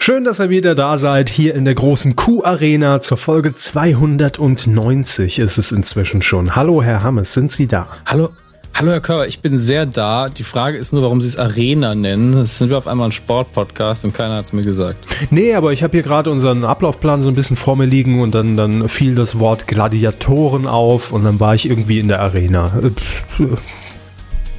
Schön, 0.00 0.24
dass 0.24 0.38
ihr 0.38 0.48
wieder 0.48 0.76
da 0.76 0.96
seid, 0.96 1.28
hier 1.28 1.56
in 1.56 1.64
der 1.64 1.74
großen 1.74 2.14
Q-Arena 2.14 3.00
zur 3.00 3.18
Folge 3.18 3.54
290 3.54 5.40
ist 5.40 5.58
es 5.58 5.72
inzwischen 5.72 6.22
schon. 6.22 6.54
Hallo, 6.54 6.82
Herr 6.82 7.02
Hammes, 7.02 7.34
sind 7.34 7.50
Sie 7.50 7.66
da? 7.66 7.88
Hallo, 8.06 8.30
hallo 8.74 8.92
Herr 8.92 9.00
Körber, 9.00 9.26
ich 9.26 9.40
bin 9.40 9.58
sehr 9.58 9.86
da. 9.86 10.28
Die 10.28 10.44
Frage 10.44 10.78
ist 10.78 10.92
nur, 10.92 11.02
warum 11.02 11.20
Sie 11.20 11.26
es 11.26 11.36
Arena 11.36 11.96
nennen. 11.96 12.32
Das 12.32 12.58
sind 12.58 12.70
wir 12.70 12.78
auf 12.78 12.86
einmal 12.86 13.08
ein 13.08 13.12
Sportpodcast 13.12 14.04
und 14.04 14.14
keiner 14.14 14.36
hat 14.36 14.44
es 14.46 14.52
mir 14.52 14.62
gesagt. 14.62 14.96
Nee, 15.30 15.54
aber 15.54 15.72
ich 15.72 15.82
habe 15.82 15.90
hier 15.92 16.04
gerade 16.04 16.30
unseren 16.30 16.64
Ablaufplan 16.64 17.20
so 17.20 17.28
ein 17.28 17.34
bisschen 17.34 17.56
vor 17.56 17.76
mir 17.76 17.86
liegen 17.86 18.20
und 18.20 18.36
dann, 18.36 18.56
dann 18.56 18.88
fiel 18.88 19.16
das 19.16 19.40
Wort 19.40 19.66
Gladiatoren 19.66 20.68
auf 20.68 21.12
und 21.12 21.24
dann 21.24 21.40
war 21.40 21.56
ich 21.56 21.68
irgendwie 21.68 21.98
in 21.98 22.06
der 22.06 22.20
Arena. 22.20 22.80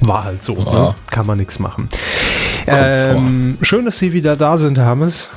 War 0.02 0.24
halt 0.24 0.42
so, 0.42 0.56
ja. 0.58 0.72
ne? 0.72 0.94
kann 1.10 1.26
man 1.26 1.38
nichts 1.38 1.58
machen. 1.58 1.88
Ähm, 2.66 3.58
schön, 3.62 3.84
dass 3.84 3.98
Sie 3.98 4.12
wieder 4.12 4.36
da 4.36 4.58
sind, 4.58 4.78
Herr 4.78 4.86
Hammes. 4.86 5.28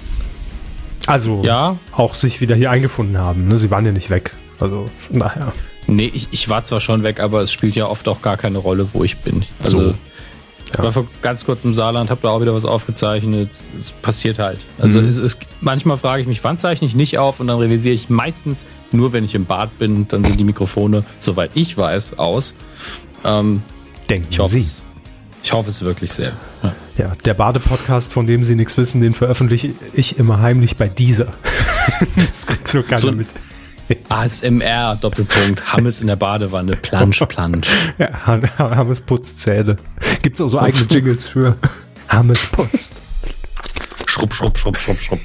Also 1.05 1.43
ja. 1.43 1.77
auch 1.91 2.15
sich 2.15 2.41
wieder 2.41 2.55
hier 2.55 2.71
eingefunden 2.71 3.17
haben. 3.17 3.48
Ne? 3.48 3.59
Sie 3.59 3.71
waren 3.71 3.85
ja 3.85 3.91
nicht 3.91 4.09
weg. 4.09 4.35
Also 4.59 4.89
von 4.99 5.20
daher. 5.20 5.51
Nee, 5.88 6.12
ich, 6.13 6.29
ich 6.31 6.48
war 6.48 6.63
zwar 6.63 6.79
schon 6.79 7.03
weg, 7.03 7.20
aber 7.20 7.41
es 7.41 7.51
spielt 7.51 7.75
ja 7.75 7.88
oft 7.88 8.07
auch 8.07 8.21
gar 8.21 8.38
keine 8.38 8.57
Rolle, 8.57 8.88
wo 8.93 9.03
ich 9.03 9.17
bin. 9.17 9.43
Also 9.59 9.89
so. 9.89 9.95
Ich 10.71 10.79
war 10.79 10.91
vor 10.91 11.05
ganz 11.21 11.45
kurz 11.45 11.63
im 11.63 11.75
Saarland, 11.75 12.09
habe 12.09 12.21
da 12.23 12.29
auch 12.29 12.41
wieder 12.41 12.55
was 12.55 12.65
aufgezeichnet. 12.65 13.49
Es 13.77 13.91
passiert 13.91 14.40
halt. 14.40 14.59
Also 14.79 15.01
mhm. 15.01 15.07
es 15.07 15.20
ist, 15.20 15.37
manchmal 15.62 15.98
frage 15.98 16.23
ich 16.23 16.27
mich, 16.27 16.43
wann 16.43 16.57
zeichne 16.57 16.87
ich 16.87 16.95
nicht 16.95 17.20
auf 17.20 17.40
und 17.40 17.48
dann 17.48 17.59
revisiere 17.59 17.93
ich 17.93 18.09
meistens 18.09 18.65
nur, 18.91 19.13
wenn 19.13 19.23
ich 19.23 19.35
im 19.35 19.45
Bad 19.45 19.77
bin. 19.77 20.07
Dann 20.07 20.23
sind 20.23 20.40
die 20.40 20.43
Mikrofone, 20.43 21.03
soweit 21.20 21.51
ich 21.53 21.77
weiß, 21.77 22.17
aus. 22.17 22.55
Ähm, 23.23 23.62
Denken 24.09 24.27
ich 24.31 24.40
hoffe, 24.40 24.59
Sie. 24.59 24.65
Ich 25.43 25.52
hoffe 25.52 25.70
es 25.70 25.81
wirklich 25.81 26.11
sehr. 26.11 26.31
Ja, 26.63 26.75
ja 26.97 27.13
der 27.25 27.33
Bade-Podcast, 27.33 28.13
von 28.13 28.25
dem 28.25 28.43
Sie 28.43 28.55
nichts 28.55 28.77
wissen, 28.77 29.01
den 29.01 29.13
veröffentliche 29.13 29.73
ich 29.93 30.17
immer 30.17 30.39
heimlich 30.39 30.77
bei 30.77 30.88
dieser. 30.88 31.27
das 32.15 32.48
kriegt 32.48 32.73
nur 32.73 32.84
keiner 32.84 32.98
so 32.98 33.12
mit. 33.12 33.27
ASMR, 34.07 34.98
Doppelpunkt, 34.99 35.73
Hammes 35.73 35.99
in 35.99 36.07
der 36.07 36.15
Badewanne, 36.15 36.77
Plansch, 36.77 37.20
Plansch. 37.27 37.68
Ja, 37.99 38.41
Hammes 38.57 39.01
putzt 39.01 39.41
Zähne. 39.41 39.76
Gibt 40.21 40.37
es 40.37 40.41
auch 40.41 40.48
so 40.48 40.59
eigene 40.59 40.85
Jingles 40.85 41.27
für 41.27 41.57
Hammes 42.07 42.48
putzt. 42.48 42.93
Schrupp, 44.07 44.34
schrupp, 44.34 44.57
schrupp, 44.57 44.77
schrupp, 44.77 45.01
schrupp. 45.01 45.20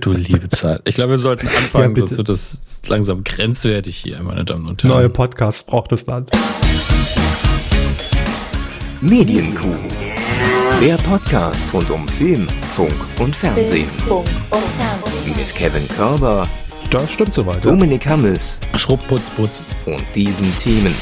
Du 0.00 0.12
liebe 0.12 0.48
Zeit. 0.50 0.82
Ich 0.84 0.94
glaube, 0.94 1.12
wir 1.12 1.18
sollten 1.18 1.48
anfangen, 1.48 1.96
ja, 1.96 2.02
sonst 2.02 2.16
wird 2.16 2.28
das 2.28 2.80
langsam 2.86 3.24
grenzwertig 3.24 3.96
hier, 3.96 4.22
meine 4.22 4.44
Damen 4.44 4.68
und 4.68 4.84
Herren. 4.84 4.96
Neue 4.96 5.08
Podcasts 5.08 5.64
braucht 5.64 5.90
es 5.92 6.04
dann. 6.04 6.26
Medienkuh. 9.04 9.76
Der 10.80 10.94
Podcast 10.96 11.74
rund 11.74 11.90
um 11.90 12.08
Film, 12.08 12.46
Funk 12.74 12.94
und 13.20 13.36
Fernsehen. 13.36 13.86
Mit 15.26 15.54
Kevin 15.54 15.86
Körber. 15.88 16.48
Das 16.88 17.12
stimmt 17.12 17.34
soweit. 17.34 17.62
Dominik 17.62 18.06
Hammes. 18.06 18.60
Schrupp, 18.76 19.06
putz, 19.06 19.28
putz. 19.36 19.62
Und 19.84 20.02
diesen 20.14 20.50
Themen. 20.56 20.94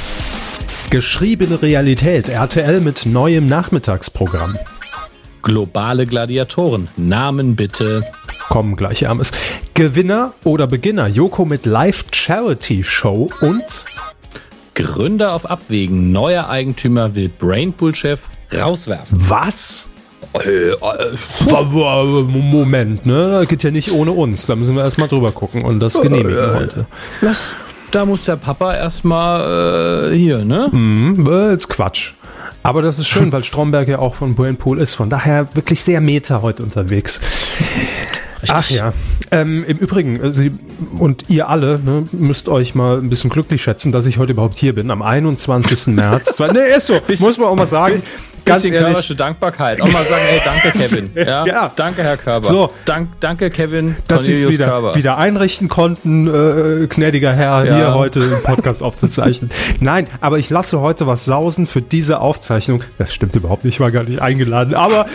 Geschriebene 0.91 1.63
Realität. 1.63 2.29
RTL 2.29 2.81
mit 2.81 3.07
neuem 3.07 3.47
Nachmittagsprogramm. 3.47 4.59
Globale 5.43 6.05
Gladiatoren. 6.05 6.89
Namen 6.97 7.55
bitte. 7.55 8.05
Kommen 8.49 8.75
gleich, 8.75 9.03
Hermes. 9.03 9.31
Gewinner 9.75 10.33
oder 10.43 10.67
Beginner. 10.67 11.07
Joko 11.07 11.45
mit 11.45 11.67
Live 11.67 12.07
Charity 12.11 12.83
Show 12.83 13.31
und 13.43 13.85
Gründer 14.75 15.35
auf 15.35 15.49
Abwägen. 15.49 16.13
Neuer 16.13 16.49
Eigentümer 16.49 17.15
will 17.15 17.29
Brainpool-Chef 17.29 18.29
rauswerfen. 18.55 19.19
Was? 19.29 19.89
Äh, 20.45 20.71
äh, 20.71 20.77
Moment, 22.23 23.05
ne? 23.05 23.39
Das 23.41 23.49
geht 23.49 23.63
ja 23.63 23.71
nicht 23.71 23.93
ohne 23.93 24.13
uns. 24.13 24.47
Da 24.47 24.57
müssen 24.57 24.75
wir 24.75 24.83
erstmal 24.83 25.09
drüber 25.09 25.33
gucken 25.33 25.63
und 25.63 25.81
das 25.81 26.01
genehmigen 26.01 26.39
äh, 26.39 26.55
heute. 26.55 26.87
Lass, 27.21 27.55
da 27.91 28.07
muss 28.07 28.25
der 28.25 28.37
Papa 28.37 28.75
erstmal 28.75 30.11
äh, 30.11 30.17
hier, 30.17 30.45
ne? 30.45 30.69
Mhm, 30.73 31.27
ist 31.55 31.69
Quatsch. 31.69 32.13
Aber 32.63 32.81
das 32.81 32.99
ist 32.99 33.09
schön, 33.09 33.33
weil 33.33 33.45
Stromberg 33.45 33.89
ja 33.89 33.99
auch 33.99 34.15
von 34.15 34.35
Brainpool 34.35 34.79
ist. 34.79 34.95
Von 34.95 35.11
daher 35.11 35.49
wirklich 35.55 35.83
sehr 35.83 36.01
meta 36.01 36.41
heute 36.41 36.63
unterwegs. 36.63 37.21
Richtig. 38.43 38.55
Ach 38.55 38.71
ja. 38.71 38.93
Ähm, 39.31 39.65
Im 39.67 39.79
Übrigen, 39.79 40.23
äh, 40.23 40.33
Sie 40.33 40.53
und 40.99 41.25
ihr 41.29 41.49
alle 41.49 41.79
ne, 41.79 42.05
müsst 42.13 42.49
euch 42.49 42.75
mal 42.75 42.99
ein 42.99 43.09
bisschen 43.09 43.31
glücklich 43.31 43.63
schätzen, 43.63 43.93
dass 43.93 44.07
ich 44.07 44.19
heute 44.19 44.33
überhaupt 44.33 44.59
hier 44.59 44.75
bin. 44.75 44.91
Am 44.91 45.03
21. 45.03 45.87
März. 45.95 46.39
ne, 46.39 46.61
ist 46.77 46.87
so. 46.87 47.01
Muss 47.19 47.39
man 47.39 47.49
auch 47.49 47.57
mal 47.57 47.67
sagen. 47.67 48.03
Ganz 48.45 48.63
bisschen 48.63 48.75
ehrlich. 48.75 49.17
Dankbarkeit. 49.17 49.81
Auch 49.81 49.89
mal 49.89 50.05
sagen, 50.05 50.23
hey, 50.27 50.41
danke 50.45 50.79
Kevin. 50.79 51.11
Ja, 51.15 51.47
ja. 51.47 51.73
Danke 51.75 52.03
Herr 52.03 52.17
Körber. 52.17 52.47
So. 52.47 52.73
Dank, 52.85 53.09
danke 53.21 53.51
Kevin. 53.51 53.97
Dass 54.09 54.25
Sie 54.25 54.33
es 54.33 54.49
wieder, 54.49 54.95
wieder 54.95 55.19
einrichten 55.19 55.69
konnten, 55.69 56.27
äh, 56.27 56.87
gnädiger 56.89 57.33
Herr, 57.33 57.65
ja. 57.65 57.77
hier 57.77 57.95
heute 57.95 58.21
im 58.21 58.43
Podcast 58.43 58.83
aufzuzeichnen. 58.83 59.51
Nein, 59.81 60.09
aber 60.21 60.39
ich 60.39 60.51
lasse 60.51 60.81
heute 60.81 61.07
was 61.07 61.25
sausen 61.25 61.67
für 61.67 61.83
diese 61.83 62.21
Aufzeichnung. 62.21 62.83
Das 62.99 63.15
stimmt 63.15 63.37
überhaupt 63.37 63.65
nicht, 63.65 63.77
ich 63.77 63.81
war 63.81 63.91
gar 63.91 64.05
nicht 64.05 64.21
eingeladen. 64.21 64.75
Aber 64.75 65.07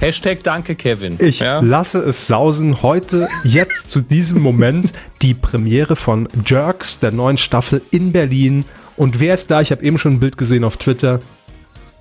Hashtag 0.00 0.42
Danke 0.42 0.74
Kevin. 0.74 1.16
Ich 1.18 1.40
ja? 1.40 1.60
lasse 1.60 2.00
es 2.00 2.26
sausen 2.26 2.55
heute, 2.82 3.28
jetzt 3.44 3.90
zu 3.90 4.00
diesem 4.00 4.40
Moment, 4.40 4.92
die 5.22 5.34
Premiere 5.34 5.96
von 5.96 6.28
Jerks, 6.46 6.98
der 6.98 7.12
neuen 7.12 7.36
Staffel 7.36 7.82
in 7.90 8.12
Berlin. 8.12 8.64
Und 8.96 9.20
wer 9.20 9.34
ist 9.34 9.50
da? 9.50 9.60
Ich 9.60 9.70
habe 9.70 9.84
eben 9.84 9.98
schon 9.98 10.14
ein 10.14 10.20
Bild 10.20 10.38
gesehen 10.38 10.64
auf 10.64 10.78
Twitter. 10.78 11.20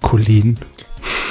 Colleen. 0.01 0.57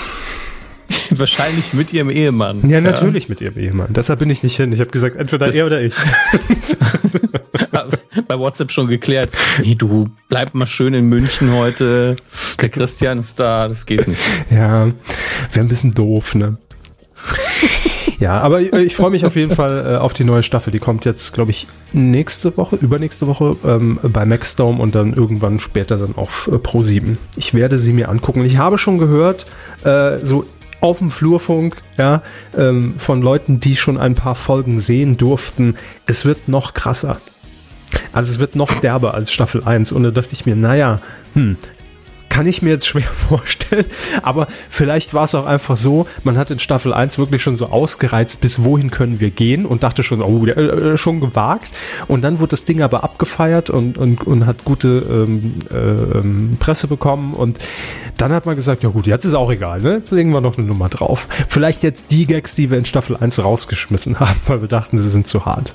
Wahrscheinlich 1.11 1.73
mit 1.73 1.93
ihrem 1.93 2.11
Ehemann. 2.11 2.69
Ja, 2.69 2.81
natürlich 2.81 3.25
ja. 3.25 3.31
mit 3.31 3.41
ihrem 3.41 3.59
Ehemann. 3.59 3.93
Deshalb 3.95 4.19
bin 4.19 4.29
ich 4.29 4.43
nicht 4.43 4.57
hin. 4.57 4.73
Ich 4.73 4.81
habe 4.81 4.91
gesagt, 4.91 5.17
entweder 5.17 5.47
das 5.47 5.55
er 5.55 5.67
oder 5.67 5.81
ich. 5.81 5.95
Bei 8.29 8.39
WhatsApp 8.39 8.73
schon 8.73 8.89
geklärt. 8.89 9.31
Nee, 9.63 9.75
du 9.75 10.11
bleib 10.29 10.55
mal 10.55 10.67
schön 10.67 10.93
in 10.93 11.07
München 11.07 11.53
heute. 11.53 12.17
Der 12.61 12.69
Christian 12.69 13.21
ist 13.21 13.41
da. 13.41 13.69
Das 13.69 13.87
geht 13.87 14.07
nicht. 14.07 14.21
Ja, 14.51 14.87
wäre 14.87 15.61
ein 15.61 15.69
bisschen 15.69 15.95
doof, 15.95 16.35
ne? 16.35 16.59
Ja, 18.19 18.41
aber 18.41 18.61
ich, 18.61 18.73
ich 18.73 18.97
freue 18.97 19.11
mich 19.11 19.27
auf 19.27 19.37
jeden 19.37 19.55
Fall 19.55 19.95
äh, 19.95 19.97
auf 19.99 20.15
die 20.15 20.25
neue 20.25 20.43
Staffel. 20.43 20.71
Die 20.71 20.79
kommt 20.79 21.05
jetzt, 21.05 21.33
glaube 21.33 21.51
ich, 21.51 21.67
nächste 21.93 22.57
Woche, 22.57 22.77
übernächste 22.77 23.27
Woche 23.27 23.57
ähm, 23.65 23.99
bei 24.03 24.25
Maxdome 24.25 24.81
und 24.83 24.95
dann 24.95 25.13
irgendwann 25.15 25.59
später 25.59 25.97
dann 25.97 26.15
auf 26.17 26.49
äh, 26.53 26.57
Pro7. 26.57 27.17
Ich 27.37 27.55
werde 27.55 27.79
sie 27.79 27.93
mir 27.93 28.09
angucken. 28.09 28.45
Ich 28.45 28.59
habe 28.59 28.79
schon 28.79 28.99
gehört, 28.99 29.47
äh, 29.85 30.19
so 30.25 30.47
auf 30.81 30.99
dem 30.99 31.11
Flurfunk, 31.11 31.77
ja, 31.97 32.23
ähm, 32.57 32.95
von 32.99 33.23
Leuten, 33.23 33.59
die 33.59 33.75
schon 33.75 33.97
ein 33.97 34.15
paar 34.15 34.35
Folgen 34.35 34.81
sehen 34.81 35.17
durften, 35.17 35.77
es 36.07 36.27
wird 36.27 36.47
noch 36.49 36.75
krasser. 36.75 37.19
Also 38.13 38.33
es 38.33 38.39
wird 38.39 38.55
noch 38.55 38.81
derber 38.81 39.15
als 39.15 39.33
Staffel 39.33 39.65
1. 39.65 39.93
Und 39.93 40.03
da 40.03 40.11
dachte 40.11 40.33
ich 40.33 40.47
mir, 40.47 40.57
naja, 40.57 41.01
hm, 41.35 41.57
kann 42.35 42.49
ich 42.49 42.63
mir 42.63 42.71
jetzt 42.71 42.89
schwer 42.89 43.03
vorstellen. 43.29 43.85
Aber 44.23 44.49
vielleicht 44.69 45.15
war 45.15 45.23
es 45.23 45.37
auch 45.37 45.47
einfach 45.47 45.77
so, 45.77 46.09
man 46.25 46.37
hat 46.37 46.51
in 46.51 46.59
Staffel 46.59 46.93
1 46.93 47.17
wirklich 47.19 47.43
schon 47.43 47.55
so 47.55 47.67
ausgereizt, 47.67 48.41
bis 48.41 48.65
wohin 48.65 48.91
können 48.91 49.21
wir 49.21 49.31
gehen 49.31 49.65
und 49.65 49.85
dachte 49.85 50.03
schon, 50.03 50.21
oh, 50.21 50.45
äh, 50.45 50.99
schon 50.99 51.21
gewagt. 51.21 51.73
Und 52.09 52.23
dann 52.23 52.41
wurde 52.41 52.51
das 52.51 52.65
Ding 52.65 52.83
aber 52.83 53.05
abgefeiert 53.05 53.71
und, 53.71 53.99
und, 53.99 54.27
und 54.27 54.47
hat 54.47 54.65
gute 54.65 54.89
ähm, 55.09 55.55
äh, 55.71 56.57
Presse 56.59 56.89
bekommen. 56.89 57.35
Und 57.35 57.61
dann 58.17 58.33
hat 58.33 58.47
man 58.47 58.57
gesagt, 58.57 58.83
ja 58.83 58.89
gut, 58.89 59.07
jetzt 59.07 59.25
ist 59.25 59.35
auch 59.35 59.53
egal, 59.53 59.81
ne? 59.81 59.95
Jetzt 59.95 60.11
legen 60.11 60.33
wir 60.33 60.41
noch 60.41 60.59
eine 60.59 60.67
Nummer 60.67 60.89
drauf. 60.89 61.29
Vielleicht 61.47 61.85
jetzt 61.85 62.11
die 62.11 62.27
Gags, 62.27 62.57
die 62.57 62.69
wir 62.69 62.79
in 62.79 62.85
Staffel 62.85 63.17
1 63.17 63.45
rausgeschmissen 63.45 64.19
haben, 64.21 64.41
weil 64.49 64.61
wir 64.61 64.69
dachten, 64.69 64.99
sie 64.99 65.09
sind 65.09 65.29
zu 65.29 65.47
hart. 65.47 65.73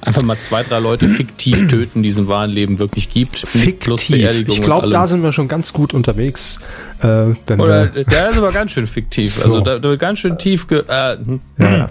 Einfach 0.00 0.22
mal 0.22 0.38
zwei, 0.38 0.62
drei 0.62 0.78
Leute 0.78 1.08
fiktiv 1.08 1.66
töten, 1.68 2.02
die 2.02 2.10
es 2.10 2.18
im 2.18 2.28
wahren 2.28 2.50
Leben 2.50 2.78
wirklich 2.78 3.08
gibt. 3.08 3.36
Fiktiv. 3.36 4.48
Ich 4.48 4.62
glaube, 4.62 4.90
da 4.90 5.06
sind 5.06 5.22
wir 5.22 5.32
schon 5.32 5.48
ganz 5.48 5.72
gut 5.72 5.92
unterwegs. 5.92 6.60
Äh, 7.02 7.34
Oder 7.52 7.86
der 7.86 8.28
ist 8.30 8.38
aber 8.38 8.52
ganz 8.52 8.72
schön 8.72 8.86
fiktiv. 8.86 9.34
So. 9.34 9.44
Also 9.46 9.60
da, 9.60 9.78
da 9.78 9.88
wird 9.88 10.00
ganz 10.00 10.20
schön 10.20 10.38
tief. 10.38 10.68
Ge 10.68 10.84
äh, 10.86 11.16
hm. 11.16 11.40
ja. 11.58 11.90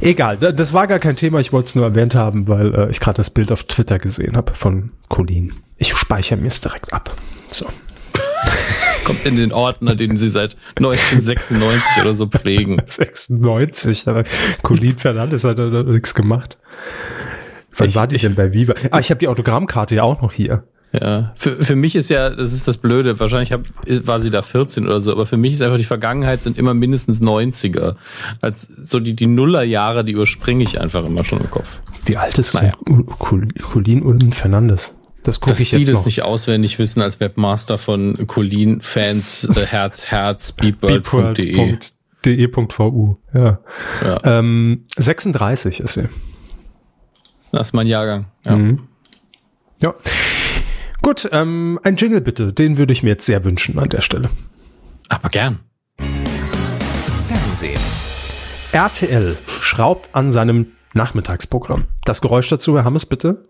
Egal, 0.00 0.36
das 0.36 0.72
war 0.72 0.86
gar 0.86 0.98
kein 0.98 1.16
Thema. 1.16 1.40
Ich 1.40 1.52
wollte 1.52 1.68
es 1.68 1.74
nur 1.74 1.84
erwähnt 1.84 2.14
haben, 2.14 2.48
weil 2.48 2.74
äh, 2.74 2.90
ich 2.90 3.00
gerade 3.00 3.16
das 3.16 3.30
Bild 3.30 3.52
auf 3.52 3.64
Twitter 3.64 3.98
gesehen 3.98 4.36
habe 4.36 4.54
von 4.54 4.90
Colin. 5.08 5.54
Ich 5.78 5.94
speichere 5.94 6.38
mir 6.38 6.48
es 6.48 6.60
direkt 6.60 6.92
ab. 6.92 7.14
So. 7.48 7.66
Kommt 9.04 9.24
in 9.26 9.36
den 9.36 9.52
Ordner, 9.52 9.94
den 9.94 10.16
sie 10.16 10.28
seit 10.28 10.56
1996 10.76 12.02
oder 12.02 12.14
so 12.14 12.26
pflegen. 12.26 12.82
96, 12.86 14.08
aber 14.08 14.24
Colin 14.62 14.98
Fernandes 14.98 15.44
hat 15.44 15.58
da 15.58 15.82
nichts 15.82 16.14
gemacht. 16.14 16.58
Wann 17.76 17.88
ich, 17.88 17.94
war 17.96 18.06
die 18.06 18.16
ich, 18.16 18.22
denn 18.22 18.34
bei 18.34 18.52
Viva? 18.52 18.74
Ah, 18.90 19.00
ich 19.00 19.10
habe 19.10 19.18
die 19.18 19.28
Autogrammkarte 19.28 19.94
ja 19.96 20.02
auch 20.02 20.20
noch 20.22 20.32
hier. 20.32 20.64
Ja, 21.00 21.32
für, 21.34 21.60
für 21.60 21.74
mich 21.74 21.96
ist 21.96 22.08
ja, 22.08 22.30
das 22.30 22.52
ist 22.52 22.68
das 22.68 22.76
Blöde, 22.76 23.18
wahrscheinlich 23.18 23.52
hab, 23.52 23.62
war 24.06 24.20
sie 24.20 24.30
da 24.30 24.42
14 24.42 24.86
oder 24.86 25.00
so, 25.00 25.10
aber 25.10 25.26
für 25.26 25.36
mich 25.36 25.54
ist 25.54 25.62
einfach 25.62 25.76
die 25.76 25.82
Vergangenheit 25.82 26.40
sind 26.40 26.56
immer 26.56 26.72
mindestens 26.72 27.20
90er. 27.20 27.96
Als 28.40 28.68
so 28.80 29.00
die, 29.00 29.14
die 29.14 29.26
Nullerjahre, 29.26 30.04
die 30.04 30.12
überspringe 30.12 30.62
ich 30.62 30.80
einfach 30.80 31.04
immer 31.04 31.24
schon 31.24 31.40
im 31.40 31.50
Kopf. 31.50 31.80
Wie 32.06 32.16
alt 32.16 32.38
ist 32.38 32.54
naja. 32.54 32.74
Colin 33.18 34.02
Ulmen 34.02 34.30
Fernandes? 34.30 34.94
Das 35.24 35.40
gucke 35.40 35.60
ich 35.60 35.72
jetzt 35.72 35.86
Sie 35.86 35.92
das 35.92 36.04
nicht 36.04 36.22
auswendig 36.22 36.78
wissen 36.78 37.00
als 37.00 37.18
Webmaster 37.18 37.78
von 37.78 38.26
Colin 38.26 38.80
Fans 38.82 39.44
äh, 39.56 39.66
Herz 39.66 40.06
Herz 40.06 40.52
beatworld.de. 40.52 41.78
de.vu. 42.24 43.16
Ja. 43.32 43.58
ja. 44.04 44.20
Ähm, 44.24 44.84
36 44.96 45.80
ist 45.80 45.94
sie. 45.94 46.08
Das 47.54 47.68
ist 47.68 47.72
mein 47.72 47.86
Jahrgang. 47.86 48.26
Ja. 48.44 48.56
Mhm. 48.56 48.88
ja. 49.80 49.94
Gut, 51.02 51.28
ähm, 51.32 51.78
ein 51.84 51.94
Jingle 51.96 52.20
bitte. 52.20 52.52
Den 52.52 52.78
würde 52.78 52.92
ich 52.92 53.02
mir 53.04 53.10
jetzt 53.10 53.26
sehr 53.26 53.44
wünschen 53.44 53.78
an 53.78 53.88
der 53.88 54.00
Stelle. 54.00 54.28
Aber 55.08 55.28
gern. 55.28 55.60
Fernsehen. 57.28 57.80
RTL 58.72 59.36
schraubt 59.60 60.08
an 60.12 60.32
seinem 60.32 60.72
Nachmittagsprogramm. 60.94 61.84
Das 62.04 62.20
Geräusch 62.20 62.48
dazu, 62.48 62.76
Herr 62.76 62.84
Hammes, 62.84 63.06
bitte. 63.06 63.46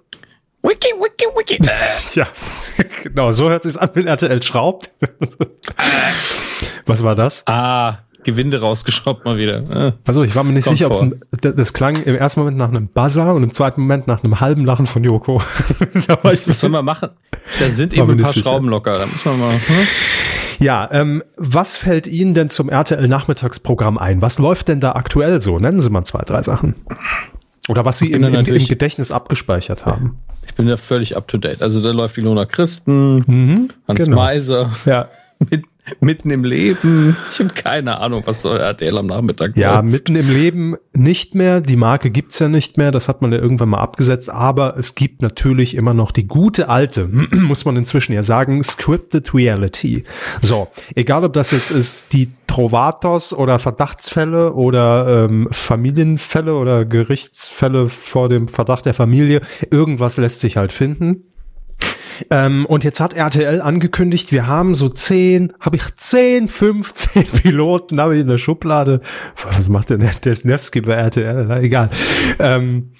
Wiki, 0.62 0.92
wiki, 0.98 1.26
wiki. 1.34 1.62
ja, 2.18 2.26
genau, 3.02 3.30
so 3.30 3.48
hört 3.48 3.62
sich's 3.62 3.78
an, 3.78 3.88
wenn 3.94 4.06
RTL 4.06 4.42
schraubt. 4.42 4.90
Was 6.86 7.02
war 7.02 7.14
das? 7.14 7.42
Ah, 7.46 8.00
Gewinde 8.24 8.60
rausgeschraubt 8.60 9.24
mal 9.24 9.36
wieder. 9.36 9.62
Ah. 9.70 9.92
Also 10.06 10.22
ich 10.22 10.34
war 10.34 10.44
mir 10.44 10.52
nicht 10.52 10.64
sicher, 10.64 10.90
ob 10.90 11.12
es 11.40 11.54
das 11.54 11.72
klang 11.72 12.02
im 12.02 12.16
ersten 12.16 12.40
Moment 12.40 12.56
nach 12.56 12.68
einem 12.68 12.88
Buzzer 12.88 13.34
und 13.34 13.42
im 13.42 13.52
zweiten 13.52 13.82
Moment 13.82 14.06
nach 14.06 14.24
einem 14.24 14.40
halben 14.40 14.64
Lachen 14.64 14.86
von 14.86 15.04
Joko. 15.04 15.40
was, 16.22 16.48
was 16.48 16.60
soll 16.60 16.70
man 16.70 16.84
machen? 16.84 17.10
Da 17.58 17.70
sind 17.70 17.94
eben 17.94 18.10
ein 18.10 18.18
paar 18.18 18.32
Schrauben 18.32 18.68
locker. 18.68 18.94
Da 18.94 19.06
muss 19.06 19.24
man 19.24 19.38
mal. 19.38 19.52
Hm? 19.52 19.86
Ja, 20.60 20.88
ähm, 20.92 21.22
was 21.36 21.76
fällt 21.76 22.06
Ihnen 22.06 22.34
denn 22.34 22.48
zum 22.48 22.68
RTL 22.68 23.06
Nachmittagsprogramm 23.06 23.98
ein? 23.98 24.22
Was 24.22 24.38
läuft 24.38 24.68
denn 24.68 24.80
da 24.80 24.92
aktuell 24.92 25.40
so? 25.40 25.58
Nennen 25.58 25.80
Sie 25.80 25.90
mal 25.90 26.04
zwei, 26.04 26.22
drei 26.22 26.42
Sachen. 26.42 26.74
Oder 27.68 27.84
was 27.84 27.98
Sie 27.98 28.12
im, 28.12 28.22
im, 28.22 28.34
im, 28.34 28.66
Gedächtnis 28.66 29.10
abgespeichert 29.10 29.86
haben. 29.86 30.18
Ich 30.46 30.54
bin 30.54 30.66
da 30.66 30.76
völlig 30.76 31.16
up 31.16 31.28
to 31.28 31.38
date. 31.38 31.62
Also 31.62 31.82
da 31.82 31.90
läuft 31.90 32.18
Ilona 32.18 32.44
Christen, 32.44 33.24
mhm, 33.26 33.68
Hans 33.88 34.04
genau. 34.04 34.16
Meiser. 34.16 34.70
Ja. 34.84 35.08
Mit 35.50 35.64
Mitten 36.00 36.30
im 36.30 36.44
Leben. 36.44 37.16
Ich 37.30 37.38
habe 37.40 37.50
keine 37.50 38.00
Ahnung, 38.00 38.22
was 38.24 38.40
soll 38.40 38.58
RTL 38.58 38.96
am 38.96 39.06
Nachmittag 39.06 39.56
Ja, 39.56 39.80
läuft. 39.80 39.84
mitten 39.92 40.16
im 40.16 40.30
Leben 40.30 40.76
nicht 40.94 41.34
mehr. 41.34 41.60
Die 41.60 41.76
Marke 41.76 42.10
gibt's 42.10 42.38
ja 42.38 42.48
nicht 42.48 42.78
mehr. 42.78 42.90
Das 42.90 43.08
hat 43.08 43.20
man 43.20 43.32
ja 43.32 43.38
irgendwann 43.38 43.68
mal 43.68 43.80
abgesetzt. 43.80 44.30
Aber 44.30 44.76
es 44.78 44.94
gibt 44.94 45.20
natürlich 45.20 45.74
immer 45.74 45.92
noch 45.92 46.10
die 46.10 46.26
gute 46.26 46.68
alte, 46.70 47.08
muss 47.32 47.64
man 47.66 47.76
inzwischen 47.76 48.14
ja 48.14 48.22
sagen, 48.22 48.64
Scripted 48.64 49.34
Reality. 49.34 50.04
So, 50.40 50.68
egal 50.94 51.24
ob 51.24 51.34
das 51.34 51.50
jetzt 51.50 51.70
ist 51.70 52.12
die 52.14 52.30
Trovatos 52.46 53.32
oder 53.34 53.58
Verdachtsfälle 53.58 54.52
oder 54.54 55.26
ähm, 55.28 55.48
Familienfälle 55.50 56.54
oder 56.54 56.84
Gerichtsfälle 56.84 57.88
vor 57.88 58.28
dem 58.28 58.48
Verdacht 58.48 58.86
der 58.86 58.94
Familie, 58.94 59.40
irgendwas 59.70 60.16
lässt 60.16 60.40
sich 60.40 60.56
halt 60.56 60.72
finden. 60.72 61.24
Ähm, 62.30 62.66
und 62.66 62.84
jetzt 62.84 63.00
hat 63.00 63.14
RTL 63.14 63.60
angekündigt, 63.60 64.32
wir 64.32 64.46
haben 64.46 64.74
so 64.74 64.88
zehn, 64.88 65.52
habe 65.60 65.76
ich 65.76 65.94
zehn, 65.96 66.48
15 66.48 67.24
Piloten, 67.42 68.00
habe 68.00 68.14
ich 68.14 68.22
in 68.22 68.28
der 68.28 68.38
Schublade. 68.38 69.00
Was 69.44 69.68
macht 69.68 69.90
denn 69.90 70.08
der 70.24 70.34
Snevsky 70.34 70.80
bei 70.80 70.94
RTL? 70.94 71.46
Na, 71.46 71.60
egal. 71.60 71.90
Ähm, 72.38 72.92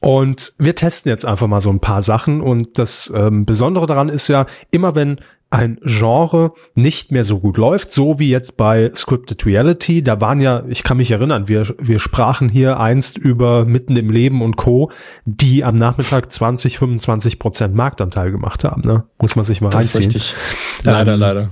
und 0.00 0.52
wir 0.58 0.74
testen 0.74 1.08
jetzt 1.08 1.24
einfach 1.24 1.46
mal 1.46 1.62
so 1.62 1.70
ein 1.70 1.80
paar 1.80 2.02
Sachen. 2.02 2.42
Und 2.42 2.78
das 2.78 3.10
ähm, 3.16 3.46
Besondere 3.46 3.86
daran 3.86 4.10
ist 4.10 4.28
ja, 4.28 4.44
immer 4.70 4.94
wenn 4.94 5.18
ein 5.54 5.78
Genre 5.84 6.52
nicht 6.74 7.12
mehr 7.12 7.24
so 7.24 7.38
gut 7.38 7.56
läuft, 7.56 7.92
so 7.92 8.18
wie 8.18 8.28
jetzt 8.28 8.56
bei 8.56 8.90
Scripted 8.94 9.46
Reality. 9.46 10.02
Da 10.02 10.20
waren 10.20 10.40
ja, 10.40 10.64
ich 10.68 10.82
kann 10.82 10.96
mich 10.96 11.10
erinnern, 11.10 11.48
wir, 11.48 11.66
wir 11.78 12.00
sprachen 12.00 12.48
hier 12.48 12.80
einst 12.80 13.16
über 13.16 13.64
Mitten 13.64 13.96
im 13.96 14.10
Leben 14.10 14.42
und 14.42 14.56
Co., 14.56 14.90
die 15.24 15.64
am 15.64 15.76
Nachmittag 15.76 16.30
20, 16.30 16.78
25 16.78 17.38
Prozent 17.38 17.74
Marktanteil 17.74 18.30
gemacht 18.30 18.64
haben. 18.64 18.82
Ne? 18.84 19.04
Muss 19.20 19.36
man 19.36 19.44
sich 19.44 19.60
mal 19.60 19.70
das 19.70 19.94
reinziehen. 19.94 20.02
Ist 20.02 20.14
richtig. 20.14 20.34
Leider, 20.82 21.14
ähm, 21.14 21.20
leider. 21.20 21.50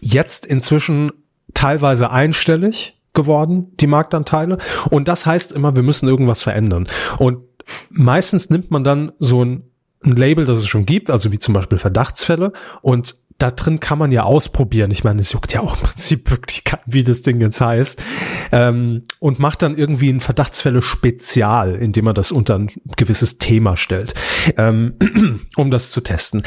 Jetzt 0.00 0.46
inzwischen 0.46 1.12
teilweise 1.54 2.10
einstellig 2.10 2.96
geworden, 3.12 3.72
die 3.80 3.86
Marktanteile. 3.86 4.58
Und 4.90 5.08
das 5.08 5.26
heißt 5.26 5.52
immer, 5.52 5.76
wir 5.76 5.82
müssen 5.82 6.08
irgendwas 6.08 6.42
verändern. 6.42 6.86
Und 7.18 7.38
meistens 7.90 8.50
nimmt 8.50 8.70
man 8.70 8.84
dann 8.84 9.12
so 9.18 9.44
ein 9.44 9.64
ein 10.04 10.16
Label, 10.16 10.44
das 10.44 10.58
es 10.58 10.68
schon 10.68 10.86
gibt, 10.86 11.10
also 11.10 11.32
wie 11.32 11.38
zum 11.38 11.54
Beispiel 11.54 11.78
Verdachtsfälle 11.78 12.52
und 12.80 13.16
da 13.42 13.50
drin 13.50 13.80
kann 13.80 13.98
man 13.98 14.12
ja 14.12 14.22
ausprobieren. 14.22 14.92
Ich 14.92 15.02
meine, 15.02 15.20
es 15.20 15.32
juckt 15.32 15.52
ja 15.52 15.60
auch 15.60 15.74
im 15.74 15.82
Prinzip 15.82 16.30
wirklich 16.30 16.62
kein, 16.62 16.78
wie 16.86 17.02
das 17.02 17.22
Ding 17.22 17.40
jetzt 17.40 17.60
heißt. 17.60 18.00
Ähm, 18.52 19.02
und 19.18 19.40
macht 19.40 19.62
dann 19.62 19.76
irgendwie 19.76 20.10
ein 20.10 20.20
Verdachtsfälle 20.20 20.80
Spezial, 20.80 21.74
indem 21.74 22.04
man 22.04 22.14
das 22.14 22.30
unter 22.30 22.56
ein 22.56 22.68
gewisses 22.96 23.38
Thema 23.38 23.76
stellt, 23.76 24.14
ähm, 24.56 24.94
um 25.56 25.72
das 25.72 25.90
zu 25.90 26.02
testen. 26.02 26.44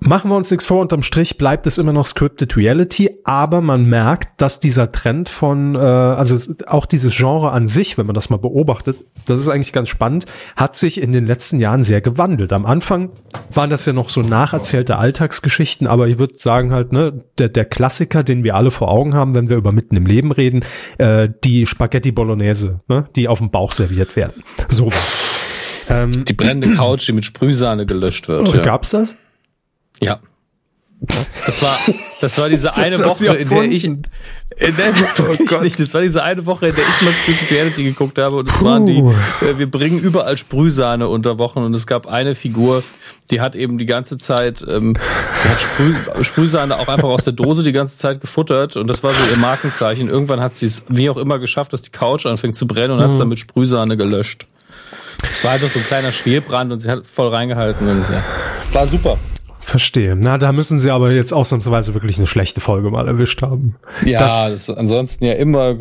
Machen 0.00 0.30
wir 0.30 0.36
uns 0.36 0.50
nichts 0.50 0.64
vor, 0.64 0.80
unterm 0.80 1.02
Strich 1.02 1.38
bleibt 1.38 1.66
es 1.66 1.76
immer 1.76 1.92
noch 1.92 2.06
Scripted 2.06 2.56
Reality, 2.56 3.18
aber 3.24 3.60
man 3.60 3.84
merkt, 3.84 4.40
dass 4.40 4.60
dieser 4.60 4.92
Trend 4.92 5.28
von, 5.28 5.74
äh, 5.74 5.78
also 5.78 6.54
auch 6.68 6.86
dieses 6.86 7.16
Genre 7.16 7.50
an 7.50 7.66
sich, 7.66 7.98
wenn 7.98 8.06
man 8.06 8.14
das 8.14 8.30
mal 8.30 8.36
beobachtet, 8.36 9.04
das 9.26 9.40
ist 9.40 9.48
eigentlich 9.48 9.72
ganz 9.72 9.88
spannend, 9.88 10.26
hat 10.54 10.76
sich 10.76 11.02
in 11.02 11.10
den 11.10 11.26
letzten 11.26 11.58
Jahren 11.58 11.82
sehr 11.82 12.00
gewandelt. 12.00 12.52
Am 12.52 12.64
Anfang 12.64 13.10
waren 13.52 13.70
das 13.70 13.86
ja 13.86 13.92
noch 13.92 14.08
so 14.08 14.22
nacherzählte 14.22 14.96
Alltagsgeschichten, 14.96 15.88
aber 15.88 16.06
ich 16.06 16.20
würde 16.20 16.34
sagen 16.36 16.72
halt, 16.72 16.92
ne, 16.92 17.24
der, 17.38 17.48
der 17.48 17.64
Klassiker, 17.64 18.22
den 18.22 18.44
wir 18.44 18.54
alle 18.54 18.70
vor 18.70 18.88
Augen 18.92 19.14
haben, 19.14 19.34
wenn 19.34 19.50
wir 19.50 19.56
über 19.56 19.72
mitten 19.72 19.96
im 19.96 20.06
Leben 20.06 20.30
reden, 20.30 20.64
äh, 20.98 21.28
die 21.42 21.66
Spaghetti 21.66 22.12
Bolognese, 22.12 22.80
ne, 22.86 23.08
die 23.16 23.26
auf 23.26 23.40
dem 23.40 23.50
Bauch 23.50 23.72
serviert 23.72 24.14
werden. 24.14 24.44
So 24.68 24.90
Ähm, 25.90 26.24
die 26.24 26.34
brennende 26.34 26.74
Couch, 26.74 27.08
die 27.08 27.12
mit 27.12 27.24
Sprühsahne 27.24 27.86
gelöscht 27.86 28.28
wird. 28.28 28.48
Oh. 28.48 28.62
Gab's 28.62 28.90
das? 28.90 29.14
Ja. 30.00 30.20
Das 31.46 31.62
war, 31.62 31.78
das 32.20 32.38
war 32.38 32.48
diese 32.48 32.74
eine 32.76 32.98
Woche, 33.04 33.26
in 33.26 33.48
der 33.48 33.62
ich, 33.64 33.84
in 33.84 34.02
der, 34.58 34.92
oh 35.20 35.44
Gott. 35.46 35.62
Nicht, 35.62 35.78
das 35.78 35.94
war 35.94 36.00
diese 36.00 36.22
eine 36.22 36.44
Woche, 36.44 36.68
in 36.68 36.74
der 36.74 36.84
ich 36.84 37.02
mal 37.02 37.14
Spirituality 37.14 37.84
geguckt 37.84 38.18
habe 38.18 38.36
und 38.36 38.48
es 38.48 38.62
waren 38.62 38.86
die, 38.86 38.98
äh, 39.44 39.56
wir 39.56 39.70
bringen 39.70 40.00
überall 40.00 40.36
Sprühsahne 40.36 41.06
unter 41.08 41.38
Wochen 41.38 41.60
und 41.60 41.74
es 41.74 41.86
gab 41.86 42.08
eine 42.08 42.34
Figur, 42.34 42.82
die 43.30 43.40
hat 43.40 43.54
eben 43.54 43.78
die 43.78 43.86
ganze 43.86 44.18
Zeit, 44.18 44.64
ähm, 44.68 44.94
die 45.44 45.48
hat 45.48 45.60
Sprüh, 45.60 45.94
Sprühsahne 46.24 46.76
auch 46.76 46.88
einfach 46.88 47.08
aus 47.08 47.24
der 47.24 47.34
Dose 47.34 47.62
die 47.62 47.72
ganze 47.72 47.96
Zeit 47.98 48.20
gefuttert 48.20 48.76
und 48.76 48.88
das 48.88 49.04
war 49.04 49.12
so 49.12 49.24
ihr 49.30 49.38
Markenzeichen. 49.38 50.08
Irgendwann 50.08 50.40
hat 50.40 50.56
sie 50.56 50.66
es 50.66 50.82
wie 50.88 51.08
auch 51.08 51.16
immer 51.16 51.38
geschafft, 51.38 51.72
dass 51.72 51.82
die 51.82 51.90
Couch 51.90 52.26
anfängt 52.26 52.56
zu 52.56 52.66
brennen 52.66 52.92
und 52.92 52.98
mhm. 52.98 53.04
hat 53.04 53.12
es 53.12 53.18
dann 53.18 53.28
mit 53.28 53.38
Sprühsahne 53.38 53.96
gelöscht. 53.96 54.46
Es 55.32 55.44
war 55.44 55.52
einfach 55.52 55.68
so 55.68 55.78
ein 55.78 55.84
kleiner 55.84 56.10
Schwelbrand 56.10 56.72
und 56.72 56.80
sie 56.80 56.90
hat 56.90 57.06
voll 57.06 57.28
reingehalten 57.28 57.88
und 57.88 58.04
ja, 58.10 58.24
war 58.72 58.86
super. 58.86 59.18
Verstehe. 59.68 60.16
Na, 60.16 60.38
da 60.38 60.52
müssen 60.52 60.78
sie 60.78 60.90
aber 60.90 61.12
jetzt 61.12 61.34
ausnahmsweise 61.34 61.92
wirklich 61.92 62.16
eine 62.16 62.26
schlechte 62.26 62.62
Folge 62.62 62.90
mal 62.90 63.06
erwischt 63.06 63.42
haben. 63.42 63.74
Ja, 64.06 64.18
das, 64.18 64.36
das 64.38 64.68
ist 64.70 64.70
ansonsten 64.70 65.26
ja 65.26 65.34
immer 65.34 65.76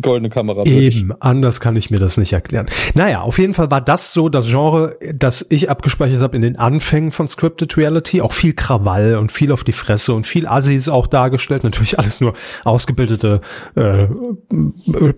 goldene 0.00 0.30
Kamera. 0.30 0.62
Eben, 0.62 1.12
anders 1.18 1.58
kann 1.58 1.74
ich 1.74 1.90
mir 1.90 1.98
das 1.98 2.16
nicht 2.18 2.32
erklären. 2.32 2.66
Naja, 2.94 3.22
auf 3.22 3.38
jeden 3.38 3.54
Fall 3.54 3.68
war 3.68 3.80
das 3.80 4.12
so 4.12 4.28
das 4.28 4.46
Genre, 4.46 4.96
das 5.12 5.44
ich 5.50 5.68
abgespeichert 5.68 6.20
habe 6.20 6.36
in 6.36 6.42
den 6.42 6.56
Anfängen 6.56 7.10
von 7.10 7.26
Scripted 7.26 7.76
Reality. 7.76 8.20
Auch 8.20 8.32
viel 8.32 8.52
Krawall 8.52 9.16
und 9.16 9.32
viel 9.32 9.50
auf 9.50 9.64
die 9.64 9.72
Fresse 9.72 10.14
und 10.14 10.24
viel 10.24 10.46
Assis 10.46 10.88
auch 10.88 11.08
dargestellt. 11.08 11.64
Natürlich 11.64 11.98
alles 11.98 12.20
nur 12.20 12.34
ausgebildete 12.62 13.40
äh, 13.74 14.06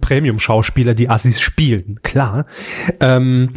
Premium-Schauspieler, 0.01 0.95
die 0.95 1.11
Assis 1.11 1.43
spielen, 1.43 2.01
klar. 2.03 2.47
Ähm, 3.01 3.51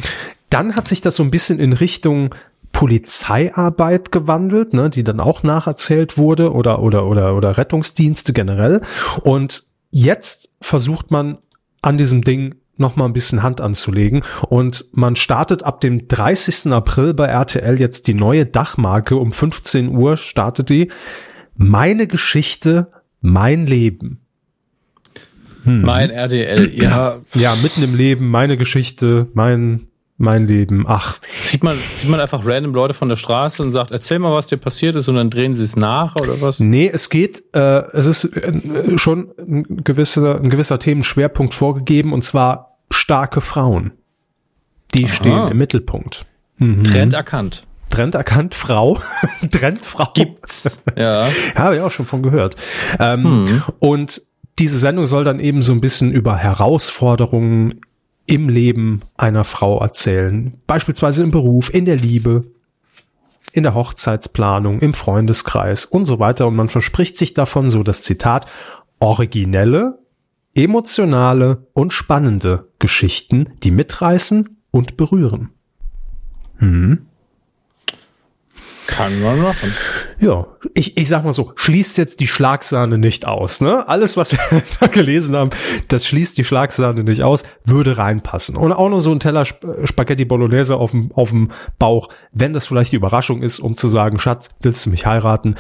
dann 0.50 0.76
hat 0.76 0.90
sich 0.90 1.00
das 1.00 1.16
so 1.16 1.24
ein 1.24 1.32
bisschen 1.32 1.60
in 1.60 1.72
Richtung 1.72 2.36
Polizeiarbeit 2.78 4.12
gewandelt, 4.12 4.74
ne, 4.74 4.92
die 4.92 5.04
dann 5.04 5.20
auch 5.20 5.42
nacherzählt 5.42 6.16
wurde 6.16 6.54
oder, 6.54 6.84
oder, 6.84 7.08
oder, 7.08 7.36
oder 7.36 7.58
Rettungsdienste 7.58 8.34
generell. 8.34 8.82
Und 9.24 9.64
jetzt 9.90 10.52
versucht 10.62 11.10
man 11.10 11.40
an 11.82 11.98
diesem 11.98 12.24
Ding 12.24 12.54
noch 12.76 12.96
mal 12.96 13.06
ein 13.06 13.14
bisschen 13.14 13.42
Hand 13.42 13.62
anzulegen 13.62 14.22
und 14.48 14.86
man 14.92 15.16
startet 15.16 15.64
ab 15.64 15.82
dem 15.82 16.08
30. 16.08 16.72
April 16.72 17.16
bei 17.16 17.26
RTL 17.26 17.80
jetzt 17.80 18.06
die 18.06 18.14
neue 18.14 18.46
Dachmarke 18.46 19.16
um 19.16 19.32
15 19.32 19.90
Uhr 19.90 20.16
startet 20.16 20.70
die 20.70 20.92
meine 21.56 22.06
Geschichte, 22.06 22.92
mein 23.22 23.66
Leben. 23.66 24.20
Hm. 25.64 25.82
Mein 25.82 26.12
RTL, 26.12 26.72
ja. 26.80 27.22
Ja, 27.34 27.56
mitten 27.64 27.82
im 27.82 27.96
Leben, 27.96 28.30
meine 28.30 28.56
Geschichte, 28.56 29.26
mein 29.34 29.88
mein 30.18 30.48
Leben. 30.48 30.86
Ach. 30.88 31.20
Zieht 31.44 31.64
man, 31.64 31.78
zieht 31.96 32.10
man 32.10 32.20
einfach 32.20 32.46
random 32.46 32.74
Leute 32.74 32.94
von 32.94 33.10
der 33.10 33.16
Straße 33.16 33.62
und 33.62 33.72
sagt, 33.72 33.92
erzähl 33.92 34.20
mal, 34.20 34.34
was 34.34 34.48
dir 34.48 34.58
passiert 34.58 34.96
ist 34.96 35.08
und 35.08 35.16
dann 35.16 35.30
drehen 35.30 35.56
sie 35.56 35.64
es 35.64 35.76
nach 35.76 36.16
oder 36.16 36.42
was? 36.42 36.60
Nee, 36.60 36.90
es 36.92 37.10
geht, 37.10 37.44
äh, 37.54 37.84
es 37.94 38.06
ist 38.06 38.24
äh, 38.36 38.98
schon 38.98 39.32
ein 39.38 39.84
gewisser, 39.84 40.40
ein 40.42 40.50
gewisser 40.50 40.80
Themenschwerpunkt 40.80 41.54
vorgegeben 41.54 42.14
und 42.14 42.24
zwar 42.24 42.78
starke 42.90 43.42
Frauen. 43.42 43.92
Die 44.94 45.06
Aha. 45.06 45.14
stehen 45.14 45.48
im 45.50 45.58
Mittelpunkt. 45.58 46.26
Mhm. 46.58 46.84
Trend 46.84 47.14
erkannt. 47.14 47.64
Trend 47.90 48.16
erkannt, 48.16 48.56
Frau. 48.56 49.00
Trendfrau. 49.52 50.12
Gibt's. 50.14 50.82
Ja. 50.98 51.30
Habe 51.56 51.76
ich 51.76 51.82
auch 51.82 51.92
schon 51.92 52.06
von 52.06 52.22
gehört. 52.22 52.56
Ähm, 53.00 53.48
hm. 53.48 53.64
Und 53.80 54.22
diese 54.60 54.78
Sendung 54.80 55.06
soll 55.06 55.24
dann 55.24 55.40
eben 55.40 55.62
so 55.62 55.72
ein 55.72 55.82
bisschen 55.82 56.12
über 56.12 56.36
Herausforderungen 56.36 57.82
im 58.28 58.50
Leben 58.50 59.02
einer 59.16 59.44
Frau 59.44 59.80
erzählen. 59.80 60.54
Beispielsweise 60.68 61.24
im 61.24 61.32
Beruf, 61.32 61.74
in 61.74 61.86
der 61.86 61.96
Liebe, 61.96 62.44
in 63.54 63.64
der 63.64 63.74
Hochzeitsplanung, 63.74 64.82
im 64.82 64.94
Freundeskreis 64.94 65.86
und 65.86 66.06
so 66.06 66.20
weiter. 66.20 66.46
Und 66.46 66.56
man 66.56 66.70
verspricht 66.70 67.18
sich 67.18 67.34
davon 67.34 67.72
so 67.72 67.82
das 67.82 68.04
Zitat, 68.04 68.46
originelle, 69.00 69.98
emotionale 70.54 71.68
und 71.74 71.94
spannende 71.94 72.68
Geschichten, 72.80 73.50
die 73.64 73.72
mitreißen 73.72 74.58
und 74.72 74.98
berühren. 74.98 75.52
Hm. 76.58 77.08
Kann 78.98 79.22
man 79.22 79.40
machen. 79.40 79.72
Ja, 80.20 80.48
ich, 80.74 80.98
ich 80.98 81.08
sag 81.08 81.24
mal 81.24 81.32
so, 81.32 81.52
schließt 81.56 82.00
jetzt 82.00 82.20
die 82.20 82.26
Schlagsahne 82.26 82.98
nicht 82.98 83.28
aus. 83.28 83.62
Ne? 83.62 83.88
Alles, 83.88 84.18
was 84.18 84.32
wir 84.32 84.40
da 84.80 84.88
gelesen 84.88 85.36
haben, 85.36 85.52
das 85.88 86.08
schließt 86.08 86.36
die 86.36 86.44
Schlagsahne 86.44 87.04
nicht 87.04 87.22
aus, 87.22 87.44
würde 87.64 88.00
reinpassen. 88.00 88.56
Und 88.56 88.72
auch 88.74 88.90
noch 88.90 89.00
so 89.00 89.12
ein 89.12 89.20
Teller 89.20 89.46
Spaghetti 89.46 90.26
Bolognese 90.26 90.78
auf 90.78 90.92
dem, 90.92 91.12
auf 91.14 91.30
dem 91.30 91.52
Bauch, 91.78 92.10
wenn 92.32 92.54
das 92.54 92.66
vielleicht 92.66 92.92
die 92.92 92.96
Überraschung 92.96 93.44
ist, 93.44 93.60
um 93.60 93.78
zu 93.78 93.88
sagen, 93.88 94.18
Schatz, 94.18 94.50
willst 94.62 94.84
du 94.88 94.90
mich 94.90 95.06
heiraten? 95.06 95.58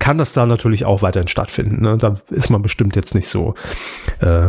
Kann 0.00 0.18
das 0.18 0.32
da 0.32 0.44
natürlich 0.44 0.84
auch 0.84 1.02
weiterhin 1.02 1.28
stattfinden. 1.28 1.82
Ne? 1.82 1.96
Da 1.96 2.14
ist 2.30 2.50
man 2.50 2.60
bestimmt 2.60 2.96
jetzt 2.96 3.14
nicht 3.14 3.28
so, 3.28 3.54
äh, 4.18 4.48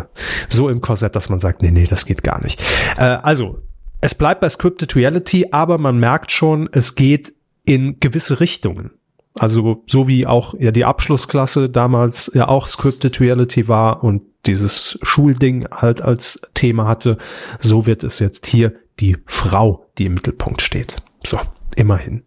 so 0.50 0.68
im 0.68 0.82
Korsett, 0.82 1.16
dass 1.16 1.30
man 1.30 1.40
sagt, 1.40 1.62
nee, 1.62 1.70
nee, 1.70 1.84
das 1.84 2.08
geht 2.08 2.24
gar 2.24 2.42
nicht. 2.42 2.60
Äh, 2.98 3.04
also, 3.04 3.60
es 4.00 4.16
bleibt 4.16 4.42
bei 4.42 4.50
Scripted 4.50 4.96
Reality, 4.96 5.50
aber 5.52 5.78
man 5.78 6.00
merkt 6.00 6.32
schon, 6.32 6.68
es 6.72 6.96
geht 6.96 7.34
in 7.66 8.00
gewisse 8.00 8.40
Richtungen. 8.40 8.92
Also 9.34 9.84
so 9.88 10.08
wie 10.08 10.28
auch 10.28 10.54
ja 10.60 10.72
die 10.72 10.86
Abschlussklasse 10.86 11.70
damals 11.70 12.32
ja 12.34 12.48
auch 12.48 12.68
Scripted 12.68 13.20
Reality 13.20 13.68
war 13.68 14.04
und 14.04 14.24
dieses 14.46 15.00
Schulding 15.04 15.68
halt 15.72 16.02
als 16.02 16.42
Thema 16.54 16.88
hatte, 16.88 17.18
so 17.60 17.86
wird 17.86 18.04
es 18.04 18.20
jetzt 18.20 18.46
hier 18.46 18.74
die 19.00 19.18
Frau, 19.26 19.86
die 19.98 20.06
im 20.06 20.16
Mittelpunkt 20.16 20.62
steht. 20.62 20.98
So, 21.24 21.40
immerhin. 21.76 22.24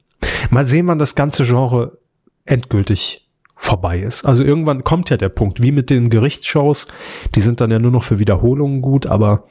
Mal 0.50 0.66
sehen, 0.66 0.86
wann 0.86 0.98
das 0.98 1.14
ganze 1.14 1.44
Genre 1.44 1.98
endgültig 2.44 3.28
vorbei 3.56 4.00
ist. 4.00 4.24
Also 4.24 4.44
irgendwann 4.44 4.84
kommt 4.84 5.10
ja 5.10 5.16
der 5.16 5.28
Punkt, 5.28 5.62
wie 5.62 5.72
mit 5.72 5.90
den 5.90 6.08
Gerichtsshows, 6.08 6.86
die 7.34 7.40
sind 7.40 7.60
dann 7.60 7.70
ja 7.70 7.78
nur 7.78 7.90
noch 7.90 8.04
für 8.04 8.18
Wiederholungen 8.18 8.80
gut, 8.80 9.06
aber 9.06 9.48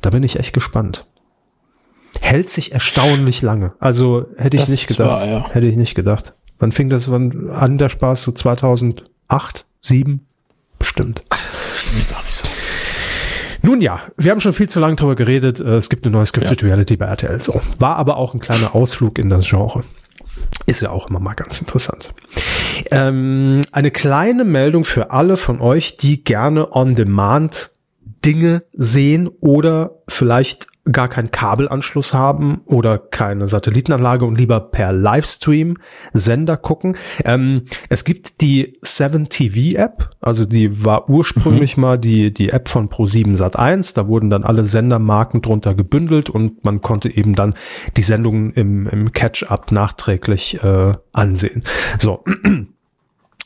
da 0.00 0.10
bin 0.10 0.22
ich 0.22 0.38
echt 0.38 0.54
gespannt 0.54 1.06
hält 2.22 2.48
sich 2.48 2.72
erstaunlich 2.72 3.42
lange. 3.42 3.72
Also 3.78 4.26
hätte 4.36 4.56
ich 4.56 4.62
das 4.62 4.70
nicht 4.70 4.86
gedacht. 4.86 5.10
War, 5.10 5.28
ja. 5.28 5.50
Hätte 5.50 5.66
ich 5.66 5.76
nicht 5.76 5.94
gedacht. 5.94 6.34
Wann 6.58 6.72
fing 6.72 6.88
das 6.88 7.10
wann 7.10 7.50
an, 7.50 7.76
der 7.76 7.88
Spaß? 7.88 8.22
So 8.22 8.32
2008, 8.32 9.06
2007? 9.82 10.26
Bestimmt. 10.78 11.24
Das 11.28 11.60
jetzt 11.98 12.14
auch 12.14 12.24
nicht 12.24 12.34
so. 12.34 12.48
Nun 13.62 13.80
ja, 13.80 14.00
wir 14.16 14.30
haben 14.30 14.40
schon 14.40 14.52
viel 14.52 14.68
zu 14.68 14.80
lange 14.80 14.96
darüber 14.96 15.14
geredet. 15.14 15.60
Äh, 15.60 15.76
es 15.76 15.88
gibt 15.88 16.04
eine 16.04 16.12
neue 16.12 16.26
Scripted 16.26 16.62
ja. 16.62 16.68
Reality 16.68 16.96
bei 16.96 17.06
RTL. 17.06 17.40
So. 17.40 17.60
War 17.78 17.96
aber 17.96 18.16
auch 18.16 18.34
ein 18.34 18.40
kleiner 18.40 18.74
Ausflug 18.74 19.18
in 19.18 19.28
das 19.28 19.48
Genre. 19.48 19.84
Ist 20.66 20.80
ja 20.80 20.90
auch 20.90 21.08
immer 21.08 21.20
mal 21.20 21.34
ganz 21.34 21.60
interessant. 21.60 22.14
Ähm, 22.90 23.62
eine 23.72 23.90
kleine 23.90 24.44
Meldung 24.44 24.84
für 24.84 25.10
alle 25.10 25.36
von 25.36 25.60
euch, 25.60 25.96
die 25.96 26.24
gerne 26.24 26.72
on 26.72 26.94
demand 26.94 27.70
Dinge 28.24 28.62
sehen 28.72 29.28
oder 29.40 29.98
vielleicht 30.08 30.68
gar 30.90 31.08
keinen 31.08 31.30
Kabelanschluss 31.30 32.12
haben 32.12 32.62
oder 32.64 32.98
keine 32.98 33.46
Satellitenanlage 33.46 34.24
und 34.24 34.36
lieber 34.36 34.58
per 34.58 34.92
Livestream 34.92 35.76
Sender 36.12 36.56
gucken. 36.56 36.96
Ähm, 37.24 37.62
es 37.88 38.04
gibt 38.04 38.40
die 38.40 38.78
7 38.82 39.28
TV 39.28 39.78
App, 39.78 40.10
also 40.20 40.44
die 40.44 40.84
war 40.84 41.08
ursprünglich 41.08 41.76
mhm. 41.76 41.80
mal 41.80 41.98
die, 41.98 42.34
die 42.34 42.50
App 42.50 42.68
von 42.68 42.88
Pro7 42.88 43.36
Sat1. 43.36 43.94
Da 43.94 44.08
wurden 44.08 44.28
dann 44.28 44.42
alle 44.42 44.64
Sendermarken 44.64 45.40
drunter 45.40 45.74
gebündelt 45.74 46.30
und 46.30 46.64
man 46.64 46.80
konnte 46.80 47.14
eben 47.14 47.34
dann 47.34 47.54
die 47.96 48.02
Sendungen 48.02 48.52
im, 48.52 48.88
im 48.88 49.12
Catch-up 49.12 49.70
nachträglich 49.70 50.62
äh, 50.64 50.94
ansehen. 51.12 51.62
So. 52.00 52.24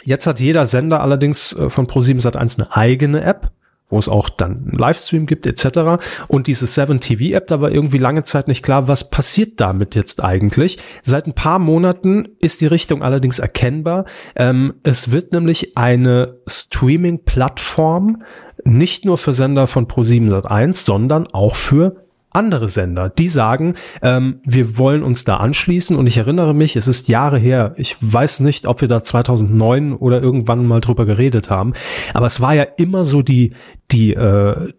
Jetzt 0.05 0.27
hat 0.29 0.39
jeder 0.39 0.67
Sender 0.67 1.01
allerdings 1.01 1.53
äh, 1.53 1.69
von 1.69 1.87
Pro7 1.87 2.23
Sat1 2.23 2.61
eine 2.61 2.77
eigene 2.77 3.23
App 3.23 3.51
wo 3.89 3.99
es 3.99 4.09
auch 4.09 4.29
dann 4.29 4.69
einen 4.69 4.79
Livestream 4.79 5.27
gibt 5.27 5.47
etc. 5.47 6.03
Und 6.29 6.47
diese 6.47 6.67
7 6.67 7.01
TV 7.01 7.37
App, 7.37 7.47
da 7.47 7.61
war 7.61 7.71
irgendwie 7.71 7.99
lange 7.99 8.23
Zeit 8.23 8.49
nicht 8.49 8.63
klar, 8.63 8.89
was 8.89 9.11
passiert 9.11 9.61
damit 9.61 9.95
jetzt 9.95 10.23
eigentlich. 10.23 10.79
Seit 11.03 11.27
ein 11.27 11.35
paar 11.35 11.59
Monaten 11.59 12.29
ist 12.41 12.61
die 12.61 12.67
Richtung 12.67 13.03
allerdings 13.03 13.39
erkennbar. 13.39 14.05
Ähm, 14.35 14.75
es 14.83 15.11
wird 15.11 15.33
nämlich 15.33 15.77
eine 15.77 16.39
Streaming-Plattform 16.47 18.23
nicht 18.65 19.05
nur 19.05 19.19
für 19.19 19.33
Sender 19.33 19.67
von 19.67 19.87
Pro7 19.87 20.31
Sat1, 20.31 20.85
sondern 20.85 21.27
auch 21.29 21.55
für 21.55 22.06
andere 22.37 22.69
Sender, 22.69 23.09
die 23.09 23.29
sagen, 23.29 23.75
ähm, 24.03 24.41
wir 24.45 24.79
wollen 24.79 25.03
uns 25.03 25.25
da 25.25 25.37
anschließen. 25.37 25.97
Und 25.97 26.07
ich 26.07 26.19
erinnere 26.19 26.55
mich, 26.55 26.77
es 26.77 26.87
ist 26.87 27.09
Jahre 27.09 27.39
her. 27.39 27.75
Ich 27.77 27.97
weiß 28.01 28.41
nicht, 28.41 28.67
ob 28.67 28.81
wir 28.81 28.89
da 28.89 29.03
2009 29.03 29.95
oder 29.95 30.23
irgendwann 30.23 30.67
mal 30.67 30.81
drüber 30.81 31.07
geredet 31.07 31.51
haben. 31.51 31.73
Aber 32.15 32.27
es 32.27 32.41
war 32.41 32.55
ja 32.55 32.65
immer 32.77 33.05
so 33.05 33.23
die, 33.23 33.55
die, 33.91 34.15
äh, 34.15 34.73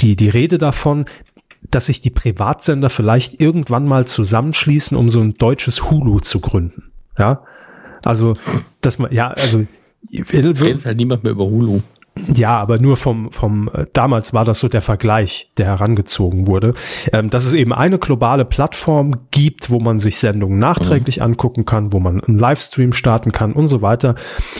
die, 0.00 0.16
die 0.16 0.28
Rede 0.28 0.58
davon, 0.58 1.04
dass 1.70 1.86
sich 1.86 2.00
die 2.00 2.10
Privatsender 2.10 2.90
vielleicht 2.90 3.40
irgendwann 3.40 3.86
mal 3.86 4.06
zusammenschließen, 4.06 4.96
um 4.96 5.08
so 5.08 5.20
ein 5.20 5.34
deutsches 5.34 5.90
Hulu 5.90 6.20
zu 6.20 6.40
gründen. 6.40 6.92
Ja, 7.18 7.42
also, 8.04 8.36
dass 8.80 8.98
man, 8.98 9.12
ja, 9.12 9.28
also, 9.30 9.64
es 10.12 10.32
redet 10.32 10.84
halt 10.84 10.96
niemand 10.96 11.24
mehr 11.24 11.32
über 11.32 11.44
Hulu. 11.44 11.80
Ja, 12.34 12.58
aber 12.58 12.78
nur 12.78 12.96
vom, 12.96 13.30
vom, 13.30 13.68
äh, 13.72 13.86
damals 13.92 14.32
war 14.32 14.44
das 14.44 14.60
so 14.60 14.68
der 14.68 14.80
Vergleich, 14.80 15.50
der 15.58 15.66
herangezogen 15.66 16.46
wurde, 16.46 16.74
ähm, 17.12 17.30
dass 17.30 17.44
es 17.44 17.52
eben 17.52 17.72
eine 17.72 17.98
globale 17.98 18.44
Plattform 18.44 19.12
gibt, 19.30 19.70
wo 19.70 19.80
man 19.80 19.98
sich 19.98 20.18
Sendungen 20.18 20.58
nachträglich 20.58 21.18
mhm. 21.18 21.24
angucken 21.24 21.64
kann, 21.66 21.92
wo 21.92 22.00
man 22.00 22.20
einen 22.22 22.38
Livestream 22.38 22.92
starten 22.92 23.32
kann 23.32 23.52
und 23.52 23.68
so 23.68 23.82
weiter. 23.82 24.14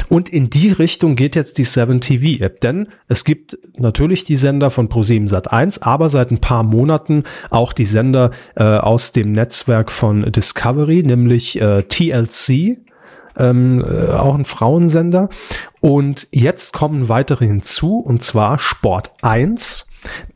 Und 0.09 0.29
in 0.29 0.51
die 0.51 0.69
Richtung 0.69 1.17
geht 1.17 1.35
jetzt 1.35 1.59
die 1.59 1.65
7 1.65 2.01
TV 2.01 2.45
App, 2.45 2.61
denn 2.61 2.89
es 3.09 3.25
gibt 3.25 3.59
natürlich 3.79 4.25
die 4.25 4.37
Sender 4.37 4.71
von 4.71 4.89
Pro7 4.89 5.29
Sat1, 5.29 5.83
aber 5.83 6.09
seit 6.09 6.31
ein 6.31 6.41
paar 6.41 6.63
Monaten 6.63 7.25
auch 7.51 7.73
die 7.73 7.87
Sender 7.87 8.33
äh, 8.57 8.65
aus 8.65 9.13
dem 9.13 9.33
Netzwerk 9.33 9.91
von 9.91 10.31
Discovery, 10.31 11.03
nämlich 11.03 11.61
äh, 11.61 11.83
TLC, 11.83 12.79
ähm, 13.37 13.85
äh, 13.85 14.09
auch 14.13 14.35
ein 14.35 14.45
Frauensender. 14.45 15.29
Und 15.81 16.29
jetzt 16.33 16.73
kommen 16.73 17.09
weitere 17.09 17.47
hinzu, 17.47 17.99
und 17.99 18.23
zwar 18.23 18.59
Sport 18.59 19.13
1, 19.23 19.87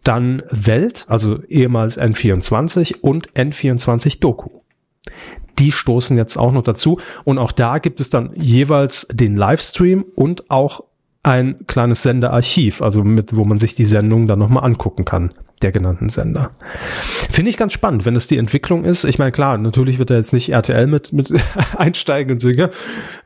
dann 0.04 0.42
Welt, 0.50 1.04
also 1.08 1.42
ehemals 1.44 2.00
N24 2.00 3.00
und 3.00 3.30
N24 3.32 4.20
Doku. 4.20 4.50
Die 5.58 5.72
stoßen 5.72 6.16
jetzt 6.16 6.36
auch 6.36 6.52
noch 6.52 6.62
dazu. 6.62 7.00
Und 7.24 7.38
auch 7.38 7.52
da 7.52 7.78
gibt 7.78 8.00
es 8.00 8.10
dann 8.10 8.32
jeweils 8.34 9.06
den 9.10 9.36
Livestream 9.36 10.04
und 10.14 10.50
auch 10.50 10.84
ein 11.22 11.66
kleines 11.66 12.02
Senderarchiv, 12.02 12.80
also 12.80 13.04
mit, 13.04 13.36
wo 13.36 13.44
man 13.44 13.58
sich 13.58 13.74
die 13.74 13.84
Sendung 13.84 14.26
dann 14.26 14.38
nochmal 14.38 14.64
angucken 14.64 15.04
kann 15.04 15.34
der 15.62 15.72
genannten 15.72 16.08
Sender. 16.08 16.52
Finde 17.28 17.50
ich 17.50 17.56
ganz 17.56 17.72
spannend, 17.72 18.06
wenn 18.06 18.16
es 18.16 18.26
die 18.26 18.38
Entwicklung 18.38 18.84
ist. 18.84 19.04
Ich 19.04 19.18
meine, 19.18 19.32
klar, 19.32 19.58
natürlich 19.58 19.98
wird 19.98 20.10
da 20.10 20.16
jetzt 20.16 20.32
nicht 20.32 20.50
RTL 20.50 20.86
mit, 20.86 21.12
mit 21.12 21.32
einsteigen 21.76 22.32
und 22.32 22.40
sagen, 22.40 22.70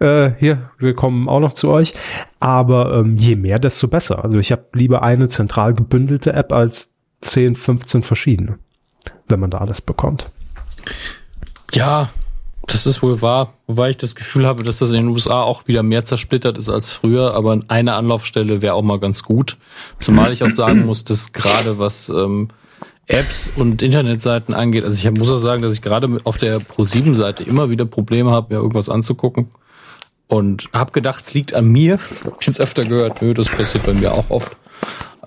äh, 0.01 0.33
hier, 0.39 0.71
wir 0.79 0.95
kommen 0.95 1.29
auch 1.29 1.41
noch 1.41 1.53
zu 1.53 1.71
euch. 1.71 1.95
Aber 2.41 2.99
ähm, 2.99 3.17
je 3.17 3.37
mehr, 3.37 3.59
desto 3.59 3.89
besser. 3.89 4.25
Also 4.25 4.39
ich 4.39 4.53
habe 4.53 4.65
lieber 4.73 5.03
eine 5.03 5.29
zentral 5.29 5.75
gebündelte 5.75 6.33
App 6.33 6.53
als 6.53 6.97
10, 7.21 7.57
15 7.57 8.03
verschiedene, 8.03 8.59
wenn 9.29 9.41
man 9.41 9.51
da 9.51 9.59
alles 9.59 9.81
bekommt. 9.81 10.31
Ja, 11.73 12.11
das 12.67 12.87
ist 12.87 13.03
wohl 13.03 13.21
wahr, 13.23 13.55
wobei 13.67 13.91
ich 13.91 13.97
das 13.97 14.15
Gefühl 14.15 14.47
habe, 14.47 14.63
dass 14.63 14.79
das 14.79 14.91
in 14.91 14.97
den 14.97 15.09
USA 15.09 15.43
auch 15.43 15.67
wieder 15.67 15.83
mehr 15.83 16.05
zersplittert 16.05 16.59
ist 16.59 16.69
als 16.69 16.89
früher, 16.89 17.35
aber 17.35 17.61
eine 17.69 17.95
Anlaufstelle 17.95 18.63
wäre 18.63 18.75
auch 18.75 18.83
mal 18.83 18.99
ganz 18.99 19.23
gut. 19.23 19.57
Zumal 19.99 20.33
ich 20.33 20.43
auch 20.43 20.51
sagen 20.51 20.85
muss, 20.87 21.05
dass 21.05 21.33
gerade 21.33 21.79
was 21.79 22.09
ähm, 22.09 22.49
Apps 23.07 23.51
und 23.57 23.83
Internetseiten 23.83 24.55
angeht, 24.55 24.85
also 24.85 24.97
ich 24.97 25.19
muss 25.19 25.31
auch 25.31 25.39
sagen, 25.39 25.63
dass 25.63 25.75
ich 25.75 25.83
gerade 25.83 26.19
auf 26.25 26.39
der 26.39 26.59
Pro7-Seite 26.59 27.43
immer 27.45 27.71
wieder 27.71 27.85
Probleme 27.85 28.31
habe, 28.31 28.55
mir 28.55 28.61
irgendwas 28.61 28.89
anzugucken. 28.89 29.49
Und 30.27 30.71
habe 30.73 30.93
gedacht, 30.93 31.25
es 31.27 31.35
liegt 31.35 31.55
an 31.55 31.67
mir. 31.67 31.99
Ich 32.41 32.47
jetzt 32.47 32.61
öfter 32.61 32.85
gehört, 32.85 33.21
nö, 33.21 33.35
das 33.35 33.49
passiert 33.49 33.85
bei 33.85 33.93
mir 33.93 34.13
auch 34.13 34.31
oft. 34.31 34.57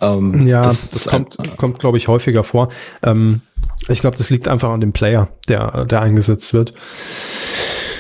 Ähm, 0.02 0.46
ja, 0.46 0.62
das, 0.62 0.90
das, 0.90 1.04
das 1.04 1.12
kommt, 1.12 1.38
kommt 1.58 1.80
glaube 1.80 1.98
ich, 1.98 2.08
häufiger 2.08 2.44
vor. 2.44 2.70
Ähm, 3.04 3.42
ich 3.88 4.00
glaube, 4.00 4.18
das 4.18 4.30
liegt 4.30 4.48
einfach 4.48 4.70
an 4.70 4.82
dem 4.82 4.94
Player, 4.94 5.30
der, 5.48 5.86
der 5.86 6.02
eingesetzt 6.02 6.54
wird. 6.54 6.74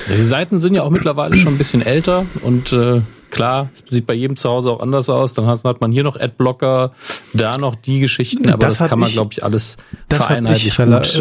Die 0.07 0.24
Seiten 0.24 0.60
sind 0.60 0.74
ja 0.74 0.84
auch 0.84 0.89
mittlerweile 0.89 1.36
schon 1.36 1.55
ein 1.55 1.57
bisschen 1.57 1.81
älter 1.81 2.25
und 2.41 2.72
äh, 2.72 3.01
Klar, 3.29 3.69
es 3.74 3.84
sieht 3.89 4.07
bei 4.07 4.13
jedem 4.13 4.38
zu 4.38 4.50
Hause 4.50 4.72
auch 4.72 4.79
anders 4.79 5.10
aus. 5.10 5.34
Dann 5.34 5.48
hat 5.48 5.63
man 5.81 5.91
hier 5.91 6.03
noch 6.03 6.19
Adblocker, 6.19 6.91
da 7.34 7.57
noch 7.57 7.75
die 7.75 8.00
Geschichten, 8.00 8.50
aber 8.50 8.67
das, 8.67 8.77
das 8.77 8.89
kann 8.89 9.00
man, 9.00 9.12
glaube 9.12 9.29
ich, 9.31 9.43
alles 9.43 9.77
vereinheitlich 10.10 10.75
gut 10.77 11.17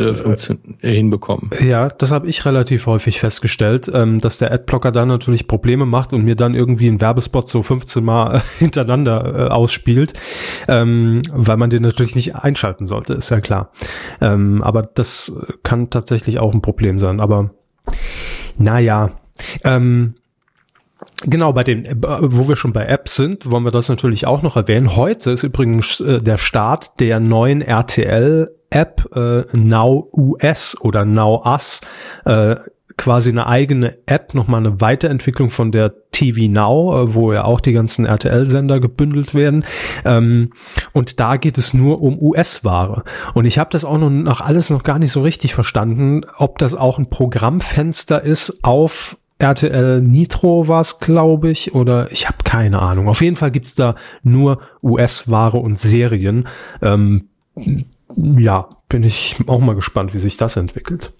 äh, 0.83 0.89
äh, 0.89 0.95
hinbekommen. 0.95 1.51
Ja, 1.61 1.89
das 1.89 2.13
habe 2.13 2.29
ich 2.29 2.45
relativ 2.45 2.87
häufig 2.87 3.21
festgestellt, 3.21 3.91
ähm, 3.93 4.21
dass 4.21 4.39
der 4.39 4.53
Adblocker 4.53 4.93
dann 4.93 5.09
natürlich 5.09 5.49
Probleme 5.49 5.87
macht 5.87 6.13
und 6.13 6.23
mir 6.23 6.37
dann 6.37 6.55
irgendwie 6.55 6.89
einen 6.89 7.01
Werbespot 7.01 7.49
so 7.49 7.63
15 7.63 8.05
Mal 8.05 8.43
hintereinander 8.59 9.49
äh, 9.49 9.51
ausspielt, 9.51 10.13
ähm, 10.69 11.23
weil 11.33 11.57
man 11.57 11.71
den 11.71 11.83
natürlich 11.83 12.15
nicht 12.15 12.37
einschalten 12.37 12.87
sollte, 12.87 13.15
ist 13.15 13.31
ja 13.31 13.41
klar. 13.41 13.71
Ähm, 14.21 14.63
aber 14.63 14.83
das 14.83 15.33
kann 15.63 15.91
tatsächlich 15.91 16.39
auch 16.39 16.55
ein 16.55 16.63
Problem 16.63 16.99
sein. 16.99 17.21
Aber 17.21 17.51
naja, 18.59 19.11
ähm, 19.65 20.15
Genau, 21.29 21.53
bei 21.53 21.65
den, 21.65 21.85
äh, 21.85 21.97
wo 22.01 22.49
wir 22.49 22.57
schon 22.57 22.73
bei 22.73 22.87
Apps 22.87 23.17
sind, 23.17 23.51
wollen 23.51 23.65
wir 23.65 23.73
das 23.73 23.89
natürlich 23.89 24.27
auch 24.27 24.43
noch 24.43 24.57
erwähnen. 24.57 24.95
Heute 24.97 25.33
ist 25.33 25.43
übrigens 25.43 26.01
äh, 26.01 26.23
der 26.23 26.39
Start 26.39 27.01
der 27.01 27.19
neuen 27.19 27.63
RTL-App 27.63 29.09
äh, 29.15 29.57
Now 29.57 30.09
US 30.17 30.77
oder 30.81 31.05
Now 31.05 31.43
Us. 31.45 31.81
Äh, 32.25 32.57
quasi 32.97 33.31
eine 33.31 33.47
eigene 33.47 33.99
App, 34.07 34.35
nochmal 34.35 34.61
eine 34.61 34.81
Weiterentwicklung 34.81 35.51
von 35.51 35.71
der 35.71 35.95
TV 36.13 36.51
Now, 36.51 37.03
äh, 37.03 37.15
wo 37.15 37.33
ja 37.33 37.45
auch 37.45 37.61
die 37.61 37.73
ganzen 37.73 38.07
RTL-Sender 38.07 38.79
gebündelt 38.79 39.35
werden. 39.35 39.65
Ähm, 40.05 40.53
und 40.93 41.19
da 41.19 41.37
geht 41.39 41.59
es 41.59 41.75
nur 41.75 42.01
um 42.03 42.23
US-Ware. 42.23 43.03
Und 43.35 43.47
ich 43.47 43.59
habe 43.59 43.71
das 43.71 43.85
auch 43.85 43.99
noch, 43.99 44.11
noch 44.11 44.41
alles 44.41 44.71
noch 44.71 44.85
gar 44.85 45.01
nicht 45.01 45.11
so 45.11 45.23
richtig 45.23 45.55
verstanden, 45.55 46.23
ob 46.39 46.59
das 46.59 46.77
auch 46.77 46.99
ein 46.99 47.11
Programmfenster 47.11 48.23
ist 48.23 48.61
auf 48.63 49.19
RTL 49.39 50.01
Nitro 50.01 50.67
war 50.67 50.81
es, 50.81 50.99
glaube 50.99 51.51
ich, 51.51 51.75
oder 51.75 52.11
ich 52.11 52.27
habe 52.27 52.39
keine 52.45 52.81
Ahnung. 52.81 53.09
Auf 53.09 53.21
jeden 53.21 53.37
Fall 53.37 53.51
gibt's 53.51 53.75
da 53.75 53.95
nur 54.23 54.61
US-Ware 54.83 55.59
und 55.59 55.79
Serien. 55.79 56.49
Ähm, 56.81 57.29
ja, 58.17 58.69
bin 58.89 59.03
ich 59.03 59.37
auch 59.47 59.61
mal 59.61 59.75
gespannt, 59.75 60.15
wie 60.15 60.19
sich 60.19 60.37
das 60.37 60.57
entwickelt. 60.57 61.13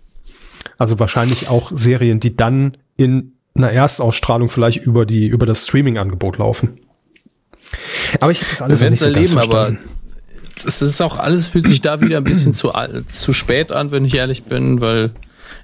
Also 0.79 0.99
wahrscheinlich 0.99 1.49
auch 1.49 1.73
Serien, 1.75 2.21
die 2.21 2.37
dann 2.37 2.77
in 2.97 3.33
einer 3.55 3.71
Erstausstrahlung 3.71 4.49
vielleicht 4.49 4.85
über 4.85 5.07
die 5.07 5.27
über 5.27 5.47
das 5.47 5.67
Streaming-Angebot 5.67 6.39
laufen. 6.39 6.81
Aber 8.21 8.33
ich 8.33 8.41
habe 8.41 8.51
das 8.51 8.63
alles 8.63 8.81
nicht 8.81 8.99
so 8.99 9.07
erleben, 9.07 9.21
ganz 9.25 9.33
verstanden. 9.33 9.79
aber 9.79 10.69
es 10.69 10.83
ist 10.83 11.01
auch 11.03 11.19
alles 11.19 11.49
fühlt 11.49 11.67
sich 11.67 11.83
da 11.83 12.01
wieder 12.01 12.19
ein 12.19 12.25
bisschen 12.25 12.53
zu 12.53 12.73
zu 13.09 13.33
spät 13.33 13.73
an, 13.73 13.91
wenn 13.91 14.05
ich 14.05 14.15
ehrlich 14.15 14.45
bin, 14.45 14.81
weil 14.81 15.13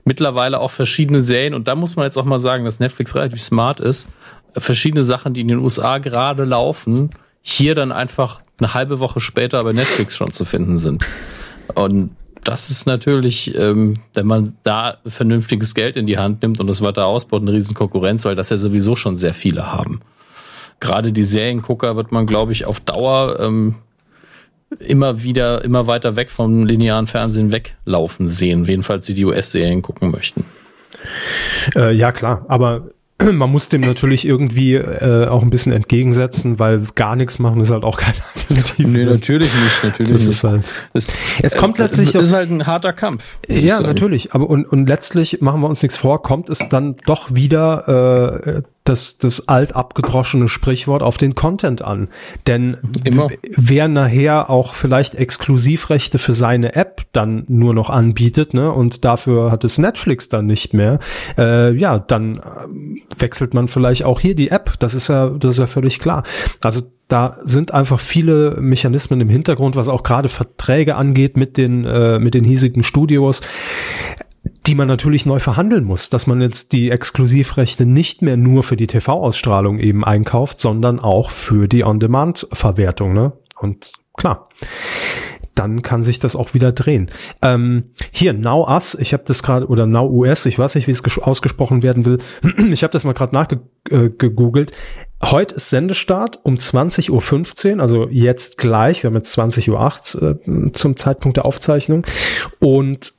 mittlerweile 0.04 0.61
auch 0.61 0.71
verschiedene 0.71 1.23
Serien, 1.23 1.54
und 1.54 1.68
da 1.68 1.75
muss 1.75 1.97
man 1.97 2.04
jetzt 2.04 2.16
auch 2.16 2.25
mal 2.25 2.38
sagen, 2.38 2.64
dass 2.64 2.80
Netflix 2.80 3.14
relativ 3.14 3.40
smart 3.40 3.80
ist, 3.80 4.09
verschiedene 4.56 5.04
Sachen, 5.04 5.35
die 5.35 5.40
in 5.40 5.49
den 5.49 5.59
USA 5.59 5.99
gerade 5.99 6.44
laufen, 6.44 7.11
hier 7.40 7.75
dann 7.75 7.92
einfach 7.92 8.40
eine 8.59 8.75
halbe 8.75 9.00
Woche 9.00 9.21
später 9.21 9.62
bei 9.64 9.73
Netflix 9.73 10.16
schon 10.16 10.32
zu 10.32 10.44
finden 10.44 10.78
sind. 10.78 11.04
Und 11.75 12.11
das 12.44 12.71
ist 12.71 12.87
natürlich, 12.87 13.54
ähm, 13.54 13.94
wenn 14.14 14.26
man 14.26 14.54
da 14.62 14.99
vernünftiges 15.06 15.75
Geld 15.75 15.97
in 15.97 16.06
die 16.06 16.18
Hand 16.18 16.42
nimmt 16.42 16.61
und 16.61 16.66
das 16.66 16.82
weiter 16.82 17.06
ausbaut, 17.06 17.42
eine 17.42 17.52
riesen 17.52 17.75
Konkurrenz, 17.75 18.25
weil 18.25 18.35
das 18.35 18.50
ja 18.50 18.56
sowieso 18.56 18.97
schon 18.97 19.16
sehr 19.16 19.35
viele 19.35 19.73
haben. 19.73 20.00
Gerade 20.80 21.12
die 21.12 21.23
Seriengucker 21.23 21.94
wird 21.97 22.11
man, 22.11 22.26
glaube 22.26 22.52
ich, 22.52 22.66
auf 22.66 22.80
Dauer 22.80 23.38
ähm, 23.38 23.76
immer 24.81 25.23
wieder, 25.23 25.64
immer 25.64 25.87
weiter 25.87 26.17
weg 26.17 26.31
vom 26.31 26.64
linearen 26.64 27.07
Fernsehen 27.07 27.52
weglaufen 27.52 28.29
sehen, 28.29 28.64
jedenfalls 28.64 29.07
sie 29.07 29.14
die 29.14 29.25
US-Serien 29.25 29.83
gucken 29.83 30.11
möchten. 30.11 30.45
Äh, 31.75 31.95
ja, 31.95 32.12
klar, 32.12 32.45
aber 32.49 32.91
man 33.33 33.50
muss 33.50 33.69
dem 33.69 33.83
natürlich 33.83 34.26
irgendwie 34.26 34.75
äh, 34.75 35.26
auch 35.26 35.43
ein 35.43 35.50
bisschen 35.50 35.73
entgegensetzen, 35.73 36.59
weil 36.59 36.83
gar 36.95 37.17
nichts 37.17 37.38
machen 37.38 37.61
ist 37.61 37.71
halt 37.71 37.85
auch 37.85 37.99
keine 37.99 38.17
Alternative. 38.35 38.88
Nee, 38.88 39.05
natürlich 39.05 39.52
nicht, 39.52 39.85
natürlich 39.85 40.12
das 40.12 40.26
ist 40.26 40.45
halt. 40.45 40.75
Es, 40.93 41.12
es 41.43 41.57
kommt 41.57 41.79
äh, 41.79 41.83
letztlich. 41.83 42.14
Es 42.14 42.23
ist 42.23 42.33
halt 42.33 42.50
ein 42.50 42.67
harter 42.67 42.93
Kampf. 42.93 43.38
Ja, 43.49 43.81
natürlich. 43.81 44.33
Aber 44.33 44.49
und, 44.49 44.67
und 44.67 44.87
letztlich 44.87 45.41
machen 45.41 45.61
wir 45.61 45.69
uns 45.69 45.83
nichts 45.83 45.97
vor, 45.97 46.23
kommt 46.23 46.49
es 46.49 46.69
dann 46.69 46.97
doch 47.07 47.35
wieder 47.35 48.43
äh, 48.57 48.62
das, 48.85 49.19
das 49.19 49.49
alt 49.49 49.77
abgedroschene 49.77 50.49
Sprichwort 50.49 51.03
auf 51.03 51.17
den 51.17 51.35
Content 51.35 51.83
an. 51.83 52.09
Denn 52.47 52.79
Immer. 53.05 53.29
wer 53.57 53.89
nachher 53.89 54.51
auch 54.51 54.75
vielleicht 54.75 55.15
Exklusivrechte 55.15 56.19
für 56.19 56.35
seine 56.35 56.75
App 56.75 57.03
dann 57.12 57.45
nur 57.49 57.75
noch 57.75 57.91
anbietet, 57.91 58.55
ne, 58.55 58.73
und 58.73 59.05
dafür 59.05 59.53
hat 59.53 59.65
es 59.65 59.79
Netflix 59.79 60.29
dann 60.29 60.47
nicht 60.47 60.75
mehr, 60.75 60.99
äh, 61.39 61.73
ja, 61.75 61.99
dann 61.99 62.37
äh, 62.37 62.41
wechselt 63.21 63.55
man 63.55 63.69
vielleicht 63.69 64.05
auch 64.05 64.21
hier 64.21 64.35
die 64.35 64.51
App. 64.51 64.75
Das 64.81 64.95
ist 64.95 65.09
ja, 65.09 65.29
das 65.31 65.53
ist 65.53 65.59
ja 65.59 65.67
völlig 65.67 66.01
klar. 66.01 66.25
Also 66.61 66.83
da 67.09 67.39
sind 67.43 67.75
einfach 67.75 68.01
viele 68.01 68.57
Mechanismen 68.59 69.21
im 69.21 69.29
Hintergrund, 69.29 69.77
was 69.77 69.89
auch 69.89 70.03
gerade 70.03 70.29
Verträge 70.29 70.97
angeht 70.97 71.37
mit 71.37 71.59
den 71.59 71.85
äh, 71.85 72.19
mit 72.19 72.33
den 72.33 72.43
hiesigen 72.43 72.83
Studios 72.83 73.43
die 74.67 74.75
man 74.75 74.89
natürlich 74.89 75.27
neu 75.27 75.39
verhandeln 75.39 75.85
muss, 75.85 76.11
dass 76.11 76.27
man 76.27 76.41
jetzt 76.41 76.73
die 76.73 76.91
Exklusivrechte 76.91 77.87
nicht 77.87 78.23
mehr 78.23 78.37
nur 78.37 78.63
für 78.63 78.77
die 78.77 78.87
TV-Ausstrahlung 78.87 79.79
eben 79.79 80.05
einkauft, 80.05 80.59
sondern 80.59 81.01
auch 81.01 81.31
für 81.31 81.69
die 81.69 81.85
On-Demand-Verwertung. 81.85 83.13
Ne? 83.13 83.33
Und 83.59 83.93
klar, 84.17 84.49
dann 85.55 85.83
kann 85.83 86.03
sich 86.03 86.19
das 86.19 86.37
auch 86.37 86.55
wieder 86.55 86.73
drehen. 86.73 87.11
Ähm, 87.43 87.91
hier, 88.13 88.33
Now 88.33 88.69
Us, 88.69 88.95
ich 88.95 89.13
habe 89.13 89.25
das 89.27 89.43
gerade, 89.43 89.67
oder 89.67 89.87
Now 89.87 90.09
US, 90.09 90.47
ich 90.47 90.59
weiß 90.59 90.77
nicht, 90.77 90.87
wie 90.87 90.93
es 90.93 91.19
ausgesprochen 91.19 91.83
werden 91.83 92.05
will. 92.05 92.19
ich 92.71 92.83
habe 92.85 92.93
das 92.93 93.05
mal 93.05 93.15
gerade 93.15 93.35
nachgegoogelt. 93.35 94.71
Äh, 94.71 94.75
Heute 95.25 95.55
ist 95.55 95.71
Sendestart 95.71 96.41
um 96.43 96.57
20.15 96.57 97.77
Uhr, 97.77 97.81
also 97.81 98.09
jetzt 98.09 98.59
gleich, 98.59 99.05
wir 99.05 99.09
haben 99.09 99.15
jetzt 99.15 99.39
20.08 99.39 100.21
Uhr 100.21 100.67
äh, 100.67 100.73
zum 100.73 100.97
Zeitpunkt 100.97 101.37
der 101.37 101.47
Aufzeichnung. 101.47 102.05
Und 102.59 103.13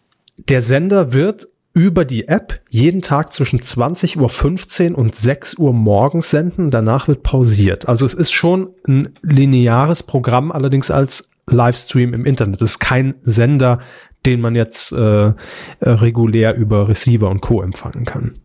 der 0.50 0.62
Sender 0.62 1.14
wird 1.14 1.48
über 1.74 2.06
die 2.06 2.28
App 2.28 2.62
jeden 2.70 3.02
Tag 3.02 3.34
zwischen 3.34 3.60
20.15 3.60 4.92
Uhr 4.92 4.98
und 4.98 5.16
6 5.16 5.56
Uhr 5.56 5.74
morgens 5.74 6.30
senden. 6.30 6.70
Danach 6.70 7.08
wird 7.08 7.24
pausiert. 7.24 7.88
Also 7.88 8.06
es 8.06 8.14
ist 8.14 8.32
schon 8.32 8.70
ein 8.88 9.10
lineares 9.24 10.04
Programm, 10.04 10.52
allerdings 10.52 10.92
als 10.92 11.32
Livestream 11.48 12.14
im 12.14 12.26
Internet. 12.26 12.62
Es 12.62 12.72
ist 12.72 12.80
kein 12.80 13.16
Sender, 13.24 13.80
den 14.26 14.40
man 14.40 14.56
jetzt 14.56 14.92
äh, 14.92 15.28
äh, 15.28 15.34
regulär 15.82 16.56
über 16.56 16.88
Receiver 16.88 17.30
und 17.30 17.42
Co. 17.42 17.62
empfangen 17.62 18.06
kann. 18.06 18.36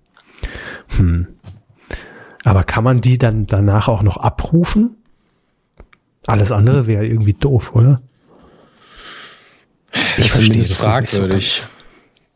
Hm. 0.97 1.29
Aber 2.45 2.65
kann 2.65 2.83
man 2.83 3.03
die 3.03 3.19
dann 3.19 3.47
danach 3.47 3.89
auch 3.89 4.03
noch 4.03 4.17
abrufen? 4.17 4.97
Alles 6.27 6.51
andere 6.51 6.87
wäre 6.87 7.07
irgendwie 7.07 7.35
doof, 7.35 7.75
oder? 7.75 8.01
Ich 10.17 10.31
verstehe 10.31 10.59
das 10.63 10.73
fragwürdig. 10.73 11.63
So 11.63 11.78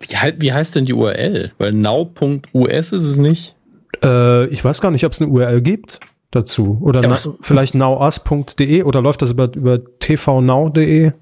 wie, 0.03 0.35
wie 0.39 0.53
heißt 0.53 0.77
denn 0.77 0.85
die 0.85 0.95
URL? 0.95 1.53
Weil 1.59 1.73
now.us 1.73 2.93
ist 2.93 3.05
es 3.05 3.19
nicht. 3.19 3.55
Äh, 4.03 4.47
ich 4.47 4.65
weiß 4.65 4.81
gar 4.81 4.91
nicht, 4.91 5.05
ob 5.05 5.13
es 5.13 5.21
eine 5.21 5.31
URL 5.31 5.61
gibt 5.61 6.01
dazu. 6.31 6.79
Oder 6.81 7.03
ja, 7.03 7.09
na, 7.09 7.19
vielleicht 7.41 7.75
nowas.de 7.75 8.83
oder 8.83 9.01
läuft 9.01 9.23
das 9.23 9.31
über, 9.31 9.53
über 9.55 9.81
tvnow.de? 10.01 11.13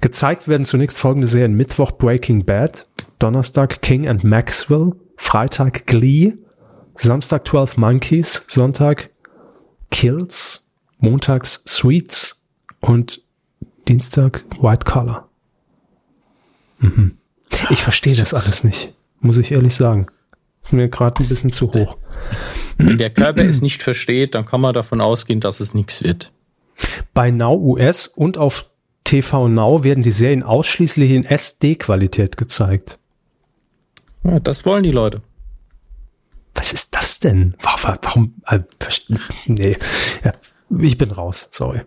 Gezeigt 0.00 0.48
werden 0.48 0.64
zunächst 0.64 0.98
folgende 0.98 1.26
Serien. 1.26 1.54
Mittwoch 1.54 1.92
Breaking 1.92 2.44
Bad, 2.44 2.86
Donnerstag 3.18 3.80
King 3.80 4.06
and 4.06 4.22
Maxwell, 4.22 4.92
Freitag 5.16 5.86
Glee, 5.86 6.34
Samstag 6.96 7.46
12 7.48 7.76
Monkeys, 7.78 8.44
Sonntag 8.48 9.10
Kills, 9.90 10.68
Montags 10.98 11.62
Sweets 11.66 12.44
und 12.80 13.22
Dienstag 13.88 14.44
White 14.60 14.84
Collar. 14.84 15.28
Mhm. 16.84 17.18
Ich 17.70 17.82
verstehe 17.82 18.16
das 18.16 18.34
alles 18.34 18.64
nicht, 18.64 18.94
muss 19.20 19.36
ich 19.36 19.52
ehrlich 19.52 19.74
sagen. 19.74 20.06
Ist 20.64 20.72
mir 20.72 20.88
gerade 20.88 21.22
ein 21.22 21.28
bisschen 21.28 21.50
zu 21.50 21.70
hoch. 21.72 21.98
Wenn 22.78 22.98
der 22.98 23.10
Körper 23.10 23.44
es 23.44 23.60
nicht 23.60 23.82
versteht, 23.82 24.34
dann 24.34 24.46
kann 24.46 24.60
man 24.60 24.74
davon 24.74 25.00
ausgehen, 25.00 25.40
dass 25.40 25.60
es 25.60 25.74
nichts 25.74 26.02
wird. 26.02 26.32
Bei 27.12 27.30
Now 27.30 27.54
US 27.54 28.08
und 28.08 28.38
auf 28.38 28.70
TV 29.04 29.48
Now 29.48 29.84
werden 29.84 30.02
die 30.02 30.10
Serien 30.10 30.42
ausschließlich 30.42 31.10
in 31.10 31.24
SD-Qualität 31.24 32.36
gezeigt. 32.36 32.98
Ja, 34.24 34.40
das 34.40 34.64
wollen 34.64 34.82
die 34.82 34.90
Leute. 34.90 35.22
Was 36.54 36.72
ist 36.72 36.94
das 36.94 37.20
denn? 37.20 37.54
Warum? 37.60 37.98
warum 38.02 38.34
äh, 38.46 38.60
nee, 39.46 39.76
ja, 40.24 40.32
ich 40.78 40.96
bin 40.96 41.10
raus, 41.10 41.48
sorry. 41.52 41.82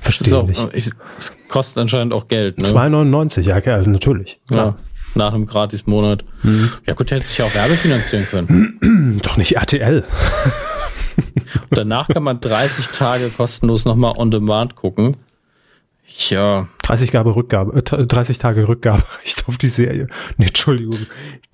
Verstehe 0.00 0.38
auch, 0.38 0.46
nicht. 0.46 0.68
Ich, 0.72 0.90
es 1.18 1.36
kostet 1.48 1.78
anscheinend 1.78 2.12
auch 2.12 2.28
Geld. 2.28 2.58
Ne? 2.58 2.64
2,99, 2.64 3.42
ja, 3.42 3.58
ja, 3.58 3.78
natürlich. 3.82 4.40
Ja, 4.50 4.76
nach 5.14 5.34
einem 5.34 5.46
Gratis-Monat. 5.46 6.24
Hm. 6.42 6.70
Ja 6.86 6.94
gut, 6.94 7.10
hätte 7.10 7.26
sich 7.26 7.38
ja 7.38 7.44
auch 7.44 7.54
Werbe 7.54 7.76
finanzieren 7.76 8.26
können. 8.30 9.20
Doch 9.22 9.36
nicht 9.36 9.56
RTL. 9.56 10.04
Und 11.16 11.78
danach 11.78 12.08
kann 12.08 12.22
man 12.22 12.40
30 12.40 12.88
Tage 12.88 13.28
kostenlos 13.28 13.84
nochmal 13.84 14.14
on 14.16 14.30
demand 14.30 14.76
gucken. 14.76 15.16
Ja. 16.28 16.68
30 16.82 17.10
Gabe 17.10 17.36
Rückgabe, 17.36 17.78
äh, 17.78 17.82
30 17.82 18.38
Tage 18.38 18.68
Rückgaberecht 18.68 19.44
auf 19.48 19.58
die 19.58 19.68
Serie. 19.68 20.08
Nee, 20.36 20.46
Entschuldigung. 20.46 20.98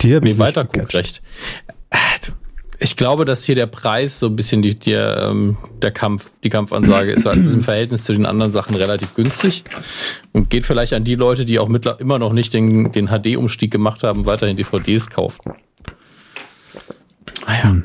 Dir 0.01 0.21
nee, 0.21 0.39
weiter 0.39 0.65
Guckrecht. 0.65 1.23
Ich 2.81 2.97
glaube, 2.97 3.25
dass 3.25 3.45
hier 3.45 3.57
der 3.57 3.67
Preis 3.67 4.21
so 4.21 4.27
ein 4.27 4.37
bisschen 4.37 4.63
die, 4.63 4.79
die, 4.79 4.93
ähm, 4.93 5.57
der 5.83 5.91
Kampf, 5.91 6.31
die 6.45 6.49
Kampfansage 6.49 7.11
ist, 7.11 7.25
weil 7.25 7.41
es 7.41 7.53
im 7.53 7.61
Verhältnis 7.61 8.05
zu 8.05 8.13
den 8.13 8.25
anderen 8.25 8.53
Sachen 8.53 8.77
relativ 8.77 9.15
günstig 9.15 9.65
und 10.33 10.49
geht 10.49 10.65
vielleicht 10.65 10.93
an 10.93 11.03
die 11.03 11.17
Leute, 11.17 11.45
die 11.45 11.59
auch 11.59 11.69
mittler 11.69 11.99
immer 11.99 12.21
noch 12.21 12.33
nicht 12.33 12.55
den, 12.55 12.93
den 12.93 13.09
HD-Umstieg 13.09 13.73
gemacht 13.73 14.05
haben, 14.05 14.27
weiterhin 14.27 14.57
DVDs 14.57 15.11
kaufen. 15.11 15.55
Naja. 17.47 17.65
Hm. 17.65 17.85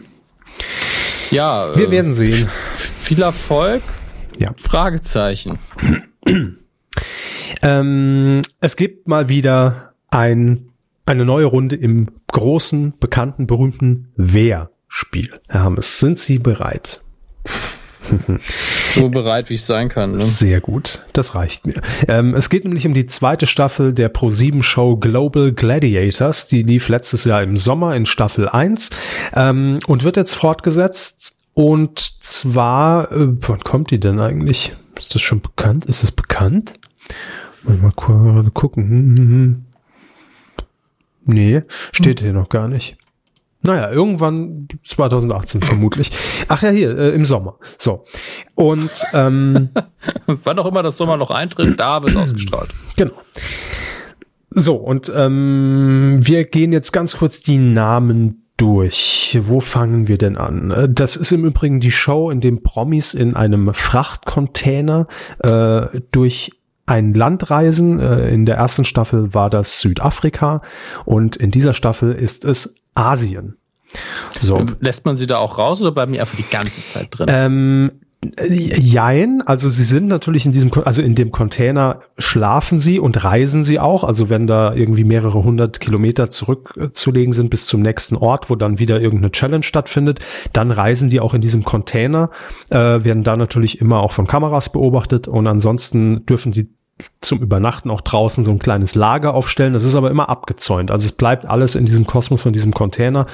Ja. 1.31 1.75
Wir 1.75 1.87
äh, 1.87 1.91
werden 1.91 2.13
sehen. 2.13 2.47
Viel 2.73 3.23
Erfolg. 3.23 3.81
Ja. 4.37 4.53
Fragezeichen. 4.61 5.57
ähm, 7.63 8.41
es 8.59 8.75
gibt 8.75 9.07
mal 9.07 9.27
wieder 9.27 9.93
ein 10.11 10.69
eine 11.05 11.25
neue 11.25 11.45
Runde 11.45 11.75
im 11.75 12.07
großen, 12.31 12.93
bekannten, 12.99 13.47
berühmten 13.47 14.11
Wer-Spiel. 14.93 15.39
Herr 15.47 15.63
Hammes, 15.63 15.99
sind 15.99 16.19
Sie 16.19 16.37
bereit? 16.37 17.01
so 18.93 19.09
bereit, 19.09 19.49
wie 19.49 19.55
ich 19.55 19.65
sein 19.65 19.89
kann. 19.89 20.11
Ne? 20.11 20.21
Sehr 20.21 20.61
gut, 20.61 20.99
das 21.13 21.33
reicht 21.33 21.65
mir. 21.65 21.81
Ähm, 22.07 22.35
es 22.35 22.49
geht 22.49 22.63
nämlich 22.63 22.85
um 22.85 22.93
die 22.93 23.07
zweite 23.07 23.47
Staffel 23.47 23.93
der 23.93 24.13
Pro7-Show 24.13 24.97
Global 24.97 25.51
Gladiators. 25.51 26.45
Die 26.45 26.61
lief 26.61 26.89
letztes 26.89 27.23
Jahr 27.23 27.41
im 27.41 27.57
Sommer 27.57 27.95
in 27.95 28.05
Staffel 28.05 28.47
1 28.47 28.91
ähm, 29.35 29.79
und 29.87 30.03
wird 30.03 30.17
jetzt 30.17 30.35
fortgesetzt. 30.35 31.37
Und 31.55 31.99
zwar, 31.99 33.11
äh, 33.11 33.29
wann 33.29 33.61
kommt 33.61 33.89
die 33.89 33.99
denn 33.99 34.19
eigentlich? 34.19 34.73
Ist 34.99 35.15
das 35.15 35.23
schon 35.23 35.41
bekannt? 35.41 35.87
Ist 35.87 36.03
es 36.03 36.11
bekannt? 36.11 36.73
Mal 37.63 37.91
gucken. 37.91 38.89
Hm, 38.89 39.15
hm, 39.17 39.27
hm. 39.27 39.65
Nee, 41.25 41.61
steht 41.91 42.19
hier 42.19 42.33
noch 42.33 42.49
gar 42.49 42.67
nicht. 42.67 42.97
Naja, 43.65 43.91
irgendwann 43.91 44.67
2018 44.83 45.61
vermutlich. 45.61 46.11
Ach 46.49 46.61
ja, 46.61 46.69
hier, 46.69 46.97
äh, 46.97 47.09
im 47.11 47.23
Sommer. 47.23 47.57
So. 47.77 48.03
Und 48.55 49.03
ähm, 49.13 49.69
wann 50.25 50.59
auch 50.59 50.65
immer 50.65 50.83
das 50.83 50.97
Sommer 50.97 51.17
noch 51.17 51.31
eintritt, 51.31 51.79
da 51.79 52.03
wird 52.03 52.15
ausgestrahlt. 52.17 52.69
Genau. 52.97 53.13
So, 54.49 54.75
und 54.75 55.11
ähm, 55.15 56.19
wir 56.21 56.43
gehen 56.43 56.73
jetzt 56.73 56.91
ganz 56.91 57.17
kurz 57.17 57.41
die 57.41 57.57
Namen 57.57 58.43
durch. 58.57 59.39
Wo 59.43 59.61
fangen 59.61 60.07
wir 60.07 60.17
denn 60.17 60.37
an? 60.37 60.71
Äh, 60.71 60.89
das 60.89 61.15
ist 61.15 61.31
im 61.31 61.45
Übrigen 61.45 61.79
die 61.79 61.91
Show, 61.91 62.29
in 62.29 62.41
dem 62.41 62.63
Promis 62.63 63.13
in 63.13 63.35
einem 63.35 63.73
Frachtcontainer 63.73 65.07
äh, 65.39 65.99
durch 66.11 66.51
ein 66.85 67.13
Land 67.13 67.49
reisen. 67.49 67.99
Äh, 67.99 68.29
in 68.29 68.45
der 68.45 68.57
ersten 68.57 68.85
Staffel 68.85 69.33
war 69.33 69.49
das 69.49 69.79
Südafrika 69.79 70.61
und 71.05 71.35
in 71.35 71.49
dieser 71.49 71.73
Staffel 71.73 72.13
ist 72.13 72.45
es 72.45 72.75
Asien. 72.95 73.57
So. 74.39 74.65
Lässt 74.79 75.05
man 75.05 75.17
sie 75.17 75.27
da 75.27 75.37
auch 75.37 75.57
raus 75.57 75.81
oder 75.81 75.91
bleiben 75.91 76.13
die 76.13 76.19
einfach 76.19 76.35
die 76.35 76.49
ganze 76.49 76.83
Zeit 76.85 77.07
drin? 77.11 77.27
Ähm, 77.29 77.91
Jein, 78.39 79.41
also 79.41 79.69
sie 79.69 79.83
sind 79.83 80.07
natürlich 80.07 80.45
in 80.45 80.51
diesem, 80.51 80.71
also 80.85 81.01
in 81.01 81.15
dem 81.15 81.31
Container 81.31 82.01
schlafen 82.17 82.79
sie 82.79 82.99
und 82.99 83.23
reisen 83.23 83.63
sie 83.63 83.79
auch. 83.79 84.03
Also 84.03 84.29
wenn 84.29 84.47
da 84.47 84.73
irgendwie 84.73 85.03
mehrere 85.03 85.43
hundert 85.43 85.79
Kilometer 85.79 86.29
zurückzulegen 86.29 87.33
sind 87.33 87.49
bis 87.49 87.65
zum 87.65 87.81
nächsten 87.81 88.15
Ort, 88.15 88.49
wo 88.49 88.55
dann 88.55 88.79
wieder 88.79 89.01
irgendeine 89.01 89.31
Challenge 89.31 89.63
stattfindet, 89.63 90.19
dann 90.53 90.71
reisen 90.71 91.09
die 91.09 91.19
auch 91.19 91.33
in 91.33 91.41
diesem 91.41 91.63
Container, 91.63 92.29
äh, 92.69 92.77
werden 92.77 93.23
da 93.23 93.35
natürlich 93.35 93.81
immer 93.81 94.01
auch 94.01 94.11
von 94.11 94.27
Kameras 94.27 94.71
beobachtet 94.71 95.27
und 95.27 95.47
ansonsten 95.47 96.25
dürfen 96.25 96.53
sie 96.53 96.69
zum 97.21 97.39
Übernachten 97.39 97.89
auch 97.89 98.01
draußen 98.01 98.45
so 98.45 98.51
ein 98.51 98.59
kleines 98.59 98.95
Lager 98.95 99.33
aufstellen. 99.33 99.73
Das 99.73 99.83
ist 99.83 99.95
aber 99.95 100.11
immer 100.11 100.29
abgezäunt. 100.29 100.91
Also 100.91 101.05
es 101.05 101.11
bleibt 101.11 101.45
alles 101.45 101.75
in 101.75 101.85
diesem 101.85 102.05
Kosmos 102.05 102.41
von 102.43 102.53
diesem 102.53 102.73
Container. 102.73 103.25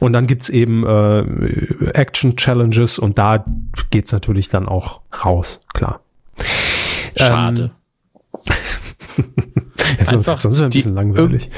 Und 0.00 0.12
dann 0.12 0.26
gibt's 0.26 0.48
eben 0.48 0.84
äh, 0.84 1.90
Action-Challenges 1.92 2.98
und 2.98 3.18
da 3.18 3.44
geht's 3.90 4.12
natürlich 4.12 4.48
dann 4.48 4.66
auch 4.68 5.00
raus, 5.24 5.64
klar. 5.72 6.00
Schade. 7.16 7.70
Ähm, 8.32 8.50
ja, 9.16 10.12
Einfach 10.12 10.40
sonst 10.40 10.56
wäre 10.56 10.66
ein 10.66 10.70
bisschen 10.70 10.94
langweilig. 10.94 11.50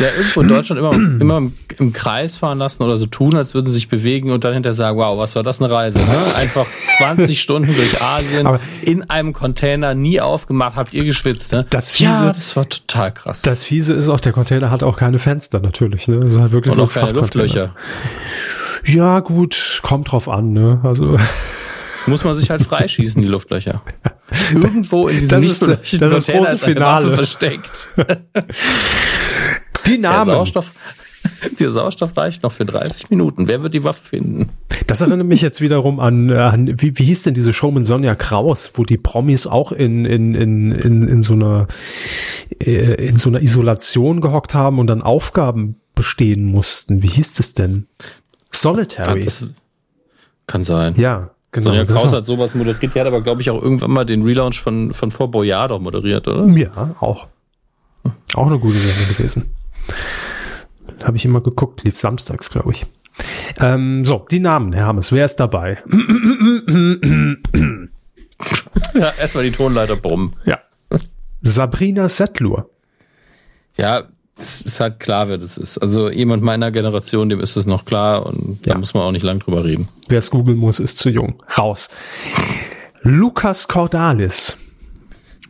Der 0.00 0.16
irgendwo 0.16 0.40
in 0.40 0.48
Deutschland 0.48 0.78
immer, 0.80 0.92
immer 1.20 1.50
im 1.78 1.92
Kreis 1.92 2.36
fahren 2.36 2.58
lassen 2.58 2.82
oder 2.82 2.96
so 2.96 3.06
tun, 3.06 3.36
als 3.36 3.54
würden 3.54 3.66
sie 3.66 3.74
sich 3.74 3.88
bewegen 3.88 4.30
und 4.30 4.44
dann 4.44 4.54
hinterher 4.54 4.74
sagen, 4.74 4.98
wow, 4.98 5.18
was 5.18 5.36
war 5.36 5.42
das 5.42 5.60
eine 5.60 5.72
Reise? 5.72 5.98
Ne? 5.98 6.18
Einfach 6.40 6.66
20 6.98 7.40
Stunden 7.40 7.74
durch 7.74 8.02
Asien 8.02 8.46
Aber 8.46 8.60
in 8.82 9.08
einem 9.10 9.32
Container, 9.32 9.94
nie 9.94 10.20
aufgemacht, 10.20 10.76
habt 10.76 10.94
ihr 10.94 11.04
geschwitzt. 11.04 11.52
Ne? 11.52 11.66
Das 11.70 11.90
Fiese, 11.90 12.10
ja, 12.10 12.32
das 12.32 12.56
war 12.56 12.68
total 12.68 13.12
krass. 13.12 13.42
Das 13.42 13.64
Fiese 13.64 13.94
ist 13.94 14.08
auch, 14.08 14.20
der 14.20 14.32
Container 14.32 14.70
hat 14.70 14.82
auch 14.82 14.96
keine 14.96 15.18
Fenster 15.18 15.60
natürlich. 15.60 16.08
Ne? 16.08 16.20
Das 16.20 16.32
ist 16.32 16.40
halt 16.40 16.52
wirklich 16.52 16.72
und 16.72 16.78
so 16.78 16.84
auch 16.84 16.92
keine 16.92 17.12
Luftlöcher. 17.12 17.74
Ja 18.84 19.20
gut, 19.20 19.80
kommt 19.82 20.12
drauf 20.12 20.28
an. 20.28 20.52
Ne? 20.52 20.80
Also 20.82 21.18
muss 22.06 22.24
man 22.24 22.36
sich 22.36 22.50
halt 22.50 22.62
freischießen, 22.62 23.20
die 23.20 23.28
Luftlöcher. 23.28 23.82
Irgendwo 24.54 25.08
in 25.08 25.20
diesem 25.20 25.40
das 25.40 25.44
ist, 25.44 25.62
das, 25.62 25.68
das 25.68 25.92
ist 25.92 26.02
das 26.02 26.26
große 26.26 26.58
Finale 26.58 27.10
versteckt. 27.12 27.88
Die 29.86 29.98
Namen. 29.98 30.26
Der 30.26 30.34
Sauerstoff, 30.34 30.72
der 31.60 31.70
Sauerstoff 31.70 32.16
reicht 32.16 32.42
noch 32.42 32.52
für 32.52 32.64
30 32.64 33.10
Minuten. 33.10 33.48
Wer 33.48 33.62
wird 33.62 33.74
die 33.74 33.84
Waffe 33.84 34.04
finden? 34.04 34.50
Das 34.86 35.00
erinnert 35.00 35.26
mich 35.26 35.42
jetzt 35.42 35.60
wiederum 35.60 36.00
an, 36.00 36.30
an 36.30 36.80
wie, 36.80 36.98
wie 36.98 37.04
hieß 37.04 37.22
denn 37.22 37.34
diese 37.34 37.52
Show 37.52 37.70
mit 37.70 37.86
Sonja 37.86 38.14
Kraus, 38.14 38.72
wo 38.74 38.84
die 38.84 38.98
Promis 38.98 39.46
auch 39.46 39.72
in, 39.72 40.04
in, 40.04 40.34
in, 40.34 40.72
in, 40.72 41.02
in 41.02 41.22
so 41.22 41.34
einer 41.34 41.68
äh, 42.60 43.06
in 43.06 43.18
so 43.18 43.28
einer 43.28 43.42
Isolation 43.42 44.20
gehockt 44.20 44.54
haben 44.54 44.78
und 44.78 44.86
dann 44.88 45.02
Aufgaben 45.02 45.76
bestehen 45.94 46.44
mussten. 46.44 47.02
Wie 47.02 47.08
hieß 47.08 47.34
das 47.34 47.54
denn? 47.54 47.86
Solitary. 48.50 49.24
Das 49.24 49.52
kann 50.46 50.62
sein. 50.62 50.94
Ja, 50.96 51.30
Genau, 51.56 51.70
Sonja 51.70 51.84
Kraus 51.86 52.12
hat 52.12 52.26
sowas 52.26 52.54
moderiert, 52.54 52.94
die 52.94 53.00
hat 53.00 53.06
aber, 53.06 53.22
glaube 53.22 53.40
ich, 53.40 53.48
auch 53.48 53.62
irgendwann 53.62 53.90
mal 53.90 54.04
den 54.04 54.22
Relaunch 54.22 54.60
von, 54.60 54.92
von 54.92 55.10
Fort 55.10 55.30
Boyard 55.30 55.80
moderiert, 55.80 56.28
oder? 56.28 56.46
Ja, 56.48 56.94
auch. 57.00 57.28
Auch 58.34 58.46
eine 58.46 58.58
gute 58.58 58.76
Sache 58.76 59.14
gewesen. 59.14 59.54
Habe 61.02 61.16
ich 61.16 61.24
immer 61.24 61.40
geguckt, 61.40 61.82
lief 61.82 61.96
samstags, 61.96 62.50
glaube 62.50 62.72
ich. 62.72 62.84
Ähm, 63.58 64.04
so, 64.04 64.26
die 64.30 64.40
Namen, 64.40 64.74
Herr 64.74 64.84
Hammes, 64.86 65.12
wer 65.12 65.24
ist 65.24 65.36
dabei? 65.36 65.78
ja, 68.94 69.12
erstmal 69.18 69.44
die 69.44 69.52
Tonleiter 69.52 69.96
brummen. 69.96 70.34
Ja. 70.44 70.58
Sabrina 71.40 72.10
Settlur. 72.10 72.68
Ja, 73.78 74.08
es 74.38 74.60
ist 74.60 74.80
halt 74.80 75.00
klar, 75.00 75.28
wer 75.28 75.38
das 75.38 75.56
ist. 75.56 75.78
Also 75.78 76.10
jemand 76.10 76.42
meiner 76.42 76.70
Generation, 76.70 77.28
dem 77.28 77.40
ist 77.40 77.56
es 77.56 77.66
noch 77.66 77.84
klar 77.84 78.26
und 78.26 78.66
ja. 78.66 78.74
da 78.74 78.78
muss 78.78 78.92
man 78.92 79.02
auch 79.02 79.12
nicht 79.12 79.22
lang 79.22 79.38
drüber 79.38 79.64
reden. 79.64 79.88
Wer 80.08 80.18
es 80.18 80.30
googeln 80.30 80.58
muss, 80.58 80.78
ist 80.78 80.98
zu 80.98 81.08
jung. 81.08 81.42
Raus. 81.56 81.88
Lukas 83.00 83.66
Cordalis. 83.66 84.58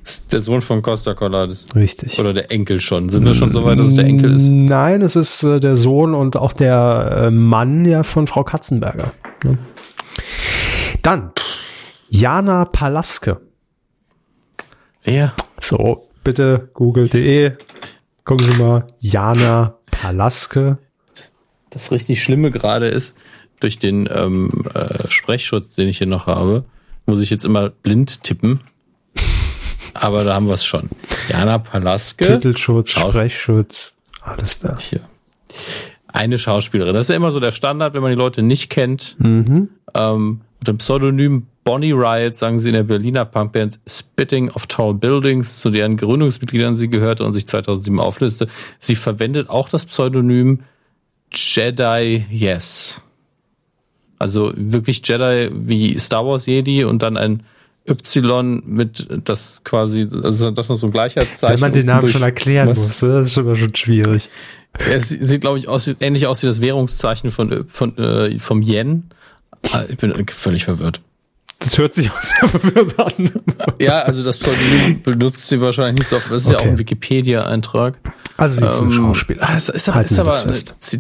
Ist 0.05 0.33
der 0.33 0.41
Sohn 0.41 0.63
von 0.63 0.83
Costa 0.83 1.15
Cordalis. 1.15 1.67
Richtig. 1.75 2.21
Oder 2.21 2.33
der 2.33 2.53
Enkel 2.53 2.81
schon. 2.81 3.09
Sind 3.09 3.25
wir 3.25 3.35
schon 3.35 3.51
so 3.51 3.65
weit, 3.65 3.79
dass 3.81 3.89
es 3.89 3.97
der 3.97 4.05
Enkel 4.05 4.35
ist? 4.35 4.51
Nein, 4.51 5.03
es 5.03 5.17
ist 5.17 5.43
äh, 5.43 5.59
der 5.59 5.75
Sohn 5.75 6.15
und 6.15 6.37
auch 6.37 6.53
der 6.53 7.25
äh, 7.25 7.31
Mann 7.33 7.85
ja 7.85 8.05
von 8.05 8.29
Frau 8.29 8.45
Katzenberger. 8.45 9.13
Ne? 9.43 9.59
Dann 11.03 11.33
Jana 12.09 12.67
Palaske. 12.67 13.41
Wer? 15.03 15.33
So, 15.61 16.09
bitte 16.23 16.69
google.de 16.75 17.53
Gucken 18.27 18.45
Sie 18.45 18.61
mal, 18.61 18.85
Jana 18.99 19.79
Palaske. 19.93 20.79
Das 21.71 21.93
richtig 21.93 22.21
Schlimme 22.21 22.51
gerade 22.51 22.89
ist, 22.89 23.17
durch 23.61 23.79
den 23.79 24.09
ähm, 24.13 24.65
äh, 24.75 25.09
Sprechschutz, 25.09 25.77
den 25.77 25.87
ich 25.87 25.99
hier 25.99 26.09
noch 26.09 26.27
habe, 26.27 26.65
muss 27.07 27.21
ich 27.21 27.31
jetzt 27.31 27.45
immer 27.45 27.71
blind 27.71 28.25
tippen. 28.25 28.59
Aber 29.95 30.25
da 30.25 30.35
haben 30.35 30.49
wir 30.49 30.55
es 30.55 30.67
schon. 30.67 30.91
Jana 31.29 31.59
Palaske. 31.59 32.25
Titelschutz, 32.25 32.91
Sprechschutz, 32.91 33.95
alles 34.23 34.59
da. 34.59 34.77
Hier. 34.77 35.03
Eine 36.09 36.37
Schauspielerin. 36.37 36.95
Das 36.95 37.07
ist 37.07 37.11
ja 37.11 37.17
immer 37.17 37.31
so 37.31 37.39
der 37.39 37.53
Standard, 37.53 37.95
wenn 37.95 38.03
man 38.03 38.11
die 38.11 38.19
Leute 38.19 38.43
nicht 38.43 38.71
kennt. 38.71 39.15
Mhm. 39.21 39.69
Ähm, 39.95 40.41
mit 40.59 40.67
dem 40.67 40.79
Pseudonym 40.79 41.47
Bonnie 41.67 41.91
Riot 41.91 42.37
sagen 42.37 42.61
sie 42.61 42.69
in 42.69 42.75
der 42.75 42.85
Berliner 42.85 43.25
Punkband 43.25 43.81
Spitting 43.89 44.51
of 44.53 44.69
Tall 44.69 44.95
Buildings, 44.95 45.59
zu 45.61 45.71
deren 45.71 45.97
Gründungsmitgliedern 45.97 46.77
sie 46.77 46.89
gehörte 46.89 47.25
und 47.25 47.35
sich 47.35 47.49
2007 47.49 47.99
auflöste. 47.99 48.47
Sie 48.79 48.95
verwendet 48.95 49.51
auch 49.51 49.69
das 49.69 49.85
Pseudonym 49.85 50.61
Jedi 51.33 52.25
Yes. 52.31 53.03
Also 54.17 54.53
wirklich 54.57 55.03
Jedi 55.05 55.51
wie 55.53 55.99
Star 55.99 56.25
Wars 56.25 56.47
Jedi 56.47 56.85
und 56.85 57.03
dann 57.03 57.17
ein 57.17 57.43
Y 57.89 58.63
mit 58.65 59.09
das 59.25 59.63
quasi, 59.65 60.07
also 60.23 60.53
das 60.53 60.71
ist 60.71 60.79
so 60.79 60.87
ein 60.87 60.93
Gleichheitszeichen. 60.93 61.55
Wenn 61.55 61.61
man 61.61 61.73
den 61.73 61.87
Namen 61.87 62.07
schon 62.07 62.23
erklären 62.23 62.69
was, 62.69 62.79
muss, 62.79 63.01
das 63.01 63.27
ist 63.27 63.35
schon 63.35 63.45
mal 63.45 63.57
schon 63.57 63.75
schwierig. 63.75 64.31
Es 64.89 65.09
sieht, 65.09 65.41
glaube 65.41 65.59
ich, 65.59 65.67
aus, 65.67 65.91
ähnlich 65.99 66.29
aus 66.29 66.45
wie 66.45 66.47
das 66.47 66.61
Währungszeichen 66.61 67.33
von, 67.33 67.65
von, 67.67 67.99
äh, 67.99 68.39
vom 68.39 68.63
Yen. 68.63 69.11
Ah, 69.73 69.83
ich 69.89 69.97
bin 69.97 70.15
völlig 70.29 70.65
verwirrt. 70.65 71.01
Das 71.59 71.79
hört 71.79 71.95
sich 71.95 72.11
auch 72.13 72.23
sehr 72.23 72.49
verwirrt 72.49 72.99
an. 72.99 73.31
Ja, 73.81 74.01
also 74.01 74.23
das 74.23 74.39
Pseudonym 74.39 75.03
benutzt 75.03 75.49
sie 75.49 75.61
wahrscheinlich 75.61 76.01
nicht 76.01 76.09
so 76.09 76.17
oft. 76.17 76.31
Das 76.31 76.43
ist 76.43 76.49
okay. 76.49 76.57
ja 76.57 76.61
auch 76.61 76.67
ein 76.67 76.79
Wikipedia-Eintrag. 76.79 77.99
Also 78.37 78.61
sie 78.61 78.67
ist 78.67 78.81
ein 78.81 78.87
ähm, 78.87 78.93
Schauspieler. 78.93 79.49
Ah, 79.49 79.57
ist, 79.57 79.71
ist 79.71 79.89
aber, 79.89 80.05
ist 80.05 80.19
aber 80.19 80.45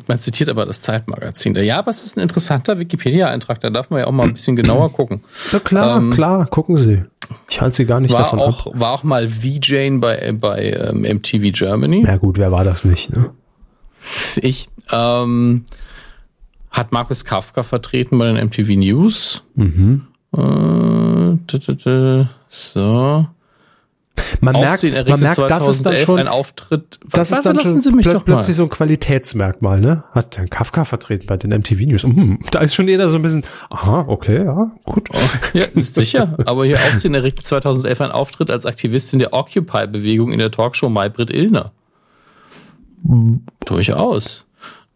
man 0.06 0.18
zitiert 0.18 0.48
aber 0.48 0.64
das 0.64 0.80
Zeitmagazin. 0.80 1.54
Ja, 1.56 1.78
aber 1.78 1.90
es 1.90 2.04
ist 2.04 2.16
ein 2.16 2.20
interessanter 2.20 2.78
Wikipedia-Eintrag. 2.78 3.60
Da 3.60 3.68
darf 3.68 3.90
man 3.90 4.00
ja 4.00 4.06
auch 4.06 4.12
mal 4.12 4.24
ein 4.24 4.32
bisschen 4.32 4.56
genauer 4.56 4.92
gucken. 4.92 5.22
Ja 5.52 5.58
klar, 5.58 5.98
ähm, 5.98 6.12
klar, 6.12 6.46
gucken 6.46 6.76
Sie. 6.78 7.04
Ich 7.50 7.60
halte 7.60 7.76
Sie 7.76 7.84
gar 7.84 8.00
nicht 8.00 8.14
war 8.14 8.22
davon 8.22 8.40
auch, 8.40 8.66
ab. 8.66 8.72
War 8.76 8.92
auch 8.92 9.02
mal 9.02 9.28
VJ 9.28 9.98
bei, 9.98 10.32
bei 10.32 10.72
ähm, 10.72 11.02
MTV 11.02 11.52
Germany. 11.52 12.04
Ja 12.06 12.16
gut, 12.16 12.38
wer 12.38 12.52
war 12.52 12.64
das 12.64 12.84
nicht, 12.84 13.10
ne? 13.14 13.30
Ich. 14.36 14.68
Ähm, 14.92 15.64
hat 16.70 16.92
Markus 16.92 17.24
Kafka 17.24 17.62
vertreten 17.62 18.18
bei 18.18 18.26
den 18.30 18.36
MTV 18.46 18.76
News. 18.76 19.44
Mhm. 19.54 20.06
Äh, 20.36 22.24
so. 22.48 23.26
Man 24.40 24.54
merkt, 24.54 24.82
man 25.08 25.20
merkt, 25.20 25.38
das 25.38 25.68
ist 25.68 25.84
dann 25.84 25.98
schon 25.98 26.18
ein 26.18 26.28
Auftritt. 26.28 26.98
Das 27.12 27.30
ist 27.30 27.44
dann 27.44 27.60
schon 27.60 27.98
plö 27.98 28.18
plötzlich 28.20 28.56
so 28.56 28.62
ein 28.64 28.70
Qualitätsmerkmal, 28.70 29.80
ne? 29.80 30.04
Hat 30.12 30.38
dann 30.38 30.48
Kafka 30.48 30.84
vertreten 30.84 31.26
bei 31.26 31.36
den 31.36 31.50
MTV 31.50 31.86
News. 31.86 32.02
Hm, 32.02 32.38
da 32.50 32.60
ist 32.60 32.74
schon 32.74 32.88
jeder 32.88 33.10
so 33.10 33.16
ein 33.16 33.22
bisschen, 33.22 33.44
aha, 33.70 34.06
okay, 34.08 34.44
ja, 34.44 34.72
gut. 34.84 35.08
Oh, 35.12 35.18
ja, 35.52 35.66
sicher. 35.74 36.34
Aber 36.46 36.64
hier 36.64 36.76
Aufsehen 36.76 37.14
errichtet 37.14 37.46
2011 37.46 38.00
ein 38.00 38.10
Auftritt 38.10 38.50
als 38.50 38.66
Aktivistin 38.66 39.18
der 39.18 39.32
Occupy-Bewegung 39.32 40.32
in 40.32 40.38
der 40.38 40.50
Talkshow 40.50 40.88
Maybrit 40.88 41.30
Illner. 41.30 41.72
Durchaus. 43.64 44.46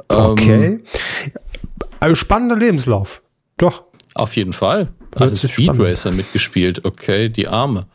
Okay. 0.09 0.65
Ähm, 0.65 0.83
also 2.01 2.15
spannender 2.15 2.57
Lebenslauf. 2.57 3.23
Doch. 3.59 3.85
Auf 4.15 4.35
jeden 4.35 4.53
Fall. 4.53 4.89
Hat 5.17 5.37
Speed 5.37 5.79
Racer 5.79 6.13
mitgespielt. 6.13 6.85
Okay, 6.85 7.29
die 7.29 7.49
Arme. 7.49 7.87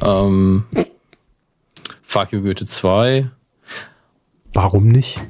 Ähm, 0.00 0.64
Fuck 2.02 2.32
you 2.32 2.42
Goethe 2.42 2.66
2. 2.66 3.30
Warum 4.52 4.88
nicht? 4.88 5.20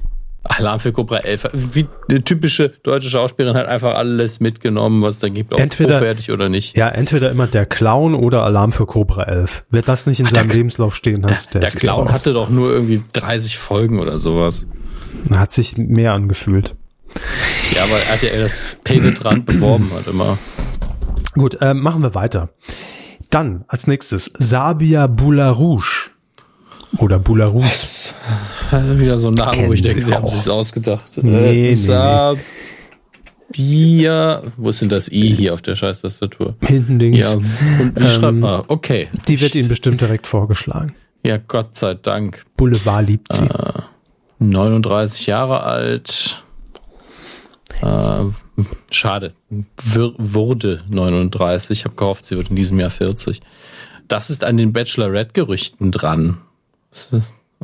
Alarm 0.44 0.80
für 0.80 0.92
Cobra 0.92 1.18
11. 1.18 1.50
Wie 1.52 1.86
eine 2.08 2.24
typische 2.24 2.70
deutsche 2.70 3.10
Schauspielerin 3.10 3.56
hat 3.56 3.66
einfach 3.66 3.94
alles 3.94 4.40
mitgenommen, 4.40 5.02
was 5.02 5.16
es 5.16 5.20
da 5.20 5.28
gibt, 5.28 5.52
ob 5.52 5.60
entweder, 5.60 5.98
hochwertig 5.98 6.30
oder 6.30 6.48
nicht. 6.48 6.76
Ja, 6.76 6.88
entweder 6.88 7.30
immer 7.30 7.46
der 7.46 7.66
Clown 7.66 8.14
oder 8.14 8.44
Alarm 8.44 8.72
für 8.72 8.86
Cobra 8.86 9.24
11. 9.24 9.64
Wer 9.70 9.82
das 9.82 10.06
nicht 10.06 10.20
in 10.20 10.26
Ach, 10.26 10.30
seinem 10.30 10.48
der, 10.48 10.56
Lebenslauf 10.56 10.96
stehen 10.96 11.24
hat, 11.24 11.52
der, 11.52 11.60
der 11.60 11.70
Clown 11.70 12.10
hatte 12.10 12.32
doch 12.32 12.48
nur 12.48 12.72
irgendwie 12.72 13.02
30 13.12 13.58
Folgen 13.58 14.00
oder 14.00 14.18
sowas. 14.18 14.66
Hat 15.30 15.52
sich 15.52 15.76
mehr 15.76 16.14
angefühlt. 16.14 16.74
Ja, 17.74 17.82
weil 17.90 18.00
RTL 18.10 18.40
das 18.40 18.78
penetrant 18.82 19.44
beworben 19.44 19.90
hat 19.94 20.06
immer. 20.06 20.38
Gut, 21.34 21.58
äh, 21.60 21.74
machen 21.74 22.02
wir 22.02 22.14
weiter. 22.14 22.50
Dann 23.30 23.64
als 23.68 23.86
nächstes 23.86 24.30
Sabia 24.38 25.06
Boularouche. 25.06 26.10
Oder 26.98 27.18
Boularus. 27.20 28.14
Wieder 28.72 29.16
so 29.16 29.28
ein 29.28 29.34
Name, 29.34 29.68
wo 29.68 29.72
ich 29.72 29.82
denke, 29.82 30.02
sie 30.02 30.12
haben 30.12 30.28
sich 30.28 30.50
ausgedacht. 30.50 31.04
Nee, 31.22 31.68
äh, 31.68 31.72
Sabia. 31.72 32.36
Wo 34.56 34.70
ist 34.70 34.82
denn 34.82 34.88
das 34.88 35.10
I 35.10 35.32
hier 35.34 35.54
auf 35.54 35.62
der 35.62 35.76
Scheiß-Tastatur? 35.76 36.56
Hinten 36.60 36.98
links. 36.98 37.20
Ja, 37.20 37.34
und 37.34 37.46
wie 37.96 38.04
ähm, 38.04 38.10
schreibt 38.10 38.38
man? 38.38 38.62
Okay. 38.66 39.08
Die 39.28 39.40
wird 39.40 39.54
Ihnen 39.54 39.68
bestimmt 39.68 40.00
direkt 40.00 40.26
vorgeschlagen. 40.26 40.94
Ja, 41.22 41.36
Gott 41.36 41.76
sei 41.76 41.94
Dank. 41.94 42.44
Boulevard 42.56 43.06
liebt 43.06 43.32
sie. 43.32 43.44
Äh, 43.44 43.82
39 44.40 45.26
Jahre 45.26 45.62
alt. 45.62 46.42
Äh, 47.82 48.24
schade. 48.90 49.34
Wir, 49.48 50.12
wurde 50.18 50.82
39. 50.88 51.80
Ich 51.80 51.84
habe 51.84 51.94
gehofft, 51.94 52.24
sie 52.24 52.36
wird 52.36 52.50
in 52.50 52.56
diesem 52.56 52.78
Jahr 52.80 52.90
40. 52.90 53.40
Das 54.08 54.30
ist 54.30 54.44
an 54.44 54.56
den 54.56 54.72
Bachelorette-Gerüchten 54.72 55.90
dran. 55.92 56.38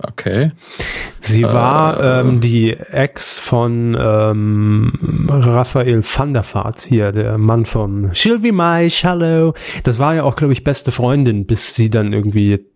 Okay. 0.03 0.53
Sie 1.21 1.43
war 1.43 1.99
äh, 1.99 2.21
ähm, 2.21 2.41
die 2.41 2.73
Ex 2.73 3.39
von 3.39 3.97
ähm, 3.99 5.27
Raphael 5.31 6.03
van 6.05 6.35
der 6.35 6.45
Vaart 6.45 6.83
hier, 6.83 7.13
der 7.13 7.39
Mann 7.39 7.65
von 7.65 8.11
Sylvie 8.13 8.53
Maisch, 8.53 9.05
hallo. 9.05 9.55
Das 9.85 9.99
war 9.99 10.15
ja 10.15 10.25
auch, 10.25 10.37
glaube 10.37 10.53
ich, 10.53 10.65
beste 10.65 10.93
Freundin, 10.93 11.47
bis 11.47 11.75
sie 11.75 11.89
dann 11.89 12.13
irgendwie 12.13 12.53
äh, 12.53 12.67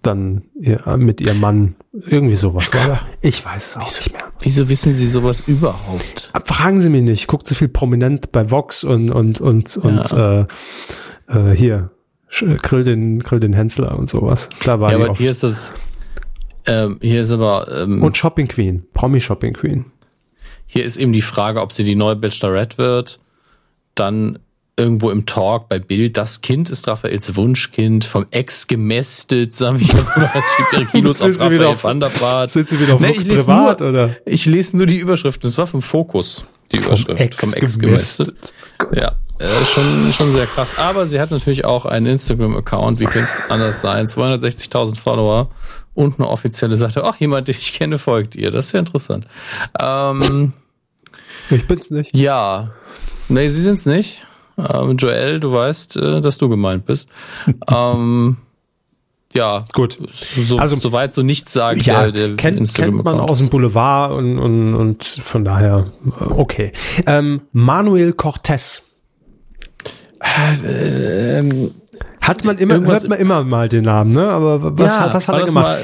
dann 0.00 0.44
ja, 0.58 0.96
mit 0.96 1.20
ihrem 1.20 1.40
Mann 1.40 1.74
irgendwie 1.92 2.36
sowas 2.36 2.72
war. 2.72 3.00
Ich 3.20 3.44
weiß 3.44 3.66
es 3.66 3.76
auch 3.76 3.82
wieso, 3.86 3.98
nicht 3.98 4.12
mehr. 4.14 4.24
Wieso 4.40 4.68
wissen 4.70 4.94
Sie 4.94 5.06
sowas 5.06 5.42
überhaupt? 5.46 6.32
Fragen 6.44 6.80
Sie 6.80 6.88
mich 6.88 7.02
nicht. 7.02 7.26
Guckt 7.26 7.46
so 7.46 7.54
viel 7.54 7.68
prominent 7.68 8.32
bei 8.32 8.50
Vox 8.50 8.84
und 8.84 9.10
und 9.10 9.38
und 9.38 9.76
und 9.76 10.10
ja. 10.10 10.40
äh, 10.40 10.46
äh, 11.28 11.54
hier 11.54 11.90
Grill 12.62 12.84
den, 12.84 13.20
Grill 13.20 13.40
den 13.40 13.52
Hensler 13.52 13.96
und 13.98 14.08
sowas. 14.08 14.48
Da 14.64 14.80
war 14.80 14.90
ja, 14.90 14.96
aber 14.96 15.10
oft. 15.10 15.20
hier 15.20 15.30
ist 15.30 15.44
das, 15.44 15.72
ähm, 16.66 16.98
hier 17.00 17.22
ist 17.22 17.30
aber. 17.30 17.68
Ähm, 17.70 18.02
und 18.02 18.16
Shopping 18.16 18.48
Queen, 18.48 18.84
Promi 18.94 19.20
Shopping 19.20 19.52
Queen. 19.52 19.86
Hier 20.66 20.84
ist 20.84 20.96
eben 20.96 21.12
die 21.12 21.22
Frage, 21.22 21.60
ob 21.60 21.72
sie 21.72 21.84
die 21.84 21.96
neue 21.96 22.16
Bachelorette 22.16 22.78
wird. 22.78 23.20
Dann 23.94 24.38
irgendwo 24.76 25.10
im 25.10 25.24
Talk 25.24 25.68
bei 25.68 25.78
Bild, 25.78 26.16
das 26.16 26.40
Kind 26.40 26.68
ist 26.68 26.88
Raphaels 26.88 27.36
Wunschkind, 27.36 28.04
vom 28.04 28.26
Ex 28.30 28.66
gemästet, 28.66 29.52
sagen 29.52 29.78
wir 29.78 29.86
schiebt 29.86 30.72
ihre 30.72 30.86
Kilos 30.90 31.22
auf 31.22 31.40
Raphael 31.40 31.64
auf, 31.66 31.84
van 31.84 32.00
der 32.00 32.20
Vaart. 32.20 32.50
Sind 32.50 32.68
sie 32.68 32.80
wieder 32.80 32.94
auf 32.94 33.00
nee, 33.00 33.12
privat, 33.12 33.80
nur, 33.80 33.90
oder? 33.90 34.16
Ich 34.26 34.46
lese 34.46 34.76
nur 34.76 34.86
die 34.86 34.98
Überschriften, 34.98 35.42
das 35.42 35.56
war 35.58 35.66
vom 35.66 35.80
Fokus, 35.80 36.44
die 36.72 36.78
vom 36.78 36.94
Überschrift. 36.94 37.20
Ex 37.20 37.36
vom 37.36 37.52
Ex 37.54 37.78
gemästet. 37.78 38.54
Ja, 38.92 39.12
äh, 39.38 39.64
schon, 39.64 40.12
schon 40.12 40.32
sehr 40.32 40.46
krass. 40.46 40.70
Aber 40.76 41.06
sie 41.06 41.20
hat 41.20 41.30
natürlich 41.30 41.64
auch 41.64 41.86
einen 41.86 42.06
Instagram-Account, 42.06 42.98
wie 42.98 43.06
könnte 43.06 43.30
es 43.32 43.50
anders 43.50 43.80
sein? 43.80 44.08
260.000 44.08 44.98
Follower 44.98 45.50
und 45.94 46.18
eine 46.18 46.28
offizielle 46.28 46.76
Seite. 46.76 47.04
Ach, 47.04 47.16
jemand, 47.16 47.48
den 47.48 47.56
ich 47.58 47.74
kenne, 47.74 47.98
folgt 47.98 48.36
ihr. 48.36 48.50
Das 48.50 48.66
ist 48.66 48.72
ja 48.72 48.80
interessant. 48.80 49.26
Ähm, 49.80 50.52
ich 51.50 51.66
bin's 51.66 51.90
nicht. 51.90 52.14
Ja. 52.16 52.72
Nee, 53.28 53.48
sie 53.48 53.60
sind's 53.60 53.86
nicht. 53.86 54.24
Ähm, 54.58 54.96
Joel, 54.96 55.40
du 55.40 55.52
weißt, 55.52 55.96
äh, 55.96 56.20
dass 56.20 56.38
du 56.38 56.48
gemeint 56.48 56.86
bist. 56.86 57.08
ähm, 57.68 58.36
ja, 59.32 59.64
gut. 59.72 59.98
So, 60.12 60.58
also 60.58 60.76
soweit 60.76 61.12
so 61.12 61.22
nichts 61.22 61.52
sagt 61.52 61.84
ja, 61.86 62.10
der, 62.10 62.28
der 62.28 62.36
kennt, 62.36 62.72
kennt 62.72 63.02
man 63.02 63.18
aus 63.18 63.38
dem 63.38 63.48
Boulevard 63.48 64.12
und, 64.12 64.38
und, 64.38 64.74
und 64.74 65.04
von 65.04 65.44
daher 65.44 65.90
äh, 66.20 66.24
okay. 66.24 66.72
Ähm, 67.06 67.42
Manuel 67.52 68.12
Cortez. 68.12 68.94
Äh, 70.20 71.38
ähm, 71.40 71.72
hat 72.28 72.44
man 72.44 72.58
immer, 72.58 72.80
hört 72.80 73.08
man 73.08 73.18
immer 73.18 73.44
mal 73.44 73.68
den 73.68 73.84
Namen, 73.84 74.10
ne? 74.10 74.28
Aber 74.28 74.78
was, 74.78 74.96
ja, 74.96 75.12
was 75.12 75.28
hat 75.28 75.38
er 75.38 75.44
gemacht? 75.44 75.78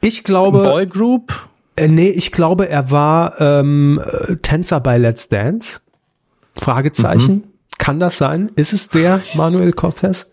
Ich 0.00 0.24
glaube. 0.24 0.62
Boygroup? 0.62 1.48
Äh, 1.76 1.88
nee, 1.88 2.10
ich 2.10 2.32
glaube, 2.32 2.68
er 2.68 2.90
war 2.90 3.40
ähm, 3.40 4.00
äh, 4.04 4.36
Tänzer 4.36 4.80
bei 4.80 4.98
Let's 4.98 5.28
Dance. 5.28 5.80
Fragezeichen. 6.56 7.34
Mhm. 7.34 7.44
Kann 7.78 7.98
das 7.98 8.18
sein? 8.18 8.50
Ist 8.56 8.72
es 8.72 8.88
der 8.88 9.22
Manuel 9.34 9.72
Cortez? 9.72 10.30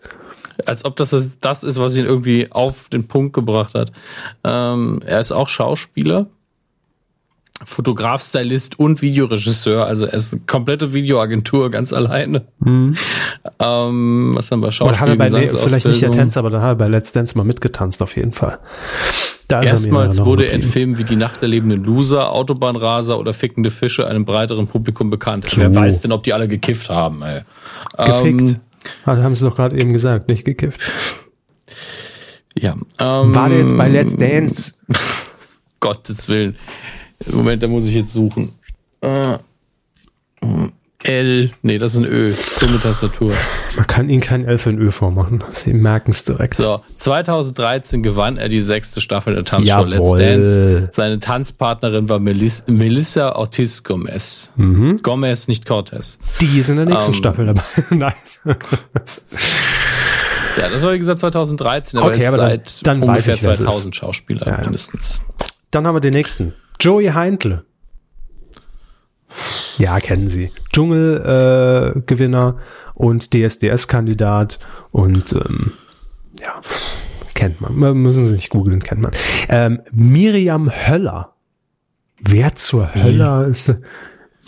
Als 0.66 0.84
ob 0.84 0.96
das 0.96 1.10
das 1.40 1.64
ist, 1.64 1.80
was 1.80 1.96
ihn 1.96 2.04
irgendwie 2.04 2.52
auf 2.52 2.88
den 2.90 3.08
Punkt 3.08 3.32
gebracht 3.32 3.74
hat. 3.74 3.92
Ähm, 4.44 5.00
er 5.04 5.20
ist 5.20 5.32
auch 5.32 5.48
Schauspieler. 5.48 6.26
Fotograf, 7.64 8.22
Stylist 8.22 8.78
und 8.78 9.02
Videoregisseur. 9.02 9.84
Also 9.84 10.06
er 10.06 10.14
ist 10.14 10.32
eine 10.32 10.42
komplette 10.46 10.94
Videoagentur 10.94 11.70
ganz 11.70 11.92
alleine. 11.92 12.46
Mhm. 12.60 12.96
Ähm, 13.58 14.32
was 14.34 14.50
haben 14.50 14.62
wir? 14.62 14.72
Schauspiel, 14.72 15.00
hat 15.00 15.08
er 15.08 15.16
bei 15.16 15.28
vielleicht 15.28 15.86
nicht 15.86 16.02
der 16.02 16.10
Tänzer, 16.10 16.40
aber 16.40 16.50
dann 16.50 16.62
hat 16.62 16.70
er 16.70 16.76
bei 16.76 16.88
Let's 16.88 17.12
Dance 17.12 17.36
mal 17.36 17.44
mitgetanzt 17.44 18.00
auf 18.02 18.16
jeden 18.16 18.32
Fall. 18.32 18.58
Da 19.48 19.62
Erstmals 19.62 20.24
wurde 20.24 20.46
er 20.46 20.52
in 20.52 20.62
Filmen 20.62 20.96
wie 20.96 21.04
Die 21.04 21.16
Nacht 21.16 21.42
der 21.42 21.48
lebenden 21.48 21.82
Loser, 21.84 22.30
Autobahnraser 22.30 23.18
oder 23.18 23.32
Fickende 23.32 23.70
Fische 23.70 24.06
einem 24.06 24.24
breiteren 24.24 24.68
Publikum 24.68 25.10
bekannt. 25.10 25.50
So. 25.50 25.60
Wer 25.60 25.74
weiß 25.74 26.02
denn, 26.02 26.12
ob 26.12 26.22
die 26.22 26.32
alle 26.32 26.46
gekifft 26.46 26.88
haben, 26.88 27.22
ey. 27.22 27.40
Gefickt. 27.96 28.60
Ähm, 29.06 29.22
haben 29.22 29.34
sie 29.34 29.44
doch 29.44 29.56
gerade 29.56 29.76
eben 29.76 29.92
gesagt, 29.92 30.28
nicht 30.28 30.44
gekifft. 30.44 30.80
Ja. 32.56 32.74
Ähm, 32.98 33.34
War 33.34 33.48
der 33.48 33.58
jetzt 33.58 33.76
bei 33.76 33.88
Let's 33.88 34.16
Dance? 34.16 34.74
Gottes 35.80 36.28
Willen. 36.28 36.56
Moment, 37.26 37.62
da 37.62 37.68
muss 37.68 37.86
ich 37.86 37.94
jetzt 37.94 38.12
suchen. 38.12 38.52
Äh, 39.00 39.38
L, 41.02 41.50
nee, 41.62 41.78
das 41.78 41.94
ist 41.94 41.98
ein 41.98 42.04
Ö. 42.04 42.34
Dumme 42.60 42.78
Tastatur. 42.78 43.32
Man 43.76 43.86
kann 43.86 44.10
ihn 44.10 44.20
kein 44.20 44.44
L 44.44 44.58
für 44.58 44.68
ein 44.68 44.78
Ö 44.78 44.90
vormachen. 44.90 45.42
Sie 45.50 45.72
merken 45.72 46.10
es 46.10 46.24
direkt. 46.24 46.56
So, 46.56 46.82
2013 46.96 48.02
gewann 48.02 48.36
er 48.36 48.48
die 48.48 48.60
sechste 48.60 49.00
Staffel 49.00 49.34
der 49.34 49.44
Tanzshow 49.44 49.86
Jawohl. 49.86 50.18
Let's 50.18 50.54
Dance. 50.54 50.88
Seine 50.92 51.18
Tanzpartnerin 51.18 52.10
war 52.10 52.20
Melis 52.20 52.64
Melissa 52.66 53.32
Ortiz 53.32 53.82
Gomez. 53.82 54.52
Mhm. 54.56 55.00
Gomez, 55.02 55.48
nicht 55.48 55.64
Cortez. 55.64 56.18
Die 56.40 56.58
ist 56.58 56.68
in 56.68 56.76
der 56.76 56.86
nächsten 56.86 57.12
ähm, 57.12 57.18
Staffel 57.18 57.46
dabei. 57.46 57.62
Nein. 57.90 58.12
ja, 58.44 58.56
das 60.70 60.82
war 60.82 60.92
wie 60.92 60.98
gesagt 60.98 61.20
2013, 61.20 61.98
aber 61.98 62.10
okay, 62.10 62.26
aber 62.26 62.36
seit 62.36 62.86
dann, 62.86 63.00
dann 63.00 63.08
ungefähr 63.08 63.36
ich, 63.36 63.40
2000 63.40 63.96
Schauspieler 63.96 64.46
ja, 64.46 64.60
mindestens. 64.60 65.22
Dann 65.70 65.86
haben 65.86 65.96
wir 65.96 66.00
den 66.00 66.12
nächsten. 66.12 66.52
Joey 66.80 67.08
Heintle. 67.08 67.64
Ja, 69.76 70.00
kennen 70.00 70.28
Sie. 70.28 70.50
Dschungel-Gewinner 70.72 72.56
äh, 72.58 72.60
und 72.94 73.32
DSDS-Kandidat 73.34 74.58
und 74.90 75.32
ähm, 75.32 75.72
ja, 76.40 76.60
kennt 77.34 77.60
man. 77.60 77.74
Müssen 77.74 78.26
Sie 78.26 78.32
nicht 78.32 78.50
googeln, 78.50 78.80
kennt 78.80 79.02
man. 79.02 79.12
Ähm, 79.48 79.80
Miriam 79.92 80.70
Höller. 80.70 81.34
Wer 82.18 82.54
zur 82.56 82.94
Höller 82.94 83.44
hm. 83.44 83.50
ist 83.50 83.74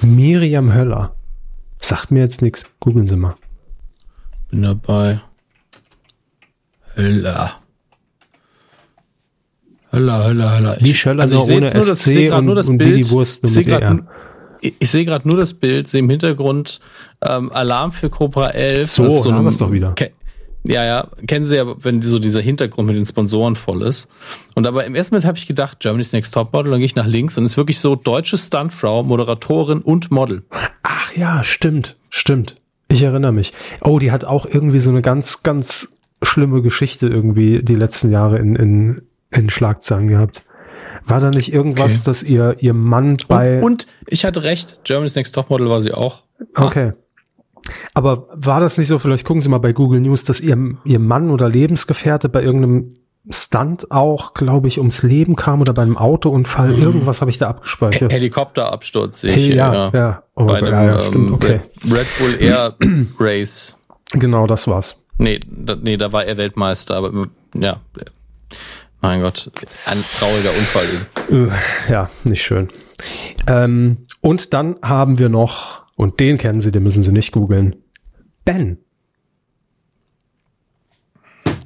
Miriam 0.03 0.75
Höller? 0.75 1.15
Sagt 1.81 2.11
mir 2.11 2.21
jetzt 2.21 2.43
nichts. 2.43 2.67
Googeln 2.81 3.07
Sie 3.07 3.17
mal. 3.17 3.35
Bin 4.51 4.63
dabei. 4.63 5.21
Höller. 6.95 7.62
Höller, 9.93 10.25
Höller, 10.25 10.57
Höller. 10.57 10.77
Wie 10.81 10.95
Schöller 10.95 11.23
also 11.23 11.37
ich 11.37 11.43
ohne 11.43 11.71
nur, 11.71 11.85
das, 11.85 12.03
SC 12.03 12.33
und, 12.33 12.45
nur 12.47 12.55
das 12.55 12.69
und 12.69 12.79
Bild, 12.79 13.11
Wurst. 13.11 13.45
Ich 13.45 14.91
sehe 14.91 15.05
gerade 15.05 15.29
nur 15.29 15.37
das 15.37 15.55
Bild, 15.55 15.89
sehe 15.89 16.01
im 16.01 16.09
Hintergrund 16.09 16.81
ähm, 17.21 17.53
Alarm 17.53 17.93
für 17.93 18.09
Cobra 18.09 18.51
11. 18.51 18.91
So, 18.91 19.19
so 19.19 19.33
haben 19.33 19.45
wir 19.45 19.51
es 19.51 19.59
doch 19.59 19.73
wieder. 19.73 19.95
Ja, 20.65 20.85
ja, 20.85 21.09
kennen 21.27 21.45
Sie 21.45 21.57
ja, 21.57 21.67
wenn 21.83 22.01
so 22.03 22.21
dieser 22.21 22.41
Hintergrund 22.41 22.87
mit 22.87 22.97
den 22.97 23.05
Sponsoren 23.05 23.57
voll 23.57 23.83
ist. 23.83 24.09
Und 24.55 24.67
aber 24.67 24.85
im 24.85 24.95
ersten 24.95 25.15
Moment 25.15 25.27
habe 25.27 25.37
ich 25.37 25.49
gedacht, 25.49 25.81
Germany's 25.81 26.13
Next 26.13 26.33
Topmodel, 26.33 26.71
dann 26.71 26.79
gehe 26.79 26.87
ich 26.87 26.95
nach 26.95 27.07
links 27.07 27.37
und 27.37 27.45
ist 27.45 27.57
wirklich 27.57 27.81
so 27.81 27.97
deutsche 27.97 28.39
Stuntfrau, 28.39 29.03
Moderatorin 29.03 29.81
und 29.81 30.13
Model. 30.13 30.45
Ach 30.85 31.17
ja, 31.17 31.43
stimmt, 31.43 31.97
stimmt. 32.11 32.57
Ich 32.89 33.03
erinnere 33.03 33.33
mich. 33.33 33.53
Oh, 33.81 33.99
die 33.99 34.13
hat 34.13 34.25
auch 34.25 34.47
irgendwie 34.47 34.79
so 34.79 34.91
eine 34.91 35.03
ganz, 35.03 35.43
ganz 35.43 35.89
schlimme 36.23 36.63
Geschichte 36.63 37.09
irgendwie 37.09 37.63
die 37.63 37.75
letzten 37.75 38.13
Jahre 38.13 38.39
in, 38.39 38.55
in, 38.55 39.03
in 39.33 39.51
Schlagzeilen 39.51 40.09
gehabt. 40.09 40.45
War 41.05 41.21
da 41.21 41.31
nicht 41.31 41.53
irgendwas, 41.53 41.97
okay. 41.97 42.03
dass 42.05 42.23
ihr, 42.23 42.57
ihr 42.61 42.75
Mann 42.75 43.17
bei. 43.29 43.57
Und, 43.57 43.65
und, 43.65 43.87
ich 44.07 44.25
hatte 44.25 44.45
recht, 44.45 44.81
Germany's 44.85 45.15
Next 45.15 45.35
Topmodel 45.35 45.69
war 45.69 45.81
sie 45.81 45.93
auch. 45.93 46.23
Okay. 46.55 46.93
Aber 47.95 48.29
war 48.35 48.61
das 48.61 48.79
nicht 48.79 48.89
so, 48.89 48.99
vielleicht 48.99 49.25
gucken 49.25 49.41
Sie 49.41 49.49
mal 49.49 49.59
bei 49.59 49.73
Google 49.73 50.01
News, 50.01 50.25
dass 50.25 50.41
Ihr, 50.41 50.77
Ihr 50.85 50.99
Mann 50.99 51.31
oder 51.31 51.49
Lebensgefährte 51.49 52.29
bei 52.29 52.43
irgendeinem 52.43 52.97
Stunt 53.31 53.91
auch, 53.93 54.35
glaube 54.35 54.67
ich, 54.67 54.79
ums 54.79 55.05
Leben 55.05 55.37
kam 55.37 55.61
oder 55.61 55.73
bei 55.73 55.83
einem 55.83 55.97
Autounfall. 55.97 56.71
Mhm. 56.71 56.83
Irgendwas 56.83 57.21
habe 57.21 57.31
ich 57.31 57.39
da 57.39 57.49
abgespeichert. 57.49 58.13
Helikopterabsturz 58.13 59.21
sehe 59.21 59.35
ich. 59.35 59.49
Hey, 59.49 59.57
ja, 59.57 59.73
ja. 59.73 59.91
ja. 59.95 60.23
Oh, 60.35 60.47
bei 60.47 60.59
einem 60.59 60.73
ja, 60.73 60.85
ja, 60.85 61.01
stimmt, 61.01 61.29
ähm, 61.29 61.35
okay. 61.35 61.61
Red 61.85 62.07
Bull 62.19 62.37
Air 62.41 62.75
Race. 63.21 63.77
Genau, 64.13 64.47
das 64.47 64.67
war's. 64.67 64.97
Nee, 65.19 65.39
da, 65.47 65.77
nee, 65.81 65.97
da 65.97 66.11
war 66.13 66.25
er 66.25 66.37
Weltmeister, 66.37 66.97
aber 66.97 67.29
ja. 67.55 67.77
Mein 69.03 69.21
Gott, 69.21 69.51
ein 69.87 70.03
trauriger 70.19 70.51
Unfall. 70.51 70.87
Äh, 71.31 71.93
ja, 71.93 72.09
nicht 72.23 72.43
schön. 72.43 72.71
Ähm, 73.49 74.07
und 74.21 74.55
dann 74.55 74.77
haben 74.81 75.19
wir 75.19 75.29
noch 75.29 75.83
und 75.97 76.21
den 76.21 76.39
kennen 76.39 76.61
Sie, 76.61 76.71
den 76.71 76.85
müssen 76.85 77.03
Sie 77.03 77.11
nicht 77.11 77.33
googeln. 77.33 77.75
Ben. 78.45 78.79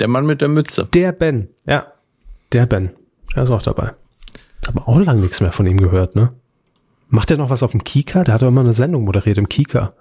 Der 0.00 0.08
Mann 0.08 0.24
mit 0.24 0.40
der 0.40 0.48
Mütze. 0.48 0.88
Der 0.94 1.12
Ben, 1.12 1.48
ja. 1.66 1.92
Der 2.52 2.64
Ben. 2.64 2.90
Der 3.34 3.42
ist 3.42 3.50
auch 3.50 3.62
dabei. 3.62 3.92
Aber 4.66 4.88
auch 4.88 4.98
lange 4.98 5.20
nichts 5.20 5.40
mehr 5.40 5.52
von 5.52 5.66
ihm 5.66 5.76
gehört, 5.76 6.16
ne? 6.16 6.32
Macht 7.08 7.30
er 7.30 7.36
noch 7.36 7.50
was 7.50 7.62
auf 7.62 7.70
dem 7.70 7.84
Kika? 7.84 8.24
Der 8.24 8.34
hat 8.34 8.42
doch 8.42 8.48
immer 8.48 8.62
eine 8.62 8.74
Sendung 8.74 9.04
moderiert 9.04 9.38
im 9.38 9.48
Kika. 9.48 9.92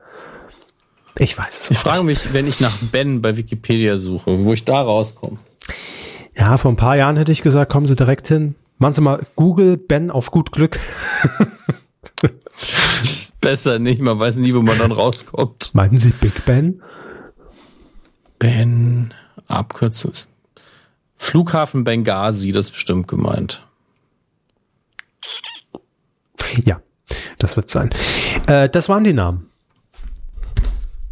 Ich 1.18 1.38
weiß 1.38 1.60
es 1.60 1.72
Ich 1.72 1.78
frage 1.78 2.04
mich, 2.04 2.34
wenn 2.34 2.48
ich 2.48 2.62
nach 2.62 2.78
Ben 2.92 3.22
bei 3.22 3.36
Wikipedia 3.38 3.98
suche, 3.98 4.44
wo 4.44 4.54
ich 4.54 4.66
da 4.66 4.82
rauskomme. 4.82 5.38
Ja, 6.38 6.58
vor 6.58 6.72
ein 6.72 6.78
paar 6.78 6.98
Jahren 6.98 7.18
hätte 7.18 7.32
ich 7.32 7.42
gesagt, 7.42 7.72
kommen 7.72 7.88
Sie 7.88 7.96
direkt 7.96 8.28
hin. 8.28 8.56
Machen 8.78 8.94
Sie 8.94 9.02
mal 9.02 9.26
Google 9.36 9.78
Ben 9.78 10.12
auf 10.12 10.32
gut 10.32 10.52
Glück. 10.52 10.80
besser 13.46 13.78
nicht. 13.78 14.02
Man 14.02 14.20
weiß 14.20 14.38
nie, 14.38 14.56
wo 14.56 14.62
man 14.64 14.80
dann 14.80 14.92
rauskommt. 14.92 15.70
Meinten 15.74 16.00
Sie 16.00 16.10
Big 16.10 16.46
Ben? 16.46 16.82
Ben, 18.40 19.14
Abkürzung. 19.48 20.14
Flughafen 21.16 21.84
Benghazi, 21.84 22.52
das 22.52 22.66
ist 22.66 22.72
bestimmt 22.72 23.08
gemeint. 23.08 23.64
Ja, 26.64 26.82
das 27.38 27.56
wird 27.56 27.70
sein. 27.70 27.92
Äh, 28.48 28.68
das 28.68 28.90
waren 28.90 29.04
die 29.04 29.14
Namen. 29.14 29.50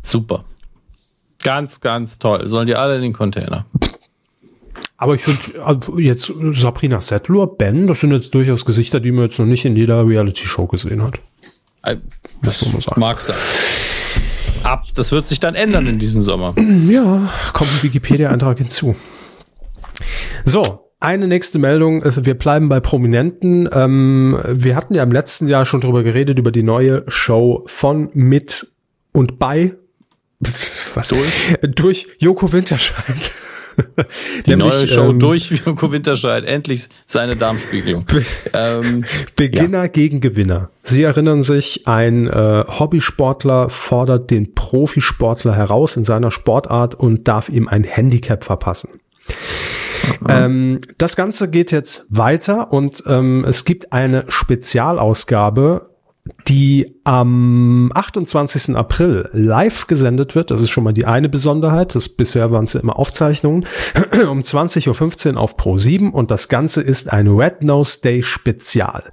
Super. 0.01 0.43
Ganz, 1.43 1.81
ganz 1.81 2.17
toll. 2.17 2.47
Sollen 2.47 2.65
die 2.65 2.75
alle 2.75 2.95
in 2.95 3.03
den 3.03 3.13
Container. 3.13 3.65
Aber 5.03 5.15
ich 5.15 5.21
finde 5.23 5.65
also 5.65 5.99
jetzt 5.99 6.31
Sabrina 6.51 7.01
Settler, 7.01 7.45
Ben, 7.45 7.87
das 7.87 7.99
sind 7.99 8.13
jetzt 8.13 8.33
durchaus 8.33 8.63
Gesichter, 8.63 9.01
die 9.01 9.11
man 9.11 9.25
jetzt 9.25 9.37
noch 9.37 9.45
nicht 9.45 9.65
in 9.65 9.75
jeder 9.75 10.07
Reality-Show 10.07 10.67
gesehen 10.67 11.03
hat. 11.03 11.19
Äh, 11.83 11.97
das 12.41 12.87
mag 12.95 13.19
sein. 13.19 13.35
Ab, 14.63 14.85
das 14.95 15.11
wird 15.11 15.27
sich 15.27 15.41
dann 15.41 15.55
ändern 15.55 15.87
in 15.87 15.99
diesem 15.99 16.23
Sommer. 16.23 16.55
Ja, 16.87 17.29
kommt 17.51 17.69
ein 17.71 17.83
Wikipedia-Eintrag 17.83 18.59
hinzu. 18.59 18.95
So, 20.45 20.89
eine 21.01 21.27
nächste 21.27 21.59
Meldung, 21.59 22.01
also 22.01 22.25
wir 22.25 22.35
bleiben 22.35 22.69
bei 22.69 22.79
Prominenten. 22.79 23.67
Ähm, 23.73 24.39
wir 24.47 24.77
hatten 24.77 24.95
ja 24.95 25.03
im 25.03 25.11
letzten 25.11 25.49
Jahr 25.49 25.65
schon 25.65 25.81
drüber 25.81 26.03
geredet, 26.03 26.39
über 26.39 26.51
die 26.51 26.63
neue 26.63 27.03
Show 27.09 27.65
von, 27.65 28.09
mit 28.13 28.71
und 29.11 29.37
bei 29.37 29.73
was? 30.93 31.09
Durch, 31.09 31.27
durch 31.75 32.07
Joko 32.19 32.53
Winterscheid. 32.53 33.33
Die 34.45 34.51
Nämlich, 34.51 34.73
neue 34.73 34.87
Show 34.87 35.09
ähm, 35.09 35.19
durch 35.19 35.51
Joko 35.65 35.91
Winterscheid, 35.91 36.45
endlich 36.45 36.89
seine 37.05 37.35
Darmspiegelung. 37.35 38.05
Be 38.05 38.25
ähm, 38.53 39.05
Beginner 39.35 39.83
ja. 39.83 39.87
gegen 39.87 40.21
Gewinner. 40.21 40.69
Sie 40.83 41.03
erinnern 41.03 41.43
sich, 41.43 41.87
ein 41.87 42.27
äh, 42.27 42.63
Hobbysportler 42.67 43.69
fordert 43.69 44.31
den 44.31 44.53
Profisportler 44.53 45.55
heraus 45.55 45.95
in 45.95 46.05
seiner 46.05 46.31
Sportart 46.31 46.95
und 46.95 47.27
darf 47.27 47.49
ihm 47.49 47.67
ein 47.67 47.83
Handicap 47.83 48.43
verpassen. 48.43 48.89
Ähm, 50.27 50.79
das 50.97 51.15
Ganze 51.15 51.49
geht 51.49 51.71
jetzt 51.71 52.05
weiter 52.09 52.71
und 52.71 53.03
ähm, 53.07 53.45
es 53.47 53.65
gibt 53.65 53.93
eine 53.93 54.25
Spezialausgabe 54.27 55.92
die 56.47 56.95
am 57.03 57.91
28. 57.93 58.77
April 58.77 59.27
live 59.33 59.87
gesendet 59.87 60.35
wird. 60.35 60.51
Das 60.51 60.61
ist 60.61 60.69
schon 60.69 60.85
mal 60.85 60.93
die 60.93 61.05
eine 61.05 61.27
Besonderheit. 61.27 61.95
Das, 61.95 62.07
bisher 62.07 62.49
waren 62.49 62.63
es 62.63 62.73
ja 62.73 62.79
immer 62.79 62.97
Aufzeichnungen. 62.97 63.65
um 64.29 64.39
20.15 64.39 65.33
Uhr 65.33 65.39
auf 65.39 65.57
Pro 65.57 65.77
7 65.77 66.13
und 66.13 66.31
das 66.31 66.47
Ganze 66.47 66.81
ist 66.81 67.11
ein 67.11 67.27
Red 67.27 67.63
Nose 67.63 67.99
Day 68.01 68.23
Spezial. 68.23 69.11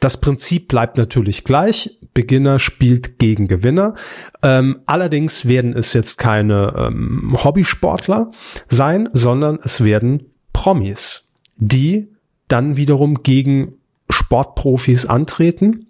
Das 0.00 0.20
Prinzip 0.20 0.68
bleibt 0.68 0.96
natürlich 0.96 1.44
gleich. 1.44 1.98
Beginner 2.14 2.58
spielt 2.58 3.18
gegen 3.18 3.46
Gewinner. 3.46 3.94
Ähm, 4.42 4.80
allerdings 4.86 5.46
werden 5.46 5.76
es 5.76 5.92
jetzt 5.92 6.16
keine 6.16 6.74
ähm, 6.76 7.36
Hobbysportler 7.44 8.32
sein, 8.68 9.10
sondern 9.12 9.58
es 9.62 9.84
werden 9.84 10.30
Promis, 10.54 11.30
die 11.56 12.08
dann 12.48 12.78
wiederum 12.78 13.22
gegen 13.22 13.74
Sportprofis 14.08 15.04
antreten 15.04 15.87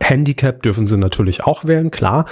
Handicap 0.00 0.62
dürfen 0.62 0.86
sie 0.86 0.96
natürlich 0.96 1.44
auch 1.44 1.64
wählen, 1.64 1.90
klar. 1.90 2.26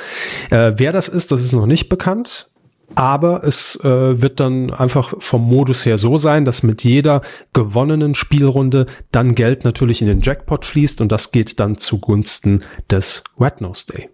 Äh, 0.51 0.73
wer 0.77 0.93
das 0.93 1.09
ist, 1.09 1.33
das 1.33 1.41
ist 1.41 1.53
noch 1.53 1.67
nicht 1.67 1.89
bekannt. 1.89 2.49
Aber 2.97 3.43
es 3.43 3.77
äh, 3.83 4.23
wird 4.23 4.39
dann 4.41 4.73
einfach 4.73 5.15
vom 5.19 5.43
Modus 5.43 5.85
her 5.85 5.99
so 5.99 6.17
sein, 6.17 6.45
dass 6.45 6.63
mit 6.63 6.85
jeder 6.85 7.23
gewonnenen 7.53 8.15
Spielrunde 8.15 8.87
dann 9.11 9.35
Geld 9.35 9.65
natürlich 9.65 10.01
in 10.01 10.07
den 10.07 10.21
Jackpot 10.21 10.65
fließt 10.65 11.01
und 11.01 11.11
das 11.11 11.33
geht 11.33 11.59
dann 11.59 11.77
zugunsten 11.77 12.61
des 12.91 13.25
Red 13.41 13.61
Nose 13.61 13.87
Day. 13.87 14.11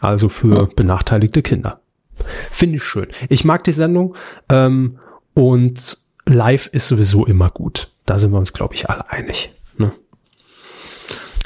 Also 0.00 0.28
für 0.28 0.54
ja. 0.54 0.68
benachteiligte 0.76 1.40
Kinder. 1.40 1.80
Finde 2.50 2.76
ich 2.76 2.82
schön. 2.82 3.06
Ich 3.28 3.44
mag 3.44 3.64
die 3.64 3.72
Sendung 3.72 4.16
ähm, 4.50 4.98
und 5.34 5.98
live 6.26 6.66
ist 6.66 6.88
sowieso 6.88 7.24
immer 7.24 7.50
gut. 7.50 7.92
Da 8.04 8.18
sind 8.18 8.32
wir 8.32 8.38
uns, 8.38 8.52
glaube 8.52 8.74
ich, 8.74 8.90
alle 8.90 9.08
einig. 9.10 9.54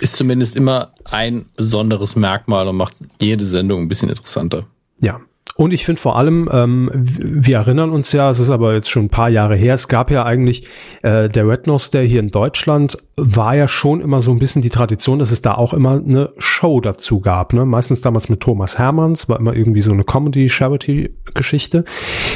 Ist 0.00 0.16
zumindest 0.16 0.56
immer 0.56 0.92
ein 1.04 1.46
besonderes 1.56 2.16
Merkmal 2.16 2.68
und 2.68 2.76
macht 2.76 2.96
jede 3.20 3.46
Sendung 3.46 3.82
ein 3.82 3.88
bisschen 3.88 4.08
interessanter. 4.08 4.66
Ja. 5.00 5.20
Und 5.56 5.72
ich 5.72 5.84
finde 5.84 6.00
vor 6.00 6.16
allem, 6.16 6.48
ähm, 6.52 6.90
wir 6.92 7.58
erinnern 7.58 7.90
uns 7.90 8.10
ja, 8.10 8.28
es 8.28 8.40
ist 8.40 8.50
aber 8.50 8.74
jetzt 8.74 8.90
schon 8.90 9.04
ein 9.04 9.08
paar 9.08 9.28
Jahre 9.28 9.54
her, 9.54 9.74
es 9.74 9.86
gab 9.86 10.10
ja 10.10 10.24
eigentlich, 10.24 10.66
äh, 11.02 11.28
der 11.28 11.46
Red 11.46 11.68
Nose 11.68 11.92
Day 11.92 12.08
hier 12.08 12.18
in 12.18 12.30
Deutschland 12.30 12.98
war 13.16 13.54
ja 13.54 13.68
schon 13.68 14.00
immer 14.00 14.20
so 14.20 14.32
ein 14.32 14.40
bisschen 14.40 14.62
die 14.62 14.70
Tradition, 14.70 15.20
dass 15.20 15.30
es 15.30 15.42
da 15.42 15.54
auch 15.54 15.72
immer 15.72 15.92
eine 15.92 16.32
Show 16.38 16.80
dazu 16.80 17.20
gab. 17.20 17.52
Ne? 17.52 17.64
Meistens 17.66 18.00
damals 18.00 18.28
mit 18.28 18.40
Thomas 18.40 18.78
Hermanns, 18.78 19.28
war 19.28 19.38
immer 19.38 19.54
irgendwie 19.54 19.82
so 19.82 19.92
eine 19.92 20.02
Comedy-Charity-Geschichte. 20.02 21.84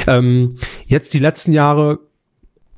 Ähm, 0.07 0.57
jetzt 0.87 1.12
die 1.12 1.18
letzten 1.18 1.53
Jahre 1.53 1.99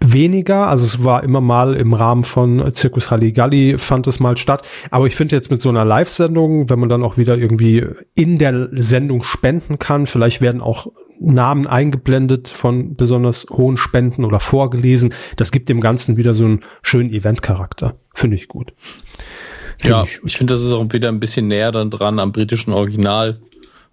weniger. 0.03 0.69
Also 0.69 0.85
es 0.85 1.05
war 1.05 1.23
immer 1.23 1.41
mal 1.41 1.75
im 1.75 1.93
Rahmen 1.93 2.23
von 2.23 2.73
Zirkus 2.73 3.11
Halligalli 3.11 3.79
fand 3.79 4.07
es 4.07 4.21
mal 4.21 4.37
statt. 4.37 4.67
Aber 4.91 5.07
ich 5.07 5.15
finde 5.15 5.37
jetzt 5.37 5.51
mit 5.51 5.61
so 5.61 5.69
einer 5.69 5.85
Live-Sendung, 5.85 6.71
wenn 6.71 6.79
man 6.79 6.89
dann 6.89 7.03
auch 7.03 7.17
wieder 7.17 7.37
irgendwie 7.37 7.87
in 8.15 8.39
der 8.39 8.69
Sendung 8.73 9.23
spenden 9.23 9.79
kann, 9.79 10.07
vielleicht 10.07 10.41
werden 10.41 10.61
auch 10.61 10.89
Namen 11.21 11.67
eingeblendet 11.67 12.49
von 12.49 12.97
besonders 12.97 13.47
hohen 13.51 13.77
Spenden 13.77 14.25
oder 14.25 14.41
vorgelesen. 14.41 15.13
Das 15.37 15.53
gibt 15.53 15.69
dem 15.69 15.81
Ganzen 15.81 16.17
wieder 16.17 16.33
so 16.33 16.45
einen 16.45 16.65
schönen 16.83 17.11
Event-Charakter. 17.11 17.97
Finde 18.15 18.37
ich 18.37 18.49
gut. 18.49 18.73
Find 19.79 19.91
ja, 19.91 20.03
ich, 20.03 20.21
ich 20.25 20.37
finde, 20.37 20.55
das 20.55 20.63
ist 20.63 20.73
auch 20.73 20.87
wieder 20.93 21.09
ein 21.09 21.21
bisschen 21.21 21.47
näher 21.47 21.73
dann 21.73 21.91
dran 21.91 22.19
am 22.19 22.33
britischen 22.33 22.73
Original 22.73 23.39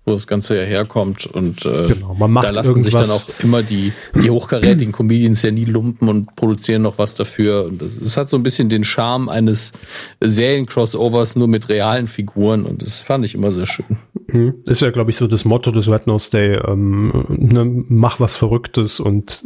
wo 0.07 0.13
das 0.13 0.25
Ganze 0.25 0.57
ja 0.57 0.63
herkommt. 0.63 1.25
Und 1.25 1.65
äh, 1.65 1.87
genau, 1.87 2.15
da 2.17 2.49
lassen 2.49 2.81
sich 2.81 2.93
dann 2.93 3.09
auch 3.09 3.25
immer 3.43 3.61
die, 3.61 3.91
die 4.15 4.29
hochkarätigen 4.29 4.93
Comedians 4.93 5.41
ja 5.41 5.51
nie 5.51 5.65
lumpen 5.65 6.07
und 6.07 6.33
produzieren 6.37 6.83
noch 6.83 6.97
was 6.97 7.15
dafür. 7.15 7.65
Und 7.65 7.81
das, 7.81 8.15
hat 8.15 8.29
so 8.29 8.37
ein 8.37 8.43
bisschen 8.43 8.69
den 8.69 8.85
Charme 8.85 9.27
eines 9.27 9.73
Serien-Crossovers 10.21 11.35
nur 11.35 11.49
mit 11.49 11.67
realen 11.67 12.07
Figuren 12.07 12.65
und 12.65 12.81
das 12.81 13.01
fand 13.01 13.25
ich 13.25 13.35
immer 13.35 13.51
sehr 13.51 13.65
schön. 13.65 13.97
Mhm. 14.27 14.55
Ist 14.65 14.81
ja, 14.81 14.91
glaube 14.91 15.11
ich, 15.11 15.17
so 15.17 15.27
das 15.27 15.43
Motto 15.43 15.71
des 15.71 15.89
Red 15.89 16.07
Nose 16.07 16.31
Day. 16.31 16.57
Ähm, 16.65 17.25
ne, 17.27 17.65
mach 17.89 18.21
was 18.21 18.37
Verrücktes 18.37 19.01
und 19.01 19.43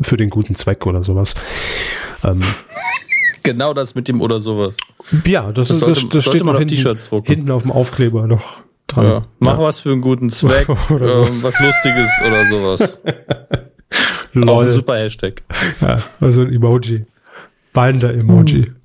für 0.00 0.16
den 0.16 0.30
guten 0.30 0.54
Zweck 0.54 0.86
oder 0.86 1.02
sowas. 1.02 1.34
Ähm, 2.22 2.40
genau 3.42 3.74
das 3.74 3.96
mit 3.96 4.06
dem 4.06 4.20
oder 4.20 4.38
sowas. 4.38 4.76
Ja, 5.24 5.50
das, 5.50 5.68
das, 5.68 5.80
sollte, 5.80 6.00
das, 6.00 6.08
das 6.10 6.24
steht 6.24 6.44
noch 6.44 6.58
hinten, 6.58 6.96
hinten 7.24 7.50
auf 7.50 7.62
dem 7.62 7.72
Aufkleber 7.72 8.28
noch. 8.28 8.62
Dran. 8.86 9.06
Ja, 9.06 9.24
mach 9.38 9.58
ja. 9.58 9.64
was 9.64 9.80
für 9.80 9.92
einen 9.92 10.00
guten 10.00 10.30
Zweck, 10.30 10.68
ähm, 10.90 11.42
was 11.42 11.60
Lustiges 11.60 12.10
oder 12.26 12.46
sowas. 12.46 13.02
Lol. 14.32 14.48
Auch 14.48 14.62
ein 14.62 14.70
super 14.70 14.96
Hashtag. 14.96 15.42
Ja, 15.80 15.98
also 16.20 16.42
ein 16.42 16.52
Emoji. 16.52 17.06
Weinender 17.72 18.12
Emoji. 18.12 18.66
Mhm. 18.68 18.76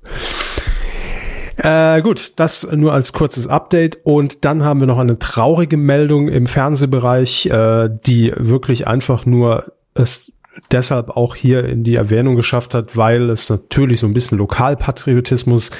Äh, 1.56 2.00
gut, 2.02 2.32
das 2.36 2.66
nur 2.72 2.92
als 2.92 3.12
kurzes 3.12 3.46
Update. 3.46 3.98
Und 4.04 4.44
dann 4.44 4.64
haben 4.64 4.80
wir 4.80 4.86
noch 4.86 4.98
eine 4.98 5.18
traurige 5.18 5.76
Meldung 5.76 6.28
im 6.28 6.46
Fernsehbereich, 6.46 7.46
äh, 7.46 7.90
die 8.06 8.32
wirklich 8.36 8.86
einfach 8.86 9.26
nur 9.26 9.72
es 9.94 10.32
deshalb 10.70 11.10
auch 11.10 11.34
hier 11.34 11.64
in 11.64 11.84
die 11.84 11.96
Erwähnung 11.96 12.36
geschafft 12.36 12.74
hat, 12.74 12.96
weil 12.96 13.30
es 13.30 13.48
natürlich 13.50 14.00
so 14.00 14.06
ein 14.06 14.14
bisschen 14.14 14.38
Lokalpatriotismus 14.38 15.70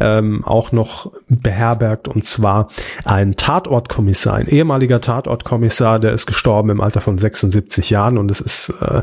ähm, 0.00 0.44
auch 0.44 0.72
noch 0.72 1.12
beherbergt 1.28 2.08
und 2.08 2.24
zwar 2.24 2.68
ein 3.04 3.36
Tatortkommissar, 3.36 4.34
ein 4.34 4.48
ehemaliger 4.48 5.00
Tatortkommissar, 5.00 5.98
der 5.98 6.12
ist 6.12 6.26
gestorben 6.26 6.70
im 6.70 6.80
Alter 6.80 7.00
von 7.00 7.18
76 7.18 7.90
Jahren 7.90 8.18
und 8.18 8.30
es 8.30 8.40
ist 8.40 8.72
äh, 8.80 9.02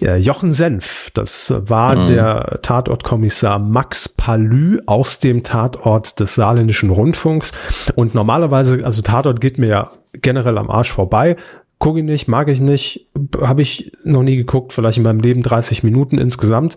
Jochen 0.00 0.52
Senf, 0.52 1.10
das 1.14 1.52
war 1.56 1.96
mhm. 1.96 2.06
der 2.06 2.60
Tatortkommissar 2.62 3.58
Max 3.58 4.08
Palü 4.08 4.78
aus 4.86 5.18
dem 5.18 5.42
Tatort 5.42 6.20
des 6.20 6.36
Saarländischen 6.36 6.90
Rundfunks. 6.90 7.52
Und 7.96 8.14
normalerweise, 8.14 8.84
also 8.84 9.02
Tatort 9.02 9.40
geht 9.40 9.58
mir 9.58 9.68
ja 9.68 9.90
generell 10.12 10.56
am 10.58 10.70
Arsch 10.70 10.92
vorbei. 10.92 11.36
Gucke 11.78 12.00
ich 12.00 12.04
nicht, 12.04 12.28
mag 12.28 12.48
ich 12.48 12.60
nicht, 12.60 13.08
habe 13.40 13.62
ich 13.62 13.92
noch 14.02 14.22
nie 14.22 14.36
geguckt, 14.36 14.72
vielleicht 14.72 14.98
in 14.98 15.04
meinem 15.04 15.20
Leben 15.20 15.42
30 15.42 15.84
Minuten 15.84 16.18
insgesamt. 16.18 16.76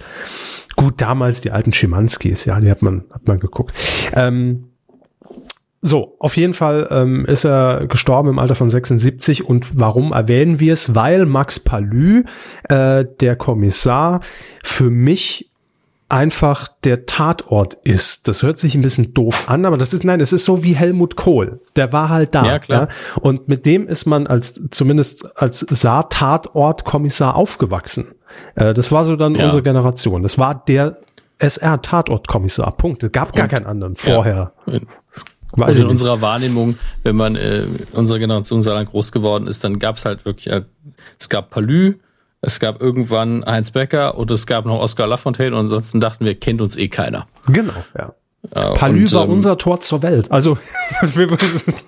Gut, 0.76 1.02
damals 1.02 1.42
die 1.42 1.52
alten 1.52 1.74
Schimanskis, 1.74 2.46
ja, 2.46 2.60
die 2.60 2.70
hat 2.70 2.82
man, 2.82 3.06
hat 3.12 3.28
man 3.28 3.40
geguckt. 3.40 3.74
Ähm, 4.14 4.66
so, 5.84 6.16
auf 6.20 6.38
jeden 6.38 6.54
Fall 6.54 6.88
ähm, 6.92 7.26
ist 7.26 7.44
er 7.44 7.88
gestorben 7.88 8.30
im 8.30 8.40
Alter 8.40 8.54
von 8.54 8.70
76 8.70 9.44
und 9.44 9.80
warum 9.80 10.12
erwähnen 10.12 10.60
wir 10.60 10.74
es? 10.74 10.94
Weil 10.94 11.26
Max 11.26 11.60
Palü, 11.60 12.24
äh, 12.70 13.06
der 13.20 13.36
Kommissar, 13.36 14.20
für 14.64 14.92
mich 14.92 15.51
einfach 16.12 16.68
der 16.84 17.06
Tatort 17.06 17.76
ist. 17.84 18.28
Das 18.28 18.44
hört 18.44 18.58
sich 18.58 18.76
ein 18.76 18.82
bisschen 18.82 19.14
doof 19.14 19.46
an, 19.48 19.66
aber 19.66 19.78
das 19.78 19.94
ist, 19.94 20.04
nein, 20.04 20.20
es 20.20 20.34
ist 20.34 20.46
so 20.46 20.64
wie 20.64 20.74
Helmut 20.74 21.16
Kohl. 21.16 21.62
Der 21.76 21.94
war 21.94 22.10
halt 22.10 22.36
da. 22.36 22.46
Ja, 22.46 22.60
klar. 22.60 22.90
Ja? 22.90 23.20
Und 23.22 23.48
mit 23.48 23.66
dem 23.66 23.88
ist 23.88 24.06
man 24.06 24.28
als, 24.28 24.62
zumindest 24.72 25.26
als 25.40 25.60
Saar-Tatort-Kommissar 25.60 27.36
aufgewachsen. 27.36 28.14
Äh, 28.56 28.74
das 28.74 28.92
war 28.92 29.06
so 29.06 29.16
dann 29.16 29.36
ja. 29.36 29.46
unsere 29.46 29.64
Generation. 29.64 30.24
Das 30.24 30.38
war 30.38 30.64
der 30.68 30.98
SR-Tatort-Kommissar. 31.40 32.72
Punkt. 32.74 33.04
Es 33.04 33.12
gab 33.12 33.34
gar 33.34 33.48
keinen 33.48 33.66
anderen 33.66 33.96
vorher. 33.96 34.54
Ja. 34.66 34.80
Weiß 35.54 35.68
also 35.68 35.82
in 35.82 35.88
unserer 35.88 36.22
Wahrnehmung, 36.22 36.78
wenn 37.04 37.16
man 37.16 37.36
äh, 37.36 37.68
unserer 37.92 38.20
Generation 38.20 38.62
Saarland 38.62 38.90
groß 38.90 39.12
geworden 39.12 39.48
ist, 39.48 39.64
dann 39.64 39.80
gab 39.80 39.98
es 39.98 40.06
halt 40.06 40.24
wirklich, 40.26 40.48
äh, 40.48 40.64
es 41.20 41.28
gab 41.28 41.50
Palü, 41.50 41.96
es 42.42 42.60
gab 42.60 42.82
irgendwann 42.82 43.46
Heinz 43.46 43.72
Becker 43.72 44.18
und 44.18 44.32
es 44.32 44.48
gab 44.48 44.66
noch 44.66 44.80
Oskar 44.80 45.08
Lafontaine 45.08 45.56
und 45.56 45.62
ansonsten 45.62 46.00
dachten 46.00 46.26
wir, 46.26 46.36
kennt 46.36 46.62
uns 46.62 46.76
eh 46.76 46.88
keiner. 46.88 47.28
Genau, 47.48 47.74
ja. 47.98 48.14
Äh, 48.56 48.74
Palü 48.74 49.12
war 49.12 49.26
ähm, 49.26 49.30
unser 49.34 49.56
Tor 49.56 49.82
zur 49.82 50.02
Welt. 50.02 50.32
Also 50.32 50.58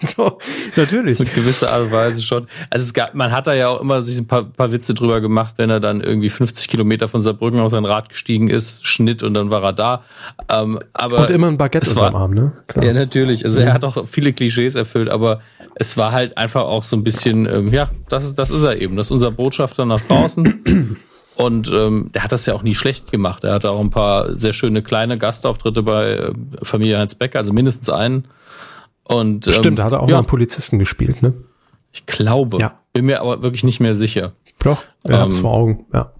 so, 0.03 0.37
natürlich. 0.75 1.19
Auf 1.19 1.33
gewisse 1.33 1.71
Art 1.71 1.81
und 1.81 1.91
Weise 1.91 2.21
schon. 2.21 2.47
Also 2.69 2.83
es 2.83 2.93
gab, 2.93 3.15
man 3.15 3.31
hat 3.31 3.47
da 3.47 3.55
ja 3.55 3.69
auch 3.69 3.81
immer 3.81 4.03
sich 4.03 4.19
ein 4.19 4.27
paar, 4.27 4.43
paar 4.43 4.71
Witze 4.71 4.93
drüber 4.93 5.19
gemacht, 5.19 5.55
wenn 5.57 5.71
er 5.71 5.79
dann 5.79 6.01
irgendwie 6.01 6.29
50 6.29 6.67
Kilometer 6.67 7.07
von 7.07 7.21
Saarbrücken 7.21 7.59
aus 7.59 7.71
sein 7.71 7.85
Rad 7.85 8.09
gestiegen 8.09 8.49
ist, 8.49 8.85
Schnitt 8.85 9.23
und 9.23 9.33
dann 9.33 9.49
war 9.49 9.63
er 9.63 9.73
da. 9.73 10.03
Ähm, 10.47 10.79
aber 10.93 11.21
und 11.21 11.31
immer 11.31 11.47
ein 11.47 11.57
Baguette 11.57 11.89
unterm 11.89 12.15
Arm, 12.15 12.33
ne? 12.35 12.51
Klar. 12.67 12.85
Ja, 12.85 12.93
natürlich. 12.93 13.45
Also 13.45 13.59
er 13.61 13.73
hat 13.73 13.83
auch 13.83 14.05
viele 14.05 14.31
Klischees 14.31 14.75
erfüllt, 14.75 15.09
aber 15.09 15.41
es 15.75 15.97
war 15.97 16.11
halt 16.11 16.37
einfach 16.37 16.63
auch 16.63 16.83
so 16.83 16.95
ein 16.95 17.03
bisschen, 17.03 17.45
ähm, 17.45 17.73
ja, 17.73 17.89
das 18.09 18.25
ist, 18.25 18.35
das 18.35 18.51
ist 18.51 18.63
er 18.63 18.81
eben. 18.81 18.95
Das 18.95 19.07
ist 19.07 19.11
unser 19.11 19.31
Botschafter 19.31 19.85
nach 19.85 20.01
draußen. 20.01 20.97
Und 21.35 21.71
ähm, 21.71 22.09
der 22.13 22.23
hat 22.23 22.31
das 22.31 22.45
ja 22.45 22.53
auch 22.53 22.61
nie 22.61 22.75
schlecht 22.75 23.11
gemacht. 23.11 23.43
Er 23.43 23.53
hatte 23.53 23.71
auch 23.71 23.81
ein 23.81 23.89
paar 23.89 24.35
sehr 24.35 24.53
schöne 24.53 24.83
kleine 24.83 25.17
Gastauftritte 25.17 25.81
bei 25.81 26.11
äh, 26.11 26.33
Familie 26.61 26.99
Heinz 26.99 27.15
Becker, 27.15 27.39
also 27.39 27.51
mindestens 27.51 27.89
einen. 27.89 28.27
Und, 29.03 29.47
ähm, 29.47 29.53
Stimmt, 29.53 29.79
da 29.79 29.85
hat 29.85 29.93
er 29.93 30.01
auch 30.01 30.07
ja. 30.07 30.13
mal 30.13 30.19
einen 30.19 30.27
Polizisten 30.27 30.77
gespielt, 30.77 31.23
ne? 31.23 31.33
Ich 31.91 32.05
glaube. 32.05 32.59
Ja. 32.59 32.79
Bin 32.93 33.05
mir 33.05 33.21
aber 33.21 33.41
wirklich 33.41 33.63
nicht 33.63 33.79
mehr 33.79 33.95
sicher. 33.95 34.33
Doch, 34.59 34.83
wir 35.03 35.15
ähm, 35.15 35.21
haben 35.21 35.31
es 35.31 35.39
vor 35.39 35.53
Augen, 35.53 35.85
ja. 35.91 36.11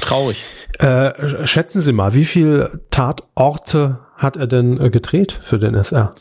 Traurig. 0.00 0.42
Äh, 0.78 1.46
schätzen 1.46 1.80
Sie 1.82 1.92
mal, 1.92 2.14
wie 2.14 2.24
viele 2.24 2.80
Tatorte 2.90 4.00
hat 4.16 4.36
er 4.36 4.46
denn 4.46 4.80
äh, 4.80 4.90
gedreht 4.90 5.38
für 5.42 5.58
den 5.58 5.74
SR? 5.74 6.14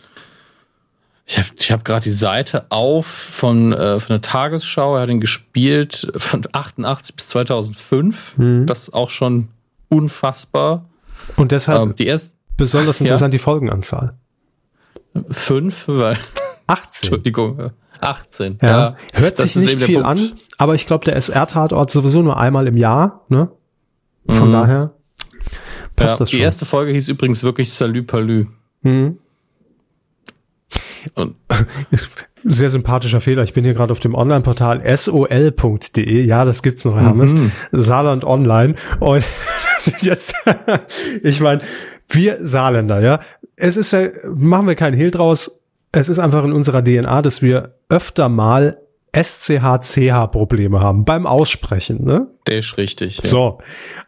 Ich 1.29 1.37
habe 1.37 1.47
ich 1.59 1.71
hab 1.71 1.85
gerade 1.85 2.01
die 2.01 2.09
Seite 2.09 2.65
auf 2.69 3.05
von, 3.05 3.71
äh, 3.71 3.99
von 3.99 4.15
der 4.15 4.21
Tagesschau. 4.21 4.95
Er 4.95 5.03
hat 5.03 5.09
ihn 5.09 5.19
gespielt 5.19 6.11
von 6.17 6.41
88 6.51 7.15
bis 7.15 7.27
2005. 7.27 8.39
Mhm. 8.39 8.65
Das 8.65 8.83
ist 8.83 8.93
auch 8.95 9.11
schon 9.11 9.49
unfassbar. 9.89 10.89
Und 11.35 11.51
deshalb 11.51 11.81
ähm, 11.83 11.95
die 11.95 12.07
erst, 12.07 12.33
besonders 12.57 12.99
interessant 13.01 13.31
ja, 13.31 13.37
die 13.37 13.43
Folgenanzahl. 13.43 14.15
Fünf, 15.29 15.83
weil 15.87 16.17
18. 16.65 17.03
Entschuldigung. 17.03 17.73
18. 18.01 18.57
Ja. 18.63 18.67
ja. 18.67 18.97
Hört 19.13 19.37
sich 19.37 19.55
nicht 19.55 19.83
viel 19.83 20.01
an, 20.01 20.39
aber 20.57 20.73
ich 20.73 20.87
glaube, 20.87 21.05
der 21.05 21.15
SR-Tatort 21.15 21.91
sowieso 21.91 22.23
nur 22.23 22.39
einmal 22.39 22.65
im 22.65 22.75
Jahr, 22.75 23.25
ne? 23.29 23.51
Von 24.27 24.47
mhm. 24.47 24.53
daher 24.53 24.93
passt 25.95 26.13
ja, 26.13 26.17
das 26.17 26.31
schon. 26.31 26.37
Die 26.39 26.43
erste 26.43 26.65
Folge 26.65 26.91
hieß 26.91 27.07
übrigens 27.07 27.43
wirklich 27.43 27.71
Salü 27.71 28.01
Palü. 28.01 28.47
Mhm. 28.81 29.19
Und 31.15 31.35
sehr 32.43 32.69
sympathischer 32.69 33.21
Fehler. 33.21 33.43
Ich 33.43 33.53
bin 33.53 33.63
hier 33.63 33.73
gerade 33.73 33.91
auf 33.91 33.99
dem 33.99 34.15
Online-Portal 34.15 34.83
sol.de. 34.97 36.23
Ja, 36.23 36.45
das 36.45 36.63
gibt's 36.63 36.85
noch, 36.85 36.95
Hermes. 36.95 37.33
Mhm. 37.33 37.51
Saarland 37.71 38.23
Online. 38.23 38.75
Und 38.99 39.23
jetzt, 39.99 40.33
ich 41.23 41.41
meine, 41.41 41.61
wir 42.07 42.37
Saarländer, 42.39 43.01
ja. 43.01 43.19
Es 43.55 43.77
ist 43.77 43.91
ja, 43.91 44.07
machen 44.33 44.67
wir 44.67 44.75
keinen 44.75 44.95
Hehl 44.95 45.11
draus. 45.11 45.61
Es 45.91 46.07
ist 46.09 46.19
einfach 46.19 46.43
in 46.43 46.53
unserer 46.53 46.83
DNA, 46.83 47.21
dass 47.21 47.41
wir 47.41 47.75
öfter 47.89 48.29
mal 48.29 48.77
SCH-CH-Probleme 49.13 50.79
haben 50.79 51.05
beim 51.05 51.25
Aussprechen, 51.25 52.03
ne? 52.03 52.27
Der 52.47 52.59
ist 52.59 52.77
richtig. 52.77 53.17
Ja. 53.17 53.23
So. 53.25 53.59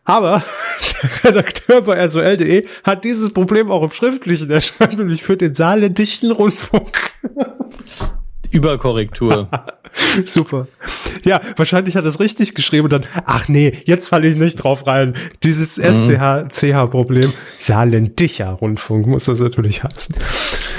Aber 0.03 0.43
der 1.23 1.31
Redakteur 1.31 1.81
bei 1.81 2.07
SOL.de 2.07 2.67
hat 2.83 3.03
dieses 3.03 3.33
Problem 3.33 3.71
auch 3.71 3.83
im 3.83 3.91
Schriftlichen. 3.91 4.49
Er 4.49 4.61
schreibt 4.61 4.97
nämlich 4.97 5.23
für 5.23 5.37
den 5.37 5.53
saarländischen 5.53 6.31
Rundfunk. 6.31 7.13
Überkorrektur. 8.51 9.49
Super. 10.25 10.67
Ja, 11.23 11.41
wahrscheinlich 11.55 11.95
hat 11.95 12.03
er 12.03 12.09
es 12.09 12.19
richtig 12.19 12.53
geschrieben 12.53 12.85
und 12.85 12.93
dann, 12.93 13.05
ach 13.25 13.47
nee, 13.47 13.77
jetzt 13.85 14.07
falle 14.07 14.27
ich 14.27 14.35
nicht 14.35 14.55
drauf 14.55 14.87
rein. 14.87 15.15
Dieses 15.43 15.77
mhm. 15.77 15.83
SCH-CH-Problem. 15.83 17.31
Saarländischer 17.57 18.51
Rundfunk 18.51 19.07
muss 19.07 19.25
das 19.25 19.39
natürlich 19.39 19.83
heißen. 19.83 20.15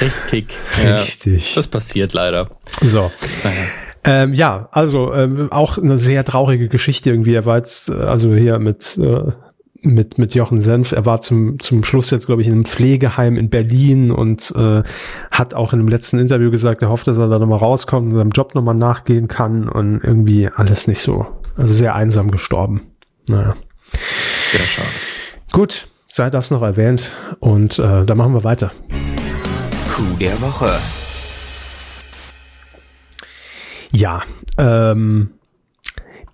Richtig. 0.01 0.47
Richtig. 0.85 1.51
Ja, 1.51 1.57
das 1.57 1.69
passiert 1.69 2.13
leider. 2.13 2.51
So. 2.81 3.11
Naja. 3.45 3.65
Ähm, 4.05 4.35
ja, 4.35 4.69
also 4.73 5.13
ähm, 5.13 5.49
auch 5.53 5.79
eine 5.79 5.97
sehr 5.97 6.25
traurige 6.25 6.69
Geschichte 6.69 7.11
irgendwie. 7.11 7.35
Er 7.35 7.47
war 7.47 7.57
jetzt, 7.57 7.89
äh, 7.89 7.93
also 7.93 8.35
hier 8.35 8.59
mit, 8.59 8.99
äh, 8.99 9.31
mit, 9.81 10.19
mit 10.19 10.35
Jochen 10.35 10.61
Senf, 10.61 10.93
er 10.93 11.07
war 11.07 11.21
zum, 11.21 11.59
zum 11.61 11.85
Schluss 11.85 12.11
jetzt, 12.11 12.27
glaube 12.27 12.43
ich, 12.43 12.49
in 12.49 12.55
einem 12.55 12.65
Pflegeheim 12.65 13.37
in 13.37 13.51
Berlin 13.51 14.11
und 14.11 14.53
äh, 14.57 14.83
hat 15.31 15.55
auch 15.55 15.73
in 15.73 15.81
einem 15.81 15.89
letzten 15.89 16.19
Interview 16.19 16.51
gesagt, 16.51 16.83
er 16.83 16.89
hofft, 16.89 17.07
dass 17.07 17.19
er 17.19 17.29
da 17.29 17.39
nochmal 17.39 17.59
rauskommt 17.59 18.13
und 18.13 18.19
seinem 18.19 18.31
Job 18.31 18.55
nochmal 18.55 18.75
nachgehen 18.75 19.29
kann 19.29 19.69
und 19.69 20.01
irgendwie 20.03 20.49
alles 20.53 20.87
nicht 20.87 21.01
so, 21.01 21.27
also 21.57 21.75
sehr 21.75 21.95
einsam 21.95 22.31
gestorben. 22.31 22.83
Naja. 23.29 23.55
Sehr 24.51 24.61
schade. 24.61 24.89
Gut, 25.53 25.89
sei 26.09 26.31
das 26.31 26.51
noch 26.51 26.63
erwähnt 26.63 27.13
und 27.41 27.79
äh, 27.79 28.05
da 28.05 28.15
machen 28.15 28.35
wir 28.35 28.45
weiter. 28.45 28.73
Coup 29.95 30.19
der 30.19 30.41
Woche. 30.41 30.71
Ja, 33.93 34.23
ähm, 34.59 35.31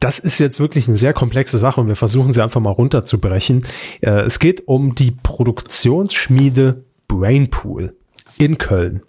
das 0.01 0.19
ist 0.19 0.39
jetzt 0.39 0.61
wirklich 0.61 0.89
eine 0.89 0.97
sehr 0.97 1.13
komplexe 1.13 1.59
Sache 1.59 1.81
und 1.81 1.89
wir 1.89 1.97
versuchen 1.97 2.33
sie 2.33 2.43
einfach 2.43 2.61
mal 2.61 2.71
runterzubrechen. 2.71 3.67
Äh, 4.01 4.23
es 4.23 4.39
geht 4.39 4.67
um 4.69 4.95
die 4.95 5.11
Produktionsschmiede 5.11 6.85
Brainpool 7.09 7.95
in 8.39 8.59
Köln. 8.59 9.03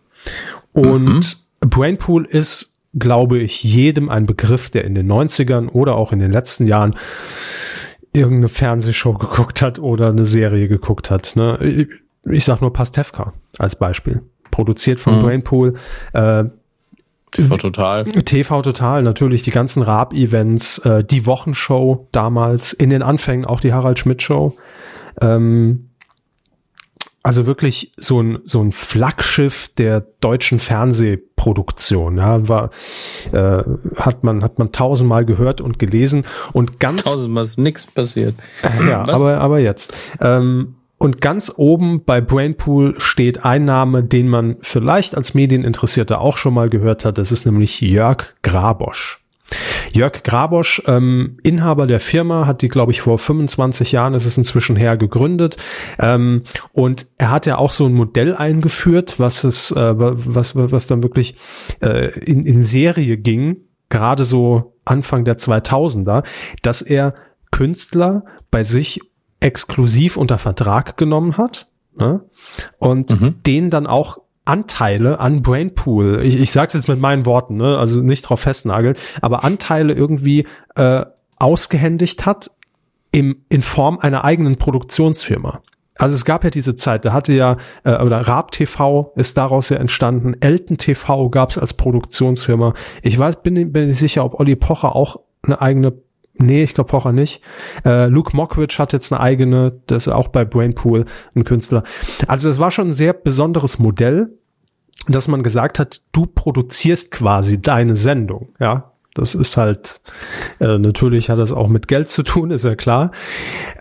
Und 0.73 1.37
mhm. 1.61 1.69
Brainpool 1.69 2.25
ist, 2.25 2.79
glaube 2.97 3.37
ich, 3.39 3.63
jedem 3.63 4.09
ein 4.09 4.25
Begriff, 4.25 4.69
der 4.69 4.85
in 4.85 4.95
den 4.95 5.11
90ern 5.11 5.69
oder 5.69 5.95
auch 5.95 6.11
in 6.11 6.19
den 6.19 6.31
letzten 6.31 6.65
Jahren 6.65 6.95
irgendeine 8.13 8.49
Fernsehshow 8.49 9.13
geguckt 9.13 9.61
hat 9.61 9.77
oder 9.77 10.09
eine 10.09 10.25
Serie 10.25 10.67
geguckt 10.67 11.11
hat. 11.11 11.35
Ne? 11.35 11.87
Ich 12.23 12.43
sag 12.45 12.61
nur 12.61 12.73
Pastewka 12.73 13.33
als 13.59 13.77
Beispiel. 13.77 14.23
Produziert 14.49 14.99
von 14.99 15.17
mhm. 15.17 15.19
Brainpool. 15.19 15.75
Äh, 16.13 16.45
TV 17.31 17.57
Total. 17.57 18.03
TV 18.05 18.61
Total, 18.61 19.03
natürlich 19.03 19.43
die 19.43 19.51
ganzen 19.51 19.83
Raab-Events, 19.83 20.79
äh, 20.79 21.03
die 21.03 21.25
Wochenshow 21.25 22.07
damals, 22.11 22.73
in 22.73 22.89
den 22.89 23.01
Anfängen 23.01 23.45
auch 23.45 23.59
die 23.59 23.73
Harald 23.73 23.99
Schmidt 23.99 24.21
Show. 24.21 24.55
Ähm, 25.21 25.89
also 27.21 27.45
wirklich 27.45 27.91
so 27.97 28.21
ein, 28.21 28.39
so 28.45 28.61
ein 28.61 28.71
Flaggschiff 28.71 29.69
der 29.77 30.01
deutschen 30.21 30.59
Fernsehproduktion. 30.59 32.17
Ja, 32.17 32.47
war, 32.47 32.69
äh, 33.31 33.63
hat 33.97 34.23
man, 34.23 34.41
hat 34.41 34.57
man 34.57 34.71
tausendmal 34.71 35.25
gehört 35.25 35.59
und 35.61 35.79
gelesen 35.79 36.25
und 36.53 36.79
ganz. 36.79 37.03
Tausendmal 37.03 37.43
ist 37.43 37.59
nichts 37.59 37.85
passiert. 37.85 38.35
Ja, 38.87 39.07
aber, 39.07 39.39
aber 39.39 39.59
jetzt. 39.59 39.93
Ähm, 40.21 40.75
und 40.99 41.21
ganz 41.21 41.51
oben 41.55 42.03
bei 42.03 42.21
Brainpool 42.21 42.99
steht 42.99 43.45
ein 43.45 43.65
Name, 43.65 44.03
den 44.03 44.27
man 44.27 44.57
vielleicht 44.61 45.15
als 45.15 45.33
Medieninteressierter 45.33 46.19
auch 46.19 46.37
schon 46.37 46.53
mal 46.53 46.69
gehört 46.69 47.05
hat. 47.05 47.17
Das 47.17 47.31
ist 47.31 47.45
nämlich 47.45 47.81
Jörg 47.81 48.35
Grabosch. 48.43 49.23
Jörg 49.91 50.23
Grabosch, 50.23 50.83
ähm, 50.85 51.37
Inhaber 51.41 51.87
der 51.87 52.01
Firma, 52.01 52.45
hat 52.45 52.61
die, 52.61 52.67
glaube 52.67 52.91
ich, 52.91 53.01
vor 53.01 53.17
25 53.17 53.93
Jahren, 53.93 54.13
ist 54.13 54.25
es 54.25 54.37
inzwischen 54.37 54.75
her, 54.75 54.97
gegründet. 54.97 55.57
Ähm, 55.99 56.43
und 56.73 57.07
er 57.17 57.31
hat 57.31 57.45
ja 57.45 57.57
auch 57.57 57.71
so 57.71 57.85
ein 57.85 57.93
Modell 57.93 58.35
eingeführt, 58.35 59.19
was 59.19 59.45
es, 59.45 59.71
äh, 59.71 59.93
was, 59.95 60.55
was 60.55 60.87
dann 60.87 61.01
wirklich 61.01 61.35
äh, 61.81 62.19
in, 62.19 62.45
in 62.45 62.61
Serie 62.61 63.17
ging, 63.17 63.61
gerade 63.87 64.25
so 64.25 64.75
Anfang 64.85 65.25
der 65.25 65.37
2000er, 65.37 66.23
dass 66.61 66.81
er 66.81 67.15
Künstler 67.51 68.25
bei 68.51 68.63
sich 68.63 69.01
exklusiv 69.39 70.17
unter 70.17 70.37
Vertrag 70.37 70.97
genommen 70.97 71.37
hat 71.37 71.67
ne? 71.95 72.21
und 72.77 73.19
mhm. 73.19 73.35
denen 73.45 73.69
dann 73.69 73.87
auch 73.87 74.19
Anteile 74.45 75.19
an 75.19 75.43
Brainpool, 75.43 76.21
ich, 76.23 76.39
ich 76.39 76.51
sage 76.51 76.67
es 76.69 76.73
jetzt 76.73 76.87
mit 76.87 76.99
meinen 76.99 77.25
Worten, 77.25 77.57
ne, 77.57 77.77
also 77.77 78.01
nicht 78.01 78.23
drauf 78.23 78.41
festnageln, 78.41 78.95
aber 79.21 79.43
Anteile 79.43 79.93
irgendwie 79.93 80.47
äh, 80.75 81.05
ausgehändigt 81.37 82.25
hat 82.25 82.51
im, 83.11 83.43
in 83.49 83.61
Form 83.61 83.99
einer 83.99 84.23
eigenen 84.23 84.57
Produktionsfirma. 84.57 85.61
Also 85.97 86.15
es 86.15 86.25
gab 86.25 86.43
ja 86.43 86.49
diese 86.49 86.75
Zeit, 86.75 87.05
da 87.05 87.13
hatte 87.13 87.33
ja, 87.33 87.57
äh, 87.83 88.01
oder 88.01 88.21
Raab 88.21 88.51
TV 88.51 89.11
ist 89.15 89.37
daraus 89.37 89.69
ja 89.69 89.77
entstanden, 89.77 90.35
Elton 90.39 90.77
TV 90.77 91.29
gab 91.29 91.51
es 91.51 91.57
als 91.57 91.73
Produktionsfirma. 91.73 92.73
Ich 93.03 93.19
weiß, 93.19 93.43
bin, 93.43 93.71
bin 93.71 93.87
nicht 93.87 93.99
sicher, 93.99 94.25
ob 94.25 94.39
Olli 94.39 94.55
Pocher 94.55 94.95
auch 94.95 95.17
eine 95.43 95.61
eigene 95.61 95.93
Nee, 96.41 96.63
ich 96.63 96.73
glaube 96.73 96.89
Pocher 96.89 97.11
nicht. 97.11 97.41
Äh, 97.85 98.07
Luke 98.07 98.35
Mockridge 98.35 98.77
hat 98.79 98.93
jetzt 98.93 99.11
eine 99.11 99.21
eigene, 99.21 99.79
das 99.87 100.07
ist 100.07 100.13
auch 100.13 100.29
bei 100.29 100.45
Brainpool 100.45 101.05
ein 101.35 101.43
Künstler. 101.43 101.83
Also 102.27 102.49
es 102.49 102.59
war 102.59 102.71
schon 102.71 102.89
ein 102.89 102.93
sehr 102.93 103.13
besonderes 103.13 103.77
Modell, 103.77 104.29
dass 105.07 105.27
man 105.27 105.43
gesagt 105.43 105.79
hat, 105.79 106.01
du 106.13 106.25
produzierst 106.25 107.11
quasi 107.11 107.61
deine 107.61 107.95
Sendung, 107.95 108.49
ja. 108.59 108.91
Das 109.15 109.35
ist 109.35 109.57
halt, 109.57 110.01
äh, 110.59 110.77
natürlich 110.77 111.29
hat 111.29 111.39
das 111.39 111.51
auch 111.51 111.67
mit 111.67 111.87
Geld 111.87 112.09
zu 112.09 112.23
tun, 112.23 112.51
ist 112.51 112.63
ja 112.63 112.75
klar. 112.75 113.11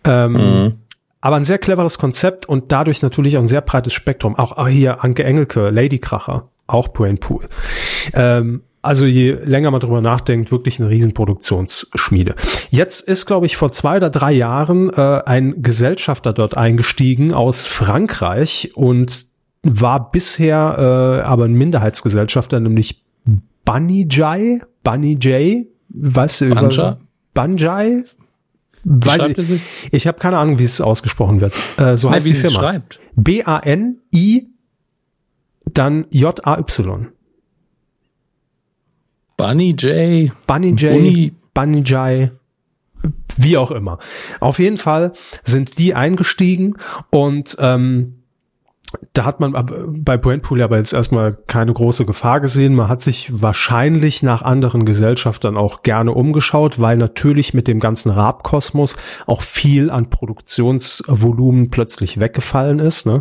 Ähm, 0.03 0.33
mhm. 0.33 0.75
Aber 1.21 1.37
ein 1.37 1.45
sehr 1.45 1.59
cleveres 1.59 1.99
Konzept 1.99 2.47
und 2.47 2.73
dadurch 2.73 3.03
natürlich 3.03 3.37
auch 3.37 3.43
ein 3.43 3.49
sehr 3.49 3.61
breites 3.61 3.93
Spektrum. 3.93 4.37
Auch, 4.37 4.53
auch 4.57 4.67
hier 4.67 5.05
Anke 5.05 5.23
Engelke, 5.25 5.71
Ladykracher, 5.71 6.49
auch 6.67 6.89
Brainpool. 6.89 7.47
Ähm, 8.15 8.63
also 8.83 9.07
je 9.07 9.33
länger 9.33 9.71
man 9.71 9.81
drüber 9.81 10.01
nachdenkt, 10.01 10.53
wirklich 10.53 10.81
eine 10.81 10.89
Riesenproduktionsschmiede. 10.89 12.35
Jetzt 12.71 13.01
ist, 13.07 13.27
glaube 13.27 13.47
ich, 13.47 13.57
vor 13.57 13.73
zwei 13.73 13.97
oder 13.97 14.11
drei 14.11 14.33
Jahren 14.33 14.91
äh, 14.91 15.23
ein 15.27 15.63
Gesellschafter 15.63 16.33
dort 16.33 16.57
eingestiegen 16.57 17.35
aus 17.35 17.67
Frankreich 17.67 18.73
und 18.75 19.27
war 19.63 20.11
bisher 20.11 20.77
äh, 21.25 21.27
aber 21.27 21.45
ein 21.45 21.55
Minderheitsgesellschafter, 21.55 22.61
nämlich 22.61 23.05
Bunny 23.65 24.07
Jai, 24.11 24.61
Bunny 24.85 25.15
J, 25.21 25.67
was? 25.89 26.41
Banja? 26.41 26.99
Banjai? 27.35 28.05
Weiß 28.85 29.51
ich 29.51 29.63
ich 29.91 30.07
habe 30.07 30.19
keine 30.19 30.39
Ahnung, 30.39 30.59
wie 30.59 30.65
es 30.65 30.81
ausgesprochen 30.81 31.41
wird. 31.41 31.55
Äh, 31.77 31.97
so 31.97 32.11
heißt 32.11 32.25
wie 32.25 32.31
die 32.31 32.37
Firma. 32.37 32.61
schreibt. 32.61 33.01
B-A-N-I, 33.17 34.49
dann 35.75 36.07
J-A-Y. 36.11 37.09
Bunny 39.39 39.71
J. 39.71 40.33
Bunny 40.47 40.71
J. 40.73 40.93
Bunny, 40.93 41.33
Bunny 41.55 41.79
J. 41.79 42.31
Wie 43.37 43.57
auch 43.57 43.71
immer. 43.71 43.99
Auf 44.41 44.59
jeden 44.59 44.77
Fall 44.77 45.13
sind 45.45 45.79
die 45.79 45.95
eingestiegen 45.95 46.75
und 47.11 47.57
ähm, 47.61 48.19
da 49.13 49.25
hat 49.25 49.39
man 49.39 49.53
bei 50.03 50.17
Brandpool 50.17 50.63
aber 50.63 50.79
jetzt 50.79 50.95
erstmal 50.95 51.35
keine 51.47 51.73
große 51.75 52.07
Gefahr 52.07 52.41
gesehen. 52.41 52.75
Man 52.75 52.89
hat 52.89 53.03
sich 53.03 53.31
wahrscheinlich 53.43 54.23
nach 54.23 54.43
anderen 54.43 54.87
Gesellschaftern 54.87 55.57
auch 55.57 55.83
gerne 55.83 56.13
umgeschaut, 56.13 56.81
weil 56.81 56.97
natürlich 56.97 57.53
mit 57.53 57.69
dem 57.69 57.81
ganzen 57.81 58.11
Rabkosmos 58.11 58.97
auch 59.27 59.43
viel 59.43 59.91
an 59.91 60.09
Produktionsvolumen 60.09 61.71
plötzlich 61.71 62.19
weggefallen 62.19 62.79
ist. 62.79 63.05
Ne? 63.05 63.21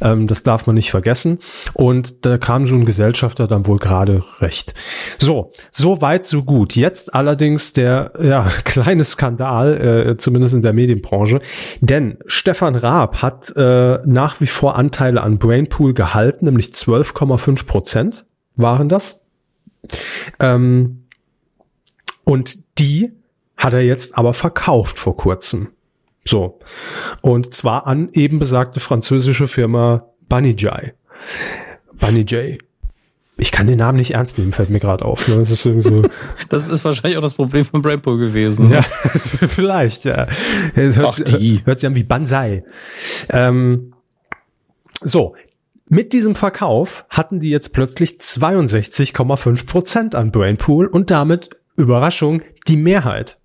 Ähm, 0.00 0.26
das 0.26 0.42
darf 0.42 0.66
man 0.66 0.74
nicht 0.74 0.90
vergessen. 0.90 1.38
Und 1.72 2.26
da 2.26 2.36
kam 2.36 2.66
so 2.66 2.74
ein 2.74 2.84
Gesellschafter 2.84 3.46
dann 3.46 3.66
wohl 3.66 3.78
gerade 3.78 4.22
recht. 4.40 4.74
So, 5.18 5.52
so 5.70 6.02
weit, 6.02 6.26
so 6.26 6.42
gut. 6.42 6.76
Jetzt 6.76 7.14
allerdings 7.14 7.72
der 7.72 8.12
ja, 8.22 8.42
kleine 8.64 9.04
Skandal, 9.04 10.10
äh, 10.10 10.16
zumindest 10.18 10.54
in 10.54 10.62
der 10.62 10.74
Medienbranche. 10.74 11.40
Denn 11.80 12.18
Stefan 12.26 12.74
Raab 12.74 13.22
hat 13.22 13.52
äh, 13.56 13.98
nach 14.04 14.40
wie 14.40 14.46
vor 14.46 14.76
an 14.76 14.90
Anteile 14.90 15.22
an 15.22 15.38
Brainpool 15.38 15.94
gehalten, 15.94 16.46
nämlich 16.46 16.70
12,5 16.70 17.64
Prozent 17.64 18.26
waren 18.56 18.88
das. 18.88 19.22
Ähm, 20.40 21.06
und 22.24 22.78
die 22.80 23.12
hat 23.56 23.72
er 23.72 23.82
jetzt 23.82 24.18
aber 24.18 24.34
verkauft 24.34 24.98
vor 24.98 25.16
kurzem. 25.16 25.68
So. 26.24 26.58
Und 27.22 27.54
zwar 27.54 27.86
an 27.86 28.10
eben 28.12 28.38
besagte 28.38 28.80
französische 28.80 29.48
Firma 29.48 30.06
Banijay. 30.28 30.92
Banijay. 31.98 32.58
Ich 33.36 33.52
kann 33.52 33.66
den 33.66 33.78
Namen 33.78 33.96
nicht 33.96 34.12
ernst 34.12 34.38
nehmen, 34.38 34.52
fällt 34.52 34.68
mir 34.68 34.80
gerade 34.80 35.04
auf. 35.04 35.26
Ne? 35.28 35.36
Das 35.36 35.50
ist 35.50 35.64
irgendwie 35.64 35.88
so. 35.88 36.02
das 36.50 36.68
ist 36.68 36.84
wahrscheinlich 36.84 37.16
auch 37.16 37.22
das 37.22 37.34
Problem 37.34 37.64
von 37.64 37.80
Brainpool 37.80 38.18
gewesen. 38.18 38.70
Ja, 38.70 38.82
vielleicht, 39.48 40.04
ja. 40.04 40.26
Hört, 40.74 41.20
Ach, 41.20 41.38
die. 41.38 41.62
hört 41.64 41.80
sich 41.80 41.86
an 41.86 41.96
wie 41.96 42.04
Banzai. 42.04 42.64
Ähm, 43.30 43.94
so, 45.00 45.34
mit 45.88 46.12
diesem 46.12 46.34
Verkauf 46.34 47.06
hatten 47.08 47.40
die 47.40 47.50
jetzt 47.50 47.72
plötzlich 47.72 48.18
62,5 48.20 49.66
Prozent 49.66 50.14
an 50.14 50.30
Brainpool 50.30 50.86
und 50.86 51.10
damit 51.10 51.50
Überraschung 51.76 52.42
die 52.68 52.76
Mehrheit. 52.76 53.39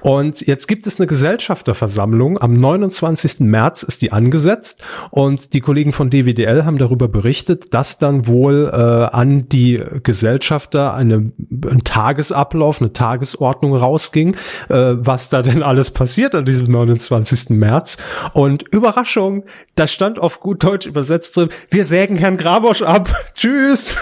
Und 0.00 0.40
jetzt 0.46 0.66
gibt 0.66 0.86
es 0.86 0.98
eine 0.98 1.06
Gesellschafterversammlung. 1.06 2.40
Am 2.40 2.52
29. 2.52 3.40
März 3.40 3.82
ist 3.82 4.02
die 4.02 4.12
angesetzt 4.12 4.82
und 5.10 5.52
die 5.52 5.60
Kollegen 5.60 5.92
von 5.92 6.10
DWDL 6.10 6.64
haben 6.64 6.78
darüber 6.78 7.08
berichtet, 7.08 7.74
dass 7.74 7.98
dann 7.98 8.26
wohl 8.26 8.70
äh, 8.72 8.76
an 8.76 9.48
die 9.48 9.82
Gesellschafter 10.02 10.94
eine, 10.94 11.32
ein 11.50 11.84
Tagesablauf, 11.84 12.80
eine 12.80 12.92
Tagesordnung 12.92 13.74
rausging, 13.74 14.36
äh, 14.68 14.94
was 14.96 15.28
da 15.28 15.42
denn 15.42 15.62
alles 15.62 15.90
passiert 15.90 16.34
an 16.34 16.44
diesem 16.44 16.66
29. 16.66 17.50
März. 17.50 17.96
Und 18.32 18.64
Überraschung, 18.70 19.44
da 19.74 19.86
stand 19.86 20.18
auf 20.18 20.40
gut 20.40 20.64
Deutsch 20.64 20.86
übersetzt 20.86 21.36
drin, 21.36 21.50
wir 21.70 21.84
sägen 21.84 22.16
Herrn 22.16 22.36
Grabosch 22.36 22.82
ab. 22.82 23.08
Tschüss. 23.34 23.96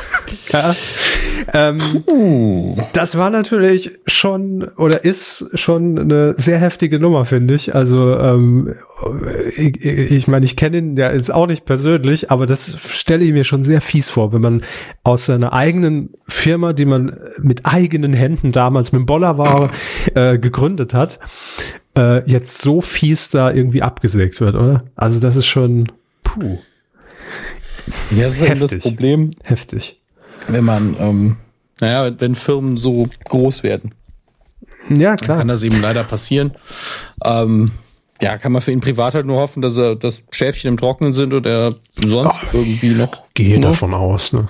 ja. 0.50 0.74
ähm. 1.52 2.04
Das 2.92 3.16
war 3.16 3.30
natürlich 3.30 3.92
schon 4.06 4.64
oder 4.76 5.04
ist 5.04 5.37
schon 5.54 5.98
eine 5.98 6.34
sehr 6.36 6.58
heftige 6.58 6.98
Nummer, 7.00 7.24
finde 7.24 7.54
ich. 7.54 7.74
Also 7.74 8.16
ähm, 8.18 8.74
ich, 9.56 9.84
ich 9.84 10.28
meine, 10.28 10.44
ich 10.44 10.56
kenne 10.56 10.78
ihn 10.78 10.96
ja 10.96 11.12
jetzt 11.12 11.32
auch 11.32 11.46
nicht 11.46 11.64
persönlich, 11.64 12.30
aber 12.30 12.46
das 12.46 12.76
stelle 12.78 13.24
ich 13.24 13.32
mir 13.32 13.44
schon 13.44 13.64
sehr 13.64 13.80
fies 13.80 14.10
vor, 14.10 14.32
wenn 14.32 14.40
man 14.40 14.62
aus 15.02 15.26
seiner 15.26 15.52
eigenen 15.52 16.10
Firma, 16.28 16.72
die 16.72 16.84
man 16.84 17.18
mit 17.40 17.66
eigenen 17.66 18.12
Händen 18.12 18.52
damals 18.52 18.92
mit 18.92 19.00
dem 19.00 19.06
Bollerware 19.06 19.70
äh, 20.14 20.38
gegründet 20.38 20.94
hat, 20.94 21.18
äh, 21.96 22.28
jetzt 22.28 22.60
so 22.62 22.80
fies 22.80 23.30
da 23.30 23.50
irgendwie 23.50 23.82
abgesägt 23.82 24.40
wird, 24.40 24.54
oder? 24.54 24.84
Also 24.96 25.20
das 25.20 25.36
ist 25.36 25.46
schon 25.46 25.90
puh. 26.22 26.58
Ja, 28.10 28.24
das 28.24 28.40
ist 28.40 28.48
Heftig. 28.48 28.70
das 28.70 28.78
Problem. 28.80 29.30
Heftig. 29.42 30.00
Wenn 30.46 30.64
man, 30.64 30.96
ähm, 30.98 31.36
naja, 31.80 32.12
wenn 32.18 32.34
Firmen 32.34 32.76
so 32.76 33.08
groß 33.24 33.62
werden. 33.62 33.92
Ja, 34.90 35.16
klar. 35.16 35.38
Dann 35.38 35.38
kann 35.38 35.48
das 35.48 35.62
eben 35.62 35.80
leider 35.80 36.04
passieren. 36.04 36.52
Ähm, 37.24 37.72
ja, 38.20 38.36
kann 38.36 38.52
man 38.52 38.62
für 38.62 38.72
ihn 38.72 38.80
privat 38.80 39.14
halt 39.14 39.26
nur 39.26 39.38
hoffen, 39.38 39.62
dass 39.62 39.76
er 39.76 39.94
das 39.94 40.24
Schäfchen 40.30 40.68
im 40.68 40.76
Trocknen 40.76 41.12
sind 41.12 41.34
und 41.34 41.46
er 41.46 41.74
sonst 41.94 42.32
Ach, 42.34 42.54
irgendwie 42.54 42.90
noch. 42.90 43.24
Gehe 43.34 43.60
davon 43.60 43.94
aus, 43.94 44.32
ne? 44.32 44.48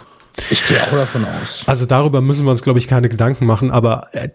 Ich 0.51 0.67
gehe 0.67 0.83
auch 0.83 0.91
davon 0.91 1.25
aus. 1.25 1.65
Also 1.67 1.87
darüber 1.87 2.21
müssen 2.21 2.47
wir 2.47 2.51
uns, 2.51 2.63
glaube 2.63 2.79
ich, 2.79 2.89
keine 2.89 3.09
Gedanken 3.09 3.47
machen, 3.47 3.71
aber 3.71 4.09
äh, 4.13 4.29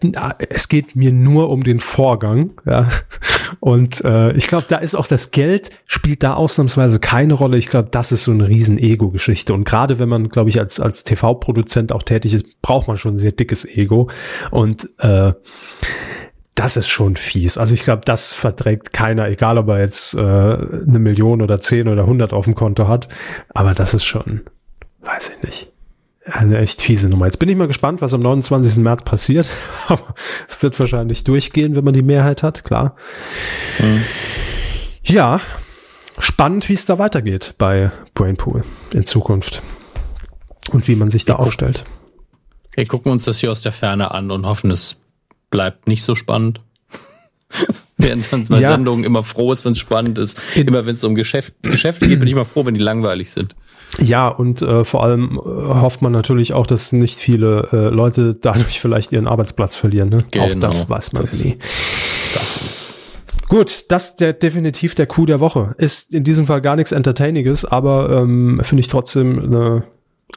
es 0.50 0.68
geht 0.68 0.96
mir 0.96 1.12
nur 1.12 1.50
um 1.50 1.64
den 1.64 1.80
Vorgang. 1.80 2.50
Ja. 2.66 2.88
Und 3.60 4.04
äh, 4.04 4.32
ich 4.32 4.46
glaube, 4.46 4.66
da 4.68 4.76
ist 4.76 4.94
auch 4.94 5.06
das 5.06 5.30
Geld, 5.30 5.70
spielt 5.86 6.22
da 6.22 6.34
ausnahmsweise 6.34 7.00
keine 7.00 7.34
Rolle. 7.34 7.56
Ich 7.56 7.68
glaube, 7.68 7.88
das 7.90 8.12
ist 8.12 8.24
so 8.24 8.32
eine 8.32 8.48
riesen 8.48 8.78
Ego-Geschichte. 8.78 9.54
Und 9.54 9.64
gerade 9.64 9.98
wenn 9.98 10.08
man, 10.08 10.28
glaube 10.28 10.50
ich, 10.50 10.58
als, 10.58 10.80
als 10.80 11.04
TV-Produzent 11.04 11.92
auch 11.92 12.02
tätig 12.02 12.34
ist, 12.34 12.60
braucht 12.62 12.88
man 12.88 12.96
schon 12.96 13.14
ein 13.14 13.18
sehr 13.18 13.32
dickes 13.32 13.64
Ego. 13.64 14.10
Und 14.50 14.88
äh, 14.98 15.32
das 16.54 16.76
ist 16.76 16.88
schon 16.88 17.16
fies. 17.16 17.58
Also 17.58 17.74
ich 17.74 17.82
glaube, 17.82 18.02
das 18.04 18.32
verträgt 18.32 18.92
keiner, 18.92 19.28
egal 19.28 19.58
ob 19.58 19.68
er 19.68 19.80
jetzt 19.80 20.14
äh, 20.14 20.20
eine 20.20 20.98
Million 20.98 21.42
oder 21.42 21.60
zehn 21.60 21.88
oder 21.88 22.06
hundert 22.06 22.32
auf 22.32 22.44
dem 22.44 22.54
Konto 22.54 22.86
hat. 22.86 23.08
Aber 23.48 23.74
das 23.74 23.94
ist 23.94 24.04
schon, 24.04 24.42
weiß 25.00 25.32
ich 25.36 25.48
nicht, 25.48 25.72
eine 26.24 26.58
echt 26.58 26.80
fiese 26.80 27.08
Nummer. 27.08 27.26
Jetzt 27.26 27.38
bin 27.38 27.48
ich 27.48 27.56
mal 27.56 27.66
gespannt, 27.66 28.00
was 28.00 28.14
am 28.14 28.20
29. 28.20 28.76
März 28.78 29.02
passiert. 29.04 29.48
Aber 29.88 30.14
es 30.48 30.62
wird 30.62 30.78
wahrscheinlich 30.80 31.24
durchgehen, 31.24 31.76
wenn 31.76 31.84
man 31.84 31.94
die 31.94 32.02
Mehrheit 32.02 32.42
hat, 32.42 32.64
klar. 32.64 32.96
Mhm. 33.78 34.04
Ja, 35.04 35.40
spannend, 36.18 36.68
wie 36.68 36.74
es 36.74 36.86
da 36.86 36.98
weitergeht 36.98 37.54
bei 37.58 37.92
Brainpool 38.14 38.64
in 38.94 39.04
Zukunft. 39.04 39.62
Und 40.70 40.88
wie 40.88 40.96
man 40.96 41.10
sich 41.10 41.26
da 41.26 41.34
wir 41.34 41.40
aufstellt. 41.40 41.84
Wir 42.72 42.86
gucken 42.86 43.12
uns 43.12 43.24
das 43.24 43.38
hier 43.38 43.50
aus 43.50 43.60
der 43.60 43.72
Ferne 43.72 44.12
an 44.12 44.30
und 44.30 44.46
hoffen, 44.46 44.70
es 44.70 45.00
bleibt 45.50 45.86
nicht 45.86 46.02
so 46.02 46.14
spannend. 46.14 46.60
Während 47.96 48.30
man 48.32 48.44
bei 48.46 48.60
ja. 48.60 48.72
Sendungen 48.72 49.04
immer 49.04 49.22
froh 49.22 49.52
ist, 49.52 49.64
wenn 49.64 49.72
es 49.72 49.78
spannend 49.78 50.18
ist. 50.18 50.40
Immer 50.56 50.84
wenn 50.84 50.94
es 50.94 51.04
um 51.04 51.14
Geschäft, 51.14 51.54
Geschäfte 51.62 52.08
geht, 52.08 52.18
bin 52.18 52.26
ich 52.26 52.34
immer 52.34 52.44
froh, 52.44 52.66
wenn 52.66 52.74
die 52.74 52.80
langweilig 52.80 53.30
sind. 53.30 53.54
Ja, 54.00 54.28
und 54.28 54.62
äh, 54.62 54.84
vor 54.84 55.04
allem 55.04 55.38
äh, 55.38 55.40
hofft 55.40 56.02
man 56.02 56.10
natürlich 56.10 56.52
auch, 56.52 56.66
dass 56.66 56.92
nicht 56.92 57.16
viele 57.16 57.68
äh, 57.72 57.94
Leute 57.94 58.34
dadurch 58.34 58.80
vielleicht 58.80 59.12
ihren 59.12 59.28
Arbeitsplatz 59.28 59.76
verlieren. 59.76 60.08
Ne? 60.08 60.18
Genau, 60.32 60.46
auch 60.46 60.54
das 60.56 60.90
weiß 60.90 61.12
man 61.12 61.22
das, 61.22 61.44
nie. 61.44 61.56
Das 62.34 62.56
ist 62.56 62.94
Gut, 63.48 63.84
das 63.88 64.16
der 64.16 64.32
definitiv 64.32 64.94
der 64.94 65.06
Coup 65.06 65.26
der 65.26 65.38
Woche. 65.38 65.74
Ist 65.78 66.12
in 66.12 66.24
diesem 66.24 66.46
Fall 66.46 66.60
gar 66.60 66.76
nichts 66.76 66.92
Entertainiges, 66.92 67.64
aber 67.64 68.10
ähm, 68.10 68.60
finde 68.64 68.80
ich 68.80 68.88
trotzdem 68.88 69.38
eine 69.38 69.84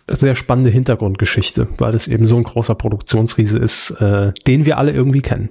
sehr 0.07 0.35
spannende 0.35 0.69
Hintergrundgeschichte, 0.69 1.67
weil 1.77 1.95
es 1.95 2.07
eben 2.07 2.27
so 2.27 2.37
ein 2.37 2.43
großer 2.43 2.75
Produktionsriese 2.75 3.57
ist, 3.57 3.91
äh, 4.01 4.33
den 4.45 4.65
wir 4.65 4.77
alle 4.77 4.91
irgendwie 4.91 5.21
kennen. 5.21 5.49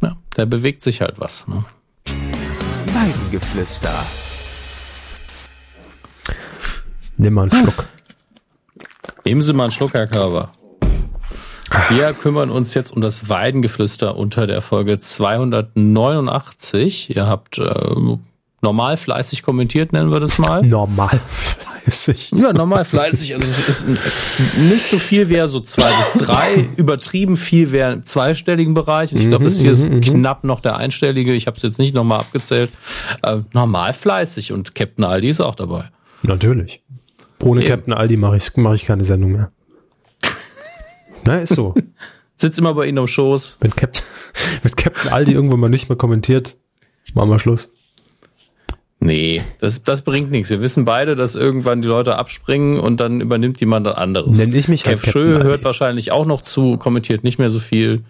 Ja, 0.00 0.16
da 0.34 0.44
bewegt 0.44 0.82
sich 0.82 1.00
halt 1.00 1.14
was. 1.18 1.48
Ne? 1.48 1.64
Weidengeflüster. 2.92 3.92
Nimm 7.16 7.34
mal 7.34 7.50
einen. 7.50 7.64
Schluck. 7.64 7.88
Nehmen 9.24 9.42
Sie 9.42 9.52
mal 9.52 9.64
einen 9.64 9.72
Schluck, 9.72 9.94
Herr 9.94 10.06
Körber. 10.06 10.52
Wir 11.90 12.14
kümmern 12.14 12.50
uns 12.50 12.72
jetzt 12.74 12.92
um 12.92 13.02
das 13.02 13.28
Weidengeflüster 13.28 14.16
unter 14.16 14.46
der 14.46 14.62
Folge 14.62 14.98
289. 14.98 17.14
Ihr 17.14 17.26
habt 17.26 17.58
äh, 17.58 17.94
normal 18.60 18.96
fleißig 18.96 19.42
kommentiert, 19.42 19.92
nennen 19.92 20.10
wir 20.10 20.20
das 20.20 20.38
mal. 20.38 20.62
Normal 20.62 21.20
fleißig. 21.30 22.30
Ja, 22.34 22.52
normal 22.52 22.84
fleißig. 22.84 23.34
Also 23.34 23.46
es 23.46 23.68
ist 23.68 23.88
nicht 24.58 24.84
so 24.84 24.98
viel 24.98 25.28
wäre 25.28 25.48
so 25.48 25.60
zwei 25.60 25.88
bis 25.88 26.26
drei, 26.26 26.68
übertrieben 26.76 27.36
viel 27.36 27.72
wäre 27.72 27.92
im 27.92 28.06
zweistelligen 28.06 28.74
Bereich. 28.74 29.12
Und 29.12 29.20
ich 29.20 29.28
glaube, 29.28 29.44
das 29.44 29.60
hier 29.60 29.70
ist 29.70 29.84
mhm, 29.84 29.96
mhm, 29.96 30.00
knapp 30.00 30.44
noch 30.44 30.60
der 30.60 30.76
einstellige. 30.76 31.32
Ich 31.34 31.46
habe 31.46 31.56
es 31.56 31.62
jetzt 31.62 31.78
nicht 31.78 31.94
nochmal 31.94 32.20
abgezählt. 32.20 32.70
Äh, 33.22 33.38
normal 33.52 33.92
fleißig 33.92 34.52
und 34.52 34.74
Captain 34.74 35.04
Aldi 35.04 35.28
ist 35.28 35.40
auch 35.40 35.54
dabei. 35.54 35.90
Natürlich. 36.22 36.82
Ohne 37.42 37.60
Eben. 37.60 37.68
Captain 37.68 37.92
Aldi 37.92 38.16
mache 38.16 38.36
ich, 38.36 38.56
mach 38.56 38.74
ich 38.74 38.84
keine 38.84 39.04
Sendung 39.04 39.32
mehr. 39.32 39.52
Na, 41.24 41.38
ist 41.38 41.54
so. 41.54 41.74
Sitzt 42.36 42.58
immer 42.58 42.74
bei 42.74 42.86
Ihnen 42.86 42.98
am 42.98 43.06
Schoß. 43.06 43.58
Wenn 43.60 43.74
Captain, 43.74 44.04
wenn 44.62 44.76
Captain 44.76 45.12
Aldi 45.12 45.32
irgendwann 45.32 45.60
mal 45.60 45.68
nicht 45.68 45.88
mehr 45.88 45.98
kommentiert, 45.98 46.56
machen 47.14 47.30
wir 47.30 47.38
Schluss. 47.38 47.68
Nee, 49.00 49.42
das, 49.60 49.82
das 49.82 50.02
bringt 50.02 50.30
nichts. 50.32 50.50
Wir 50.50 50.60
wissen 50.60 50.84
beide, 50.84 51.14
dass 51.14 51.36
irgendwann 51.36 51.82
die 51.82 51.88
Leute 51.88 52.18
abspringen 52.18 52.80
und 52.80 52.98
dann 52.98 53.20
übernimmt 53.20 53.60
jemand 53.60 53.86
anderes. 53.86 54.38
Nenn 54.38 54.52
ich 54.52 54.66
mich 54.66 54.82
Kev 54.82 55.00
halt 55.02 55.12
Schö 55.12 55.42
hört 55.44 55.62
wahrscheinlich 55.62 56.10
auch 56.10 56.26
noch 56.26 56.42
zu, 56.42 56.76
kommentiert 56.78 57.22
nicht 57.22 57.38
mehr 57.38 57.50
so 57.50 57.60
viel. 57.60 58.02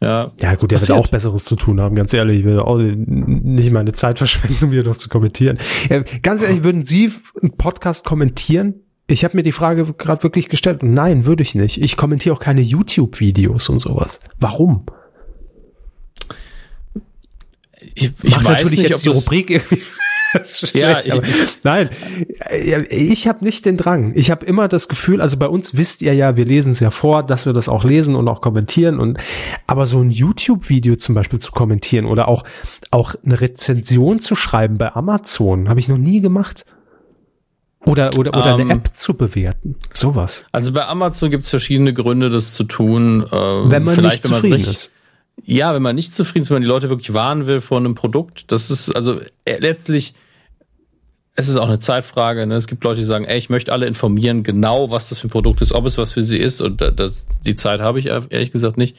Ja, 0.00 0.26
ja 0.40 0.54
gut, 0.56 0.72
der 0.72 0.80
wird 0.80 0.90
auch 0.90 1.08
Besseres 1.08 1.44
zu 1.44 1.54
tun 1.54 1.80
haben, 1.80 1.94
ganz 1.94 2.12
ehrlich. 2.12 2.40
Ich 2.40 2.44
will 2.44 2.58
auch 2.58 2.78
nicht 2.78 3.70
meine 3.70 3.92
Zeit 3.92 4.18
verschwenden, 4.18 4.64
um 4.64 4.70
hier 4.72 4.84
noch 4.84 4.96
zu 4.96 5.08
kommentieren. 5.08 5.58
Ja, 5.88 6.02
ganz 6.22 6.42
ehrlich, 6.42 6.64
würden 6.64 6.82
Sie 6.82 7.12
einen 7.40 7.56
Podcast 7.56 8.04
kommentieren? 8.04 8.74
Ich 9.06 9.24
habe 9.24 9.36
mir 9.36 9.42
die 9.42 9.52
Frage 9.52 9.84
gerade 9.94 10.22
wirklich 10.24 10.48
gestellt 10.48 10.82
und 10.82 10.94
nein, 10.94 11.26
würde 11.26 11.42
ich 11.42 11.54
nicht. 11.54 11.80
Ich 11.80 11.96
kommentiere 11.96 12.34
auch 12.34 12.40
keine 12.40 12.60
YouTube-Videos 12.60 13.68
und 13.68 13.78
sowas. 13.78 14.18
Warum? 14.38 14.84
Ich, 17.94 18.12
ich 18.22 18.34
Macht 18.34 18.44
natürlich 18.44 18.80
nicht, 18.80 18.90
jetzt 18.90 19.04
die 19.04 19.08
Rubrik 19.08 19.50
irgendwie 19.50 19.80
ja, 20.74 21.00
ich, 21.00 21.14
nein, 21.62 21.90
ich 22.90 23.28
habe 23.28 23.44
nicht 23.44 23.64
den 23.66 23.76
Drang. 23.76 24.12
Ich 24.14 24.30
habe 24.30 24.44
immer 24.44 24.68
das 24.68 24.88
Gefühl, 24.88 25.20
also 25.20 25.36
bei 25.36 25.46
uns 25.46 25.76
wisst 25.76 26.02
ihr 26.02 26.14
ja, 26.14 26.36
wir 26.36 26.44
lesen 26.44 26.72
es 26.72 26.80
ja 26.80 26.90
vor, 26.90 27.22
dass 27.22 27.46
wir 27.46 27.52
das 27.52 27.68
auch 27.68 27.84
lesen 27.84 28.14
und 28.14 28.28
auch 28.28 28.40
kommentieren 28.40 29.00
und 29.00 29.18
aber 29.66 29.86
so 29.86 30.00
ein 30.00 30.10
YouTube-Video 30.10 30.96
zum 30.96 31.14
Beispiel 31.14 31.38
zu 31.38 31.52
kommentieren 31.52 32.06
oder 32.06 32.28
auch 32.28 32.44
auch 32.90 33.14
eine 33.24 33.40
Rezension 33.40 34.18
zu 34.20 34.34
schreiben 34.34 34.78
bei 34.78 34.94
Amazon 34.94 35.68
habe 35.68 35.80
ich 35.80 35.88
noch 35.88 35.98
nie 35.98 36.20
gemacht. 36.20 36.64
Oder, 37.86 38.10
oder, 38.18 38.36
oder 38.36 38.54
um, 38.54 38.60
eine 38.60 38.72
ähm, 38.72 38.78
App 38.78 38.90
zu 38.94 39.14
bewerten. 39.14 39.76
Sowas. 39.94 40.44
Also 40.50 40.72
bei 40.72 40.86
Amazon 40.86 41.30
gibt 41.30 41.44
es 41.44 41.50
verschiedene 41.50 41.94
Gründe, 41.94 42.28
das 42.28 42.54
zu 42.54 42.64
tun. 42.64 43.22
Äh, 43.22 43.30
wenn 43.30 43.84
man 43.84 43.94
vielleicht, 43.94 44.24
nicht 44.24 44.34
zufrieden 44.34 44.54
richtig, 44.54 44.74
ist. 44.74 44.92
Ja, 45.44 45.74
wenn 45.74 45.82
man 45.82 45.94
nicht 45.94 46.14
zufrieden 46.14 46.42
ist, 46.42 46.50
wenn 46.50 46.56
man 46.56 46.62
die 46.62 46.68
Leute 46.68 46.90
wirklich 46.90 47.14
warnen 47.14 47.46
will 47.46 47.60
vor 47.60 47.78
einem 47.78 47.94
Produkt, 47.94 48.50
das 48.52 48.70
ist 48.70 48.94
also 48.94 49.20
äh, 49.44 49.58
letztlich, 49.58 50.14
es 51.34 51.48
ist 51.48 51.56
auch 51.56 51.68
eine 51.68 51.78
Zeitfrage. 51.78 52.46
Ne? 52.46 52.56
Es 52.56 52.66
gibt 52.66 52.82
Leute, 52.84 52.98
die 52.98 53.04
sagen, 53.04 53.24
ey, 53.24 53.38
ich 53.38 53.48
möchte 53.48 53.72
alle 53.72 53.86
informieren, 53.86 54.42
genau 54.42 54.90
was 54.90 55.08
das 55.08 55.18
für 55.18 55.28
ein 55.28 55.30
Produkt 55.30 55.60
ist, 55.60 55.72
ob 55.72 55.86
es 55.86 55.96
was 55.96 56.12
für 56.12 56.22
sie 56.22 56.38
ist. 56.38 56.60
Und 56.60 56.80
das, 56.80 57.26
die 57.46 57.54
Zeit 57.54 57.80
habe 57.80 57.98
ich 57.98 58.06
ehrlich 58.06 58.50
gesagt 58.50 58.76
nicht. 58.76 58.96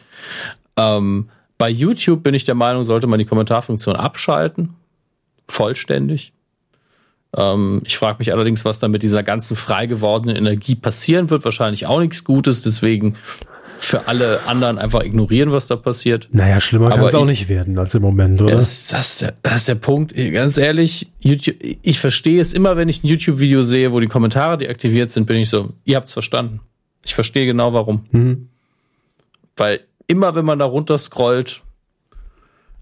Ähm, 0.78 1.30
bei 1.58 1.70
YouTube 1.70 2.24
bin 2.24 2.34
ich 2.34 2.46
der 2.46 2.56
Meinung, 2.56 2.86
sollte 2.86 3.08
man 3.08 3.20
die 3.20 3.26
Kommentarfunktion 3.26 3.98
abschalten. 3.98 4.76
Vollständig. 5.50 6.32
Ähm, 7.36 7.82
ich 7.86 7.98
frage 7.98 8.20
mich 8.20 8.32
allerdings, 8.32 8.66
was 8.66 8.80
da 8.80 8.88
mit 8.88 9.04
dieser 9.04 9.24
ganzen 9.24 9.56
frei 9.56 9.86
gewordenen 9.86 10.36
Energie 10.36 10.76
passieren 10.76 11.30
wird. 11.30 11.44
Wahrscheinlich 11.44 11.86
auch 11.86 12.00
nichts 12.00 12.24
Gutes. 12.24 12.62
Deswegen 12.62 13.16
für 13.80 14.08
alle 14.08 14.46
anderen 14.46 14.78
einfach 14.78 15.04
ignorieren, 15.04 15.52
was 15.52 15.68
da 15.68 15.76
passiert. 15.76 16.28
Naja, 16.32 16.60
schlimmer 16.60 16.90
kann 16.90 17.06
es 17.06 17.16
auch 17.16 17.26
nicht 17.26 17.48
werden 17.48 17.78
als 17.80 17.96
im 17.96 18.02
Moment, 18.02 18.42
oder? 18.42 18.56
Das, 18.56 18.88
das, 18.88 19.26
das 19.42 19.56
ist 19.56 19.68
der 19.68 19.76
Punkt. 19.76 20.14
Ganz 20.16 20.58
ehrlich, 20.58 21.08
YouTube, 21.20 21.56
ich 21.62 22.00
verstehe 22.00 22.42
es 22.42 22.54
immer, 22.54 22.76
wenn 22.78 22.90
ich 22.90 23.04
ein 23.04 23.08
YouTube-Video 23.08 23.62
sehe, 23.62 23.92
wo 23.94 24.00
die 24.00 24.08
Kommentare 24.08 24.58
deaktiviert 24.58 25.10
sind, 25.10 25.26
bin 25.26 25.38
ich 25.38 25.50
so, 25.50 25.70
ihr 25.86 25.96
habt 25.96 26.08
es 26.08 26.14
verstanden. 26.14 26.60
Ich 27.06 27.16
verstehe 27.16 27.46
genau 27.46 27.74
warum. 27.74 28.06
Mhm. 28.12 28.50
Weil 29.56 29.80
immer, 30.08 30.36
wenn 30.36 30.46
man 30.46 30.60
da 30.60 30.66
runter 30.66 30.98
scrollt, 30.98 31.62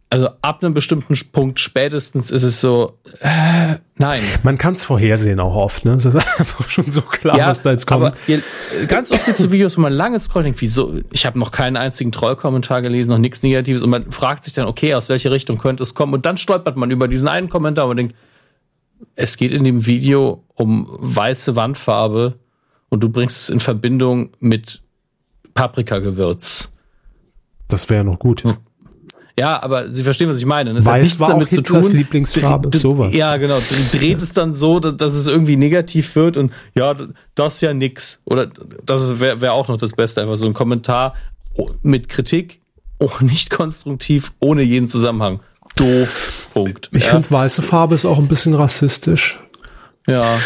also 0.10 0.30
ab 0.42 0.64
einem 0.64 0.74
bestimmten 0.74 1.16
Punkt 1.34 1.60
spätestens 1.60 2.32
ist 2.32 2.44
es 2.44 2.62
so, 2.62 2.98
äh, 3.20 3.76
nein. 3.98 4.24
Man 4.44 4.58
kann 4.58 4.76
es 4.76 4.86
vorhersehen 4.86 5.40
auch 5.42 5.56
oft, 5.56 5.84
ne? 5.84 5.94
Es 5.94 6.06
ist 6.06 6.16
einfach 6.40 6.70
schon 6.70 6.90
so 6.90 7.02
klar, 7.02 7.38
ja, 7.38 7.48
was 7.48 7.62
da 7.62 7.72
jetzt 7.72 7.88
kommt. 7.88 8.06
Aber 8.06 8.18
ihr, 8.26 8.42
ganz 8.88 9.12
oft 9.12 9.26
gibt 9.26 9.38
es 9.38 9.44
so 9.44 9.52
Videos, 9.52 9.78
wo 9.78 9.82
man 9.82 9.92
lange 9.92 10.18
scrollt, 10.20 10.46
denkt, 10.46 10.62
wieso, 10.62 11.02
ich 11.12 11.26
habe 11.26 11.38
noch 11.38 11.52
keinen 11.52 11.76
einzigen 11.76 12.14
Trollkommentar 12.14 12.82
gelesen, 12.82 13.12
noch 13.12 13.18
nichts 13.18 13.44
Negatives 13.44 13.82
und 13.82 13.90
man 13.90 14.10
fragt 14.12 14.46
sich 14.46 14.54
dann, 14.54 14.68
okay, 14.68 14.94
aus 14.94 15.10
welche 15.10 15.30
Richtung 15.30 15.58
könnte 15.58 15.84
es 15.84 15.94
kommen 15.94 16.14
und 16.14 16.26
dann 16.26 16.38
stolpert 16.38 16.78
man 16.78 16.90
über 16.90 17.10
diesen 17.10 17.28
einen 17.28 17.50
Kommentar 17.50 17.88
und 17.88 17.98
denkt, 17.98 18.16
es 19.16 19.36
geht 19.36 19.52
in 19.52 19.64
dem 19.64 19.86
Video 19.86 20.44
um 20.56 20.88
weiße 20.90 21.56
Wandfarbe 21.56 22.40
und 22.90 23.04
du 23.04 23.10
bringst 23.10 23.42
es 23.42 23.50
in 23.50 23.60
Verbindung 23.60 24.30
mit 24.40 24.82
Paprikagewürz. 25.54 26.72
Das 27.68 27.90
wäre 27.90 28.06
noch 28.06 28.20
gut. 28.20 28.44
Ja, 29.40 29.62
aber 29.62 29.90
Sie 29.90 30.04
verstehen, 30.04 30.30
was 30.30 30.40
ich 30.40 30.46
meine. 30.46 30.74
Das 30.74 30.86
Weiß 30.86 30.94
hat 30.94 31.00
nichts 31.02 31.20
war 31.20 31.30
damit 31.30 31.52
zu 31.52 31.62
tun. 31.62 31.92
Lieblingsfarbe, 31.92 32.76
sowas. 32.76 33.14
Ja, 33.14 33.38
genau. 33.38 33.60
Dreht 33.92 34.22
es 34.22 34.34
dann 34.34 34.54
so, 34.54 34.80
dass, 34.80 34.98
dass, 34.98 35.14
es 35.14 35.28
irgendwie 35.28 35.58
negativ 35.58 36.16
wird 36.16 36.38
und 36.38 36.52
ja, 36.76 36.96
das 37.36 37.56
ist 37.56 37.62
ja 37.62 37.74
nix. 37.74 38.22
Oder 38.26 38.50
das 38.84 39.20
wäre 39.20 39.40
wär 39.42 39.54
auch 39.54 39.68
noch 39.68 39.78
das 39.78 39.94
Beste, 39.94 40.22
einfach 40.22 40.38
so 40.38 40.48
ein 40.48 40.54
Kommentar 40.54 41.14
mit 41.84 42.10
Kritik, 42.10 42.62
oh, 42.98 43.12
nicht 43.20 43.52
konstruktiv, 43.52 44.34
ohne 44.40 44.64
jeden 44.64 44.88
Zusammenhang. 44.88 45.42
Doof. 45.76 46.50
Punkt. 46.54 46.90
Ich 46.92 47.04
ja. 47.04 47.12
finde, 47.12 47.30
weiße 47.30 47.62
Farbe 47.62 47.94
ist 47.94 48.06
auch 48.06 48.18
ein 48.18 48.28
bisschen 48.28 48.56
rassistisch. 48.56 49.40
Ja. 50.08 50.40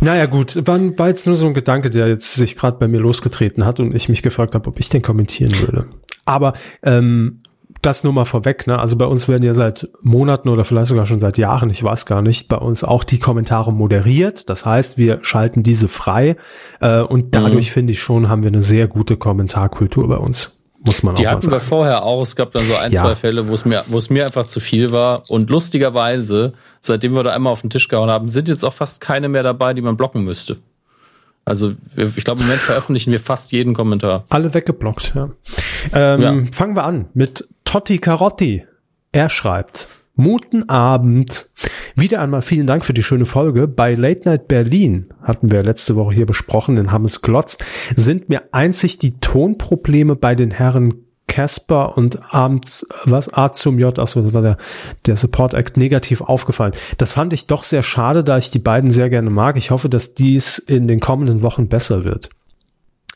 Naja, 0.00 0.26
gut, 0.26 0.66
war, 0.66 0.80
war 0.98 1.08
jetzt 1.08 1.26
nur 1.26 1.36
so 1.36 1.46
ein 1.46 1.54
Gedanke, 1.54 1.90
der 1.90 2.08
jetzt 2.08 2.34
sich 2.34 2.56
gerade 2.56 2.78
bei 2.78 2.88
mir 2.88 2.98
losgetreten 2.98 3.64
hat 3.64 3.78
und 3.78 3.94
ich 3.94 4.08
mich 4.08 4.22
gefragt 4.22 4.56
habe, 4.56 4.68
ob 4.68 4.80
ich 4.80 4.88
den 4.88 5.02
kommentieren 5.02 5.52
würde. 5.60 5.86
Aber 6.24 6.54
ähm, 6.82 7.42
das 7.82 8.04
nur 8.04 8.12
mal 8.12 8.24
vorweg, 8.24 8.66
ne? 8.66 8.78
Also 8.78 8.96
bei 8.96 9.04
uns 9.04 9.28
werden 9.28 9.42
ja 9.42 9.54
seit 9.54 9.88
Monaten 10.02 10.48
oder 10.48 10.64
vielleicht 10.64 10.88
sogar 10.88 11.06
schon 11.06 11.20
seit 11.20 11.38
Jahren, 11.38 11.70
ich 11.70 11.82
weiß 11.82 12.06
gar 12.06 12.22
nicht, 12.22 12.48
bei 12.48 12.56
uns 12.56 12.84
auch 12.84 13.04
die 13.04 13.18
Kommentare 13.18 13.72
moderiert. 13.72 14.50
Das 14.50 14.66
heißt, 14.66 14.98
wir 14.98 15.18
schalten 15.22 15.62
diese 15.62 15.88
frei 15.88 16.36
äh, 16.80 17.00
und 17.00 17.34
dadurch 17.34 17.70
mhm. 17.70 17.72
finde 17.72 17.92
ich 17.92 18.00
schon, 18.00 18.28
haben 18.28 18.42
wir 18.42 18.48
eine 18.48 18.62
sehr 18.62 18.88
gute 18.88 19.16
Kommentarkultur 19.16 20.08
bei 20.08 20.16
uns. 20.16 20.58
Muss 20.84 21.02
man 21.02 21.16
die 21.16 21.26
auch 21.26 21.32
hatten 21.32 21.50
wir 21.50 21.60
vorher 21.60 22.04
auch. 22.04 22.22
Es 22.22 22.36
gab 22.36 22.52
dann 22.52 22.64
so 22.64 22.76
ein, 22.76 22.92
ja. 22.92 23.02
zwei 23.02 23.14
Fälle, 23.14 23.48
wo 23.48 23.54
es 23.54 23.64
mir, 23.64 23.84
wo 23.88 23.98
es 23.98 24.10
mir 24.10 24.26
einfach 24.26 24.46
zu 24.46 24.60
viel 24.60 24.92
war. 24.92 25.28
Und 25.28 25.50
lustigerweise, 25.50 26.52
seitdem 26.80 27.14
wir 27.14 27.24
da 27.24 27.30
einmal 27.30 27.52
auf 27.52 27.62
den 27.62 27.70
Tisch 27.70 27.88
gehauen 27.88 28.10
haben, 28.10 28.28
sind 28.28 28.48
jetzt 28.48 28.64
auch 28.64 28.72
fast 28.72 29.00
keine 29.00 29.28
mehr 29.28 29.42
dabei, 29.42 29.74
die 29.74 29.82
man 29.82 29.96
blocken 29.96 30.22
müsste. 30.22 30.58
Also 31.44 31.72
ich 31.96 32.24
glaube, 32.24 32.40
im 32.42 32.46
Moment 32.46 32.60
veröffentlichen 32.60 33.10
wir 33.10 33.20
fast 33.20 33.52
jeden 33.52 33.74
Kommentar. 33.74 34.24
Alle 34.28 34.52
weggeblockt, 34.52 35.14
ja. 35.14 35.30
Ähm, 35.94 36.20
ja. 36.20 36.52
Fangen 36.52 36.76
wir 36.76 36.84
an 36.84 37.06
mit 37.14 37.48
Totti 37.68 37.98
Carotti. 37.98 38.64
Er 39.12 39.28
schreibt, 39.28 39.88
Muten 40.14 40.70
Abend. 40.70 41.50
Wieder 41.94 42.22
einmal 42.22 42.40
vielen 42.40 42.66
Dank 42.66 42.82
für 42.82 42.94
die 42.94 43.02
schöne 43.02 43.26
Folge. 43.26 43.68
Bei 43.68 43.92
Late 43.92 44.22
Night 44.24 44.48
Berlin, 44.48 45.12
hatten 45.22 45.52
wir 45.52 45.62
letzte 45.62 45.94
Woche 45.94 46.14
hier 46.14 46.24
besprochen, 46.24 46.78
in 46.78 46.92
Hammes 46.92 47.20
Glotz, 47.20 47.58
sind 47.94 48.30
mir 48.30 48.44
einzig 48.52 48.96
die 48.96 49.20
Tonprobleme 49.20 50.16
bei 50.16 50.34
den 50.34 50.50
Herren 50.50 51.04
Casper 51.26 51.98
und 51.98 52.32
Abends, 52.32 52.86
was, 53.04 53.34
A 53.34 53.52
zum 53.52 53.78
J, 53.78 53.98
achso, 53.98 54.22
das 54.22 54.32
war 54.32 54.40
der, 54.40 54.56
der 55.04 55.16
Support 55.16 55.52
Act 55.52 55.76
negativ 55.76 56.22
aufgefallen. 56.22 56.72
Das 56.96 57.12
fand 57.12 57.34
ich 57.34 57.48
doch 57.48 57.64
sehr 57.64 57.82
schade, 57.82 58.24
da 58.24 58.38
ich 58.38 58.50
die 58.50 58.60
beiden 58.60 58.90
sehr 58.90 59.10
gerne 59.10 59.28
mag. 59.28 59.58
Ich 59.58 59.70
hoffe, 59.70 59.90
dass 59.90 60.14
dies 60.14 60.56
in 60.56 60.88
den 60.88 61.00
kommenden 61.00 61.42
Wochen 61.42 61.68
besser 61.68 62.04
wird. 62.04 62.30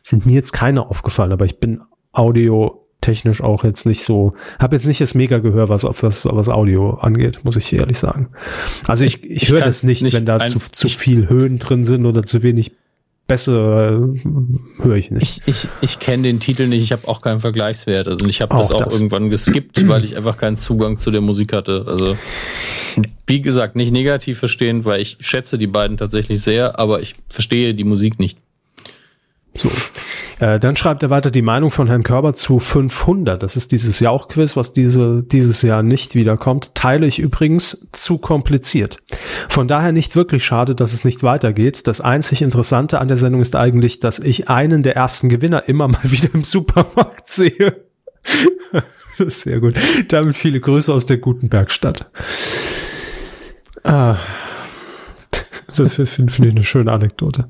Sind 0.03 0.27
mir 0.27 0.35
jetzt 0.35 0.53
keine 0.53 0.91
aufgefallen, 0.91 1.33
aber 1.33 1.47
ich 1.47 1.59
bin 1.59 1.81
Audio 2.13 2.82
technisch 3.03 3.43
auch 3.43 3.65
jetzt 3.65 3.85
nicht 3.85 4.03
so, 4.03 4.33
habe 4.59 4.77
jetzt 4.77 4.87
nicht 4.87 5.01
das 5.01 5.15
Mega-Gehör, 5.15 5.69
was, 5.69 5.85
was, 5.85 6.25
was 6.25 6.49
Audio 6.49 6.95
angeht, 6.95 7.41
muss 7.45 7.57
ich 7.57 7.71
ehrlich 7.75 7.99
sagen. 7.99 8.29
Also 8.87 9.05
ich, 9.05 9.23
ich, 9.25 9.43
ich 9.43 9.51
höre 9.51 9.61
das 9.61 9.83
nicht, 9.83 10.03
nicht, 10.03 10.15
wenn 10.15 10.25
da 10.25 10.41
zu, 10.41 10.59
zu 10.59 10.89
viel 10.89 11.29
Höhen 11.29 11.59
drin 11.59 11.85
sind 11.85 12.07
oder 12.07 12.23
zu 12.23 12.43
wenig 12.43 12.73
Bässe 13.29 14.03
äh, 14.25 14.83
höre 14.83 14.97
ich 14.97 15.11
nicht. 15.11 15.43
Ich, 15.47 15.65
ich, 15.65 15.69
ich 15.81 15.99
kenne 15.99 16.25
den 16.25 16.41
Titel 16.41 16.67
nicht, 16.67 16.83
ich 16.83 16.93
habe 16.93 17.07
auch 17.09 17.21
keinen 17.21 17.39
Vergleichswert. 17.39 18.09
Also 18.09 18.27
ich 18.27 18.43
habe 18.43 18.55
das 18.57 18.71
auch 18.73 18.85
das. 18.85 18.95
irgendwann 18.95 19.31
geskippt, 19.31 19.87
weil 19.89 20.05
ich 20.05 20.17
einfach 20.17 20.37
keinen 20.37 20.57
Zugang 20.57 20.99
zu 20.99 21.11
der 21.11 21.21
Musik 21.21 21.53
hatte. 21.53 21.85
Also 21.87 22.17
wie 23.27 23.41
gesagt, 23.41 23.77
nicht 23.77 23.93
negativ 23.93 24.39
verstehen, 24.39 24.85
weil 24.85 25.01
ich 25.01 25.19
schätze 25.21 25.57
die 25.57 25.67
beiden 25.67 25.97
tatsächlich 25.97 26.41
sehr, 26.41 26.79
aber 26.79 27.01
ich 27.01 27.15
verstehe 27.29 27.75
die 27.75 27.85
Musik 27.85 28.19
nicht. 28.19 28.39
So. 29.55 29.71
Äh, 30.43 30.59
dann 30.59 30.74
schreibt 30.74 31.05
er 31.05 31.11
weiter 31.11 31.30
die 31.30 31.40
Meinung 31.40 31.70
von 31.70 31.86
Herrn 31.86 32.03
Körber 32.03 32.34
zu 32.34 32.59
500. 32.59 33.40
Das 33.40 33.55
ist 33.55 33.70
dieses 33.70 34.01
Jauch-Quiz, 34.01 34.57
was 34.57 34.72
diese, 34.72 35.22
dieses 35.22 35.62
Jahr 35.62 35.84
nicht 35.84 36.16
wiederkommt. 36.16 36.74
Teile 36.74 37.07
ich 37.07 37.20
übrigens 37.20 37.86
zu 37.93 38.18
kompliziert. 38.18 38.99
Von 39.49 39.68
daher 39.68 39.93
nicht 39.93 40.16
wirklich 40.16 40.45
schade, 40.45 40.74
dass 40.74 40.95
es 40.95 41.05
nicht 41.05 41.22
weitergeht. 41.22 41.86
Das 41.86 42.01
einzig 42.01 42.43
Interessante 42.43 43.01
an 43.01 43.07
der 43.07 43.18
Sendung 43.18 43.40
ist 43.40 43.55
eigentlich, 43.55 44.01
dass 44.01 44.18
ich 44.18 44.49
einen 44.49 44.82
der 44.82 44.97
ersten 44.97 45.28
Gewinner 45.28 45.68
immer 45.68 45.86
mal 45.86 46.01
wieder 46.11 46.34
im 46.34 46.43
Supermarkt 46.43 47.28
sehe. 47.28 47.84
Sehr 49.18 49.61
gut. 49.61 49.74
Damit 50.09 50.34
viele 50.34 50.59
Grüße 50.59 50.93
aus 50.93 51.07
der 51.07 51.18
Gutenbergstadt. 51.18 52.11
Ah. 53.84 54.16
Das 55.77 55.95
finde 55.95 56.33
find 56.33 56.47
ich 56.47 56.53
eine 56.53 56.64
schöne 56.64 56.93
Anekdote. 56.93 57.49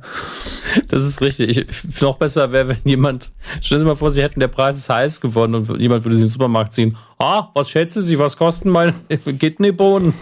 Das 0.89 1.05
ist 1.05 1.21
richtig. 1.21 1.59
Ich, 1.59 2.01
noch 2.01 2.17
besser 2.17 2.53
wäre, 2.53 2.69
wenn 2.69 2.79
jemand, 2.85 3.33
stellen 3.61 3.81
Sie 3.81 3.87
mal 3.87 3.97
vor, 3.97 4.11
Sie 4.11 4.23
hätten 4.23 4.41
der 4.41 4.49
Preis 4.49 4.77
ist 4.79 4.89
heiß 4.89 5.21
gewonnen 5.21 5.55
und 5.55 5.81
jemand 5.81 6.05
würde 6.05 6.17
Sie 6.17 6.23
im 6.25 6.29
Supermarkt 6.29 6.73
ziehen. 6.73 6.97
Ah, 7.19 7.49
was 7.55 7.71
schätzen 7.71 8.03
Sie, 8.03 8.19
was 8.19 8.37
kosten 8.37 8.71
meine 8.71 8.95
Kidneybohnen? 9.39 10.15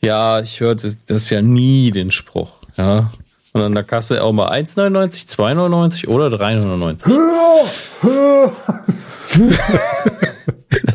Ja, 0.00 0.40
ich 0.40 0.60
höre 0.60 0.74
das, 0.74 1.30
ja 1.30 1.42
nie 1.42 1.90
den 1.90 2.10
Spruch. 2.10 2.52
Ja. 2.76 3.10
Und 3.52 3.62
an 3.62 3.74
der 3.74 3.84
Kasse 3.84 4.22
auch 4.22 4.32
mal 4.32 4.50
1,99, 4.50 5.28
2,99 5.28 6.08
oder 6.08 6.28
3,99. 6.28 7.10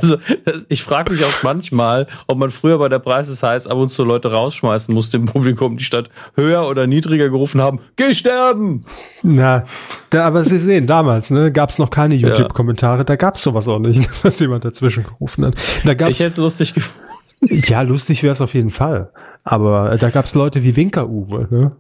Also, 0.02 0.18
das, 0.46 0.66
ich 0.70 0.84
frage 0.84 1.14
mich 1.14 1.24
auch 1.24 1.44
manchmal, 1.44 2.08
ob 2.28 2.38
man 2.38 2.52
früher 2.52 2.78
bei 2.78 2.90
der 2.90 3.00
Preis 3.00 3.28
des 3.28 3.44
heißt 3.44 3.70
ab 3.70 3.78
und 3.78 3.90
zu 3.90 4.04
Leute 4.04 4.32
rausschmeißen 4.32 4.94
musste 4.94 5.18
im 5.18 5.26
Publikum, 5.26 5.78
die 5.78 5.84
statt 5.84 6.10
höher 6.36 6.68
oder 6.68 6.88
niedriger 6.88 7.30
gerufen 7.30 7.62
haben, 7.62 7.80
geh 7.96 8.14
sterben! 8.14 8.86
Na, 9.24 9.64
da, 10.10 10.26
aber 10.26 10.44
Sie 10.44 10.60
sehen, 10.60 10.88
damals 10.88 11.32
ne, 11.32 11.52
gab 11.52 11.70
es 11.70 11.80
noch 11.80 11.90
keine 11.90 12.16
YouTube-Kommentare, 12.16 13.06
da 13.06 13.16
gab 13.16 13.36
es 13.36 13.44
sowas 13.44 13.68
auch 13.68 13.80
nicht, 13.80 14.10
dass 14.24 14.40
jemand 14.40 14.66
dazwischen 14.66 15.04
gerufen 15.04 15.46
hat. 15.46 15.56
Da 15.86 15.94
gab's, 15.94 16.12
ich 16.12 16.20
hätte 16.20 16.32
es 16.32 16.38
lustig 16.38 16.74
gefunden. 16.74 17.00
Ja, 17.42 17.82
lustig 17.82 18.22
wäre 18.24 18.34
es 18.34 18.42
auf 18.42 18.54
jeden 18.54 18.70
Fall. 18.70 19.12
Aber 19.44 19.98
da 19.98 20.10
gab 20.12 20.26
es 20.26 20.36
Leute 20.36 20.64
wie 20.64 20.76
Winker-Uwe. 20.76 21.48
Ne? 21.50 21.72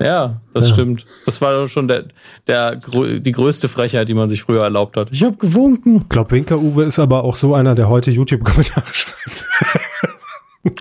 Ja, 0.00 0.40
das 0.52 0.68
ja. 0.68 0.74
stimmt. 0.74 1.06
Das 1.24 1.40
war 1.40 1.66
schon 1.68 1.88
der, 1.88 2.04
der, 2.46 2.76
die 2.76 3.32
größte 3.32 3.68
Frechheit, 3.68 4.08
die 4.08 4.14
man 4.14 4.28
sich 4.28 4.42
früher 4.42 4.62
erlaubt 4.62 4.96
hat. 4.96 5.08
Ich 5.10 5.22
habe 5.22 5.36
gewunken. 5.36 6.02
Ich 6.02 6.08
glaube, 6.08 6.32
Winker-Uwe 6.32 6.84
ist 6.84 6.98
aber 6.98 7.24
auch 7.24 7.36
so 7.36 7.54
einer, 7.54 7.74
der 7.74 7.88
heute 7.88 8.10
YouTube-Kommentare 8.10 8.86
schreibt. 8.92 9.46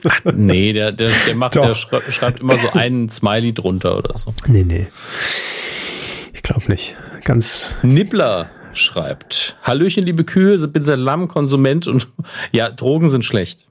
Ach, 0.06 0.20
nee, 0.34 0.74
der, 0.74 0.92
der, 0.92 1.12
der 1.28 1.36
macht, 1.36 1.56
Doch. 1.56 1.66
der 1.66 1.76
schreibt 1.76 2.40
immer 2.40 2.58
so 2.58 2.72
einen 2.74 3.08
Smiley 3.10 3.54
drunter 3.54 3.98
oder 3.98 4.18
so. 4.18 4.34
Nee, 4.48 4.64
nee. 4.64 4.88
Ich 6.34 6.42
glaube 6.42 6.66
nicht. 6.68 6.96
Ganz. 7.24 7.72
Nibbler 7.84 8.50
schreibt. 8.74 9.58
Hallöchen, 9.62 10.04
liebe 10.04 10.24
Kühe, 10.24 10.58
bin 10.68 10.84
Salamkonsument 10.84 11.88
und 11.88 12.08
ja, 12.52 12.70
Drogen 12.72 13.10
sind 13.10 13.24
schlecht 13.24 13.68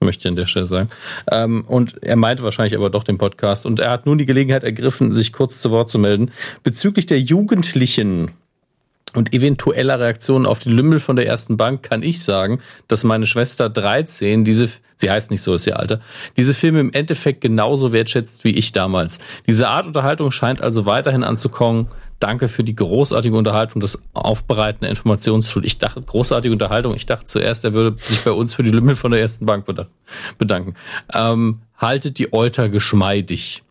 möchte 0.00 0.28
ich 0.28 0.30
an 0.30 0.36
der 0.36 0.46
Stelle 0.46 0.66
sagen. 0.66 0.90
Ähm, 1.30 1.64
und 1.66 2.02
er 2.02 2.16
meinte 2.16 2.42
wahrscheinlich 2.42 2.76
aber 2.76 2.90
doch 2.90 3.04
den 3.04 3.18
Podcast. 3.18 3.66
Und 3.66 3.80
er 3.80 3.90
hat 3.90 4.06
nun 4.06 4.18
die 4.18 4.26
Gelegenheit 4.26 4.64
ergriffen, 4.64 5.14
sich 5.14 5.32
kurz 5.32 5.60
zu 5.60 5.70
Wort 5.70 5.90
zu 5.90 5.98
melden. 5.98 6.30
Bezüglich 6.62 7.06
der 7.06 7.20
Jugendlichen 7.20 8.32
und 9.14 9.32
eventueller 9.32 9.98
Reaktionen 9.98 10.46
auf 10.46 10.58
die 10.58 10.68
Lümmel 10.68 11.00
von 11.00 11.16
der 11.16 11.26
ersten 11.26 11.56
Bank 11.56 11.82
kann 11.82 12.02
ich 12.02 12.22
sagen, 12.22 12.60
dass 12.86 13.02
meine 13.02 13.24
Schwester 13.24 13.70
13 13.70 14.44
diese, 14.44 14.68
sie 14.96 15.10
heißt 15.10 15.30
nicht 15.30 15.40
so, 15.40 15.54
ist 15.54 15.66
ihr 15.66 15.78
Alter, 15.78 16.00
diese 16.36 16.52
Filme 16.52 16.80
im 16.80 16.92
Endeffekt 16.92 17.40
genauso 17.40 17.92
wertschätzt 17.92 18.44
wie 18.44 18.50
ich 18.50 18.72
damals. 18.72 19.18
Diese 19.46 19.68
Art 19.68 19.86
Unterhaltung 19.86 20.30
scheint 20.30 20.60
also 20.60 20.84
weiterhin 20.84 21.24
anzukommen, 21.24 21.88
Danke 22.18 22.48
für 22.48 22.64
die 22.64 22.74
großartige 22.74 23.36
Unterhaltung, 23.36 23.80
das 23.80 24.02
Aufbereiten 24.14 24.80
der 24.80 24.90
Informationsflut. 24.90 25.66
Ich 25.66 25.78
dachte, 25.78 26.00
großartige 26.00 26.52
Unterhaltung. 26.52 26.94
Ich 26.94 27.04
dachte 27.04 27.26
zuerst, 27.26 27.64
er 27.64 27.74
würde 27.74 27.98
sich 28.02 28.24
bei 28.24 28.32
uns 28.32 28.54
für 28.54 28.62
die 28.62 28.70
Lümmel 28.70 28.94
von 28.94 29.10
der 29.10 29.20
ersten 29.20 29.44
Bank 29.44 29.66
bedanken. 30.38 30.74
Ähm, 31.12 31.60
haltet 31.76 32.18
die 32.18 32.32
Euter 32.32 32.68
geschmeidig. 32.68 33.62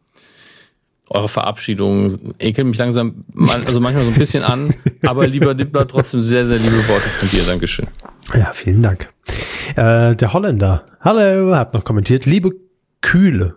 Eure 1.10 1.28
Verabschiedung 1.28 2.34
ekelt 2.40 2.68
mich 2.68 2.78
langsam, 2.78 3.26
also 3.36 3.80
manchmal 3.80 4.06
so 4.06 4.12
ein 4.12 4.18
bisschen 4.18 4.44
an, 4.44 4.74
aber 5.04 5.28
lieber 5.28 5.54
Dippler, 5.54 5.88
trotzdem 5.88 6.22
sehr, 6.22 6.48
sehr 6.48 6.58
liebe 6.58 6.88
Worte 6.88 7.08
von 7.20 7.30
dir. 7.30 7.44
Dankeschön. 7.44 7.88
Ja, 8.34 8.52
vielen 8.54 8.82
Dank. 8.82 9.10
Äh, 9.76 10.16
der 10.16 10.34
Holländer, 10.34 10.84
hallo, 11.02 11.56
hat 11.56 11.74
noch 11.74 11.84
kommentiert, 11.84 12.26
liebe 12.26 12.52
Kühle, 13.02 13.56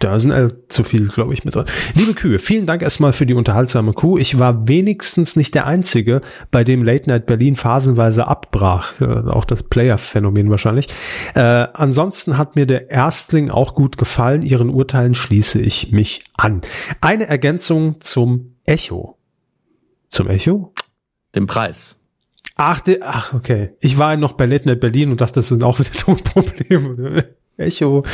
da 0.00 0.18
sind 0.18 0.54
zu 0.68 0.84
viel, 0.84 1.08
glaube 1.08 1.32
ich, 1.32 1.44
mit 1.44 1.54
drin. 1.54 1.64
Liebe 1.94 2.14
Kühe, 2.14 2.38
vielen 2.38 2.66
Dank 2.66 2.82
erstmal 2.82 3.12
für 3.12 3.24
die 3.24 3.34
unterhaltsame 3.34 3.94
Kuh. 3.94 4.18
Ich 4.18 4.38
war 4.38 4.68
wenigstens 4.68 5.36
nicht 5.36 5.54
der 5.54 5.66
Einzige, 5.66 6.20
bei 6.50 6.64
dem 6.64 6.84
Late 6.84 7.08
Night 7.08 7.26
Berlin 7.26 7.56
phasenweise 7.56 8.26
abbrach. 8.26 9.00
Äh, 9.00 9.04
auch 9.04 9.44
das 9.46 9.62
Player-Phänomen 9.62 10.50
wahrscheinlich. 10.50 10.88
Äh, 11.34 11.40
ansonsten 11.40 12.36
hat 12.36 12.56
mir 12.56 12.66
der 12.66 12.90
Erstling 12.90 13.50
auch 13.50 13.74
gut 13.74 13.96
gefallen. 13.96 14.42
Ihren 14.42 14.68
Urteilen 14.68 15.14
schließe 15.14 15.60
ich 15.60 15.92
mich 15.92 16.24
an. 16.36 16.60
Eine 17.00 17.26
Ergänzung 17.26 18.00
zum 18.00 18.56
Echo. 18.66 19.16
Zum 20.10 20.28
Echo? 20.28 20.74
Dem 21.34 21.46
Preis. 21.46 22.00
Ach, 22.56 22.80
de, 22.80 23.00
ach, 23.02 23.34
okay. 23.34 23.70
Ich 23.80 23.98
war 23.98 24.16
noch 24.16 24.32
bei 24.32 24.46
Late 24.46 24.68
Night 24.68 24.80
Berlin 24.80 25.10
und 25.10 25.20
dachte, 25.20 25.34
das 25.34 25.48
sind 25.48 25.64
auch 25.64 25.78
wieder 25.78 25.92
Tonprobleme. 25.92 27.36
Echo. 27.58 28.04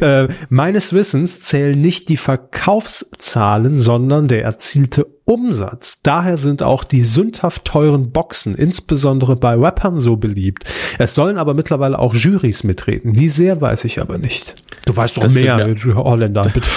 Äh, 0.00 0.28
meines 0.48 0.94
Wissens 0.94 1.40
zählen 1.40 1.78
nicht 1.78 2.08
die 2.08 2.16
Verkaufszahlen, 2.16 3.76
sondern 3.76 4.26
der 4.26 4.42
erzielte 4.42 5.06
Umsatz. 5.24 6.00
Daher 6.02 6.38
sind 6.38 6.62
auch 6.62 6.82
die 6.82 7.02
sündhaft 7.02 7.66
teuren 7.66 8.10
Boxen, 8.10 8.54
insbesondere 8.54 9.36
bei 9.36 9.54
Rappern, 9.54 9.98
so 9.98 10.16
beliebt. 10.16 10.64
Es 10.98 11.14
sollen 11.14 11.36
aber 11.36 11.52
mittlerweile 11.52 11.98
auch 11.98 12.14
Jurys 12.14 12.64
mitreden. 12.64 13.18
Wie 13.18 13.28
sehr, 13.28 13.60
weiß 13.60 13.84
ich 13.84 14.00
aber 14.00 14.16
nicht. 14.16 14.54
Du 14.86 14.96
weißt 14.96 15.16
doch 15.16 15.24
das 15.24 15.34
mehr, 15.34 15.58
ja, 15.58 15.94
Holländer. 15.94 16.42
Bitte. 16.54 16.68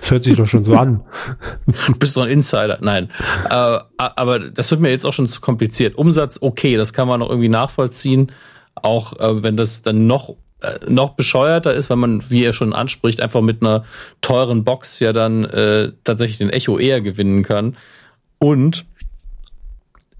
Das 0.00 0.10
hört 0.10 0.24
sich 0.24 0.36
doch 0.36 0.48
schon 0.48 0.64
so 0.64 0.74
an. 0.74 1.02
Du 1.86 1.94
bist 1.94 2.16
doch 2.16 2.22
ein 2.22 2.30
Insider. 2.30 2.78
Nein. 2.80 3.10
Äh, 3.48 3.78
aber 3.96 4.38
das 4.40 4.70
wird 4.70 4.80
mir 4.80 4.90
jetzt 4.90 5.04
auch 5.04 5.12
schon 5.12 5.28
zu 5.28 5.40
kompliziert. 5.40 5.96
Umsatz, 5.96 6.38
okay, 6.40 6.76
das 6.76 6.92
kann 6.92 7.06
man 7.06 7.20
noch 7.20 7.28
irgendwie 7.28 7.48
nachvollziehen. 7.48 8.32
Auch 8.74 9.18
äh, 9.20 9.42
wenn 9.42 9.56
das 9.56 9.82
dann 9.82 10.06
noch 10.06 10.36
noch 10.86 11.10
bescheuerter 11.10 11.74
ist, 11.74 11.90
weil 11.90 11.96
man, 11.96 12.22
wie 12.30 12.44
er 12.44 12.52
schon 12.52 12.72
anspricht, 12.72 13.20
einfach 13.20 13.40
mit 13.40 13.62
einer 13.62 13.84
teuren 14.20 14.64
Box 14.64 15.00
ja 15.00 15.12
dann 15.12 15.44
äh, 15.44 15.92
tatsächlich 16.04 16.38
den 16.38 16.50
Echo 16.50 16.78
eher 16.78 17.00
gewinnen 17.00 17.42
kann. 17.42 17.76
Und 18.38 18.84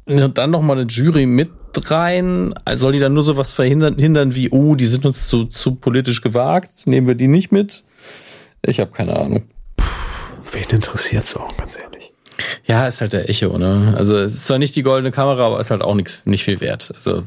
dann 0.07 0.51
noch 0.51 0.63
mal 0.63 0.79
eine 0.79 0.89
Jury 0.89 1.27
mit 1.27 1.51
rein. 1.77 2.55
Soll 2.75 2.93
die 2.93 2.99
dann 2.99 3.15
nur 3.15 3.23
sowas 3.23 3.53
verhindern 3.53 3.97
hindern 3.97 4.35
wie, 4.35 4.51
oh, 4.51 4.75
die 4.75 4.87
sind 4.87 5.07
uns 5.07 5.29
zu, 5.29 5.45
zu 5.45 5.77
politisch 5.77 6.21
gewagt, 6.21 6.87
nehmen 6.87 7.07
wir 7.07 7.15
die 7.15 7.29
nicht 7.29 7.53
mit? 7.53 7.85
Ich 8.63 8.81
habe 8.81 8.91
keine 8.91 9.17
Ahnung. 9.17 9.45
Puh, 9.77 9.85
wen 10.53 10.65
interessiert's 10.71 11.37
auch, 11.37 11.57
ganz 11.57 11.79
ehrlich. 11.81 12.13
Ja, 12.65 12.87
ist 12.87 13.01
halt 13.01 13.13
der 13.13 13.29
Echo, 13.29 13.57
ne? 13.59 13.95
Also 13.97 14.17
es 14.17 14.35
ist 14.35 14.47
zwar 14.47 14.59
nicht 14.59 14.75
die 14.77 14.83
goldene 14.83 15.13
Kamera, 15.13 15.47
aber 15.47 15.61
ist 15.61 15.71
halt 15.71 15.83
auch 15.83 15.95
nichts, 15.95 16.23
nicht 16.25 16.45
viel 16.45 16.61
wert. 16.61 16.93
Also, 16.97 17.25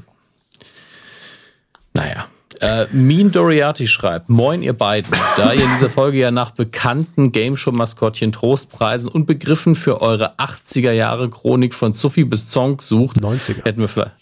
naja. 1.94 2.28
Äh, 2.64 2.88
mean 2.94 3.30
Doriati 3.30 3.88
schreibt, 3.88 4.30
moin 4.30 4.62
ihr 4.62 4.72
beiden, 4.72 5.12
da 5.36 5.52
ihr 5.52 5.64
in 5.64 5.70
dieser 5.74 5.90
Folge 5.90 6.20
ja 6.20 6.32
nach 6.32 6.52
bekannten 6.52 7.34
Game 7.34 7.58
Show 7.58 7.74
Maskottchen 7.74 8.32
Trostpreisen 8.32 9.10
und 9.10 9.26
Begriffen 9.26 9.76
für 9.76 10.02
eure 10.02 10.40
80er 10.40 10.92
Jahre 10.92 11.30
Chronik 11.30 11.74
von 11.74 11.94
Zuffi 11.94 12.24
bis 12.24 12.50
Zonk 12.50 12.82
sucht, 12.82 13.18
90er. 13.18 13.66
hätten 13.66 13.82
wir 13.82 13.90
vielleicht 13.90 14.14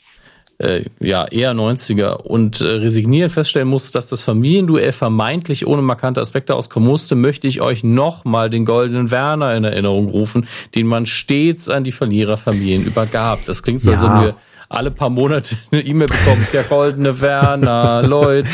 äh, 0.57 0.85
ja, 0.99 1.25
eher 1.25 1.53
90er 1.53 2.13
und 2.13 2.61
äh, 2.61 2.67
resignieren 2.67 3.29
feststellen 3.29 3.67
muss, 3.67 3.91
dass 3.91 4.09
das 4.09 4.21
Familienduell 4.21 4.91
vermeintlich 4.91 5.65
ohne 5.65 5.81
markante 5.81 6.21
Aspekte 6.21 6.55
auskommen 6.55 6.87
musste, 6.89 7.15
möchte 7.15 7.47
ich 7.47 7.61
euch 7.61 7.83
nochmal 7.83 8.49
den 8.49 8.65
goldenen 8.65 9.11
Werner 9.11 9.55
in 9.55 9.63
Erinnerung 9.63 10.09
rufen, 10.09 10.47
den 10.75 10.87
man 10.87 11.05
stets 11.05 11.69
an 11.69 11.83
die 11.83 11.91
Verliererfamilien 11.91 12.85
übergab. 12.85 13.45
Das 13.45 13.63
klingt 13.63 13.81
so, 13.81 13.91
ja. 13.91 13.97
als 13.97 14.05
wenn 14.05 14.21
wir 14.21 14.35
alle 14.71 14.89
paar 14.89 15.09
Monate 15.09 15.57
eine 15.71 15.81
E-Mail 15.81 16.07
bekommen, 16.07 16.47
der 16.53 16.63
goldene 16.63 17.19
Werner, 17.19 18.03
Leute. 18.03 18.49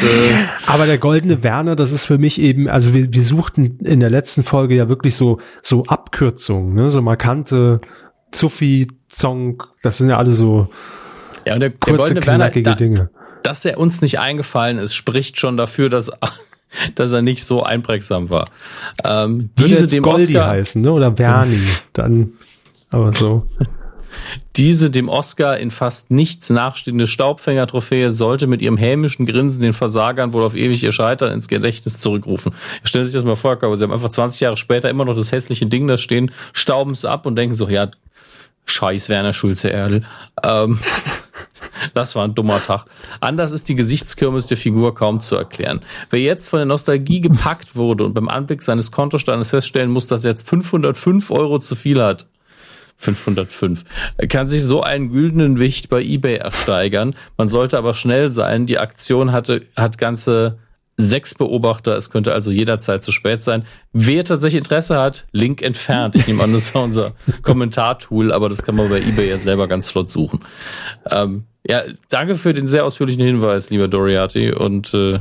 Aber 0.66 0.86
der 0.86 0.98
goldene 0.98 1.44
Werner, 1.44 1.76
das 1.76 1.92
ist 1.92 2.06
für 2.06 2.18
mich 2.18 2.42
eben, 2.42 2.68
also 2.68 2.94
wir, 2.94 3.14
wir 3.14 3.24
suchten 3.24 3.80
in 3.80 4.00
der 4.00 4.10
letzten 4.10 4.44
Folge 4.44 4.76
ja 4.76 4.90
wirklich 4.90 5.16
so, 5.16 5.40
so 5.62 5.84
Abkürzungen, 5.86 6.74
ne? 6.74 6.90
so 6.90 7.02
markante 7.02 7.80
Zuffi, 8.32 8.88
Zong, 9.08 9.64
das 9.84 10.00
sind 10.00 10.10
ja 10.10 10.18
alle 10.18 10.32
so 10.32 10.68
ja, 11.46 11.54
und 11.54 11.60
der, 11.60 11.70
kurze, 11.70 12.16
der 12.16 12.24
goldene 12.24 12.28
Werner, 12.28 12.50
da, 12.50 12.76
Dinge. 12.76 13.10
Dass 13.44 13.64
er 13.64 13.78
uns 13.78 14.02
nicht 14.02 14.20
eingefallen 14.20 14.80
ist, 14.80 14.96
spricht 14.96 15.40
schon 15.40 15.56
dafür, 15.56 15.90
dass 15.90 16.12
dass 16.96 17.12
er 17.12 17.22
nicht 17.22 17.46
so 17.46 17.64
einprägsam 17.64 18.30
war. 18.30 18.50
Ähm, 19.06 19.52
diese 19.58 19.88
dem 19.88 20.04
Goldi 20.04 20.34
heißen, 20.34 20.82
ne? 20.82 20.92
Oder 20.92 21.16
Verni, 21.16 21.60
dann 21.94 22.32
aber 22.90 23.14
so. 23.14 23.48
Diese 24.56 24.90
dem 24.90 25.10
Oscar 25.10 25.58
in 25.58 25.72
fast 25.72 26.12
nichts 26.12 26.50
nachstehende 26.50 27.08
Staubfänger-Trophäe 27.08 28.12
sollte 28.12 28.48
mit 28.48 28.62
ihrem 28.62 28.78
hämischen 28.78 29.26
Grinsen 29.26 29.62
den 29.62 29.74
Versagern 29.74 30.34
wohl 30.34 30.44
auf 30.44 30.56
ewig 30.56 30.84
ihr 30.84 30.92
Scheitern 30.92 31.32
ins 31.32 31.48
Gedächtnis 31.48 32.00
zurückrufen. 32.00 32.54
Stellen 32.84 33.06
Sie 33.06 33.12
sich 33.12 33.20
das 33.20 33.26
mal 33.26 33.36
vor, 33.36 33.52
aber 33.52 33.78
sie 33.78 33.84
haben 33.84 33.94
einfach 33.94 34.10
20 34.10 34.42
Jahre 34.42 34.58
später 34.58 34.90
immer 34.90 35.06
noch 35.06 35.16
das 35.16 35.32
hässliche 35.32 35.68
Ding 35.68 35.88
da 35.88 35.98
stehen, 35.98 36.32
stauben 36.54 36.94
es 36.94 37.06
ab 37.06 37.26
und 37.26 37.36
denken 37.36 37.56
so, 37.56 37.70
ja, 37.70 37.90
scheiß 38.66 39.10
Werner 39.10 39.34
Schulze-Erdl. 39.34 40.04
Ähm, 40.44 40.80
das 41.94 42.16
war 42.16 42.26
ein 42.26 42.36
dummer 42.36 42.60
Tag. 42.60 42.86
Anders 43.20 43.52
ist 43.52 43.70
die 43.70 43.76
Gesichtskirmes 43.76 44.48
der 44.48 44.58
Figur 44.58 44.94
kaum 44.94 45.20
zu 45.22 45.36
erklären. 45.36 45.82
Wer 46.10 46.20
jetzt 46.20 46.50
von 46.50 46.58
der 46.58 46.66
Nostalgie 46.66 47.22
gepackt 47.22 47.76
wurde 47.76 48.04
und 48.04 48.14
beim 48.14 48.28
Anblick 48.28 48.62
seines 48.62 48.92
Kontostandes 48.92 49.50
feststellen 49.50 49.92
muss, 49.92 50.08
dass 50.08 50.26
er 50.26 50.32
jetzt 50.32 50.48
505 50.48 51.32
Euro 51.32 51.60
zu 51.60 51.76
viel 51.76 52.02
hat, 52.02 52.28
505. 52.98 53.84
Er 54.18 54.28
kann 54.28 54.50
sich 54.50 54.64
so 54.64 54.82
einen 54.82 55.12
güldenen 55.12 55.60
Wicht 55.60 55.90
bei 55.90 56.02
eBay 56.02 56.36
ersteigern. 56.36 57.16
Man 57.38 57.48
sollte 57.48 57.78
aber 57.78 57.94
schnell 57.94 58.30
sein. 58.30 58.66
Die 58.66 58.80
Aktion 58.80 59.32
hatte, 59.32 59.62
hat 59.76 59.98
ganze 59.98 60.58
sechs 60.98 61.36
Beobachter. 61.36 61.96
Es 61.96 62.10
könnte 62.10 62.34
also 62.34 62.52
jederzeit 62.52 63.04
zu 63.04 63.12
spät 63.12 63.44
sein. 63.44 63.64
Wer 63.94 64.26
tatsächlich 64.26 64.58
Interesse 64.58 65.00
hat, 65.00 65.28
Link 65.32 65.62
entfernt. 65.62 66.16
Ich 66.16 66.28
nehme 66.28 66.44
an, 66.44 66.54
das 66.54 66.74
war 66.74 66.84
unser 66.84 67.14
Kommentartool, 67.44 68.34
aber 68.34 68.50
das 68.50 68.64
kann 68.64 68.76
man 68.76 68.90
bei 68.90 69.00
eBay 69.00 69.30
ja 69.30 69.38
selber 69.38 69.68
ganz 69.68 69.92
flott 69.92 70.10
suchen. 70.10 70.40
Ähm, 71.10 71.46
ja, 71.70 71.82
danke 72.10 72.36
für 72.36 72.54
den 72.54 72.66
sehr 72.66 72.84
ausführlichen 72.84 73.24
Hinweis, 73.24 73.70
lieber 73.70 73.88
Doriati. 73.88 74.52
Und 74.52 74.94
äh, 74.96 75.20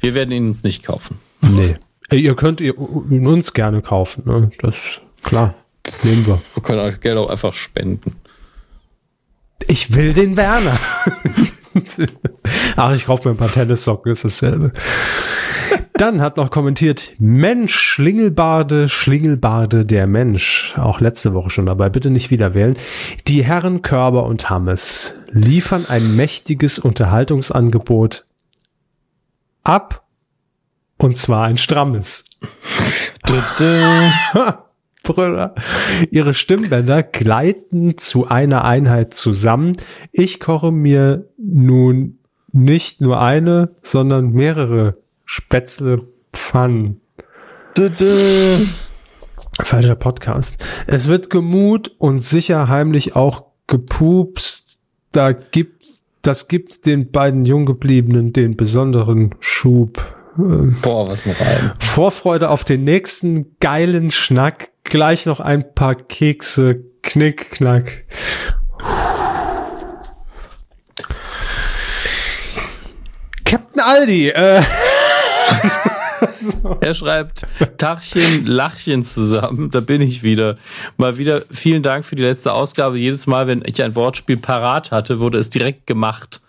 wir 0.00 0.14
werden 0.14 0.32
ihn 0.32 0.48
uns 0.48 0.64
nicht 0.64 0.82
kaufen. 0.82 1.20
Nee. 1.40 1.76
Ihr 2.10 2.34
könnt 2.34 2.60
ihn 2.60 3.26
uns 3.26 3.52
gerne 3.52 3.82
kaufen. 3.82 4.24
Ne? 4.26 4.50
Das 4.58 5.00
klar. 5.22 5.54
Nehmen 6.02 6.26
wir. 6.26 6.40
Wir 6.54 6.62
können 6.62 6.80
euch 6.80 7.00
Geld 7.00 7.16
auch 7.18 7.30
einfach 7.30 7.52
spenden. 7.54 8.16
Ich 9.66 9.94
will 9.94 10.12
den 10.12 10.36
Werner. 10.36 10.78
Ach, 12.76 12.94
ich 12.94 13.06
kaufe 13.06 13.28
mir 13.28 13.34
ein 13.34 13.38
paar 13.38 13.52
Tennissocken, 13.52 14.12
ist 14.12 14.24
dasselbe. 14.24 14.72
Dann 15.94 16.22
hat 16.22 16.38
noch 16.38 16.50
kommentiert, 16.50 17.12
Mensch, 17.18 17.74
Schlingelbade, 17.74 18.88
Schlingelbade, 18.88 19.84
der 19.84 20.06
Mensch. 20.06 20.74
Auch 20.78 21.00
letzte 21.00 21.34
Woche 21.34 21.50
schon 21.50 21.66
dabei, 21.66 21.90
bitte 21.90 22.10
nicht 22.10 22.30
wieder 22.30 22.54
wählen. 22.54 22.76
Die 23.26 23.44
Herren 23.44 23.82
Körber 23.82 24.24
und 24.24 24.48
Hammes 24.48 25.20
liefern 25.30 25.84
ein 25.88 26.16
mächtiges 26.16 26.78
Unterhaltungsangebot 26.78 28.24
ab. 29.62 30.06
Und 30.96 31.16
zwar 31.16 31.44
ein 31.44 31.58
strammes. 31.58 32.24
Brüder. 35.14 35.54
Ihre 36.10 36.34
Stimmbänder 36.34 37.02
gleiten 37.02 37.96
zu 37.98 38.28
einer 38.28 38.64
Einheit 38.64 39.14
zusammen. 39.14 39.72
Ich 40.12 40.40
koche 40.40 40.70
mir 40.70 41.28
nun 41.38 42.18
nicht 42.52 43.00
nur 43.00 43.20
eine, 43.20 43.70
sondern 43.82 44.32
mehrere 44.32 44.96
Spätzle 45.24 46.02
Pfannen. 46.32 47.00
Falscher 49.62 49.94
Podcast. 49.94 50.64
Es 50.86 51.08
wird 51.08 51.30
gemut 51.30 51.92
und 51.98 52.20
sicher 52.20 52.68
heimlich 52.68 53.16
auch 53.16 53.44
gepupst. 53.66 54.80
Da 55.12 55.32
gibt, 55.32 55.84
das 56.22 56.48
gibt 56.48 56.86
den 56.86 57.10
beiden 57.10 57.44
Junggebliebenen 57.44 58.32
den 58.32 58.56
besonderen 58.56 59.34
Schub. 59.40 60.16
Boah, 60.36 61.08
was 61.08 61.26
ein 61.26 61.32
Reim. 61.32 61.72
Vorfreude 61.78 62.50
auf 62.50 62.64
den 62.64 62.84
nächsten 62.84 63.56
geilen 63.60 64.10
Schnack. 64.10 64.70
Gleich 64.90 65.24
noch 65.24 65.38
ein 65.38 65.72
paar 65.72 65.94
Kekse. 65.94 66.80
Knick, 67.02 67.52
knack. 67.52 68.02
Captain 73.44 73.80
Aldi. 73.80 74.30
Äh. 74.30 74.62
Er 76.80 76.94
schreibt 76.94 77.46
Tachchen, 77.78 78.46
Lachchen 78.46 79.04
zusammen. 79.04 79.70
Da 79.70 79.78
bin 79.78 80.00
ich 80.00 80.24
wieder. 80.24 80.56
Mal 80.96 81.18
wieder 81.18 81.42
vielen 81.52 81.84
Dank 81.84 82.04
für 82.04 82.16
die 82.16 82.24
letzte 82.24 82.52
Ausgabe. 82.52 82.98
Jedes 82.98 83.28
Mal, 83.28 83.46
wenn 83.46 83.62
ich 83.64 83.80
ein 83.84 83.94
Wortspiel 83.94 84.38
parat 84.38 84.90
hatte, 84.90 85.20
wurde 85.20 85.38
es 85.38 85.50
direkt 85.50 85.86
gemacht. 85.86 86.40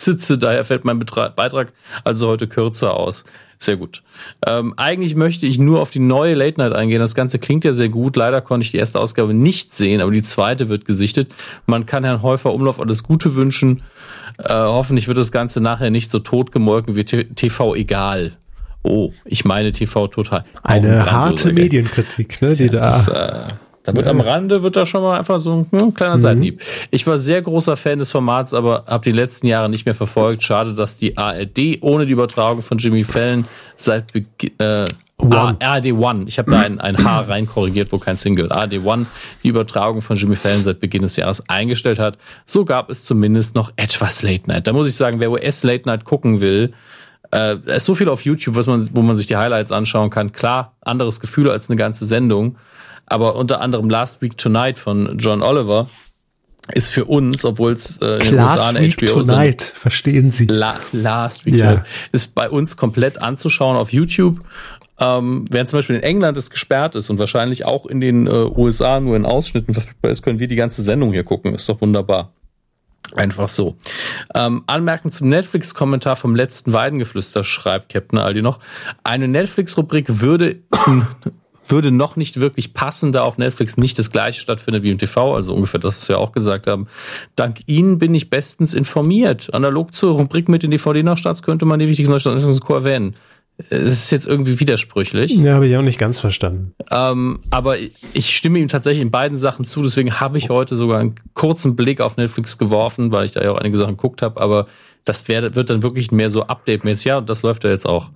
Zitze, 0.00 0.38
daher 0.38 0.64
fällt 0.64 0.84
mein 0.84 0.98
Betrag, 0.98 1.36
Beitrag 1.36 1.72
also 2.04 2.28
heute 2.28 2.48
kürzer 2.48 2.94
aus. 2.94 3.24
Sehr 3.62 3.76
gut. 3.76 4.02
Ähm, 4.46 4.72
eigentlich 4.78 5.14
möchte 5.16 5.44
ich 5.44 5.58
nur 5.58 5.82
auf 5.82 5.90
die 5.90 5.98
neue 5.98 6.34
Late 6.34 6.58
Night 6.58 6.72
eingehen. 6.72 6.98
Das 6.98 7.14
Ganze 7.14 7.38
klingt 7.38 7.62
ja 7.64 7.74
sehr 7.74 7.90
gut. 7.90 8.16
Leider 8.16 8.40
konnte 8.40 8.64
ich 8.64 8.70
die 8.70 8.78
erste 8.78 8.98
Ausgabe 8.98 9.34
nicht 9.34 9.74
sehen, 9.74 10.00
aber 10.00 10.10
die 10.10 10.22
zweite 10.22 10.70
wird 10.70 10.86
gesichtet. 10.86 11.30
Man 11.66 11.84
kann 11.84 12.02
Herrn 12.02 12.22
Häufer 12.22 12.54
Umlauf 12.54 12.80
alles 12.80 13.02
Gute 13.02 13.34
wünschen. 13.34 13.82
Äh, 14.38 14.54
hoffentlich 14.54 15.08
wird 15.08 15.18
das 15.18 15.30
Ganze 15.30 15.60
nachher 15.60 15.90
nicht 15.90 16.10
so 16.10 16.20
totgemolken 16.20 16.96
wie 16.96 17.04
TV 17.04 17.74
egal. 17.74 18.32
Oh, 18.82 19.12
ich 19.26 19.44
meine 19.44 19.72
TV 19.72 20.08
total. 20.08 20.46
Eine 20.62 21.10
harte 21.10 21.52
Medienkritik, 21.52 22.40
ne, 22.40 22.56
die 22.56 22.70
da. 22.70 22.80
Das, 22.80 23.08
äh, 23.08 23.44
da 23.82 23.94
wird 23.94 24.06
ja. 24.06 24.12
am 24.12 24.20
Rande 24.20 24.62
wird 24.62 24.76
da 24.76 24.84
schon 24.84 25.02
mal 25.02 25.18
einfach 25.18 25.38
so 25.38 25.52
ein 25.52 25.66
hm, 25.70 25.94
kleiner 25.94 26.16
mhm. 26.16 26.20
Seitenhieb. 26.20 26.62
Ich 26.90 27.06
war 27.06 27.18
sehr 27.18 27.40
großer 27.40 27.76
Fan 27.76 27.98
des 27.98 28.10
Formats, 28.10 28.52
aber 28.52 28.84
habe 28.86 29.04
die 29.04 29.12
letzten 29.12 29.46
Jahre 29.46 29.68
nicht 29.68 29.86
mehr 29.86 29.94
verfolgt. 29.94 30.42
Schade, 30.42 30.74
dass 30.74 30.98
die 30.98 31.16
ARD 31.16 31.78
ohne 31.80 32.04
die 32.04 32.12
Übertragung 32.12 32.62
von 32.62 32.78
Jimmy 32.78 33.04
Fallon 33.04 33.46
seit 33.76 34.12
Beginn 34.12 34.52
äh, 34.58 34.84
One. 35.16 35.56
ARD 35.60 35.92
One. 35.92 36.24
Ich 36.26 36.38
habe 36.38 36.50
da 36.50 36.60
ein, 36.60 36.80
ein 36.80 37.02
H 37.02 37.20
rein 37.20 37.46
korrigiert, 37.46 37.92
wo 37.92 37.98
kein 37.98 38.16
Single. 38.16 38.50
ARD 38.50 38.84
One 38.84 39.06
die 39.42 39.48
Übertragung 39.48 40.00
von 40.00 40.16
Jimmy 40.16 40.36
Fallon 40.36 40.62
seit 40.62 40.80
Beginn 40.80 41.02
des 41.02 41.16
Jahres 41.16 41.42
eingestellt 41.48 41.98
hat. 41.98 42.18
So 42.44 42.64
gab 42.64 42.90
es 42.90 43.04
zumindest 43.04 43.54
noch 43.54 43.72
etwas 43.76 44.22
Late 44.22 44.46
Night. 44.46 44.66
Da 44.66 44.72
muss 44.72 44.88
ich 44.88 44.94
sagen, 44.94 45.20
wer 45.20 45.30
US 45.30 45.62
Late 45.62 45.86
Night 45.86 46.04
gucken 46.04 46.40
will, 46.40 46.72
äh, 47.30 47.56
es 47.66 47.78
ist 47.78 47.84
so 47.86 47.94
viel 47.94 48.08
auf 48.08 48.24
YouTube, 48.24 48.56
was 48.56 48.66
man, 48.66 48.88
wo 48.94 49.02
man 49.02 49.16
sich 49.16 49.26
die 49.26 49.36
Highlights 49.36 49.72
anschauen 49.72 50.10
kann. 50.10 50.32
Klar, 50.32 50.74
anderes 50.80 51.20
Gefühl 51.20 51.50
als 51.50 51.68
eine 51.68 51.76
ganze 51.76 52.04
Sendung 52.04 52.56
aber 53.10 53.36
unter 53.36 53.60
anderem 53.60 53.90
Last 53.90 54.22
Week 54.22 54.36
Tonight 54.36 54.78
von 54.78 55.18
John 55.18 55.42
Oliver 55.42 55.88
ist 56.72 56.90
für 56.90 57.04
uns, 57.04 57.44
obwohl 57.44 57.72
es 57.72 57.98
äh, 57.98 58.14
in 58.14 58.36
den 58.36 58.40
USA 58.40 58.68
eine 58.68 58.80
Week 58.80 59.00
HBO 59.00 59.22
Tonight, 59.22 59.60
sind, 59.60 59.78
verstehen 59.78 60.30
Sie. 60.30 60.46
La 60.46 60.76
Last 60.92 61.46
Week 61.46 61.56
ja. 61.56 61.84
ist 62.12 62.34
bei 62.34 62.48
uns 62.48 62.76
komplett 62.76 63.20
anzuschauen 63.20 63.76
auf 63.76 63.92
YouTube. 63.92 64.40
Ähm, 64.98 65.46
während 65.50 65.68
zum 65.70 65.78
Beispiel 65.78 65.96
in 65.96 66.02
England 66.02 66.36
es 66.36 66.50
gesperrt 66.50 66.94
ist 66.94 67.08
und 67.08 67.18
wahrscheinlich 67.18 67.64
auch 67.64 67.86
in 67.86 68.00
den 68.00 68.26
äh, 68.26 68.30
USA 68.30 69.00
nur 69.00 69.16
in 69.16 69.24
Ausschnitten 69.24 69.72
verfügbar 69.72 70.10
ist, 70.10 70.22
können 70.22 70.38
wir 70.38 70.46
die 70.46 70.56
ganze 70.56 70.82
Sendung 70.82 71.12
hier 71.12 71.24
gucken. 71.24 71.54
Ist 71.54 71.68
doch 71.68 71.80
wunderbar. 71.80 72.30
Einfach 73.16 73.48
so. 73.48 73.76
Ähm, 74.34 74.62
Anmerken 74.66 75.10
zum 75.10 75.30
Netflix-Kommentar 75.30 76.16
vom 76.16 76.36
letzten 76.36 76.72
Weidengeflüster 76.72 77.42
schreibt 77.42 77.88
Captain 77.88 78.18
Aldi 78.18 78.42
noch. 78.42 78.60
Eine 79.02 79.26
Netflix-Rubrik 79.26 80.20
würde 80.20 80.60
würde 81.70 81.90
noch 81.90 82.16
nicht 82.16 82.40
wirklich 82.40 82.72
passen, 82.72 83.12
da 83.12 83.22
auf 83.22 83.38
Netflix 83.38 83.76
nicht 83.76 83.98
das 83.98 84.10
gleiche 84.10 84.40
stattfindet 84.40 84.82
wie 84.82 84.90
im 84.90 84.98
TV, 84.98 85.34
also 85.34 85.54
ungefähr 85.54 85.80
das, 85.80 85.98
was 85.98 86.08
wir 86.08 86.18
auch 86.18 86.32
gesagt 86.32 86.66
haben. 86.66 86.86
Dank 87.36 87.60
Ihnen 87.66 87.98
bin 87.98 88.14
ich 88.14 88.30
bestens 88.30 88.74
informiert. 88.74 89.52
Analog 89.52 89.94
zur 89.94 90.14
Rubrik 90.14 90.48
mit 90.48 90.62
den 90.62 90.70
DVD-Nachstarts 90.70 91.42
könnte 91.42 91.64
man 91.64 91.78
die 91.78 91.88
wichtigsten 91.88 92.12
Nachstarts 92.12 92.44
erwähnen. 92.68 93.16
Es 93.68 94.04
ist 94.04 94.10
jetzt 94.10 94.26
irgendwie 94.26 94.58
widersprüchlich. 94.58 95.32
Ja, 95.32 95.54
habe 95.54 95.66
ich 95.66 95.76
auch 95.76 95.82
nicht 95.82 95.98
ganz 95.98 96.18
verstanden. 96.18 96.74
Ähm, 96.90 97.38
aber 97.50 97.76
ich 97.78 98.36
stimme 98.36 98.58
ihm 98.58 98.68
tatsächlich 98.68 99.02
in 99.02 99.10
beiden 99.10 99.36
Sachen 99.36 99.66
zu. 99.66 99.82
Deswegen 99.82 100.18
habe 100.18 100.38
ich 100.38 100.48
heute 100.48 100.76
sogar 100.76 101.00
einen 101.00 101.14
kurzen 101.34 101.76
Blick 101.76 102.00
auf 102.00 102.16
Netflix 102.16 102.56
geworfen, 102.56 103.12
weil 103.12 103.26
ich 103.26 103.32
da 103.32 103.42
ja 103.42 103.52
auch 103.52 103.58
einige 103.58 103.76
Sachen 103.76 103.96
geguckt 103.96 104.22
habe. 104.22 104.40
Aber 104.40 104.66
das 105.04 105.28
wär, 105.28 105.54
wird 105.54 105.70
dann 105.70 105.82
wirklich 105.82 106.10
mehr 106.10 106.30
so 106.30 106.44
Update-mäßig. 106.44 107.06
Ja, 107.06 107.20
das 107.20 107.42
läuft 107.42 107.64
ja 107.64 107.70
jetzt 107.70 107.86
auch. 107.86 108.10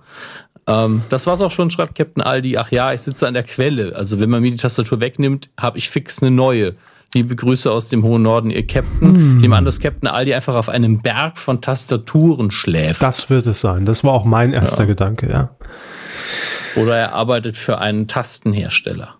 Ähm, 0.67 1.03
das 1.09 1.27
war's 1.27 1.41
auch 1.41 1.51
schon, 1.51 1.69
schreibt 1.69 1.95
Captain 1.95 2.23
Aldi. 2.23 2.57
Ach 2.57 2.71
ja, 2.71 2.93
ich 2.93 3.01
sitze 3.01 3.27
an 3.27 3.33
der 3.33 3.43
Quelle. 3.43 3.95
Also 3.95 4.19
wenn 4.19 4.29
man 4.29 4.41
mir 4.41 4.51
die 4.51 4.57
Tastatur 4.57 4.99
wegnimmt, 4.99 5.49
habe 5.59 5.77
ich 5.77 5.89
fix 5.89 6.21
eine 6.21 6.31
neue. 6.31 6.75
Liebe 7.13 7.35
Grüße 7.35 7.71
aus 7.71 7.87
dem 7.87 8.03
hohen 8.03 8.23
Norden, 8.23 8.49
ihr 8.49 8.65
Captain. 8.67 9.15
Hm. 9.15 9.35
Ich 9.37 9.43
nehme 9.43 9.55
an, 9.55 9.63
dass 9.63 9.79
Captain 9.79 10.09
Aldi 10.09 10.33
einfach 10.33 10.55
auf 10.55 10.67
einem 10.67 11.01
Berg 11.01 11.37
von 11.37 11.61
Tastaturen 11.61 12.51
schläft. 12.51 13.01
Das 13.01 13.29
wird 13.29 13.47
es 13.47 13.61
sein. 13.61 13.85
Das 13.85 14.03
war 14.03 14.11
auch 14.13 14.25
mein 14.25 14.51
erster 14.53 14.83
ja. 14.83 14.87
Gedanke, 14.87 15.29
ja. 15.29 15.55
Oder 16.75 16.97
er 16.97 17.13
arbeitet 17.13 17.55
für 17.55 17.77
einen 17.77 18.07
Tastenhersteller. 18.07 19.15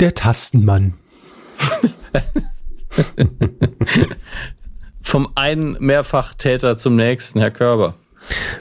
Der 0.00 0.14
Tastenmann. 0.14 0.94
Vom 5.02 5.28
einen 5.36 5.76
Mehrfachtäter 5.78 6.76
zum 6.76 6.96
nächsten, 6.96 7.38
Herr 7.40 7.50
Körber. 7.50 7.94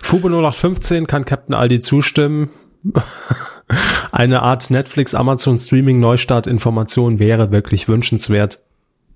Fubo 0.02 0.28
0815 0.28 1.08
kann 1.08 1.26
Captain 1.26 1.56
Aldi 1.56 1.82
zustimmen. 1.82 2.50
Eine 4.12 4.42
Art 4.42 4.70
Netflix, 4.70 5.14
Amazon 5.14 5.60
Streaming 5.60 6.00
Neustart 6.00 6.48
Information 6.48 7.20
wäre 7.20 7.52
wirklich 7.52 7.88
wünschenswert. 7.88 8.60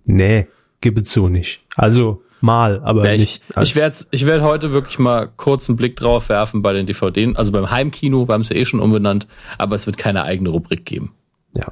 Nee, 0.06 0.48
es 0.84 1.14
so 1.14 1.30
nicht. 1.30 1.62
Also 1.76 2.24
mal, 2.42 2.82
aber 2.84 3.06
ja, 3.06 3.14
ich, 3.14 3.22
nicht. 3.22 3.44
ich 3.62 3.76
werde 3.76 3.96
ich 4.12 4.26
werd 4.26 4.42
heute 4.42 4.72
wirklich 4.74 5.00
mal 5.00 5.30
kurz 5.38 5.70
einen 5.70 5.78
Blick 5.78 5.96
drauf 5.96 6.30
werfen 6.30 6.62
bei 6.62 6.74
den 6.74 6.86
DVDs. 6.86 7.36
Also 7.36 7.52
beim 7.52 7.72
Heimkino, 7.72 8.28
wir 8.28 8.34
haben 8.34 8.42
es 8.42 8.50
ja 8.50 8.56
eh 8.56 8.66
schon 8.66 8.80
umbenannt, 8.80 9.28
aber 9.58 9.76
es 9.76 9.86
wird 9.86 9.98
keine 9.98 10.24
eigene 10.24 10.50
Rubrik 10.50 10.86
geben. 10.86 11.14
Ja. 11.56 11.68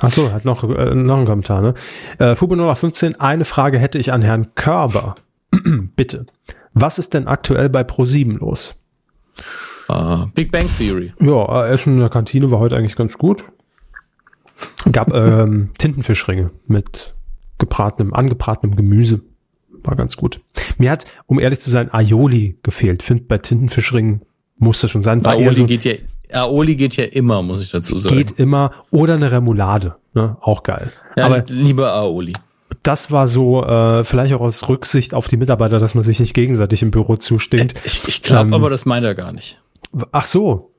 Ach 0.00 0.10
so, 0.10 0.32
hat 0.32 0.44
noch, 0.44 0.64
äh, 0.64 0.94
noch 0.94 1.16
einen 1.16 1.26
Kommentar, 1.26 1.60
ne? 1.60 1.74
Äh, 2.18 2.34
Fubo 2.34 2.54
0815, 2.54 3.20
eine 3.20 3.44
Frage 3.44 3.78
hätte 3.78 3.98
ich 3.98 4.12
an 4.12 4.22
Herrn 4.22 4.54
Körber. 4.54 5.14
Bitte. 5.96 6.26
Was 6.74 6.98
ist 6.98 7.14
denn 7.14 7.28
aktuell 7.28 7.68
bei 7.68 7.82
Pro7 7.82 8.38
los? 8.38 8.74
Uh, 9.88 10.26
Big 10.34 10.50
Bang 10.50 10.68
Theory. 10.76 11.12
Ja, 11.20 11.66
Essen 11.66 11.94
in 11.94 12.00
der 12.00 12.08
Kantine 12.08 12.50
war 12.50 12.58
heute 12.58 12.76
eigentlich 12.76 12.96
ganz 12.96 13.16
gut. 13.16 13.44
Gab 14.90 15.12
ähm, 15.12 15.70
Tintenfischringe 15.78 16.50
mit 16.66 17.14
gebratenem, 17.58 18.12
angebratenem 18.12 18.76
Gemüse. 18.76 19.20
War 19.82 19.96
ganz 19.96 20.16
gut. 20.16 20.40
Mir 20.78 20.90
hat, 20.90 21.04
um 21.26 21.38
ehrlich 21.38 21.60
zu 21.60 21.70
sein, 21.70 21.92
Aioli 21.92 22.58
gefehlt. 22.62 23.02
Find 23.02 23.28
bei 23.28 23.38
Tintenfischringen 23.38 24.22
muss 24.56 24.80
das 24.80 24.90
schon 24.90 25.02
sein. 25.02 25.24
Aioli 25.24 25.54
so, 25.54 25.66
geht 25.66 25.84
ja, 25.84 25.94
Aioli 26.32 26.76
geht 26.76 26.96
ja 26.96 27.04
immer, 27.04 27.42
muss 27.42 27.62
ich 27.62 27.70
dazu 27.70 27.98
sagen. 27.98 28.16
Geht 28.16 28.38
immer. 28.38 28.72
Oder 28.90 29.14
eine 29.14 29.30
Remoulade. 29.30 29.96
Ne? 30.14 30.38
Auch 30.40 30.62
geil. 30.62 30.90
Ja, 31.16 31.26
Aber 31.26 31.44
lieber 31.46 31.94
Aioli 31.94 32.32
das 32.82 33.10
war 33.10 33.28
so, 33.28 33.64
äh, 33.64 34.04
vielleicht 34.04 34.34
auch 34.34 34.40
aus 34.40 34.68
Rücksicht 34.68 35.14
auf 35.14 35.28
die 35.28 35.36
Mitarbeiter, 35.36 35.78
dass 35.78 35.94
man 35.94 36.04
sich 36.04 36.20
nicht 36.20 36.34
gegenseitig 36.34 36.82
im 36.82 36.90
Büro 36.90 37.16
zusteht. 37.16 37.74
Ich, 37.84 38.08
ich 38.08 38.22
glaube 38.22 38.48
ähm, 38.48 38.54
aber, 38.54 38.70
das 38.70 38.84
meint 38.84 39.04
er 39.04 39.14
gar 39.14 39.32
nicht. 39.32 39.60
Ach 40.12 40.24
so. 40.24 40.70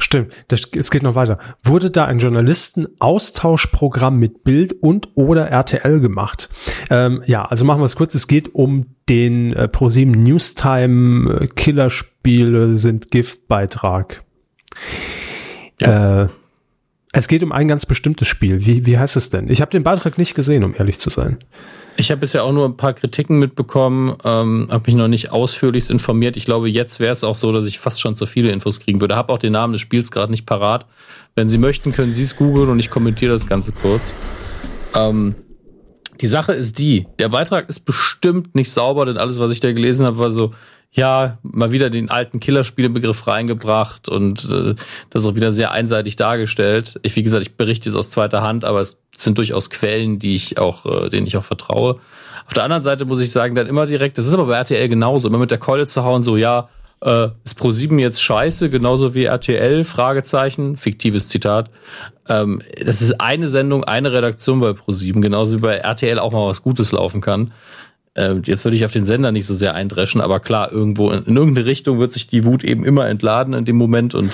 Stimmt, 0.00 0.32
das, 0.46 0.70
es 0.76 0.92
geht 0.92 1.02
noch 1.02 1.16
weiter. 1.16 1.38
Wurde 1.64 1.90
da 1.90 2.04
ein 2.04 2.18
Journalisten-Austauschprogramm 2.18 4.16
mit 4.16 4.44
Bild 4.44 4.76
und 4.80 5.08
oder 5.16 5.48
RTL 5.48 5.98
gemacht? 5.98 6.48
Ähm, 6.88 7.22
ja, 7.26 7.44
also 7.44 7.64
machen 7.64 7.80
wir 7.80 7.86
es 7.86 7.96
kurz. 7.96 8.14
Es 8.14 8.28
geht 8.28 8.54
um 8.54 8.94
den 9.08 9.54
äh, 9.54 9.66
ProSieben 9.66 10.22
Newstime 10.22 11.40
äh, 11.40 11.48
Killerspiele 11.48 12.74
sind 12.74 13.10
Giftbeitrag. 13.10 14.22
Ja. 15.80 16.22
Äh, 16.24 16.28
es 17.12 17.28
geht 17.28 17.42
um 17.42 17.52
ein 17.52 17.68
ganz 17.68 17.86
bestimmtes 17.86 18.28
Spiel. 18.28 18.64
Wie, 18.66 18.84
wie 18.84 18.98
heißt 18.98 19.16
es 19.16 19.30
denn? 19.30 19.48
Ich 19.48 19.60
habe 19.60 19.70
den 19.70 19.82
Beitrag 19.82 20.18
nicht 20.18 20.34
gesehen, 20.34 20.62
um 20.64 20.74
ehrlich 20.74 20.98
zu 20.98 21.10
sein. 21.10 21.38
Ich 21.96 22.10
habe 22.10 22.20
bisher 22.20 22.44
auch 22.44 22.52
nur 22.52 22.64
ein 22.64 22.76
paar 22.76 22.92
Kritiken 22.92 23.38
mitbekommen, 23.38 24.14
ähm, 24.24 24.68
habe 24.70 24.84
mich 24.86 24.94
noch 24.94 25.08
nicht 25.08 25.32
ausführlichst 25.32 25.90
informiert. 25.90 26.36
Ich 26.36 26.44
glaube, 26.44 26.68
jetzt 26.68 27.00
wäre 27.00 27.12
es 27.12 27.24
auch 27.24 27.34
so, 27.34 27.50
dass 27.50 27.66
ich 27.66 27.80
fast 27.80 28.00
schon 28.00 28.14
zu 28.14 28.24
viele 28.24 28.50
Infos 28.50 28.78
kriegen 28.78 29.00
würde. 29.00 29.16
Habe 29.16 29.32
auch 29.32 29.38
den 29.38 29.52
Namen 29.52 29.72
des 29.72 29.82
Spiels 29.82 30.10
gerade 30.10 30.30
nicht 30.30 30.46
parat. 30.46 30.86
Wenn 31.34 31.48
Sie 31.48 31.58
möchten, 31.58 31.92
können 31.92 32.12
Sie 32.12 32.22
es 32.22 32.36
googeln 32.36 32.68
und 32.68 32.78
ich 32.78 32.90
kommentiere 32.90 33.32
das 33.32 33.48
Ganze 33.48 33.72
kurz. 33.72 34.14
Ähm, 34.94 35.34
die 36.20 36.26
Sache 36.26 36.52
ist 36.52 36.78
die, 36.78 37.06
der 37.18 37.30
Beitrag 37.30 37.68
ist 37.68 37.80
bestimmt 37.80 38.54
nicht 38.54 38.70
sauber, 38.70 39.06
denn 39.06 39.16
alles, 39.16 39.40
was 39.40 39.50
ich 39.50 39.60
da 39.60 39.72
gelesen 39.72 40.06
habe, 40.06 40.18
war 40.18 40.30
so, 40.30 40.52
ja, 40.90 41.38
mal 41.42 41.70
wieder 41.72 41.90
den 41.90 42.10
alten 42.10 42.40
Killerspielebegriff 42.40 43.26
reingebracht 43.26 44.08
und 44.08 44.48
äh, 44.50 44.74
das 45.10 45.26
auch 45.26 45.34
wieder 45.34 45.52
sehr 45.52 45.70
einseitig 45.72 46.16
dargestellt. 46.16 46.98
Ich, 47.02 47.14
wie 47.16 47.22
gesagt, 47.22 47.42
ich 47.42 47.56
berichte 47.56 47.88
jetzt 47.88 47.96
aus 47.96 48.10
zweiter 48.10 48.42
Hand, 48.42 48.64
aber 48.64 48.80
es 48.80 48.98
sind 49.16 49.36
durchaus 49.38 49.70
Quellen, 49.70 50.18
die 50.18 50.34
ich 50.34 50.58
auch, 50.58 50.86
äh, 50.86 51.08
denen 51.10 51.26
ich 51.26 51.36
auch 51.36 51.44
vertraue. 51.44 51.96
Auf 52.46 52.54
der 52.54 52.64
anderen 52.64 52.82
Seite 52.82 53.04
muss 53.04 53.20
ich 53.20 53.30
sagen, 53.30 53.54
dann 53.54 53.66
immer 53.66 53.84
direkt, 53.84 54.16
das 54.16 54.26
ist 54.26 54.32
aber 54.32 54.46
bei 54.46 54.56
RTL 54.56 54.88
genauso, 54.88 55.28
immer 55.28 55.38
mit 55.38 55.50
der 55.50 55.58
Keule 55.58 55.86
zu 55.86 56.02
hauen, 56.02 56.22
so, 56.22 56.36
ja, 56.36 56.70
äh, 57.00 57.28
ist 57.44 57.60
Pro7 57.60 58.00
jetzt 58.00 58.22
scheiße, 58.22 58.70
genauso 58.70 59.14
wie 59.14 59.24
RTL, 59.24 59.84
Fragezeichen, 59.84 60.76
fiktives 60.76 61.28
Zitat. 61.28 61.70
Ähm, 62.28 62.62
das 62.84 63.02
ist 63.02 63.20
eine 63.20 63.48
Sendung, 63.48 63.84
eine 63.84 64.12
Redaktion 64.12 64.60
bei 64.60 64.70
Pro7, 64.70 65.20
genauso 65.20 65.58
wie 65.58 65.60
bei 65.60 65.76
RTL 65.76 66.18
auch 66.18 66.32
mal 66.32 66.48
was 66.48 66.62
Gutes 66.62 66.90
laufen 66.92 67.20
kann. 67.20 67.52
Äh, 68.18 68.40
jetzt 68.44 68.64
würde 68.64 68.76
ich 68.76 68.84
auf 68.84 68.90
den 68.90 69.04
Sender 69.04 69.30
nicht 69.30 69.46
so 69.46 69.54
sehr 69.54 69.74
eindreschen, 69.74 70.20
aber 70.20 70.40
klar, 70.40 70.72
irgendwo 70.72 71.10
in, 71.10 71.22
in, 71.24 71.36
irgendeine 71.36 71.66
Richtung 71.66 72.00
wird 72.00 72.12
sich 72.12 72.26
die 72.26 72.44
Wut 72.44 72.64
eben 72.64 72.84
immer 72.84 73.06
entladen 73.06 73.54
in 73.54 73.64
dem 73.64 73.76
Moment 73.76 74.16
und 74.16 74.32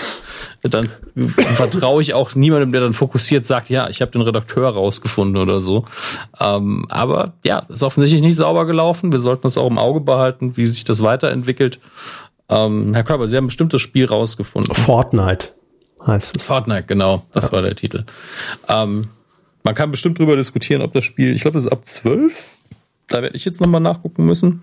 dann 0.63 0.89
vertraue 1.15 2.01
ich 2.01 2.15
auch 2.15 2.35
niemandem, 2.35 2.73
der 2.73 2.81
dann 2.81 2.95
fokussiert 2.95 3.45
sagt, 3.45 3.69
ja, 3.69 3.89
ich 3.91 4.01
habe 4.01 4.11
den 4.11 4.23
Redakteur 4.23 4.71
rausgefunden 4.71 5.37
oder 5.37 5.61
so. 5.61 5.85
Ähm, 6.41 6.87
aber 6.89 7.35
ja, 7.45 7.59
ist 7.69 7.83
offensichtlich 7.83 8.23
nicht 8.23 8.37
sauber 8.37 8.65
gelaufen. 8.65 9.13
Wir 9.13 9.21
sollten 9.21 9.43
das 9.43 9.59
auch 9.59 9.69
im 9.69 9.79
Auge 9.79 10.01
behalten, 10.01 10.57
wie 10.57 10.65
sich 10.65 10.85
das 10.85 11.03
weiterentwickelt. 11.03 11.79
Ähm, 12.49 12.95
Herr 12.95 13.05
Körber, 13.05 13.29
Sie 13.29 13.37
haben 13.37 13.45
ein 13.45 13.49
bestimmtes 13.49 13.83
Spiel 13.83 14.07
rausgefunden. 14.07 14.75
Fortnite 14.75 15.51
heißt 16.07 16.37
es. 16.37 16.45
Fortnite, 16.45 16.85
genau, 16.85 17.25
das 17.33 17.47
ja. 17.47 17.53
war 17.53 17.63
der 17.63 17.75
Titel. 17.75 18.05
Ähm, 18.69 19.09
man 19.63 19.75
kann 19.75 19.91
bestimmt 19.91 20.19
drüber 20.19 20.37
diskutieren, 20.37 20.83
ob 20.83 20.93
das 20.93 21.05
Spiel, 21.05 21.35
ich 21.35 21.43
glaube, 21.43 21.57
das 21.57 21.65
ist 21.65 21.73
ab 21.73 21.87
zwölf 21.87 22.55
da 23.09 23.23
werde 23.23 23.37
ich 23.37 23.45
jetzt 23.45 23.61
nochmal 23.61 23.81
nachgucken 23.81 24.25
müssen. 24.25 24.63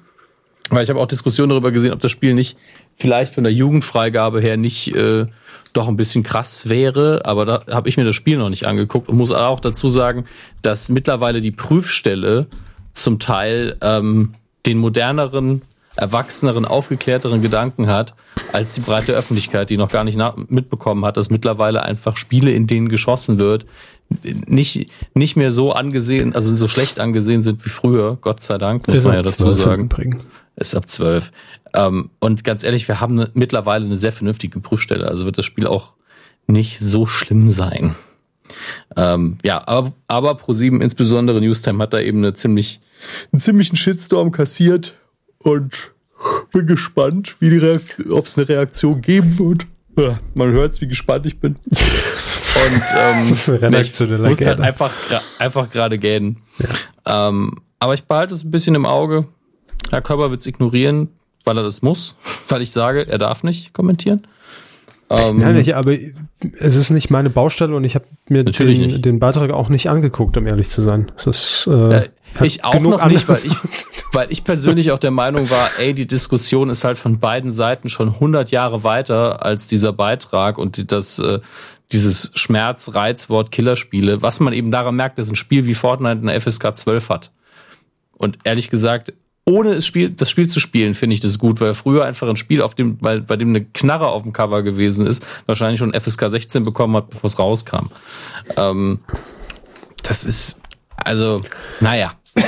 Weil 0.69 0.83
ich 0.83 0.89
habe 0.89 0.99
auch 0.99 1.07
Diskussionen 1.07 1.49
darüber 1.49 1.71
gesehen, 1.71 1.91
ob 1.91 1.99
das 1.99 2.11
Spiel 2.11 2.33
nicht 2.33 2.57
vielleicht 2.95 3.35
von 3.35 3.43
der 3.43 3.51
Jugendfreigabe 3.51 4.39
her 4.39 4.55
nicht 4.55 4.95
äh, 4.95 5.25
doch 5.73 5.87
ein 5.87 5.97
bisschen 5.97 6.23
krass 6.23 6.69
wäre. 6.69 7.25
Aber 7.25 7.45
da 7.45 7.65
habe 7.69 7.89
ich 7.89 7.97
mir 7.97 8.05
das 8.05 8.15
Spiel 8.15 8.37
noch 8.37 8.49
nicht 8.49 8.65
angeguckt 8.65 9.09
und 9.09 9.17
muss 9.17 9.31
auch 9.31 9.59
dazu 9.59 9.89
sagen, 9.89 10.25
dass 10.61 10.89
mittlerweile 10.89 11.41
die 11.41 11.51
Prüfstelle 11.51 12.47
zum 12.93 13.19
Teil 13.19 13.77
ähm, 13.81 14.35
den 14.65 14.77
moderneren, 14.77 15.61
erwachseneren, 15.95 16.65
aufgeklärteren 16.65 17.41
Gedanken 17.41 17.87
hat, 17.87 18.13
als 18.53 18.73
die 18.73 18.81
breite 18.81 19.13
Öffentlichkeit, 19.13 19.69
die 19.69 19.77
noch 19.77 19.91
gar 19.91 20.03
nicht 20.03 20.17
mitbekommen 20.49 21.05
hat, 21.05 21.17
dass 21.17 21.29
mittlerweile 21.29 21.83
einfach 21.83 22.17
Spiele, 22.17 22.51
in 22.51 22.67
denen 22.67 22.89
geschossen 22.89 23.39
wird, 23.39 23.65
nicht, 24.23 24.89
nicht 25.13 25.35
mehr 25.35 25.51
so 25.51 25.71
angesehen, 25.71 26.35
also 26.35 26.53
so 26.55 26.67
schlecht 26.67 26.99
angesehen 26.99 27.41
sind 27.41 27.63
wie 27.65 27.69
früher, 27.69 28.17
Gott 28.19 28.43
sei 28.43 28.57
Dank, 28.57 28.87
muss 28.87 28.97
ist 28.97 29.05
man 29.05 29.15
ja 29.15 29.21
dazu 29.21 29.51
sagen. 29.51 29.89
Ist 30.55 30.75
ab 30.75 30.87
zwölf. 30.87 31.31
Ähm, 31.73 32.09
und 32.19 32.43
ganz 32.43 32.63
ehrlich, 32.63 32.87
wir 32.87 32.99
haben 32.99 33.19
eine, 33.19 33.31
mittlerweile 33.33 33.85
eine 33.85 33.97
sehr 33.97 34.11
vernünftige 34.11 34.59
Prüfstelle, 34.59 35.07
also 35.07 35.25
wird 35.25 35.37
das 35.37 35.45
Spiel 35.45 35.67
auch 35.67 35.93
nicht 36.47 36.79
so 36.79 37.05
schlimm 37.05 37.47
sein. 37.47 37.95
Ähm, 38.97 39.37
ja, 39.43 39.65
aber, 39.65 39.93
aber 40.07 40.31
Pro7, 40.33 40.81
insbesondere 40.81 41.39
Newstime, 41.39 41.81
hat 41.81 41.93
da 41.93 41.99
eben 41.99 42.17
eine 42.19 42.33
ziemlich, 42.33 42.81
einen 43.31 43.39
ziemlichen 43.39 43.77
Shitstorm 43.77 44.31
kassiert 44.31 44.95
und 45.43 45.91
bin 46.51 46.67
gespannt, 46.67 47.35
wie 47.39 47.49
die 47.49 48.11
ob 48.11 48.25
es 48.25 48.37
eine 48.37 48.47
Reaktion 48.47 49.01
geben 49.01 49.37
wird. 49.39 49.65
Ja, 49.97 50.19
man 50.35 50.51
hört 50.51 50.73
es, 50.73 50.81
wie 50.81 50.87
gespannt 50.87 51.25
ich 51.25 51.39
bin. 51.39 51.55
Und 51.55 52.81
ähm, 52.95 53.25
ich 53.81 53.99
muss 53.99 54.45
halt 54.45 54.59
einfach, 54.59 54.93
einfach 55.39 55.69
gerade 55.69 55.97
gähnen. 55.97 56.37
Ja. 57.05 57.29
Ähm, 57.29 57.61
aber 57.79 57.93
ich 57.93 58.03
behalte 58.03 58.33
es 58.33 58.43
ein 58.43 58.51
bisschen 58.51 58.75
im 58.75 58.85
Auge. 58.85 59.25
Herr 59.89 60.01
Körper 60.01 60.29
wird 60.29 60.41
es 60.41 60.47
ignorieren, 60.47 61.09
weil 61.43 61.57
er 61.57 61.63
das 61.63 61.81
muss, 61.81 62.15
weil 62.47 62.61
ich 62.61 62.71
sage, 62.71 63.07
er 63.07 63.17
darf 63.17 63.43
nicht 63.43 63.73
kommentieren. 63.73 64.27
Ähm, 65.11 65.39
Nein, 65.39 65.55
nicht, 65.55 65.75
aber 65.75 65.97
es 66.59 66.75
ist 66.75 66.89
nicht 66.89 67.09
meine 67.09 67.29
Baustelle 67.29 67.75
und 67.75 67.83
ich 67.83 67.95
habe 67.95 68.05
mir 68.29 68.45
den, 68.45 69.01
den, 69.01 69.19
Beitrag 69.19 69.51
auch 69.51 69.67
nicht 69.67 69.89
angeguckt, 69.89 70.37
um 70.37 70.47
ehrlich 70.47 70.69
zu 70.69 70.81
sein. 70.81 71.11
Das 71.15 71.27
ist, 71.27 71.67
äh, 71.67 72.07
ich 72.41 72.63
auch 72.63 72.79
noch 72.79 73.05
nicht, 73.07 73.27
weil 73.27 73.39
ich, 73.43 73.55
weil 74.13 74.31
ich 74.31 74.45
persönlich 74.45 74.91
auch 74.91 74.99
der 74.99 75.11
Meinung 75.11 75.49
war, 75.49 75.69
ey, 75.79 75.93
die 75.93 76.07
Diskussion 76.07 76.69
ist 76.69 76.85
halt 76.85 76.97
von 76.97 77.19
beiden 77.19 77.51
Seiten 77.51 77.89
schon 77.89 78.07
100 78.07 78.51
Jahre 78.51 78.85
weiter 78.85 79.45
als 79.45 79.67
dieser 79.67 79.91
Beitrag 79.91 80.57
und 80.57 80.91
das, 80.93 81.19
äh, 81.19 81.39
dieses 81.91 82.31
Schmerz-Reizwort 82.35 83.51
Killerspiele, 83.51 84.21
was 84.21 84.39
man 84.39 84.53
eben 84.53 84.71
daran 84.71 84.95
merkt, 84.95 85.19
dass 85.19 85.29
ein 85.29 85.35
Spiel 85.35 85.65
wie 85.65 85.73
Fortnite 85.73 86.21
eine 86.21 86.39
FSK 86.39 86.73
12 86.73 87.09
hat. 87.09 87.31
Und 88.17 88.39
ehrlich 88.45 88.69
gesagt, 88.69 89.11
ohne 89.51 89.75
das 89.75 89.85
Spiel, 89.85 90.09
das 90.09 90.29
Spiel 90.29 90.47
zu 90.47 90.59
spielen, 90.59 90.93
finde 90.93 91.13
ich 91.13 91.19
das 91.19 91.37
gut, 91.37 91.61
weil 91.61 91.73
früher 91.73 92.05
einfach 92.05 92.27
ein 92.27 92.37
Spiel, 92.37 92.61
auf 92.61 92.75
dem, 92.75 92.97
weil, 93.01 93.21
bei 93.21 93.35
dem 93.35 93.49
eine 93.49 93.63
Knarre 93.63 94.07
auf 94.07 94.23
dem 94.23 94.33
Cover 94.33 94.63
gewesen 94.63 95.05
ist, 95.05 95.25
wahrscheinlich 95.45 95.79
schon 95.79 95.93
FSK 95.93 96.29
16 96.29 96.63
bekommen 96.63 96.95
hat, 96.95 97.09
bevor 97.09 97.27
es 97.27 97.37
rauskam. 97.37 97.87
Ähm, 98.57 98.99
das 100.03 100.23
ist, 100.23 100.59
also, 100.95 101.37
naja. 101.79 102.13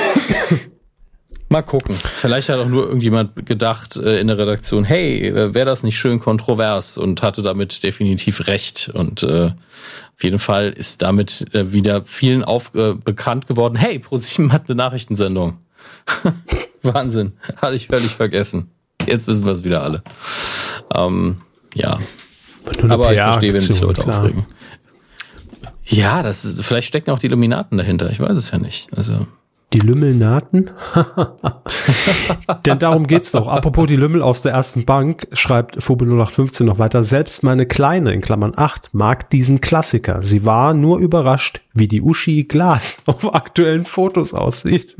Mal 1.49 1.61
gucken. 1.61 1.95
Vielleicht 2.15 2.49
hat 2.49 2.57
auch 2.57 2.67
nur 2.67 2.85
irgendjemand 2.85 3.45
gedacht 3.45 3.95
äh, 3.95 4.19
in 4.19 4.25
der 4.25 4.39
Redaktion, 4.39 4.85
hey, 4.85 5.27
äh, 5.27 5.53
wäre 5.53 5.67
das 5.67 5.83
nicht 5.83 5.99
schön 5.99 6.19
kontrovers 6.19 6.97
und 6.97 7.21
hatte 7.21 7.43
damit 7.43 7.83
definitiv 7.83 8.47
recht. 8.47 8.89
Und 8.91 9.21
äh, 9.21 9.51
auf 10.15 10.23
jeden 10.23 10.39
Fall 10.39 10.71
ist 10.71 11.03
damit 11.03 11.53
äh, 11.53 11.71
wieder 11.71 12.05
vielen 12.05 12.43
auf, 12.43 12.73
äh, 12.73 12.93
bekannt 12.95 13.45
geworden, 13.45 13.75
hey, 13.75 13.99
ProSieben 13.99 14.51
hat 14.51 14.67
eine 14.67 14.77
Nachrichtensendung. 14.77 15.59
Wahnsinn. 16.83 17.33
Hatte 17.57 17.75
ich 17.75 17.87
völlig 17.87 18.15
vergessen. 18.15 18.71
Jetzt 19.07 19.27
wissen 19.27 19.45
wir 19.45 19.51
es 19.51 19.63
wieder 19.63 19.83
alle. 19.83 20.03
Ähm, 20.93 21.41
ja. 21.75 21.99
Aber 22.87 23.13
ich 23.13 23.19
verstehe, 23.19 23.53
wenn 23.53 23.59
sich 23.59 23.81
Leute 23.81 24.01
klar. 24.01 24.21
aufregen. 24.21 24.45
Ja, 25.85 26.23
das 26.23 26.45
ist, 26.45 26.63
vielleicht 26.63 26.87
stecken 26.87 27.11
auch 27.11 27.19
die 27.19 27.27
Illuminaten 27.27 27.77
dahinter. 27.77 28.09
Ich 28.09 28.19
weiß 28.19 28.37
es 28.37 28.51
ja 28.51 28.57
nicht. 28.57 28.87
Also. 28.95 29.27
Die 29.73 29.79
Lümmelnaten? 29.79 30.69
Denn 32.65 32.77
darum 32.77 33.07
geht's 33.07 33.31
doch. 33.31 33.47
Apropos 33.47 33.87
die 33.87 33.95
Lümmel 33.95 34.21
aus 34.21 34.43
der 34.43 34.51
ersten 34.51 34.85
Bank, 34.85 35.27
schreibt 35.33 35.81
Fube 35.83 36.05
0815 36.05 36.67
noch 36.67 36.77
weiter. 36.77 37.01
Selbst 37.01 37.41
meine 37.41 37.65
Kleine, 37.65 38.13
in 38.13 38.21
Klammern 38.21 38.53
8, 38.55 38.93
mag 38.93 39.31
diesen 39.31 39.61
Klassiker. 39.61 40.21
Sie 40.21 40.45
war 40.45 40.75
nur 40.75 40.99
überrascht, 40.99 41.61
wie 41.73 41.87
die 41.87 42.03
Uschi 42.03 42.43
Glas 42.43 43.01
auf 43.07 43.33
aktuellen 43.33 43.85
Fotos 43.85 44.35
aussieht. 44.35 44.95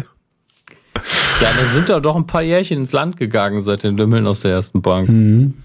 Ja, 1.41 1.49
da 1.59 1.65
sind 1.65 1.89
da 1.89 1.99
doch 1.99 2.15
ein 2.15 2.25
paar 2.25 2.41
Jährchen 2.41 2.79
ins 2.79 2.91
Land 2.91 3.17
gegangen 3.17 3.61
seit 3.61 3.83
den 3.83 3.97
Lümmeln 3.97 4.27
aus 4.27 4.41
der 4.41 4.51
ersten 4.51 4.81
Bank. 4.81 5.09
Mhm. 5.09 5.55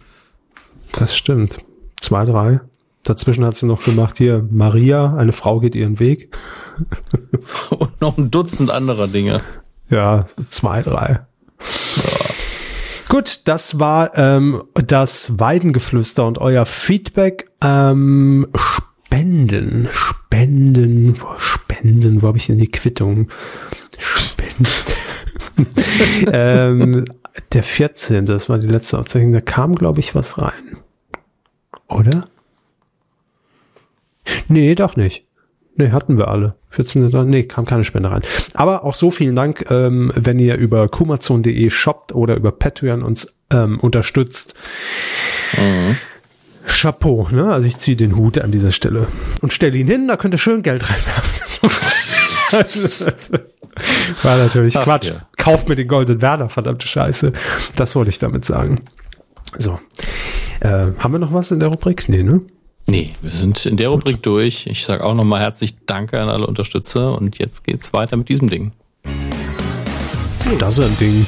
Das 0.99 1.16
stimmt. 1.16 1.59
Zwei, 2.01 2.24
drei. 2.24 2.61
Dazwischen 3.03 3.45
hat 3.45 3.55
sie 3.55 3.66
noch 3.66 3.85
gemacht 3.85 4.18
hier 4.18 4.47
Maria, 4.51 5.14
eine 5.16 5.33
Frau 5.33 5.61
geht 5.61 5.76
ihren 5.76 5.99
Weg. 5.99 6.37
Und 7.70 8.01
noch 8.01 8.18
ein 8.18 8.31
Dutzend 8.31 8.70
anderer 8.70 9.09
Dinge. 9.09 9.39
Ja, 9.89 10.26
zwei, 10.51 10.83
drei. 10.83 11.20
Ja. 11.97 12.29
Gut, 13.09 13.41
das 13.47 13.79
war 13.79 14.16
ähm, 14.18 14.64
das 14.74 15.39
Weidengeflüster 15.39 16.26
und 16.26 16.37
euer 16.39 16.66
Feedback. 16.66 17.51
Ähm, 17.62 18.47
Spenden, 18.55 19.89
Spenden, 19.91 21.18
wo, 21.18 21.29
Spenden, 21.39 22.20
wo 22.20 22.26
habe 22.29 22.37
ich 22.37 22.49
denn 22.49 22.59
die 22.59 22.70
Quittung? 22.70 23.31
Spenden. 23.99 24.66
ähm, 26.33 27.05
der 27.53 27.63
14. 27.63 28.27
Das 28.27 28.49
war 28.49 28.59
die 28.59 28.67
letzte 28.67 28.99
Aufzeichnung. 28.99 29.33
Da 29.33 29.41
kam, 29.41 29.75
glaube 29.75 30.01
ich, 30.01 30.15
was 30.15 30.39
rein. 30.39 30.79
Oder? 31.89 32.25
Nee, 34.49 34.75
doch 34.75 34.97
nicht. 34.97 35.25
Nee, 35.77 35.91
hatten 35.93 36.19
wir 36.19 36.29
alle. 36.29 36.57
14. 36.71 37.09
Nee, 37.31 37.45
kam 37.45 37.65
keine 37.65 37.85
Spende 37.85 38.11
rein. 38.11 38.23
Aber 38.55 38.85
auch 38.85 38.95
so 38.95 39.11
vielen 39.11 39.37
Dank, 39.37 39.71
ähm, 39.71 40.13
wenn 40.15 40.39
ihr 40.39 40.57
über 40.57 40.89
kumazon.de 40.89 41.71
shoppt 41.71 42.13
oder 42.13 42.37
über 42.37 42.51
Patreon 42.51 43.03
uns 43.03 43.41
ähm, 43.51 43.79
unterstützt. 43.79 44.55
Mhm. 45.57 45.97
Chapeau, 46.67 47.29
ne? 47.31 47.51
Also 47.53 47.67
ich 47.67 47.79
ziehe 47.79 47.97
den 47.97 48.17
Hut 48.17 48.39
an 48.39 48.51
dieser 48.51 48.73
Stelle 48.73 49.07
und 49.41 49.53
stelle 49.53 49.79
ihn 49.79 49.87
hin, 49.87 50.09
da 50.09 50.17
könnt 50.17 50.35
ihr 50.35 50.39
schön 50.39 50.63
Geld 50.63 50.85
reinwerfen. 50.91 51.71
War 54.23 54.37
natürlich 54.37 54.77
Ach, 54.77 54.85
Quatsch. 54.85 55.09
Ja. 55.09 55.27
Kauft 55.49 55.66
mir 55.66 55.76
den 55.76 55.88
Golden 55.88 56.20
Werner, 56.20 56.51
verdammte 56.51 56.86
Scheiße. 56.86 57.32
Das 57.74 57.94
wollte 57.94 58.11
ich 58.11 58.18
damit 58.18 58.44
sagen. 58.44 58.82
So. 59.57 59.80
Äh, 60.61 60.88
haben 60.99 61.12
wir 61.12 61.18
noch 61.18 61.32
was 61.32 61.51
in 61.51 61.59
der 61.59 61.70
Rubrik? 61.70 62.07
Nee, 62.11 62.22
ne? 62.22 62.42
Nee, 62.84 63.14
wir 63.22 63.30
sind 63.32 63.64
in 63.64 63.78
der 63.78 63.88
Rubrik 63.88 64.16
Gut. 64.16 64.26
durch. 64.26 64.66
Ich 64.66 64.84
sage 64.84 65.03
auch 65.03 65.14
nochmal 65.14 65.40
herzlich 65.40 65.74
Danke 65.86 66.20
an 66.20 66.28
alle 66.28 66.46
Unterstützer 66.46 67.16
und 67.16 67.38
jetzt 67.38 67.64
geht's 67.64 67.94
weiter 67.94 68.18
mit 68.18 68.28
diesem 68.28 68.51
Ding. 68.51 68.72
Das 70.59 70.76
ist 70.76 70.84
ein 70.84 70.99
Ding. 70.99 71.26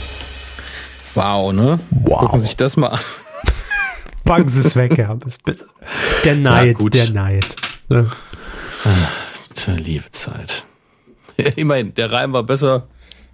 Wow, 1.14 1.54
ne? 1.54 1.80
Wow. 1.88 2.18
Gucken 2.18 2.40
Sie 2.40 2.46
sich 2.48 2.56
das 2.58 2.76
mal 2.76 2.88
an. 2.88 3.00
Packen 4.26 4.48
Sie 4.48 4.60
es 4.60 4.76
weg, 4.76 4.98
Herr. 4.98 5.14
Bitte. 5.14 5.64
Der 6.26 6.34
Neid, 6.36 6.76
der 6.92 7.10
Neid. 7.10 7.56
Ne? 7.88 8.10
Ah, 8.84 9.70
liebe 9.76 10.10
Zeit. 10.10 10.66
Immerhin, 11.56 11.94
der 11.94 12.12
Reim 12.12 12.34
war 12.34 12.42
besser 12.42 12.86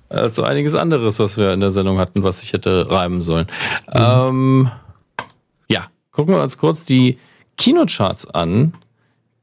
als 0.09 0.37
so 0.37 0.43
einiges 0.43 0.75
anderes, 0.75 1.19
was 1.19 1.39
wir 1.39 1.53
in 1.53 1.61
der 1.61 1.71
Sendung 1.71 1.99
hatten, 1.99 2.23
was 2.23 2.43
ich 2.43 2.53
hätte 2.53 2.91
reimen 2.91 3.21
sollen. 3.21 3.47
Mhm. 3.93 4.01
Ähm, 4.01 4.71
ja, 5.69 5.87
gucken 6.13 6.35
wir 6.35 6.43
uns 6.43 6.59
kurz 6.59 6.85
die 6.85 7.19
Kinocharts 7.57 8.29
an, 8.29 8.73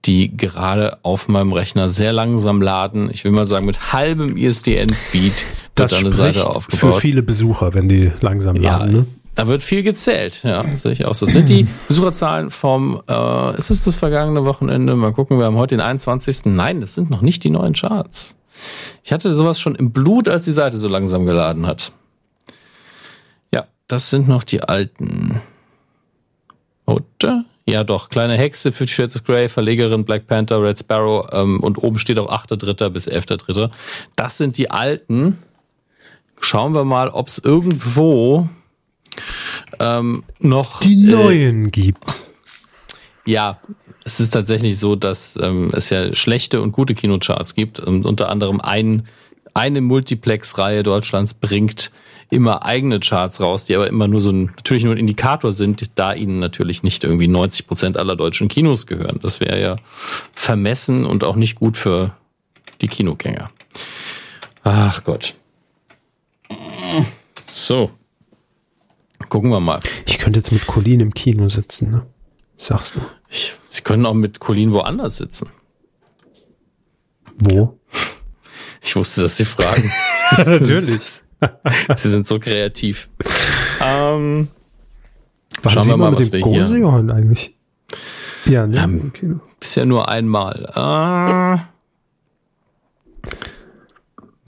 die 0.05 0.35
gerade 0.35 0.97
auf 1.03 1.27
meinem 1.27 1.53
Rechner 1.53 1.89
sehr 1.89 2.11
langsam 2.11 2.61
laden. 2.61 3.09
Ich 3.11 3.23
will 3.23 3.31
mal 3.31 3.45
sagen, 3.45 3.65
mit 3.65 3.93
halbem 3.93 4.35
ISDN-Speed 4.35 5.45
wird 5.75 5.93
eine 5.93 6.11
Seite 6.11 6.47
aufgebaut. 6.47 6.95
Für 6.95 6.99
viele 6.99 7.23
Besucher, 7.23 7.73
wenn 7.73 7.87
die 7.87 8.11
langsam 8.19 8.57
laden. 8.57 8.95
Ja, 8.95 8.99
ne? 8.99 9.05
Da 9.35 9.47
wird 9.47 9.63
viel 9.63 9.81
gezählt, 9.81 10.41
ja, 10.43 10.63
sehe 10.77 10.91
ich 10.91 11.05
auch 11.05 11.15
so. 11.15 11.25
Das 11.25 11.33
sind 11.33 11.49
die 11.49 11.65
Besucherzahlen 11.87 12.51
vom, 12.51 13.01
äh, 13.09 13.57
ist 13.57 13.71
es 13.71 13.83
das 13.83 13.95
vergangene 13.95 14.45
Wochenende? 14.45 14.95
Mal 14.95 15.11
gucken, 15.11 15.39
wir 15.39 15.45
haben 15.45 15.55
heute 15.55 15.75
den 15.75 15.81
21. 15.81 16.45
Nein, 16.45 16.81
das 16.81 16.93
sind 16.93 17.09
noch 17.09 17.21
nicht 17.21 17.43
die 17.43 17.49
neuen 17.49 17.73
Charts. 17.73 18.35
Ich 19.03 19.11
hatte 19.11 19.33
sowas 19.33 19.59
schon 19.59 19.75
im 19.75 19.91
Blut, 19.91 20.29
als 20.29 20.45
die 20.45 20.51
Seite 20.51 20.77
so 20.77 20.87
langsam 20.87 21.25
geladen 21.25 21.67
hat. 21.67 21.91
Ja, 23.53 23.65
das 23.87 24.09
sind 24.09 24.27
noch 24.27 24.43
die 24.43 24.61
alten. 24.61 25.41
Oder? 26.85 27.45
Ja, 27.65 27.83
doch. 27.83 28.09
Kleine 28.09 28.37
Hexe, 28.37 28.71
Fifty 28.71 28.93
Shades 28.93 29.15
of 29.15 29.23
Grey, 29.23 29.47
Verlegerin, 29.47 30.03
Black 30.03 30.27
Panther, 30.27 30.61
Red 30.61 30.79
Sparrow 30.79 31.27
ähm, 31.31 31.59
und 31.61 31.81
oben 31.81 31.97
steht 31.97 32.19
auch 32.19 32.29
8.3. 32.29 32.89
bis 32.89 33.07
11.3. 33.07 33.69
Das 34.15 34.37
sind 34.37 34.57
die 34.57 34.69
alten. 34.69 35.39
Schauen 36.39 36.75
wir 36.75 36.83
mal, 36.83 37.09
ob 37.09 37.29
es 37.29 37.39
irgendwo 37.39 38.49
ähm, 39.79 40.23
noch 40.39 40.81
die 40.81 40.97
neuen 40.97 41.67
äh, 41.67 41.69
gibt. 41.69 42.21
Ja, 43.25 43.59
es 44.05 44.19
ist 44.19 44.31
tatsächlich 44.31 44.77
so, 44.77 44.95
dass 44.95 45.37
ähm, 45.41 45.71
es 45.73 45.89
ja 45.89 46.13
schlechte 46.13 46.61
und 46.61 46.71
gute 46.71 46.93
Kinocharts 46.93 47.55
gibt. 47.55 47.79
Und 47.79 48.05
unter 48.05 48.29
anderem 48.29 48.59
ein, 48.59 49.07
eine 49.53 49.81
Multiplex-Reihe 49.81 50.83
Deutschlands 50.83 51.33
bringt 51.33 51.91
immer 52.29 52.65
eigene 52.65 52.99
Charts 52.99 53.39
raus, 53.41 53.65
die 53.65 53.75
aber 53.75 53.87
immer 53.87 54.07
nur 54.07 54.19
so 54.19 54.31
ein, 54.31 54.45
natürlich 54.55 54.83
nur 54.83 54.93
ein 54.93 54.99
Indikator 54.99 55.51
sind, 55.51 55.91
da 55.95 56.13
ihnen 56.13 56.39
natürlich 56.39 56.83
nicht 56.83 57.03
irgendwie 57.03 57.27
90 57.27 57.67
Prozent 57.67 57.97
aller 57.97 58.15
deutschen 58.15 58.47
Kinos 58.47 58.87
gehören. 58.87 59.19
Das 59.21 59.39
wäre 59.39 59.61
ja 59.61 59.75
vermessen 60.33 61.05
und 61.05 61.23
auch 61.23 61.35
nicht 61.35 61.55
gut 61.55 61.77
für 61.77 62.15
die 62.81 62.87
Kinogänger. 62.87 63.49
Ach 64.63 65.03
Gott. 65.03 65.35
So. 67.47 67.91
Gucken 69.29 69.51
wir 69.51 69.59
mal. 69.59 69.79
Ich 70.05 70.17
könnte 70.17 70.39
jetzt 70.39 70.51
mit 70.51 70.65
Colin 70.67 70.99
im 70.99 71.13
Kino 71.13 71.49
sitzen, 71.49 71.91
ne? 71.91 72.05
Sagst 72.57 72.95
du? 72.95 73.01
Ich, 73.33 73.55
Sie 73.67 73.81
können 73.81 74.05
auch 74.05 74.13
mit 74.13 74.39
Colin 74.39 74.73
woanders 74.73 75.17
sitzen. 75.17 75.49
Wo? 77.37 77.79
Ich 78.85 78.97
wusste, 78.97 79.21
dass 79.21 79.37
Sie 79.37 79.45
fragen. 79.45 79.89
Natürlich. 80.37 80.99
Sie 81.95 82.09
sind 82.09 82.27
so 82.27 82.37
kreativ. 82.37 83.09
Ähm, 83.79 84.49
schauen 85.65 85.87
wir 85.87 85.95
mal, 85.95 86.11
was 86.11 86.29
wir 86.29 86.45
hier 86.45 86.67
haben. 86.67 87.09
eigentlich? 87.09 87.55
Ja, 88.43 88.67
ne? 88.67 88.77
Ähm, 88.77 89.05
okay. 89.07 89.35
Bisher 89.57 89.85
nur 89.85 90.09
einmal. 90.09 90.65
Äh, 90.75 91.63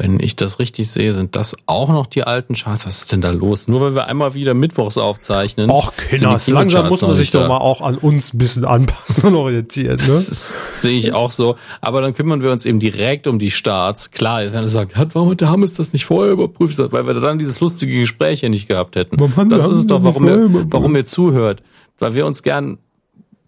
wenn 0.05 0.19
ich 0.19 0.35
das 0.35 0.59
richtig 0.59 0.91
sehe, 0.91 1.13
sind 1.13 1.35
das 1.35 1.57
auch 1.65 1.89
noch 1.89 2.05
die 2.05 2.23
alten 2.23 2.53
Charts. 2.53 2.85
Was 2.85 2.99
ist 2.99 3.11
denn 3.11 3.21
da 3.21 3.31
los? 3.31 3.67
Nur 3.67 3.81
weil 3.81 3.95
wir 3.95 4.05
einmal 4.05 4.35
wieder 4.35 4.53
mittwochs 4.53 4.99
aufzeichnen. 4.99 5.67
Ach, 5.71 5.91
Kinders, 5.97 6.47
langsam 6.47 6.89
muss 6.89 7.01
man 7.01 7.15
sich 7.15 7.31
doch 7.31 7.47
mal 7.47 7.57
auch 7.57 7.81
an 7.81 7.97
uns 7.97 8.31
ein 8.31 8.37
bisschen 8.37 8.65
anpassen 8.65 9.23
und 9.23 9.35
orientieren. 9.35 9.95
Ne? 9.95 10.03
Das 10.05 10.81
sehe 10.83 10.95
ich 10.95 11.13
auch 11.13 11.31
so. 11.31 11.55
Aber 11.81 12.01
dann 12.01 12.13
kümmern 12.13 12.43
wir 12.43 12.51
uns 12.51 12.67
eben 12.67 12.79
direkt 12.79 13.25
um 13.25 13.39
die 13.39 13.49
Starts. 13.49 14.11
Klar, 14.11 14.43
ihr 14.43 14.53
werdet 14.53 14.69
sagen, 14.69 14.91
warum 15.13 15.31
hat 15.31 15.41
der 15.41 15.49
Hammes 15.49 15.73
das 15.73 15.91
nicht 15.91 16.05
vorher 16.05 16.33
überprüft? 16.33 16.77
Weil 16.77 17.07
wir 17.07 17.15
dann 17.15 17.39
dieses 17.39 17.59
lustige 17.59 17.99
Gespräch 17.99 18.41
hier 18.41 18.49
nicht 18.49 18.67
gehabt 18.67 18.95
hätten. 18.95 19.19
Warum 19.19 19.49
das 19.49 19.67
ist 19.67 19.77
es 19.77 19.87
doch, 19.87 20.03
warum 20.03 20.27
ihr, 20.27 20.67
warum 20.69 20.95
ihr 20.95 21.05
zuhört. 21.05 21.63
Weil 21.97 22.13
wir 22.13 22.27
uns 22.27 22.43
gern 22.43 22.77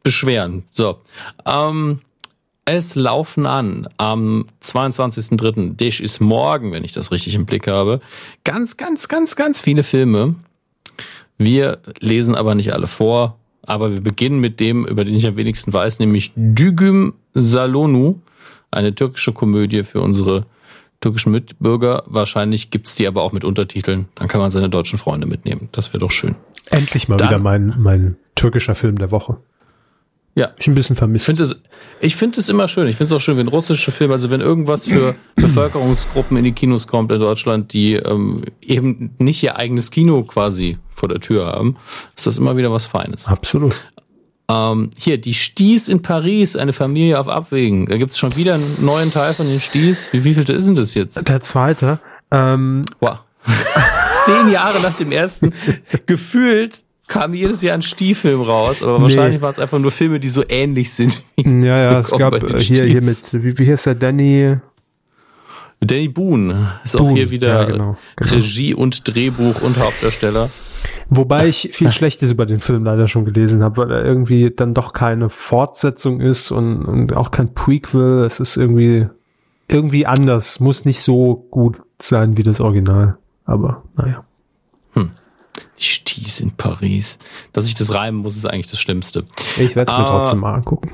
beschweren. 0.02 0.64
So. 0.72 0.98
Ähm, 1.46 2.00
es 2.68 2.96
laufen 2.96 3.46
an 3.46 3.88
am 3.98 4.46
22.03. 4.62 5.78
Dish 5.78 6.02
ist 6.02 6.20
morgen, 6.20 6.74
wenn 6.74 6.84
ich 6.84 6.92
das 6.92 7.12
richtig 7.12 7.34
im 7.34 7.46
Blick 7.46 7.68
habe. 7.68 8.02
Ganz, 8.44 8.76
ganz, 8.76 9.08
ganz, 9.08 9.38
ganz 9.38 9.62
viele 9.62 9.84
Filme. 9.84 10.36
Wir 11.38 11.80
lesen 12.00 12.36
aber 12.36 12.56
nicht 12.56 12.74
alle 12.74 12.88
vor. 12.88 13.38
Aber 13.64 13.94
wir 13.94 14.02
beginnen 14.02 14.40
mit 14.40 14.60
dem, 14.60 14.86
über 14.86 15.06
den 15.06 15.16
ich 15.16 15.26
am 15.26 15.38
wenigsten 15.38 15.72
weiß, 15.72 16.00
nämlich 16.00 16.34
Dügüm 16.36 17.14
Salonu. 17.34 18.20
Eine 18.70 18.94
türkische 18.94 19.32
Komödie 19.32 19.84
für 19.84 20.02
unsere 20.02 20.46
türkischen 21.00 21.32
Mitbürger. 21.32 22.04
Wahrscheinlich 22.06 22.70
gibt's 22.70 22.96
die 22.96 23.08
aber 23.08 23.22
auch 23.24 23.32
mit 23.32 23.46
Untertiteln. 23.46 24.08
Dann 24.16 24.28
kann 24.28 24.42
man 24.42 24.52
seine 24.52 24.70
deutschen 24.70 25.00
Freunde 25.00 25.26
mitnehmen. 25.26 25.70
Das 25.72 25.94
wäre 25.94 26.00
doch 26.00 26.12
schön. 26.12 26.36
Endlich 26.70 27.08
mal 27.08 27.16
Dann, 27.16 27.30
wieder 27.30 27.40
mein, 27.40 27.76
mein 27.78 28.18
türkischer 28.36 28.76
Film 28.76 28.98
der 28.98 29.12
Woche. 29.12 29.38
Ja. 30.38 30.52
Ich 30.60 30.68
ein 30.68 30.76
bisschen 30.76 30.96
vermisst. 30.96 31.24
Ich 31.24 31.26
finde 31.26 31.44
es, 31.44 31.56
ich 32.00 32.16
finde 32.16 32.40
es 32.40 32.48
immer 32.48 32.68
schön. 32.68 32.88
Ich 32.88 32.96
finde 32.96 33.06
es 33.06 33.12
auch 33.12 33.22
schön, 33.24 33.38
wenn 33.38 33.48
russische 33.48 33.92
Filme, 33.92 34.14
also 34.14 34.30
wenn 34.30 34.40
irgendwas 34.40 34.88
für 34.88 35.16
Bevölkerungsgruppen 35.36 36.38
in 36.38 36.44
die 36.44 36.52
Kinos 36.52 36.86
kommt 36.86 37.12
in 37.12 37.18
Deutschland, 37.18 37.74
die 37.74 37.96
ähm, 37.96 38.44
eben 38.62 39.16
nicht 39.18 39.42
ihr 39.42 39.56
eigenes 39.56 39.90
Kino 39.90 40.22
quasi 40.22 40.78
vor 40.92 41.10
der 41.10 41.20
Tür 41.22 41.48
haben, 41.48 41.78
ist 42.16 42.28
das 42.28 42.38
immer 42.38 42.56
wieder 42.56 42.72
was 42.72 42.86
Feines. 42.86 43.28
Absolut. 43.28 43.76
Ähm, 44.48 44.92
hier, 44.96 45.18
die 45.18 45.34
Sties 45.34 45.90
in 45.90 46.04
Paris, 46.04 46.56
eine 46.56 46.72
Familie 46.72 47.20
auf 47.20 47.28
Abwägen. 47.28 47.88
Da 47.88 47.98
gibt 47.98 48.12
es 48.12 48.20
schon 48.20 48.36
wieder 48.36 48.54
einen 48.54 48.86
neuen 48.86 49.12
Teil 49.12 49.34
von 49.34 49.48
den 49.48 49.60
Sties. 49.60 50.10
Wie 50.12 50.36
vielte 50.36 50.54
ist 50.54 50.68
denn 50.68 50.76
das 50.76 50.94
jetzt? 50.94 51.28
Der 51.28 51.42
zweite. 51.42 52.00
Ähm, 52.30 52.84
Wow. 53.00 53.22
Zehn 54.26 54.52
Jahre 54.52 54.82
nach 54.82 54.98
dem 54.98 55.12
ersten. 55.12 55.54
Gefühlt 56.06 56.84
kam 57.08 57.34
jedes 57.34 57.62
Jahr 57.62 57.76
ein 57.76 57.82
Stiefilm 57.82 58.42
raus, 58.42 58.84
aber 58.84 59.02
wahrscheinlich 59.02 59.40
Nee. 59.40 59.42
waren 59.42 59.50
es 59.52 59.60
einfach 59.60 59.80
nur 59.80 59.92
Filme, 59.92 60.20
die 60.20 60.30
so 60.30 60.44
ähnlich 60.48 60.94
sind. 60.94 61.24
ja, 61.38 61.46
ja, 61.92 62.00
es 62.00 62.12
gab 62.12 62.34
äh, 62.36 62.60
hier, 62.60 62.84
hier 62.84 63.02
mit, 63.02 63.34
wie, 63.34 63.58
wie 63.58 63.66
hieß 63.66 63.84
der 63.84 63.96
Danny? 63.96 64.58
Danny 65.80 66.08
Boone 66.08 66.80
ist 66.84 66.96
auch 66.96 67.02
Boone, 67.02 67.14
hier 67.14 67.30
wieder 67.30 67.48
ja, 67.48 67.64
genau, 67.66 67.98
genau. 68.16 68.32
Regie 68.34 68.74
und 68.74 69.08
Drehbuch 69.08 69.62
und 69.62 69.78
Hauptdarsteller. 69.80 70.50
Wobei 71.10 71.48
ich 71.48 71.70
viel 71.74 71.92
Schlechtes 71.92 72.32
über 72.32 72.46
den 72.46 72.60
Film 72.60 72.84
leider 72.84 73.08
schon 73.08 73.26
gelesen 73.26 73.64
habe, 73.64 73.78
weil 73.78 73.92
er 73.92 74.04
irgendwie 74.04 74.52
dann 74.56 74.74
doch 74.74 74.94
keine 74.94 75.30
Fortsetzung 75.30 76.20
ist 76.20 76.52
und, 76.52 76.84
und 76.84 77.16
auch 77.16 77.32
kein 77.32 77.54
Prequel. 77.54 78.26
Es 78.26 78.40
ist 78.40 78.58
irgendwie, 78.58 79.08
irgendwie 79.68 80.06
anders. 80.06 80.60
Muss 80.60 80.84
nicht 80.86 81.02
so 81.02 81.48
gut 81.52 81.78
sein 82.02 82.38
wie 82.38 82.44
das 82.44 82.60
Original. 82.60 83.18
Aber 83.46 83.84
naja. 83.96 84.24
Die 85.80 85.84
Sties 85.84 86.40
in 86.40 86.52
Paris. 86.52 87.20
Dass 87.54 87.68
ich 87.68 87.76
das 87.76 87.94
reimen 87.94 88.22
muss, 88.22 88.36
ist 88.36 88.46
eigentlich 88.46 88.68
das 88.68 88.80
Schlimmste. 88.80 89.26
Ich 89.58 89.76
werde 89.76 89.92
es 89.92 89.98
mir 89.98 90.04
Ah. 90.04 90.10
trotzdem 90.10 90.40
mal 90.40 90.54
angucken. 90.56 90.92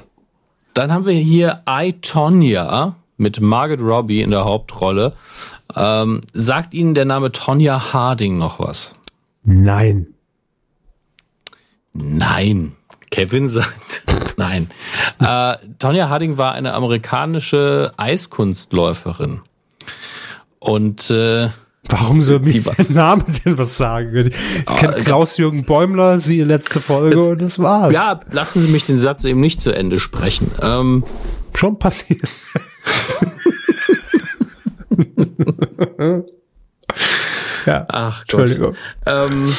Dann 0.73 0.91
haben 0.91 1.05
wir 1.05 1.13
hier 1.13 1.61
I, 1.69 1.93
Tonya 1.93 2.95
mit 3.17 3.39
Margaret 3.39 3.81
Robbie 3.81 4.21
in 4.21 4.31
der 4.31 4.43
Hauptrolle. 4.45 5.13
Ähm, 5.75 6.21
sagt 6.33 6.73
Ihnen 6.73 6.93
der 6.95 7.05
Name 7.05 7.31
Tonya 7.31 7.93
Harding 7.93 8.37
noch 8.37 8.59
was? 8.59 8.95
Nein. 9.43 10.07
Nein. 11.93 12.75
Kevin 13.11 13.47
sagt 13.47 14.03
nein. 14.37 14.69
Äh, 15.19 15.55
Tonya 15.77 16.09
Harding 16.09 16.37
war 16.37 16.53
eine 16.53 16.73
amerikanische 16.73 17.91
Eiskunstläuferin. 17.97 19.41
Und 20.59 21.11
äh, 21.11 21.49
Warum 21.89 22.21
soll 22.21 22.39
mir 22.39 22.65
war- 22.65 22.75
der 22.75 22.89
Name 22.91 23.23
denn 23.45 23.57
was 23.57 23.77
sagen? 23.77 24.15
Ich 24.29 24.65
kenne 24.65 24.97
ich- 24.97 25.05
Klaus-Jürgen 25.05 25.65
Bäumler, 25.65 26.19
sie 26.19 26.41
letzte 26.41 26.81
Folge 26.81 27.21
und 27.21 27.41
das 27.41 27.59
war's. 27.59 27.93
ja, 27.93 28.19
lassen 28.31 28.61
Sie 28.61 28.67
mich 28.67 28.85
den 28.85 28.97
Satz 28.97 29.25
eben 29.25 29.39
nicht 29.41 29.61
zu 29.61 29.75
Ende 29.75 29.99
sprechen. 29.99 30.49
Ähm, 30.61 31.03
Schon 31.55 31.77
passiert. 31.77 32.21
ja, 37.65 37.85
ach 37.89 38.25
Gott. 38.27 38.41
Entschuldigung. 38.41 38.75
Ähm, 39.05 39.53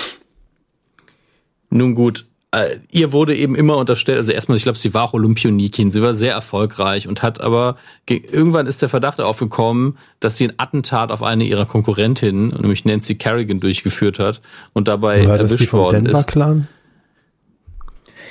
nun 1.70 1.94
gut, 1.94 2.26
äh, 2.54 2.78
ihr 2.90 3.12
wurde 3.12 3.34
eben 3.36 3.54
immer 3.54 3.76
unterstellt, 3.76 4.18
also 4.18 4.30
erstmal, 4.32 4.56
ich 4.56 4.62
glaube, 4.62 4.78
sie 4.78 4.94
war 4.94 5.02
auch 5.04 5.12
Olympionikin, 5.12 5.90
sie 5.90 6.02
war 6.02 6.14
sehr 6.14 6.32
erfolgreich 6.32 7.08
und 7.08 7.22
hat 7.22 7.40
aber, 7.40 7.76
ge- 8.06 8.22
irgendwann 8.30 8.66
ist 8.66 8.82
der 8.82 8.88
Verdacht 8.88 9.20
aufgekommen, 9.20 9.98
dass 10.20 10.36
sie 10.36 10.48
ein 10.48 10.54
Attentat 10.58 11.10
auf 11.10 11.22
eine 11.22 11.44
ihrer 11.44 11.66
Konkurrentinnen, 11.66 12.48
nämlich 12.60 12.84
Nancy 12.84 13.16
Kerrigan, 13.16 13.60
durchgeführt 13.60 14.18
hat 14.18 14.40
und 14.72 14.88
dabei 14.88 15.26
War 15.26 15.38
das 15.38 15.48
die 15.48 15.54
erwischt 15.54 15.70
vom 15.70 15.80
worden 15.80 16.04
Denver 16.04 16.18
ist. 16.20 16.26
Clan? 16.26 16.68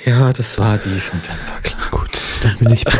Ja, 0.04 0.32
das 0.32 0.58
war 0.58 0.76
die 0.78 0.88
von 1.00 1.20
Denver, 1.22 1.60
klar. 1.62 1.90
Gut, 1.90 2.20
dann 2.42 2.56
bin 2.58 2.72
ich. 2.72 2.84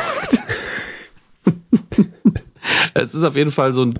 Es 2.94 3.12
ist 3.12 3.24
auf 3.24 3.36
jeden 3.36 3.50
Fall 3.50 3.72
so 3.74 3.82
ein 3.84 3.98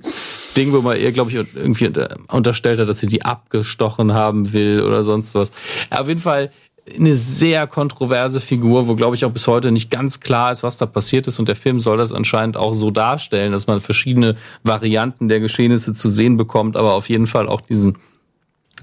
Ding, 0.56 0.72
wo 0.72 0.80
man 0.80 0.98
ihr, 0.98 1.12
glaube 1.12 1.28
ich, 1.30 1.36
irgendwie 1.36 1.86
unter- 1.88 2.16
unterstellt 2.28 2.80
hat, 2.80 2.88
dass 2.88 3.00
sie 3.00 3.08
die 3.08 3.24
abgestochen 3.24 4.14
haben 4.14 4.52
will 4.52 4.80
oder 4.82 5.02
sonst 5.02 5.34
was. 5.34 5.52
Auf 5.90 6.08
jeden 6.08 6.20
Fall 6.20 6.50
eine 6.98 7.16
sehr 7.16 7.66
kontroverse 7.66 8.40
Figur, 8.40 8.88
wo, 8.88 8.94
glaube 8.94 9.16
ich, 9.16 9.24
auch 9.24 9.30
bis 9.30 9.46
heute 9.46 9.72
nicht 9.72 9.90
ganz 9.90 10.20
klar 10.20 10.52
ist, 10.52 10.62
was 10.62 10.76
da 10.76 10.84
passiert 10.86 11.26
ist. 11.26 11.38
Und 11.38 11.48
der 11.48 11.56
Film 11.56 11.80
soll 11.80 11.96
das 11.96 12.12
anscheinend 12.12 12.56
auch 12.56 12.74
so 12.74 12.90
darstellen, 12.90 13.52
dass 13.52 13.66
man 13.66 13.80
verschiedene 13.80 14.36
Varianten 14.62 15.28
der 15.28 15.40
Geschehnisse 15.40 15.94
zu 15.94 16.10
sehen 16.10 16.36
bekommt, 16.36 16.76
aber 16.76 16.92
auf 16.92 17.08
jeden 17.08 17.26
Fall 17.26 17.48
auch 17.48 17.62
diesen 17.62 17.96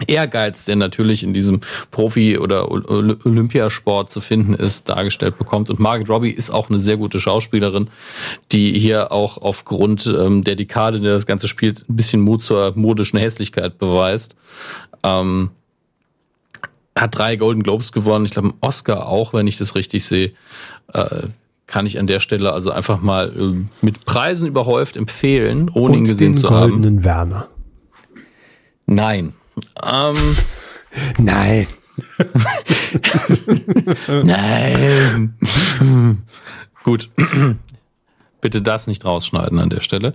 Ehrgeiz, 0.07 0.65
der 0.65 0.77
natürlich 0.77 1.21
in 1.21 1.33
diesem 1.33 1.59
Profi- 1.91 2.39
oder 2.39 2.71
Ol- 2.71 2.85
Ol- 2.85 3.19
Olympiasport 3.23 4.09
zu 4.09 4.19
finden 4.19 4.55
ist, 4.55 4.89
dargestellt 4.89 5.37
bekommt. 5.37 5.69
Und 5.69 5.79
Margaret 5.79 6.09
Robbie 6.09 6.31
ist 6.31 6.49
auch 6.49 6.69
eine 6.69 6.79
sehr 6.79 6.97
gute 6.97 7.19
Schauspielerin, 7.19 7.87
die 8.51 8.79
hier 8.79 9.11
auch 9.11 9.37
aufgrund 9.37 10.07
ähm, 10.07 10.43
der 10.43 10.55
Dekade, 10.55 10.97
in 10.97 11.03
der 11.03 11.13
das 11.13 11.27
Ganze 11.27 11.47
spielt, 11.47 11.87
ein 11.87 11.95
bisschen 11.97 12.21
Mut 12.21 12.41
zur 12.41 12.73
modischen 12.75 13.19
Hässlichkeit 13.19 13.77
beweist. 13.77 14.35
Ähm, 15.03 15.51
hat 17.01 17.17
drei 17.17 17.35
Golden 17.35 17.63
Globes 17.63 17.91
gewonnen, 17.91 18.25
ich 18.25 18.31
glaube 18.31 18.49
einen 18.49 18.57
Oscar 18.61 19.07
auch, 19.07 19.33
wenn 19.33 19.47
ich 19.47 19.57
das 19.57 19.75
richtig 19.75 20.05
sehe. 20.05 20.31
Äh, 20.93 21.27
kann 21.67 21.85
ich 21.85 21.97
an 21.99 22.05
der 22.07 22.19
Stelle 22.19 22.51
also 22.51 22.71
einfach 22.71 23.01
mal 23.01 23.33
äh, 23.37 23.65
mit 23.81 24.05
Preisen 24.05 24.47
überhäuft 24.47 24.97
empfehlen, 24.97 25.69
ohne 25.73 25.93
ihn 25.93 25.99
Und 25.99 26.03
gesehen 26.05 26.33
den 26.33 26.35
zu 26.35 26.49
haben. 26.49 26.71
goldenen 26.71 27.03
Werner. 27.03 27.47
Nein. 28.85 29.33
Ähm, 29.83 30.15
Nein. 31.17 31.67
Nein. 34.23 35.33
Gut. 36.83 37.09
Bitte 38.41 38.61
das 38.61 38.87
nicht 38.87 39.05
rausschneiden 39.05 39.59
an 39.59 39.69
der 39.69 39.81
Stelle. 39.81 40.13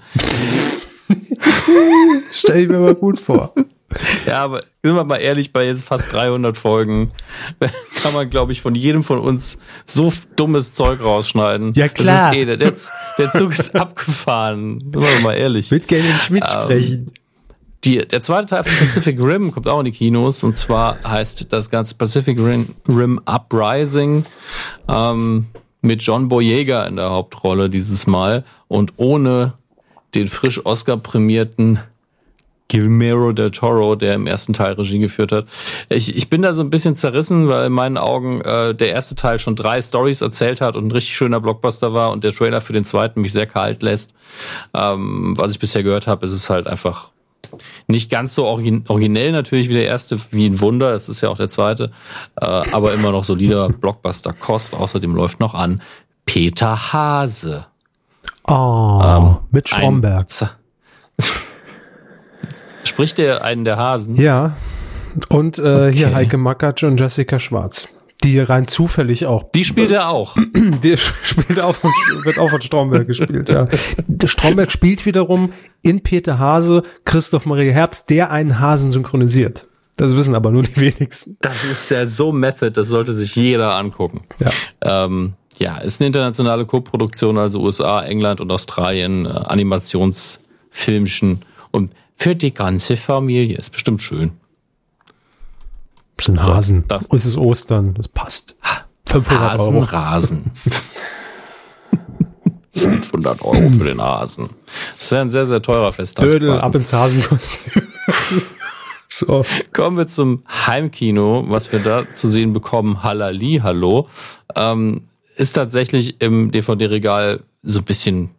Stell 2.32 2.62
ich 2.64 2.68
mir 2.68 2.78
mal 2.78 2.94
gut 2.94 3.20
vor. 3.20 3.54
Ja, 4.26 4.44
aber 4.44 4.62
sind 4.82 4.94
wir 4.94 5.04
mal 5.04 5.16
ehrlich, 5.16 5.52
bei 5.52 5.66
jetzt 5.66 5.84
fast 5.84 6.12
300 6.12 6.56
Folgen 6.56 7.12
kann 8.02 8.12
man, 8.12 8.30
glaube 8.30 8.52
ich, 8.52 8.62
von 8.62 8.74
jedem 8.74 9.02
von 9.02 9.18
uns 9.18 9.58
so 9.84 10.12
dummes 10.36 10.74
Zeug 10.74 11.02
rausschneiden. 11.02 11.74
Ja, 11.74 11.88
klar. 11.88 12.06
Das 12.06 12.26
ist 12.26 12.36
eh, 12.36 12.44
der, 12.44 12.56
der, 12.56 13.32
Zug 13.32 13.52
ist 13.52 13.74
abgefahren. 13.74 14.80
Sind 14.80 14.94
wir 14.94 15.20
mal 15.22 15.34
ehrlich. 15.34 15.70
Mit 15.70 15.90
den 15.90 16.04
Schmidt 16.20 16.44
Ähm, 16.44 16.62
sprechen. 16.62 17.12
Die, 17.84 17.98
der 17.98 18.20
zweite 18.20 18.46
Teil 18.46 18.64
von 18.64 18.76
Pacific 18.78 19.22
Rim 19.22 19.52
kommt 19.52 19.68
auch 19.68 19.78
in 19.78 19.84
die 19.84 19.92
Kinos 19.92 20.42
und 20.42 20.56
zwar 20.56 20.98
heißt 21.06 21.52
das 21.52 21.70
ganze 21.70 21.94
Pacific 21.94 22.36
Rim, 22.36 22.74
Rim 22.88 23.20
Uprising 23.26 24.24
ähm, 24.88 25.46
mit 25.82 26.02
John 26.02 26.28
Boyega 26.28 26.84
in 26.86 26.96
der 26.96 27.10
Hauptrolle 27.10 27.70
dieses 27.70 28.08
Mal 28.08 28.44
und 28.66 28.94
ohne 28.96 29.52
den 30.16 30.26
frisch 30.26 30.64
Oscar 30.66 30.96
prämierten 30.96 31.78
Guillermo 32.70 33.32
del 33.32 33.50
Toro, 33.50 33.94
der 33.94 34.14
im 34.14 34.26
ersten 34.26 34.52
Teil 34.52 34.72
Regie 34.72 34.98
geführt 34.98 35.32
hat. 35.32 35.46
Ich, 35.88 36.16
ich 36.16 36.28
bin 36.28 36.42
da 36.42 36.52
so 36.52 36.62
ein 36.62 36.70
bisschen 36.70 36.96
zerrissen, 36.96 37.48
weil 37.48 37.66
in 37.66 37.72
meinen 37.72 37.96
Augen 37.96 38.40
äh, 38.40 38.74
der 38.74 38.90
erste 38.90 39.14
Teil 39.14 39.38
schon 39.38 39.56
drei 39.56 39.80
Stories 39.80 40.20
erzählt 40.20 40.60
hat 40.60 40.76
und 40.76 40.86
ein 40.86 40.92
richtig 40.92 41.16
schöner 41.16 41.40
Blockbuster 41.40 41.92
war 41.92 42.10
und 42.10 42.24
der 42.24 42.32
Trailer 42.32 42.60
für 42.60 42.72
den 42.72 42.84
zweiten 42.84 43.20
mich 43.20 43.32
sehr 43.32 43.46
kalt 43.46 43.82
lässt. 43.82 44.12
Ähm, 44.74 45.34
was 45.36 45.52
ich 45.52 45.58
bisher 45.58 45.82
gehört 45.82 46.06
habe, 46.06 46.26
ist 46.26 46.32
es 46.32 46.50
halt 46.50 46.66
einfach 46.66 47.10
nicht 47.86 48.10
ganz 48.10 48.34
so 48.34 48.44
origin 48.44 48.84
originell 48.88 49.30
natürlich 49.30 49.68
wie 49.68 49.74
der 49.74 49.86
erste, 49.86 50.18
wie 50.32 50.46
ein 50.46 50.60
Wunder, 50.60 50.90
das 50.90 51.08
ist 51.08 51.20
ja 51.20 51.28
auch 51.28 51.36
der 51.36 51.48
zweite, 51.48 51.92
äh, 52.40 52.44
aber 52.44 52.92
immer 52.92 53.12
noch 53.12 53.22
solider 53.22 53.68
Blockbuster-Kost. 53.68 54.74
Außerdem 54.74 55.14
läuft 55.14 55.38
noch 55.38 55.54
an 55.54 55.82
Peter 56.24 56.92
Hase. 56.92 57.66
Oh, 58.48 59.36
mit 59.50 59.72
Ein 59.72 59.78
Stromberg. 59.78 60.28
Spricht 62.86 63.18
der 63.18 63.44
einen 63.44 63.64
der 63.64 63.76
Hasen? 63.76 64.16
Ja. 64.16 64.56
Und 65.28 65.58
äh, 65.58 65.92
hier 65.92 66.08
Okay. 66.08 66.14
Heike 66.14 66.36
Makatsch 66.36 66.84
und 66.84 67.00
Jessica 67.00 67.38
Schwarz. 67.38 67.88
Die 68.24 68.38
rein 68.38 68.66
zufällig 68.66 69.26
auch. 69.26 69.44
Die 69.54 69.64
spielt 69.64 69.92
er 69.92 70.08
auch. 70.08 70.36
Die 70.82 70.96
spielt 70.96 71.60
auch 71.60 71.74
von, 71.74 71.92
wird 72.24 72.38
auch 72.38 72.50
von 72.50 72.60
Stromberg 72.62 73.06
gespielt, 73.06 73.48
ja. 73.48 73.68
Stromberg 74.24 74.72
spielt 74.72 75.04
wiederum 75.04 75.52
in 75.82 76.02
Peter 76.02 76.38
Hase 76.38 76.82
Christoph 77.04 77.46
Maria 77.46 77.72
Herbst, 77.72 78.10
der 78.10 78.30
einen 78.30 78.58
Hasen 78.58 78.90
synchronisiert. 78.90 79.66
Das 79.96 80.16
wissen 80.16 80.34
aber 80.34 80.50
nur 80.50 80.62
die 80.62 80.80
wenigsten. 80.80 81.36
Das 81.40 81.64
ist 81.64 81.90
ja 81.90 82.06
so 82.06 82.32
Method, 82.32 82.70
das 82.70 82.88
sollte 82.88 83.14
sich 83.14 83.36
jeder 83.36 83.76
angucken. 83.76 84.22
Ja. 84.38 85.04
Ähm, 85.04 85.34
ja, 85.58 85.78
ist 85.78 86.00
eine 86.00 86.08
internationale 86.08 86.66
Co-Produktion, 86.66 87.38
also 87.38 87.62
USA, 87.62 88.02
England 88.02 88.40
und 88.40 88.50
Australien, 88.50 89.26
äh, 89.26 89.28
Animationsfilmchen 89.28 91.40
und 91.70 91.92
für 92.16 92.34
die 92.34 92.52
ganze 92.52 92.96
Familie. 92.96 93.56
Ist 93.58 93.70
bestimmt 93.70 94.02
schön. 94.02 94.32
Bisschen 96.16 96.42
Hasen. 96.42 96.84
das- 96.88 97.06
Und 97.06 97.18
es 97.18 97.26
ist 97.26 97.36
Ostern, 97.36 97.94
das 97.94 98.08
passt. 98.08 98.56
500 99.06 99.52
Hasen, 99.52 99.74
Euro. 99.76 99.84
Rasen. 99.84 100.50
500 102.72 103.42
Euro 103.42 103.70
für 103.70 103.84
den 103.84 104.00
Hasen. 104.02 104.50
Das 104.98 105.10
wäre 105.10 105.22
ein 105.22 105.30
sehr, 105.30 105.46
sehr 105.46 105.62
teurer 105.62 105.90
Dödel 105.90 105.92
Festtagsbraten. 105.92 106.60
ab 106.60 106.74
ins 106.74 106.92
Hasenkostüm. 106.92 107.82
so. 109.08 109.44
Kommen 109.72 109.96
wir 109.96 110.08
zum 110.08 110.42
Heimkino, 110.48 111.44
was 111.48 111.70
wir 111.72 111.78
da 111.80 112.10
zu 112.12 112.28
sehen 112.28 112.52
bekommen. 112.52 113.02
Halali, 113.02 113.60
hallo. 113.62 114.08
Ähm, 114.54 115.02
ist 115.36 115.52
tatsächlich 115.52 116.20
im 116.20 116.50
DVD-Regal 116.50 117.42
so 117.62 117.80
ein 117.80 117.84
bisschen, 117.84 118.30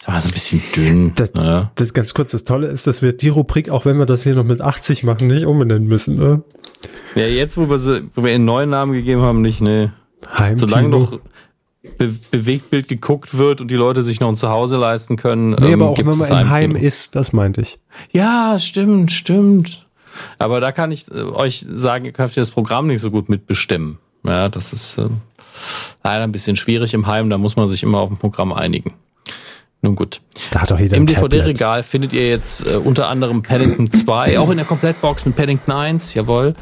sag 0.00 0.14
mal, 0.14 0.20
so 0.20 0.28
ein 0.28 0.32
bisschen 0.32 0.62
dünn. 0.74 1.12
Das, 1.14 1.34
ne? 1.34 1.70
das 1.74 1.92
ganz 1.92 2.14
kurz, 2.14 2.32
das 2.32 2.44
Tolle 2.44 2.68
ist, 2.68 2.86
dass 2.86 3.02
wir 3.02 3.12
die 3.12 3.28
Rubrik, 3.28 3.70
auch 3.70 3.84
wenn 3.84 3.98
wir 3.98 4.06
das 4.06 4.22
hier 4.22 4.34
noch 4.34 4.44
mit 4.44 4.60
80 4.60 5.04
machen, 5.04 5.28
nicht 5.28 5.44
umbenennen 5.44 5.86
müssen. 5.86 6.16
Ne? 6.16 6.42
Ja, 7.14 7.26
jetzt, 7.26 7.56
wo 7.56 7.68
wir, 7.68 7.78
sie, 7.78 8.08
wo 8.14 8.24
wir 8.24 8.34
einen 8.34 8.44
neuen 8.44 8.70
Namen 8.70 8.92
gegeben 8.92 9.20
haben, 9.20 9.42
nicht, 9.42 9.60
ne. 9.60 9.92
Heimkino. 10.36 10.68
Solange 10.68 10.88
noch 10.88 11.18
Be 11.96 12.14
Bewegtbild 12.30 12.88
geguckt 12.88 13.38
wird 13.38 13.62
und 13.62 13.70
die 13.70 13.76
Leute 13.76 14.02
sich 14.02 14.20
noch 14.20 14.28
ein 14.28 14.36
Zuhause 14.36 14.76
leisten 14.76 15.16
können. 15.16 15.52
Nee, 15.52 15.72
ähm, 15.72 15.80
aber 15.80 15.90
auch 15.90 15.96
gibt 15.96 16.08
wenn 16.10 16.18
man 16.18 16.30
im 16.30 16.50
Heim 16.50 16.76
ist, 16.76 17.14
das 17.14 17.32
meinte 17.32 17.62
ich. 17.62 17.78
Ja, 18.12 18.58
stimmt, 18.58 19.12
stimmt. 19.12 19.86
Aber 20.38 20.60
da 20.60 20.72
kann 20.72 20.92
ich 20.92 21.10
äh, 21.10 21.22
euch 21.22 21.64
sagen, 21.70 22.04
ihr 22.04 22.12
könnt 22.12 22.36
das 22.36 22.50
Programm 22.50 22.86
nicht 22.86 23.00
so 23.00 23.10
gut 23.10 23.30
mitbestimmen. 23.30 23.98
Ja, 24.24 24.50
das 24.50 24.74
ist 24.74 24.98
äh, 24.98 25.08
leider 26.04 26.24
ein 26.24 26.32
bisschen 26.32 26.56
schwierig 26.56 26.92
im 26.92 27.06
Heim, 27.06 27.30
da 27.30 27.38
muss 27.38 27.56
man 27.56 27.66
sich 27.68 27.82
immer 27.82 28.00
auf 28.00 28.10
ein 28.10 28.18
Programm 28.18 28.52
einigen. 28.52 28.92
Nun 29.82 29.96
gut. 29.96 30.20
Da 30.50 30.60
hat 30.60 30.70
doch 30.70 30.78
jeder 30.78 30.96
Im. 30.98 31.06
DVD-Regal 31.06 31.82
findet 31.82 32.12
ihr 32.12 32.28
jetzt 32.28 32.66
äh, 32.66 32.76
unter 32.76 33.08
anderem 33.08 33.42
Paddington 33.42 33.90
2, 33.90 34.38
auch 34.38 34.50
in 34.50 34.58
der 34.58 34.66
Komplettbox 34.66 35.24
mit 35.24 35.36
Paddington 35.36 35.72
1, 35.72 36.12
jawohl. 36.14 36.54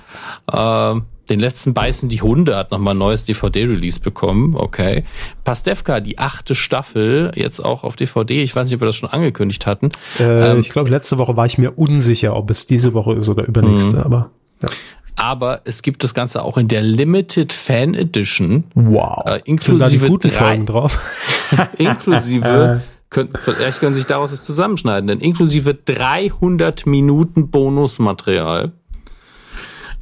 Ähm, 0.52 1.02
den 1.28 1.40
letzten 1.40 1.74
Beißen 1.74 2.08
die 2.08 2.22
Hunde 2.22 2.56
hat 2.56 2.70
nochmal 2.70 2.94
ein 2.94 2.98
neues 2.98 3.24
DVD-Release 3.26 4.00
bekommen, 4.00 4.54
okay. 4.56 5.04
Pastewka, 5.44 6.00
die 6.00 6.18
achte 6.18 6.54
Staffel, 6.54 7.32
jetzt 7.34 7.60
auch 7.62 7.84
auf 7.84 7.96
DVD. 7.96 8.40
Ich 8.42 8.54
weiß 8.56 8.66
nicht, 8.68 8.76
ob 8.76 8.80
wir 8.82 8.86
das 8.86 8.96
schon 8.96 9.10
angekündigt 9.10 9.66
hatten. 9.66 9.90
Äh, 10.18 10.52
Ähm, 10.52 10.60
ich 10.60 10.70
glaube, 10.70 10.88
letzte 10.88 11.18
Woche 11.18 11.36
war 11.36 11.44
ich 11.44 11.58
mir 11.58 11.72
unsicher, 11.76 12.34
ob 12.36 12.50
es 12.50 12.66
diese 12.66 12.94
Woche 12.94 13.14
ist 13.14 13.28
oder 13.28 13.44
übernächste, 13.46 13.96
Mhm. 13.96 14.02
aber 14.02 14.30
ja. 14.62 14.68
Aber 15.16 15.62
es 15.64 15.82
gibt 15.82 16.04
das 16.04 16.14
Ganze 16.14 16.44
auch 16.44 16.56
in 16.56 16.68
der 16.68 16.80
Limited 16.80 17.52
Fan 17.52 17.94
Edition, 17.94 18.64
wow. 18.74 19.24
Äh, 19.26 19.30
Sind 19.30 19.32
da 19.32 19.38
die 19.40 19.50
inklusive 19.50 20.06
guten 20.08 20.28
drei- 20.30 20.36
Folgen 20.38 20.66
drauf? 20.66 20.98
inklusive, 21.76 22.82
könnt, 23.10 23.38
vielleicht 23.38 23.80
können 23.80 23.94
sich 23.94 24.06
daraus 24.06 24.30
das 24.30 24.44
zusammenschneiden, 24.44 25.08
denn 25.08 25.20
inklusive 25.20 25.74
300 25.74 26.86
Minuten 26.86 27.50
Bonusmaterial. 27.50 28.72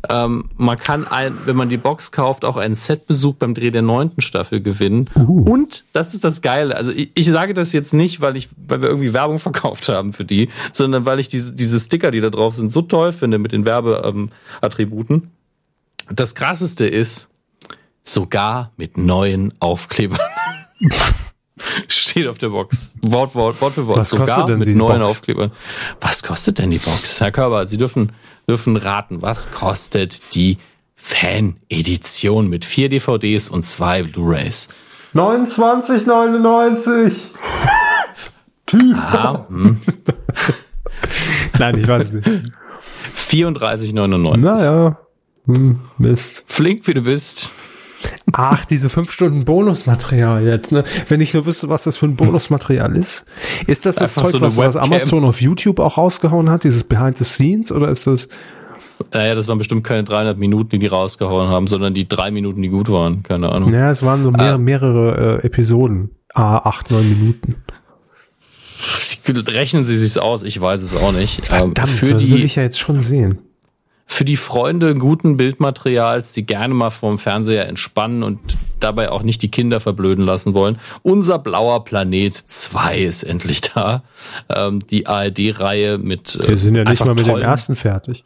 Ähm, 0.09 0.51
man 0.57 0.77
kann, 0.77 1.07
ein, 1.07 1.39
wenn 1.47 1.57
man 1.57 1.69
die 1.69 1.77
Box 1.77 2.13
kauft, 2.13 2.45
auch 2.45 2.57
einen 2.57 2.77
Setbesuch 2.77 3.35
beim 3.35 3.55
Dreh 3.55 3.71
der 3.71 3.83
neunten 3.83 4.21
Staffel 4.21 4.61
gewinnen. 4.61 5.11
Und 5.15 5.85
das 5.93 6.15
ist 6.15 6.25
das 6.25 6.43
Geile. 6.43 6.77
Also 6.77 6.93
ich, 6.93 7.11
ich 7.15 7.27
sage 7.27 7.55
das 7.55 7.73
jetzt 7.73 7.93
nicht, 7.93 8.21
weil 8.21 8.37
ich, 8.37 8.49
weil 8.69 8.83
wir 8.83 8.89
irgendwie 8.89 9.13
Werbung 9.13 9.39
verkauft 9.41 9.89
haben 9.89 10.13
für 10.13 10.25
die, 10.25 10.49
sondern 10.73 11.07
weil 11.07 11.19
ich 11.19 11.29
diese, 11.29 11.55
diese 11.55 11.81
Sticker, 11.81 12.11
die 12.11 12.21
da 12.21 12.31
drauf 12.31 12.55
sind, 12.55 12.71
so 12.71 12.83
toll 12.83 13.13
finde 13.13 13.39
mit 13.39 13.53
den 13.53 13.65
Werbeattributen. 13.67 15.31
Das 16.11 16.35
krasseste 16.35 16.87
ist, 16.87 17.29
sogar 18.05 18.71
mit 18.77 18.97
neuen 18.97 19.53
Aufklebern. 19.59 20.21
Steht 21.89 22.27
auf 22.29 22.39
der 22.39 22.49
Box. 22.51 22.93
Wort, 23.03 23.35
Wort, 23.35 23.61
Wort 23.61 23.75
für 23.75 23.87
Wort. 23.87 23.99
Was 23.99 24.11
kostet 24.11 24.29
Sogar 24.29 24.47
denn 24.47 24.59
mit 24.59 24.69
neuen 24.69 25.01
Box? 25.01 25.11
Aufklebern. 25.13 25.53
Was 26.01 26.23
kostet 26.23 26.59
denn 26.59 26.71
die 26.71 26.79
Box? 26.79 27.21
Herr 27.21 27.33
Körber, 27.33 27.67
Sie 27.67 27.77
dürfen, 27.77 28.13
dürfen 28.49 28.77
raten. 28.77 29.23
Was 29.23 29.51
kostet 29.51 30.35
die 30.35 30.59
Fan-Edition 30.95 32.49
mit 32.49 32.65
vier 32.65 32.89
DVDs 32.89 33.49
und 33.49 33.65
zwei 33.65 34.03
Blu-Rays? 34.03 34.69
29,99. 35.15 37.13
Ah, 38.97 39.47
hm, 39.49 39.81
Nein, 41.59 41.79
ich 41.79 41.87
weiß 41.87 42.15
es 42.15 42.15
nicht. 42.15 42.53
34,99. 43.17 44.37
Naja. 44.39 44.99
Hm, 45.47 45.79
Mist. 45.99 46.43
Flink 46.47 46.85
wie 46.89 46.95
du 46.95 47.03
bist. 47.03 47.53
Ach, 48.33 48.65
diese 48.67 48.89
fünf 48.91 49.11
Stunden 49.13 49.45
Bonusmaterial 49.45 50.45
jetzt, 50.45 50.71
ne? 50.73 50.85
Wenn 51.09 51.21
ich 51.21 51.33
nur 51.33 51.47
wüsste, 51.47 51.69
was 51.69 51.85
das 51.85 51.97
für 51.97 52.07
ein 52.07 52.17
Bonusmaterial 52.17 52.95
ist. 52.97 53.25
Ist 53.67 53.87
das 53.87 53.97
das 53.97 54.11
Einfach 54.11 54.23
Zeug, 54.31 54.33
so 54.33 54.41
was, 54.43 54.57
was. 54.59 54.77
Amazon 54.77 55.25
auf 55.25 55.41
YouTube 55.41 55.79
auch 55.81 55.97
rausgehauen 55.97 56.51
hat, 56.51 56.65
dieses 56.65 56.85
Behind 56.85 57.17
the 57.17 57.25
Scenes, 57.25 57.73
oder 57.73 57.89
ist 57.89 58.07
das? 58.07 58.29
Naja, 59.13 59.35
das 59.35 59.47
waren 59.49 59.59
bestimmt 59.59 59.85
keine 59.85 60.05
300 60.05 60.39
Minuten, 60.39 60.69
die 60.71 60.79
die 60.79 60.87
rausgehauen 60.87 61.49
haben, 61.49 61.67
sondern 61.67 61.95
die 61.95 62.09
drei 62.09 62.31
Minuten, 62.31 62.63
die 62.63 62.69
gut 62.69 62.91
waren. 62.91 63.23
Keine 63.23 63.51
Ahnung. 63.53 63.73
Ja, 63.73 63.91
es 63.91 64.03
waren 64.03 64.25
so 64.25 64.31
Ah. 64.31 64.37
mehr, 64.37 64.59
mehrere 64.59 65.41
äh, 65.43 65.47
Episoden. 65.47 66.11
Ah, 66.35 66.59
acht, 66.59 66.91
neun 66.91 67.09
Minuten. 67.09 67.55
Rechnen 69.29 69.85
Sie 69.85 69.97
sich's 69.97 70.19
aus, 70.19 70.43
ich 70.45 70.61
weiß 70.61 70.83
es 70.83 70.95
auch 70.95 71.13
nicht. 71.13 71.47
Verdammt, 71.47 71.79
Ähm, 71.79 71.87
für 71.87 72.07
das 72.07 72.19
die 72.23 72.31
will 72.31 72.45
ich 72.45 72.57
ja 72.57 72.63
jetzt 72.63 72.79
schon 72.79 73.01
sehen. 73.03 73.39
Für 74.09 74.25
die 74.25 74.37
Freunde 74.37 74.95
guten 74.95 75.37
Bildmaterials, 75.37 76.33
die 76.33 76.47
gerne 76.47 76.73
mal 76.75 76.91
vorm 76.91 77.19
Fernseher 77.19 77.69
entspannen 77.69 78.23
und 78.23 78.41
dabei 78.81 79.11
auch 79.11 79.23
nicht 79.23 79.43
die 79.43 79.51
Kinder 79.51 79.81
verblöden 79.81 80.25
lassen 80.25 80.55
wollen. 80.55 80.79
Unser 81.03 81.39
blauer 81.39 81.85
Planet 81.85 82.35
2 82.35 82.99
ist 82.99 83.25
endlich 83.25 83.61
da. 83.63 84.05
Ähm, 84.55 84.79
die 84.87 85.07
ARD-Reihe 85.07 85.99
mit. 85.99 86.37
äh, 86.37 86.49
Wir 86.49 86.57
sind 86.57 86.77
ja 86.77 86.85
nicht 86.85 87.05
mal 87.05 87.15
mit 87.15 87.27
dem 87.27 87.37
ersten 87.37 87.75
fertig. 87.75 88.23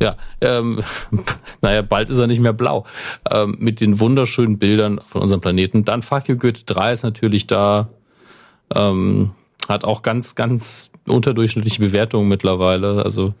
Ja, 0.00 0.16
ähm, 0.42 0.82
naja, 1.62 1.80
bald 1.80 2.10
ist 2.10 2.18
er 2.18 2.26
nicht 2.26 2.40
mehr 2.40 2.52
blau. 2.52 2.84
Ähm, 3.30 3.56
mit 3.58 3.80
den 3.80 3.98
wunderschönen 3.98 4.58
Bildern 4.58 5.00
von 5.06 5.22
unserem 5.22 5.40
Planeten. 5.40 5.84
Dann 5.86 6.02
Fuck 6.02 6.28
You 6.28 6.36
Goethe 6.36 6.64
3 6.66 6.92
ist 6.92 7.02
natürlich 7.02 7.46
da. 7.46 7.88
Ähm, 8.74 9.30
hat 9.68 9.84
auch 9.84 10.02
ganz, 10.02 10.34
ganz 10.34 10.90
unterdurchschnittliche 11.06 11.80
Bewertungen 11.80 12.28
mittlerweile. 12.28 13.02
Also 13.04 13.34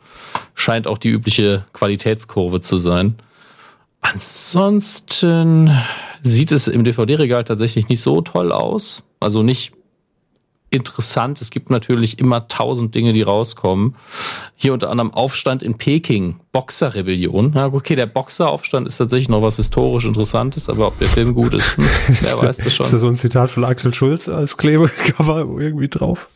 scheint 0.54 0.86
auch 0.86 0.98
die 0.98 1.08
übliche 1.10 1.64
Qualitätskurve 1.72 2.60
zu 2.60 2.78
sein. 2.78 3.16
Ansonsten 4.00 5.70
sieht 6.22 6.52
es 6.52 6.68
im 6.68 6.84
DVD-Regal 6.84 7.44
tatsächlich 7.44 7.88
nicht 7.88 8.00
so 8.00 8.20
toll 8.20 8.52
aus. 8.52 9.02
Also 9.20 9.42
nicht 9.42 9.72
interessant. 10.70 11.40
Es 11.40 11.50
gibt 11.50 11.70
natürlich 11.70 12.18
immer 12.18 12.48
tausend 12.48 12.94
Dinge, 12.94 13.12
die 13.12 13.22
rauskommen. 13.22 13.94
Hier 14.56 14.72
unter 14.72 14.90
anderem 14.90 15.12
Aufstand 15.12 15.62
in 15.62 15.78
Peking, 15.78 16.36
Boxerrebellion. 16.52 17.52
Ja, 17.54 17.66
okay, 17.72 17.94
der 17.94 18.06
Boxeraufstand 18.06 18.86
ist 18.86 18.98
tatsächlich 18.98 19.28
noch 19.28 19.42
was 19.42 19.56
historisch 19.56 20.04
Interessantes, 20.04 20.68
aber 20.68 20.88
ob 20.88 20.98
der 20.98 21.08
Film 21.08 21.34
gut 21.34 21.54
ist, 21.54 21.76
hm, 21.76 21.84
wer 22.08 22.32
weiß 22.32 22.40
das 22.40 22.58
Ist 22.58 22.80
da 22.80 22.84
schon. 22.84 22.98
so 22.98 23.08
ein 23.08 23.16
Zitat 23.16 23.50
von 23.50 23.64
Axel 23.64 23.94
Schulz 23.94 24.28
als 24.28 24.56
Klebecover 24.56 25.46
irgendwie 25.58 25.88
drauf? 25.88 26.28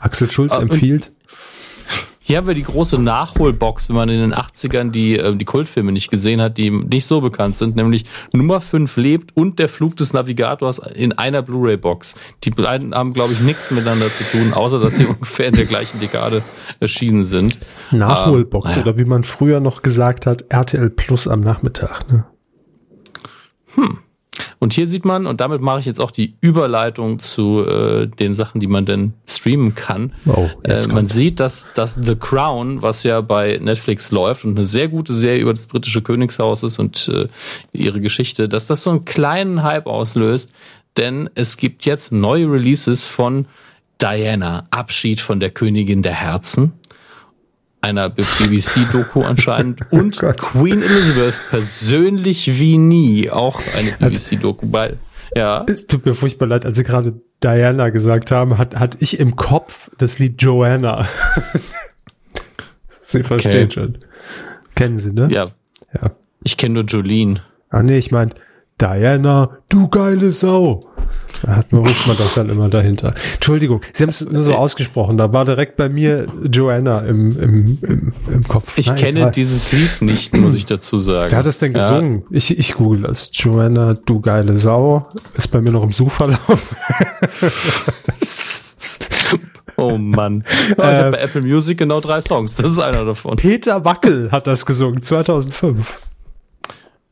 Axel 0.00 0.30
Schulz 0.30 0.52
Ah, 0.52 0.62
empfiehlt. 0.62 1.10
Hier 2.24 2.36
haben 2.36 2.46
wir 2.46 2.54
die 2.54 2.62
große 2.62 3.00
Nachholbox, 3.00 3.88
wenn 3.88 3.96
man 3.96 4.08
in 4.08 4.20
den 4.20 4.32
80ern 4.32 4.92
die, 4.92 5.18
äh, 5.18 5.34
die 5.34 5.44
Kultfilme 5.44 5.90
nicht 5.90 6.08
gesehen 6.08 6.40
hat, 6.40 6.56
die 6.56 6.70
nicht 6.70 7.04
so 7.04 7.20
bekannt 7.20 7.56
sind, 7.56 7.74
nämlich 7.74 8.04
Nummer 8.32 8.60
5 8.60 8.96
lebt 8.96 9.36
und 9.36 9.58
der 9.58 9.68
Flug 9.68 9.96
des 9.96 10.12
Navigators 10.12 10.78
in 10.78 11.12
einer 11.12 11.42
Blu-ray-Box. 11.42 12.14
Die 12.44 12.50
beiden 12.50 12.94
haben, 12.94 13.12
glaube 13.12 13.32
ich, 13.32 13.40
nichts 13.40 13.72
miteinander 13.72 14.06
zu 14.08 14.22
tun, 14.22 14.54
außer 14.54 14.78
dass 14.78 14.96
sie 14.96 15.06
ungefähr 15.08 15.48
in 15.48 15.56
der 15.56 15.66
gleichen 15.66 15.98
Dekade 15.98 16.42
erschienen 16.78 17.24
sind. 17.24 17.58
Nachholbox 17.90 18.66
Ähm, 18.76 18.82
naja. 18.82 18.82
oder 18.92 18.98
wie 18.98 19.04
man 19.04 19.24
früher 19.24 19.58
noch 19.58 19.82
gesagt 19.82 20.24
hat, 20.24 20.44
RTL 20.48 20.90
Plus 20.90 21.26
am 21.26 21.40
Nachmittag. 21.40 22.08
Ne? 22.10 22.24
Und 24.62 24.74
hier 24.74 24.86
sieht 24.86 25.04
man, 25.04 25.26
und 25.26 25.40
damit 25.40 25.60
mache 25.60 25.80
ich 25.80 25.86
jetzt 25.86 26.00
auch 26.00 26.12
die 26.12 26.36
Überleitung 26.40 27.18
zu 27.18 27.66
äh, 27.66 28.06
den 28.06 28.32
Sachen, 28.32 28.60
die 28.60 28.68
man 28.68 28.86
denn 28.86 29.12
streamen 29.26 29.74
kann. 29.74 30.12
Oh, 30.24 30.48
äh, 30.62 30.86
man 30.86 31.08
sieht, 31.08 31.40
dass, 31.40 31.66
dass 31.74 31.98
The 32.00 32.14
Crown, 32.14 32.80
was 32.80 33.02
ja 33.02 33.22
bei 33.22 33.58
Netflix 33.60 34.12
läuft 34.12 34.44
und 34.44 34.52
eine 34.52 34.62
sehr 34.62 34.86
gute 34.86 35.14
Serie 35.14 35.40
über 35.42 35.52
das 35.52 35.66
britische 35.66 36.00
Königshaus 36.00 36.62
ist 36.62 36.78
und 36.78 37.08
äh, 37.08 37.26
ihre 37.72 38.00
Geschichte, 38.00 38.48
dass 38.48 38.68
das 38.68 38.84
so 38.84 38.90
einen 38.90 39.04
kleinen 39.04 39.64
Hype 39.64 39.88
auslöst, 39.88 40.52
denn 40.96 41.28
es 41.34 41.56
gibt 41.56 41.84
jetzt 41.84 42.12
neue 42.12 42.46
Releases 42.46 43.04
von 43.04 43.46
Diana, 44.00 44.68
Abschied 44.70 45.20
von 45.20 45.40
der 45.40 45.50
Königin 45.50 46.02
der 46.02 46.14
Herzen, 46.14 46.72
einer 47.82 48.08
BBC-Doku 48.08 49.22
anscheinend, 49.24 49.82
und 49.90 50.18
Gott. 50.18 50.38
Queen 50.38 50.82
Elizabeth 50.82 51.38
persönlich 51.50 52.58
wie 52.58 52.78
nie, 52.78 53.30
auch 53.30 53.60
eine 53.76 53.92
BBC-Doku, 53.92 54.68
weil, 54.70 54.98
ja, 55.36 55.64
Es 55.68 55.86
tut 55.86 56.06
mir 56.06 56.14
furchtbar 56.14 56.46
leid, 56.46 56.64
als 56.64 56.76
Sie 56.76 56.84
gerade 56.84 57.20
Diana 57.42 57.90
gesagt 57.90 58.30
haben, 58.30 58.56
hat, 58.56 58.76
hat 58.76 58.96
ich 59.00 59.18
im 59.18 59.36
Kopf 59.36 59.90
das 59.98 60.18
Lied 60.18 60.40
Joanna. 60.40 61.06
Sie 63.00 63.22
verstehen 63.22 63.70
schon. 63.70 63.98
Kennen 64.74 64.98
Sie, 64.98 65.12
ne? 65.12 65.28
ja, 65.30 65.48
ja. 65.92 66.12
ich 66.44 66.56
kenne 66.56 66.74
nur 66.76 66.84
Jolene. 66.84 67.42
Ah 67.68 67.82
nee, 67.82 67.98
ich 67.98 68.10
meint 68.10 68.36
Diana, 68.80 69.58
du 69.68 69.88
geile 69.88 70.32
Sau. 70.32 70.88
Da 71.42 71.56
hat 71.56 71.72
man, 71.72 71.80
ruft 71.80 72.06
man 72.06 72.16
das 72.16 72.34
dann 72.34 72.48
immer 72.50 72.68
dahinter. 72.68 73.14
Entschuldigung, 73.34 73.80
Sie 73.92 74.04
haben 74.04 74.10
es 74.10 74.20
nur 74.24 74.42
so 74.42 74.54
ausgesprochen. 74.54 75.16
Da 75.18 75.32
war 75.32 75.44
direkt 75.44 75.76
bei 75.76 75.88
mir 75.88 76.28
Joanna 76.50 77.00
im, 77.00 77.36
im, 77.40 77.78
im, 77.82 78.12
im 78.32 78.46
Kopf. 78.48 78.78
Ich 78.78 78.86
Nein, 78.86 78.96
kenne 78.96 79.18
egal. 79.20 79.32
dieses 79.32 79.72
Lied 79.72 80.02
nicht, 80.02 80.36
muss 80.36 80.54
ich 80.54 80.66
dazu 80.66 81.00
sagen. 81.00 81.30
Wer 81.32 81.38
hat 81.38 81.46
das 81.46 81.58
denn 81.58 81.72
Ja. 81.74 81.78
gesungen? 81.88 82.22
Ich, 82.30 82.56
ich 82.56 82.74
google 82.74 83.02
das. 83.02 83.30
Joanna, 83.32 83.94
du 83.94 84.20
geile 84.20 84.56
Sau. 84.56 85.08
Ist 85.36 85.48
bei 85.48 85.60
mir 85.60 85.72
noch 85.72 85.82
im 85.82 85.92
Suchverlauf. 85.92 86.38
Oh 89.78 89.96
Mann. 89.98 90.44
Ja, 90.46 90.72
ich 90.72 90.78
Äh, 90.78 90.98
habe 90.98 91.10
bei 91.12 91.18
Apple 91.18 91.40
Music 91.42 91.78
genau 91.78 92.00
drei 92.00 92.20
Songs. 92.20 92.56
Das 92.56 92.70
ist 92.72 92.78
einer 92.78 93.04
davon. 93.04 93.36
Peter 93.36 93.84
Wackel 93.84 94.30
hat 94.30 94.46
das 94.46 94.66
gesungen, 94.66 95.02
2005. 95.02 95.98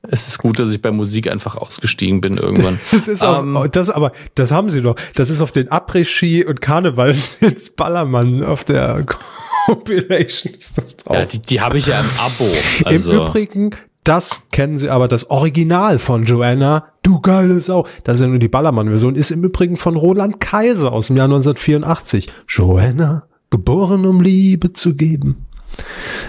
Es 0.02 0.28
ist 0.28 0.38
gut, 0.38 0.58
dass 0.58 0.72
ich 0.72 0.80
bei 0.80 0.90
Musik 0.90 1.30
einfach 1.30 1.56
ausgestiegen 1.56 2.20
bin 2.20 2.36
irgendwann. 2.38 2.80
Das 2.90 3.06
ist 3.06 3.22
auch, 3.22 3.42
Ähm, 3.42 3.68
das 3.72 3.90
aber, 3.90 4.12
das 4.34 4.50
haben 4.50 4.70
sie 4.70 4.80
doch. 4.82 4.96
Das 5.14 5.28
ist 5.30 5.42
auf 5.42 5.52
den 5.52 5.68
Après-Ski 5.68 6.44
und 6.46 6.60
Karnevalshits 6.60 7.70
Ballermann 7.70 8.42
auf 8.42 8.64
der 8.64 9.04
Compilation 9.66 10.54
ist 10.54 10.78
das 10.78 10.96
drauf. 10.96 11.16
ja, 11.16 11.24
die, 11.26 11.40
die 11.40 11.60
habe 11.60 11.78
ich 11.78 11.86
ja 11.86 12.00
im 12.00 12.06
Abo. 12.18 12.50
Also, 12.84 13.12
Im 13.12 13.18
Übrigen, 13.26 13.70
das 14.04 14.48
kennen 14.50 14.78
sie 14.78 14.88
aber, 14.88 15.06
das 15.06 15.30
Original 15.30 15.98
von 15.98 16.24
Joanna, 16.24 16.86
du 17.02 17.20
geile 17.20 17.60
Sau, 17.60 17.86
das 18.04 18.16
ist 18.16 18.22
ja 18.22 18.28
nur 18.28 18.38
die 18.38 18.48
Ballermann-Version, 18.48 19.14
ist 19.14 19.30
im 19.30 19.44
Übrigen 19.44 19.76
von 19.76 19.96
Roland 19.96 20.40
Kaiser 20.40 20.92
aus 20.92 21.08
dem 21.08 21.16
Jahr 21.18 21.26
1984. 21.26 22.26
Joanna, 22.48 23.24
geboren 23.50 24.06
um 24.06 24.22
Liebe 24.22 24.72
zu 24.72 24.96
geben. 24.96 25.46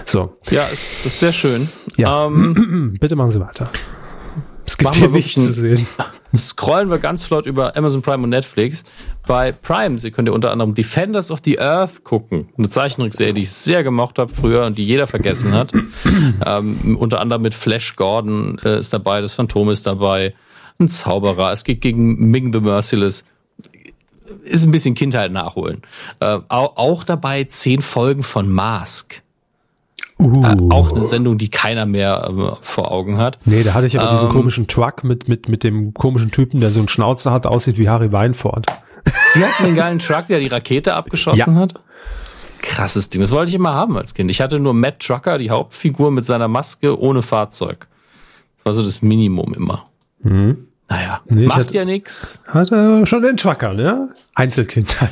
So, 0.04 0.36
ja, 0.50 0.64
ist, 0.66 0.98
das 1.00 1.06
ist 1.14 1.20
sehr 1.20 1.32
schön. 1.32 1.68
Ja. 1.96 2.26
Ähm, 2.26 2.96
bitte 3.00 3.16
machen 3.16 3.30
Sie 3.30 3.40
weiter. 3.40 3.70
Es 4.64 4.78
gibt 4.78 4.94
hier 4.94 5.08
nichts 5.08 5.34
zu 5.34 5.52
sehen. 5.52 5.86
scrollen 6.36 6.88
wir 6.88 6.98
ganz 6.98 7.24
flott 7.24 7.46
über 7.46 7.76
Amazon 7.76 8.00
Prime 8.00 8.22
und 8.22 8.30
Netflix. 8.30 8.84
Bei 9.26 9.52
Prime, 9.52 9.98
Sie 9.98 10.10
könnt 10.12 10.28
ihr 10.28 10.32
unter 10.32 10.50
anderem 10.52 10.74
Defenders 10.74 11.30
of 11.30 11.40
the 11.44 11.58
Earth 11.60 12.04
gucken. 12.04 12.48
Eine 12.56 12.68
Zeichentrickserie, 12.68 13.34
die 13.34 13.42
ich 13.42 13.50
sehr 13.50 13.82
gemocht 13.82 14.18
habe 14.18 14.32
früher 14.32 14.64
und 14.64 14.78
die 14.78 14.84
jeder 14.86 15.06
vergessen 15.06 15.52
hat. 15.52 15.72
ähm, 16.46 16.96
unter 16.98 17.20
anderem 17.20 17.42
mit 17.42 17.54
Flash 17.54 17.96
Gordon 17.96 18.58
äh, 18.64 18.78
ist 18.78 18.92
dabei, 18.92 19.20
das 19.20 19.34
Phantom 19.34 19.68
ist 19.70 19.86
dabei, 19.86 20.34
ein 20.78 20.88
Zauberer. 20.88 21.52
Es 21.52 21.64
geht 21.64 21.80
gegen 21.80 22.30
Ming 22.30 22.52
the 22.52 22.60
Merciless. 22.60 23.24
Ist 24.44 24.64
ein 24.64 24.70
bisschen 24.70 24.94
Kindheit 24.94 25.32
nachholen. 25.32 25.82
Äh, 26.20 26.38
au- 26.48 26.72
auch 26.76 27.04
dabei 27.04 27.44
zehn 27.44 27.82
Folgen 27.82 28.22
von 28.22 28.48
Mask. 28.50 29.22
Uh. 30.22 30.44
Äh, 30.44 30.56
auch 30.70 30.92
eine 30.92 31.02
Sendung, 31.02 31.36
die 31.38 31.50
keiner 31.50 31.86
mehr 31.86 32.28
äh, 32.30 32.56
vor 32.60 32.90
Augen 32.92 33.18
hat. 33.18 33.38
Nee, 33.44 33.62
da 33.62 33.74
hatte 33.74 33.86
ich 33.86 33.98
aber 34.00 34.10
diesen 34.10 34.28
Ähm, 34.28 34.32
komischen 34.32 34.66
Truck 34.66 35.04
mit, 35.04 35.28
mit, 35.28 35.48
mit 35.48 35.64
dem 35.64 35.92
komischen 35.94 36.30
Typen, 36.30 36.60
der 36.60 36.68
so 36.68 36.80
einen 36.80 36.88
Schnauzer 36.88 37.32
hat, 37.32 37.46
aussieht 37.46 37.78
wie 37.78 37.88
Harry 37.88 38.12
Weinfurt. 38.12 38.66
Sie 39.30 39.44
hatten 39.44 39.64
einen 39.64 39.74
geilen 39.76 39.98
Truck, 39.98 40.26
der 40.28 40.38
die 40.38 40.46
Rakete 40.46 40.94
abgeschossen 40.94 41.38
Ja. 41.38 41.60
hat. 41.60 41.74
Krasses 42.60 43.08
Ding. 43.10 43.20
Das 43.20 43.32
wollte 43.32 43.48
ich 43.48 43.54
immer 43.56 43.74
haben 43.74 43.96
als 43.96 44.14
Kind. 44.14 44.30
Ich 44.30 44.40
hatte 44.40 44.60
nur 44.60 44.72
Matt 44.74 45.00
Trucker, 45.00 45.38
die 45.38 45.50
Hauptfigur 45.50 46.12
mit 46.12 46.24
seiner 46.24 46.46
Maske 46.46 46.96
ohne 47.00 47.20
Fahrzeug. 47.22 47.88
Das 48.58 48.66
war 48.66 48.72
so 48.74 48.82
das 48.84 49.02
Minimum 49.02 49.54
immer. 49.54 49.84
Naja, 50.22 51.20
Mhm. 51.24 51.34
Nee, 51.36 51.42
ich 51.42 51.48
macht 51.48 51.58
hatte- 51.58 51.74
ja 51.74 51.84
nix. 51.84 52.40
Hat 52.46 52.70
er 52.70 53.04
schon 53.06 53.22
den 53.22 53.36
Trucker, 53.36 53.72
ne? 53.74 54.10
Einzelkind. 54.36 54.96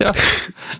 Ja, 0.00 0.12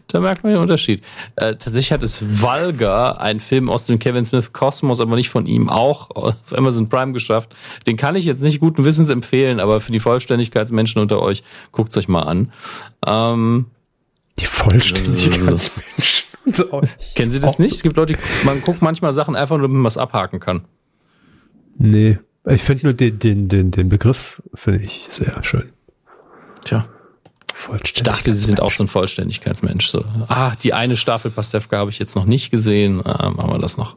da 0.08 0.20
merkt 0.20 0.42
man 0.42 0.54
den 0.54 0.62
Unterschied. 0.62 1.04
Äh, 1.36 1.56
tatsächlich 1.56 1.92
hat 1.92 2.02
es 2.02 2.42
Valga, 2.42 3.12
ein 3.12 3.40
Film 3.40 3.68
aus 3.68 3.84
dem 3.84 3.98
Kevin 3.98 4.24
Smith 4.24 4.52
Kosmos, 4.52 5.00
aber 5.00 5.16
nicht 5.16 5.28
von 5.28 5.46
ihm, 5.46 5.68
auch 5.68 6.10
auf 6.10 6.34
Amazon 6.56 6.88
Prime 6.88 7.12
geschafft. 7.12 7.54
Den 7.86 7.96
kann 7.96 8.16
ich 8.16 8.24
jetzt 8.24 8.42
nicht 8.42 8.58
guten 8.58 8.84
Wissens 8.84 9.10
empfehlen, 9.10 9.60
aber 9.60 9.80
für 9.80 9.92
die 9.92 9.98
Vollständigkeitsmenschen 9.98 11.00
unter 11.00 11.20
euch, 11.20 11.44
guckt's 11.72 11.96
euch 11.98 12.08
mal 12.08 12.22
an. 12.22 12.52
Ähm, 13.06 13.66
Die 14.38 14.46
Vollständigkeitsmenschen. 14.46 16.24
So, 16.50 16.80
Kennen 17.14 17.30
Sie 17.30 17.40
das 17.40 17.58
nicht? 17.58 17.74
Es 17.74 17.82
gibt 17.82 17.98
Leute, 17.98 18.14
die, 18.14 18.46
man 18.46 18.62
guckt 18.62 18.80
manchmal 18.80 19.12
Sachen 19.12 19.36
einfach 19.36 19.58
nur, 19.58 19.68
damit 19.68 19.82
man 19.82 19.88
es 19.88 19.98
abhaken 19.98 20.40
kann. 20.40 20.64
Nee, 21.76 22.18
ich 22.46 22.62
finde 22.62 22.84
nur 22.84 22.94
den, 22.94 23.18
den, 23.18 23.48
den, 23.48 23.70
den 23.70 23.90
Begriff 23.90 24.42
finde 24.54 24.80
ich 24.80 25.06
sehr 25.10 25.44
schön. 25.44 25.70
Tja, 26.64 26.88
ich 27.82 27.94
dachte, 27.94 28.32
Sie 28.32 28.44
sind 28.44 28.60
auch 28.60 28.72
so 28.72 28.84
ein 28.84 28.88
Vollständigkeitsmensch. 28.88 29.88
So. 29.88 30.04
Ah, 30.28 30.52
die 30.62 30.74
eine 30.74 30.96
Staffel 30.96 31.30
Pastewka 31.30 31.78
habe 31.78 31.90
ich 31.90 31.98
jetzt 31.98 32.14
noch 32.14 32.24
nicht 32.24 32.50
gesehen. 32.50 33.00
Äh, 33.00 33.30
machen 33.30 33.50
wir 33.50 33.58
das 33.58 33.76
noch. 33.76 33.96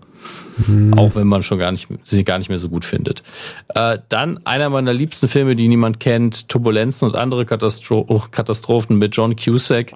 Auch 0.98 1.16
wenn 1.16 1.28
man 1.28 1.42
schon 1.42 1.58
gar 1.58 1.72
nicht, 1.72 1.88
sie 2.04 2.24
gar 2.24 2.38
nicht 2.38 2.50
mehr 2.50 2.58
so 2.58 2.70
gut 2.70 2.86
findet. 2.86 3.24
Äh, 3.70 4.00
dann 4.10 4.46
einer 4.46 4.70
meiner 4.70 4.94
liebsten 4.94 5.28
Filme, 5.28 5.56
die 5.56 5.68
niemand 5.68 6.00
kennt, 6.00 6.50
Turbulenzen 6.50 7.08
und 7.08 7.16
andere 7.16 7.46
Katastro 7.46 8.06
oh, 8.08 8.24
Katastrophen 8.30 8.98
mit 8.98 9.16
John 9.16 9.36
Cusack, 9.36 9.94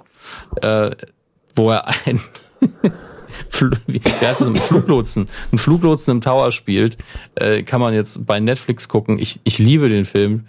äh, 0.62 0.92
wo 1.56 1.72
er 1.72 1.88
ein 2.06 2.22
wie 3.88 4.00
heißt 4.00 4.42
es, 4.42 4.48
einen 4.48 4.56
Fluglotsen, 4.56 5.28
einen 5.52 5.60
Fluglotsen 5.60 6.16
im 6.16 6.22
Tower 6.22 6.52
spielt, 6.52 6.98
äh, 7.36 7.64
kann 7.64 7.82
man 7.82 7.94
jetzt 7.94 8.26
bei 8.26 8.40
Netflix 8.40 8.88
gucken. 8.88 9.20
Ich, 9.20 9.40
ich 9.44 9.60
liebe 9.60 9.90
den 9.90 10.06
Film. 10.06 10.48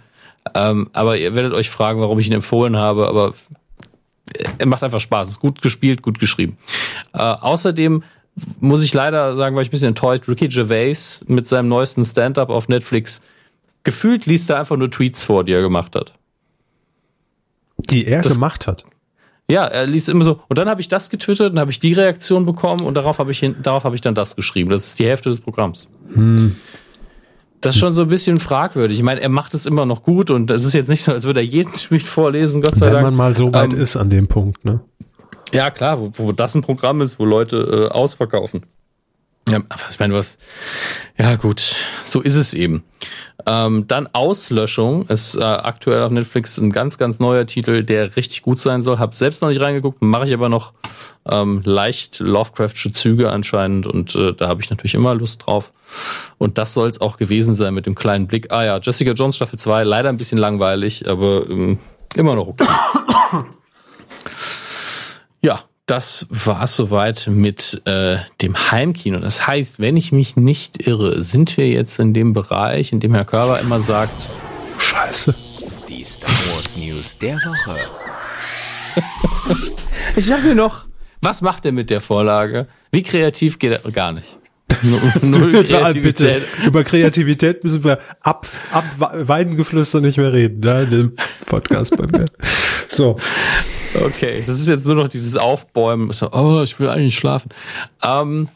Ähm, 0.53 0.89
aber 0.93 1.17
ihr 1.17 1.35
werdet 1.35 1.53
euch 1.53 1.69
fragen, 1.69 1.99
warum 2.01 2.19
ich 2.19 2.27
ihn 2.27 2.33
empfohlen 2.33 2.77
habe, 2.77 3.07
aber 3.07 3.33
er 4.57 4.65
macht 4.65 4.83
einfach 4.83 4.99
Spaß. 4.99 5.29
Ist 5.29 5.39
gut 5.39 5.61
gespielt, 5.61 6.01
gut 6.01 6.19
geschrieben. 6.19 6.57
Äh, 7.13 7.19
außerdem 7.19 8.03
muss 8.59 8.83
ich 8.83 8.93
leider 8.93 9.35
sagen, 9.35 9.55
war 9.55 9.61
ich 9.63 9.69
ein 9.69 9.71
bisschen 9.71 9.87
enttäuscht. 9.89 10.27
Ricky 10.27 10.47
Gervais 10.47 11.23
mit 11.27 11.47
seinem 11.47 11.69
neuesten 11.69 12.05
Stand-up 12.05 12.49
auf 12.49 12.67
Netflix 12.67 13.21
gefühlt 13.83 14.25
liest 14.25 14.49
er 14.49 14.59
einfach 14.59 14.75
nur 14.75 14.91
Tweets 14.91 15.23
vor, 15.23 15.43
die 15.45 15.53
er 15.53 15.61
gemacht 15.61 15.95
hat. 15.95 16.13
Die 17.89 18.05
er 18.05 18.21
Das- 18.21 18.33
gemacht 18.33 18.67
hat. 18.67 18.85
Ja, 19.49 19.63
er 19.65 19.87
liest 19.87 20.09
immer 20.09 20.25
so. 20.25 20.41
Und 20.49 20.57
dann 20.59 20.67
habe 20.67 20.81
ich 20.81 20.89
das 20.89 21.09
getwittert, 21.09 21.53
dann 21.53 21.59
habe 21.59 21.71
ich 21.71 21.79
die 21.79 21.93
Reaktion 21.93 22.45
bekommen 22.45 22.81
und 22.81 22.95
darauf 22.95 23.17
habe 23.17 23.31
ich, 23.31 23.49
darauf 23.63 23.85
habe 23.85 23.95
ich 23.95 24.01
dann 24.01 24.13
das 24.13 24.35
geschrieben. 24.35 24.69
Das 24.69 24.85
ist 24.87 24.99
die 24.99 25.05
Hälfte 25.05 25.29
des 25.29 25.39
Programms. 25.39 25.87
Das 27.61 27.75
ist 27.75 27.79
schon 27.79 27.91
so 27.93 28.03
ein 28.03 28.07
bisschen 28.07 28.37
fragwürdig. 28.37 28.97
Ich 28.97 29.03
meine, 29.03 29.19
er 29.21 29.29
macht 29.29 29.53
es 29.53 29.65
immer 29.65 29.85
noch 29.85 30.03
gut 30.03 30.29
und 30.29 30.51
es 30.51 30.63
ist 30.63 30.73
jetzt 30.73 30.89
nicht 30.89 31.03
so, 31.03 31.11
als 31.11 31.23
würde 31.23 31.39
er 31.39 31.45
jeden 31.45 31.73
Tweet 31.73 32.03
vorlesen, 32.03 32.61
Gott 32.61 32.75
sei 32.75 32.87
Wenn 32.87 32.93
Dank. 32.93 33.05
man 33.05 33.15
mal 33.15 33.35
so 33.35 33.51
weit 33.53 33.73
Ähm, 33.73 33.79
ist 33.81 33.95
an 33.97 34.09
dem 34.09 34.27
Punkt, 34.27 34.63
ne? 34.63 34.79
Ja, 35.53 35.71
klar, 35.71 35.99
wo, 35.99 36.11
wo 36.17 36.31
das 36.33 36.55
ein 36.55 36.61
Programm 36.61 37.01
ist, 37.01 37.19
wo 37.19 37.25
Leute 37.25 37.89
äh, 37.91 37.93
ausverkaufen. 37.93 38.65
Ja, 39.49 39.59
ich 39.89 39.99
meine, 39.99 40.13
was. 40.13 40.37
Ja, 41.17 41.35
gut, 41.35 41.75
so 42.03 42.21
ist 42.21 42.35
es 42.35 42.53
eben. 42.53 42.83
Ähm, 43.45 43.87
dann 43.87 44.09
Auslöschung 44.11 45.07
ist 45.07 45.35
äh, 45.35 45.43
aktuell 45.43 46.01
auf 46.03 46.11
Netflix 46.11 46.57
ein 46.57 46.69
ganz, 46.69 46.97
ganz 46.97 47.19
neuer 47.19 47.45
Titel, 47.45 47.83
der 47.83 48.17
richtig 48.17 48.41
gut 48.41 48.59
sein 48.59 48.81
soll. 48.81 48.99
Hab 48.99 49.15
selbst 49.15 49.41
noch 49.41 49.47
nicht 49.47 49.61
reingeguckt, 49.61 50.01
mache 50.01 50.25
ich 50.27 50.33
aber 50.33 50.49
noch 50.49 50.73
ähm, 51.29 51.61
leicht 51.63 52.19
Lovecraftsche 52.19 52.91
Züge 52.91 53.31
anscheinend 53.31 53.87
und 53.87 54.15
äh, 54.15 54.33
da 54.33 54.49
habe 54.49 54.61
ich 54.61 54.69
natürlich 54.69 54.95
immer 54.95 55.15
Lust 55.15 55.45
drauf. 55.45 55.71
Und 56.37 56.57
das 56.57 56.73
soll 56.73 56.89
es 56.89 56.99
auch 56.99 57.15
gewesen 57.15 57.53
sein 57.53 57.73
mit 57.73 57.85
dem 57.85 57.95
kleinen 57.95 58.27
Blick. 58.27 58.51
Ah 58.51 58.65
ja, 58.65 58.79
Jessica 58.79 59.11
Jones 59.11 59.37
Staffel 59.37 59.57
2, 59.57 59.83
leider 59.83 60.09
ein 60.09 60.17
bisschen 60.17 60.37
langweilig, 60.37 61.07
aber 61.07 61.49
ähm, 61.49 61.79
immer 62.15 62.35
noch 62.35 62.47
okay. 62.47 62.67
Das 65.87 66.27
war's 66.29 66.75
soweit 66.75 67.27
mit 67.31 67.81
äh, 67.85 68.17
dem 68.41 68.71
Heimkino. 68.71 69.19
Das 69.19 69.47
heißt, 69.47 69.79
wenn 69.79 69.95
ich 69.95 70.11
mich 70.11 70.35
nicht 70.35 70.85
irre, 70.85 71.21
sind 71.21 71.55
wir 71.55 71.69
jetzt 71.69 71.97
in 71.99 72.13
dem 72.13 72.33
Bereich, 72.33 72.91
in 72.91 72.99
dem 72.99 73.13
Herr 73.13 73.23
Körber 73.23 73.61
immer 73.61 73.79
sagt, 73.79 74.27
Scheiße. 74.77 75.33
Die 75.87 76.03
Star 76.03 76.29
Wars 76.29 76.75
News 76.75 77.17
der 77.17 77.35
Woche. 77.35 77.79
ich 80.17 80.25
sag 80.25 80.43
mir 80.43 80.55
noch, 80.55 80.87
was 81.21 81.41
macht 81.41 81.65
er 81.65 81.71
mit 81.71 81.89
der 81.89 82.01
Vorlage? 82.01 82.67
Wie 82.91 83.01
kreativ 83.01 83.57
geht 83.57 83.81
er? 83.81 83.91
Gar 83.91 84.11
nicht. 84.11 84.37
Null. 85.21 85.63
Kreativität. 85.69 86.43
Über 86.65 86.83
Kreativität 86.83 87.63
müssen 87.63 87.85
wir 87.85 87.99
ab, 88.19 88.45
ab 88.73 88.83
Weidengeflüster 88.97 90.01
nicht 90.01 90.17
mehr 90.17 90.33
reden, 90.33 90.59
ne? 90.59 90.83
In 90.83 90.89
dem 90.89 91.15
Podcast 91.45 91.95
bei 91.95 92.07
mir. 92.07 92.25
So. 92.89 93.17
Okay, 93.95 94.43
das 94.45 94.59
ist 94.59 94.67
jetzt 94.67 94.85
nur 94.85 94.95
noch 94.95 95.07
dieses 95.07 95.37
Aufbäumen. 95.37 96.11
So, 96.11 96.31
oh, 96.31 96.61
ich 96.63 96.79
will 96.79 96.89
eigentlich 96.89 97.17
schlafen. 97.17 97.49
Ähm, 98.03 98.49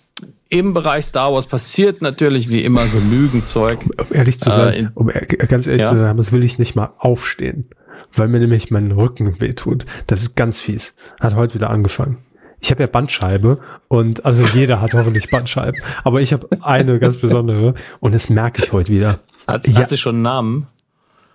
Im 0.49 0.73
Bereich 0.73 1.05
Star 1.05 1.31
Wars 1.33 1.45
passiert 1.45 2.01
natürlich 2.01 2.49
wie 2.49 2.61
immer 2.63 2.85
genügend 2.87 3.47
Zeug. 3.47 3.79
Um 3.97 4.07
ehrlich 4.15 4.39
zu 4.39 4.49
Äh, 4.49 4.53
sein, 4.53 4.73
in- 4.73 4.87
um 4.93 5.07
ganz 5.47 5.65
ehrlich 5.67 5.81
Ja. 5.83 5.89
zu 5.89 5.95
sein, 5.97 6.17
das 6.17 6.31
will 6.33 6.43
ich 6.43 6.59
nicht 6.59 6.75
mal 6.75 6.91
aufstehen, 6.97 7.69
weil 8.15 8.27
mir 8.27 8.39
nämlich 8.39 8.69
mein 8.71 8.91
Rücken 8.91 9.39
wehtut. 9.39 9.85
Das 10.07 10.21
ist 10.21 10.35
ganz 10.35 10.59
fies. 10.59 10.93
Hat 11.19 11.35
heute 11.35 11.53
wieder 11.55 11.69
angefangen. 11.69 12.17
Ich 12.59 12.69
habe 12.69 12.81
ja 12.83 12.87
Bandscheibe 12.87 13.59
und 13.87 14.23
also 14.25 14.43
jeder 14.53 14.81
hat 14.81 14.93
hoffentlich 14.93 15.29
Bandscheiben, 15.31 15.81
aber 16.03 16.21
ich 16.21 16.31
habe 16.33 16.47
eine 16.61 16.99
ganz 16.99 17.17
besondere 17.17 17.73
und 18.01 18.13
das 18.13 18.29
merke 18.29 18.61
ich 18.63 18.71
heute 18.71 18.91
wieder. 18.91 19.19
Hat, 19.47 19.67
Ja. 19.67 19.79
hat 19.79 19.89
sie 19.89 19.97
schon 19.97 20.15
einen 20.15 20.21
Namen? 20.23 20.67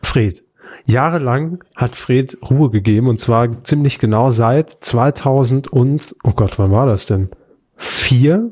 Fred. 0.02 0.44
Jahrelang 0.86 1.64
hat 1.74 1.96
Fred 1.96 2.38
Ruhe 2.48 2.70
gegeben 2.70 3.08
und 3.08 3.20
zwar 3.20 3.62
ziemlich 3.64 3.98
genau 3.98 4.30
seit 4.30 4.70
2000 4.84 5.68
und, 5.68 6.14
oh 6.22 6.30
Gott, 6.32 6.58
wann 6.58 6.70
war 6.70 6.86
das 6.86 7.06
denn? 7.06 7.30
Vier? 7.76 8.50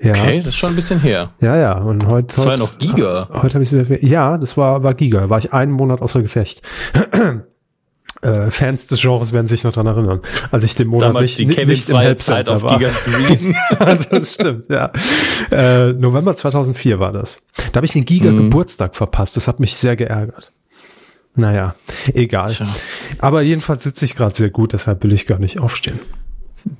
Ja. 0.00 0.10
Okay, 0.12 0.38
das 0.38 0.48
ist 0.48 0.56
schon 0.56 0.70
ein 0.70 0.76
bisschen 0.76 1.00
her. 1.00 1.30
Ja, 1.40 1.56
ja. 1.56 1.78
Und 1.78 2.06
heute, 2.06 2.34
Das 2.34 2.44
war 2.44 2.52
ja 2.54 2.58
noch 2.58 2.78
Giga. 2.78 3.28
Heute 3.42 3.54
habe 3.54 3.64
ich 3.64 3.72
wieder, 3.72 4.04
ja, 4.04 4.36
das 4.36 4.56
war, 4.56 4.82
war 4.82 4.94
Giga. 4.94 5.20
Da 5.20 5.30
war 5.30 5.38
ich 5.38 5.52
einen 5.52 5.72
Monat 5.72 6.02
außer 6.02 6.20
Gefecht. 6.20 6.60
äh, 8.22 8.50
Fans 8.50 8.86
des 8.88 9.00
Genres 9.00 9.32
werden 9.32 9.46
sich 9.46 9.64
noch 9.64 9.72
dran 9.72 9.86
erinnern, 9.86 10.20
als 10.50 10.64
ich 10.64 10.74
den 10.74 10.88
Monat 10.88 11.08
Damals 11.08 11.22
nicht, 11.22 11.38
die 11.38 11.46
Kevin 11.46 11.68
nicht 11.68 11.88
im 11.88 11.94
freie 11.96 12.16
Zeit 12.16 12.48
Helpcenter 12.48 12.56
auf 12.56 12.62
war. 12.62 12.78
Giga 12.78 13.94
das 14.10 14.34
stimmt, 14.34 14.64
ja. 14.70 14.90
Äh, 15.50 15.92
November 15.92 16.34
2004 16.36 16.98
war 16.98 17.12
das. 17.12 17.40
Da 17.72 17.76
habe 17.76 17.86
ich 17.86 17.92
den 17.92 18.04
Giga 18.04 18.30
Mhm. 18.30 18.50
Geburtstag 18.50 18.96
verpasst. 18.96 19.36
Das 19.36 19.48
hat 19.48 19.60
mich 19.60 19.76
sehr 19.76 19.96
geärgert. 19.96 20.52
Naja, 21.36 21.74
egal. 22.14 22.48
Tja. 22.48 22.66
Aber 23.18 23.42
jedenfalls 23.42 23.84
sitze 23.84 24.04
ich 24.04 24.16
gerade 24.16 24.34
sehr 24.34 24.50
gut, 24.50 24.72
deshalb 24.72 25.04
will 25.04 25.12
ich 25.12 25.26
gar 25.26 25.38
nicht 25.38 25.60
aufstehen. 25.60 26.00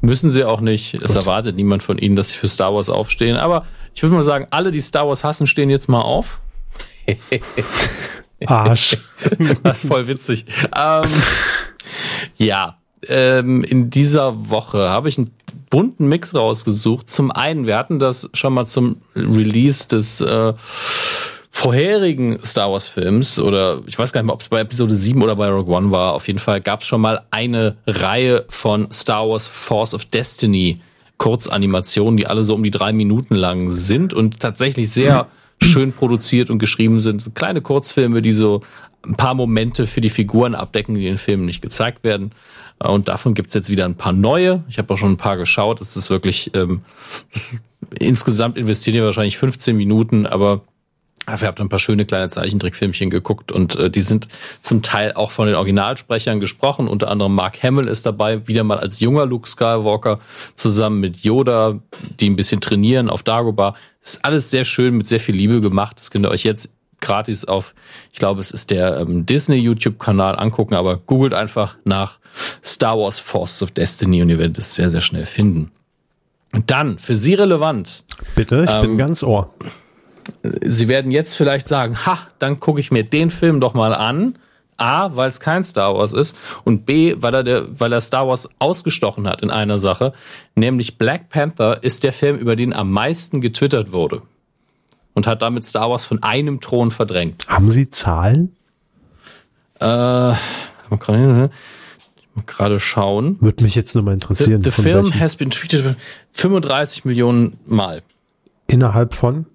Müssen 0.00 0.30
sie 0.30 0.44
auch 0.44 0.60
nicht. 0.60 0.94
Es 0.94 1.14
erwartet 1.14 1.54
niemand 1.54 1.82
von 1.82 1.98
ihnen, 1.98 2.16
dass 2.16 2.30
sie 2.30 2.38
für 2.38 2.48
Star 2.48 2.74
Wars 2.74 2.88
aufstehen. 2.88 3.36
Aber 3.36 3.66
ich 3.94 4.02
würde 4.02 4.16
mal 4.16 4.22
sagen, 4.22 4.46
alle, 4.50 4.72
die 4.72 4.80
Star 4.80 5.06
Wars 5.06 5.22
hassen, 5.22 5.46
stehen 5.46 5.70
jetzt 5.70 5.88
mal 5.88 6.00
auf. 6.00 6.40
Arsch. 8.46 8.96
Das 9.62 9.82
ist 9.82 9.88
voll 9.88 10.08
witzig. 10.08 10.46
Ähm, 10.76 11.10
ja, 12.36 12.78
ähm, 13.08 13.64
in 13.64 13.90
dieser 13.90 14.50
Woche 14.50 14.88
habe 14.88 15.08
ich 15.08 15.18
einen 15.18 15.30
bunten 15.70 16.08
Mix 16.08 16.34
rausgesucht. 16.34 17.08
Zum 17.08 17.30
einen, 17.30 17.66
wir 17.66 17.76
hatten 17.76 17.98
das 17.98 18.30
schon 18.34 18.54
mal 18.54 18.66
zum 18.66 19.02
Release 19.14 19.88
des 19.88 20.20
äh, 20.20 20.54
vorherigen 21.56 22.38
Star 22.44 22.70
Wars 22.70 22.86
Films 22.86 23.38
oder 23.38 23.80
ich 23.86 23.98
weiß 23.98 24.12
gar 24.12 24.20
nicht 24.20 24.26
mehr, 24.26 24.34
ob 24.34 24.42
es 24.42 24.50
bei 24.50 24.60
Episode 24.60 24.94
7 24.94 25.22
oder 25.22 25.36
bei 25.36 25.48
Rogue 25.48 25.74
One 25.74 25.90
war. 25.90 26.12
Auf 26.12 26.26
jeden 26.26 26.38
Fall 26.38 26.60
gab 26.60 26.82
es 26.82 26.86
schon 26.86 27.00
mal 27.00 27.22
eine 27.30 27.78
Reihe 27.86 28.44
von 28.50 28.92
Star 28.92 29.26
Wars 29.26 29.48
Force 29.48 29.94
of 29.94 30.04
Destiny 30.04 30.80
Kurzanimationen, 31.16 32.18
die 32.18 32.26
alle 32.26 32.44
so 32.44 32.54
um 32.54 32.62
die 32.62 32.70
drei 32.70 32.92
Minuten 32.92 33.34
lang 33.34 33.70
sind 33.70 34.12
und 34.12 34.38
tatsächlich 34.38 34.90
sehr 34.90 35.28
schön 35.62 35.94
produziert 35.94 36.50
und 36.50 36.58
geschrieben 36.58 37.00
sind. 37.00 37.34
Kleine 37.34 37.62
Kurzfilme, 37.62 38.20
die 38.20 38.34
so 38.34 38.60
ein 39.06 39.16
paar 39.16 39.32
Momente 39.32 39.86
für 39.86 40.02
die 40.02 40.10
Figuren 40.10 40.54
abdecken, 40.54 40.94
die 40.94 41.06
in 41.06 41.14
den 41.14 41.18
Filmen 41.18 41.46
nicht 41.46 41.62
gezeigt 41.62 42.04
werden. 42.04 42.32
Und 42.80 43.08
davon 43.08 43.32
gibt's 43.32 43.54
jetzt 43.54 43.70
wieder 43.70 43.86
ein 43.86 43.94
paar 43.94 44.12
neue. 44.12 44.62
Ich 44.68 44.76
habe 44.76 44.92
auch 44.92 44.98
schon 44.98 45.12
ein 45.12 45.16
paar 45.16 45.38
geschaut. 45.38 45.80
Es 45.80 45.96
ist 45.96 46.10
wirklich, 46.10 46.50
ähm, 46.54 46.82
das 47.32 47.56
insgesamt 47.98 48.58
investieren 48.58 48.96
wir 48.96 49.04
wahrscheinlich 49.06 49.38
15 49.38 49.74
Minuten, 49.74 50.26
aber 50.26 50.60
Habt 51.26 51.58
ihr 51.58 51.64
ein 51.64 51.68
paar 51.68 51.80
schöne 51.80 52.04
kleine 52.04 52.28
Zeichentrickfilmchen 52.28 53.10
geguckt 53.10 53.50
und 53.50 53.74
äh, 53.76 53.90
die 53.90 54.00
sind 54.00 54.28
zum 54.62 54.82
Teil 54.82 55.12
auch 55.14 55.32
von 55.32 55.46
den 55.46 55.56
Originalsprechern 55.56 56.38
gesprochen. 56.38 56.86
Unter 56.86 57.08
anderem 57.10 57.34
Mark 57.34 57.62
Hamill 57.64 57.88
ist 57.88 58.06
dabei, 58.06 58.46
wieder 58.46 58.62
mal 58.62 58.78
als 58.78 59.00
junger 59.00 59.26
Luke 59.26 59.48
Skywalker 59.48 60.20
zusammen 60.54 61.00
mit 61.00 61.18
Yoda, 61.18 61.80
die 62.20 62.30
ein 62.30 62.36
bisschen 62.36 62.60
trainieren 62.60 63.10
auf 63.10 63.24
Dagobah. 63.24 63.74
Das 64.00 64.14
ist 64.14 64.24
alles 64.24 64.50
sehr 64.50 64.64
schön 64.64 64.96
mit 64.96 65.08
sehr 65.08 65.18
viel 65.18 65.34
Liebe 65.34 65.60
gemacht. 65.60 65.98
Das 65.98 66.12
könnt 66.12 66.24
ihr 66.24 66.30
euch 66.30 66.44
jetzt 66.44 66.70
gratis 67.00 67.44
auf, 67.44 67.74
ich 68.12 68.18
glaube, 68.18 68.40
es 68.40 68.50
ist 68.50 68.70
der 68.70 68.98
ähm, 68.98 69.26
Disney 69.26 69.56
YouTube-Kanal 69.56 70.38
angucken, 70.38 70.74
aber 70.74 70.96
googelt 70.96 71.34
einfach 71.34 71.76
nach 71.84 72.18
Star 72.64 72.98
Wars 72.98 73.18
Force 73.18 73.62
of 73.62 73.72
Destiny 73.72 74.22
und 74.22 74.30
ihr 74.30 74.38
werdet 74.38 74.58
es 74.58 74.74
sehr, 74.74 74.88
sehr 74.88 75.00
schnell 75.00 75.26
finden. 75.26 75.72
Dann, 76.66 76.98
für 76.98 77.14
Sie 77.14 77.34
relevant. 77.34 78.04
Bitte, 78.34 78.64
ich 78.64 78.74
ähm, 78.74 78.80
bin 78.82 78.98
ganz 78.98 79.22
Ohr. 79.22 79.52
Sie 80.62 80.88
werden 80.88 81.10
jetzt 81.10 81.34
vielleicht 81.34 81.68
sagen, 81.68 82.06
ha, 82.06 82.18
dann 82.38 82.60
gucke 82.60 82.80
ich 82.80 82.90
mir 82.90 83.04
den 83.04 83.30
Film 83.30 83.60
doch 83.60 83.74
mal 83.74 83.94
an. 83.94 84.38
A, 84.78 85.16
weil 85.16 85.30
es 85.30 85.40
kein 85.40 85.64
Star 85.64 85.96
Wars 85.96 86.12
ist 86.12 86.36
und 86.64 86.84
B, 86.84 87.14
weil 87.18 87.32
er, 87.32 87.42
der, 87.42 87.80
weil 87.80 87.92
er 87.94 88.02
Star 88.02 88.28
Wars 88.28 88.46
ausgestochen 88.58 89.26
hat 89.26 89.40
in 89.40 89.50
einer 89.50 89.78
Sache, 89.78 90.12
nämlich 90.54 90.98
Black 90.98 91.30
Panther 91.30 91.82
ist 91.82 92.04
der 92.04 92.12
Film, 92.12 92.36
über 92.36 92.56
den 92.56 92.74
am 92.74 92.92
meisten 92.92 93.40
getwittert 93.40 93.92
wurde 93.92 94.20
und 95.14 95.26
hat 95.26 95.40
damit 95.40 95.64
Star 95.64 95.88
Wars 95.88 96.04
von 96.04 96.22
einem 96.22 96.60
Thron 96.60 96.90
verdrängt. 96.90 97.48
Haben 97.48 97.70
Sie 97.70 97.88
Zahlen? 97.88 98.54
Äh, 99.80 100.34
gerade 102.44 102.78
schauen. 102.78 103.38
Würde 103.40 103.64
mich 103.64 103.74
jetzt 103.74 103.94
nur 103.94 104.04
mal 104.04 104.12
interessieren. 104.12 104.58
The, 104.58 104.70
the 104.70 104.82
film 104.82 105.04
welchen? 105.04 105.20
has 105.20 105.36
been 105.36 105.50
tweeted 105.50 105.96
35 106.32 107.04
Millionen 107.04 107.58
Mal. 107.66 108.02
Innerhalb 108.66 109.14
von? 109.14 109.46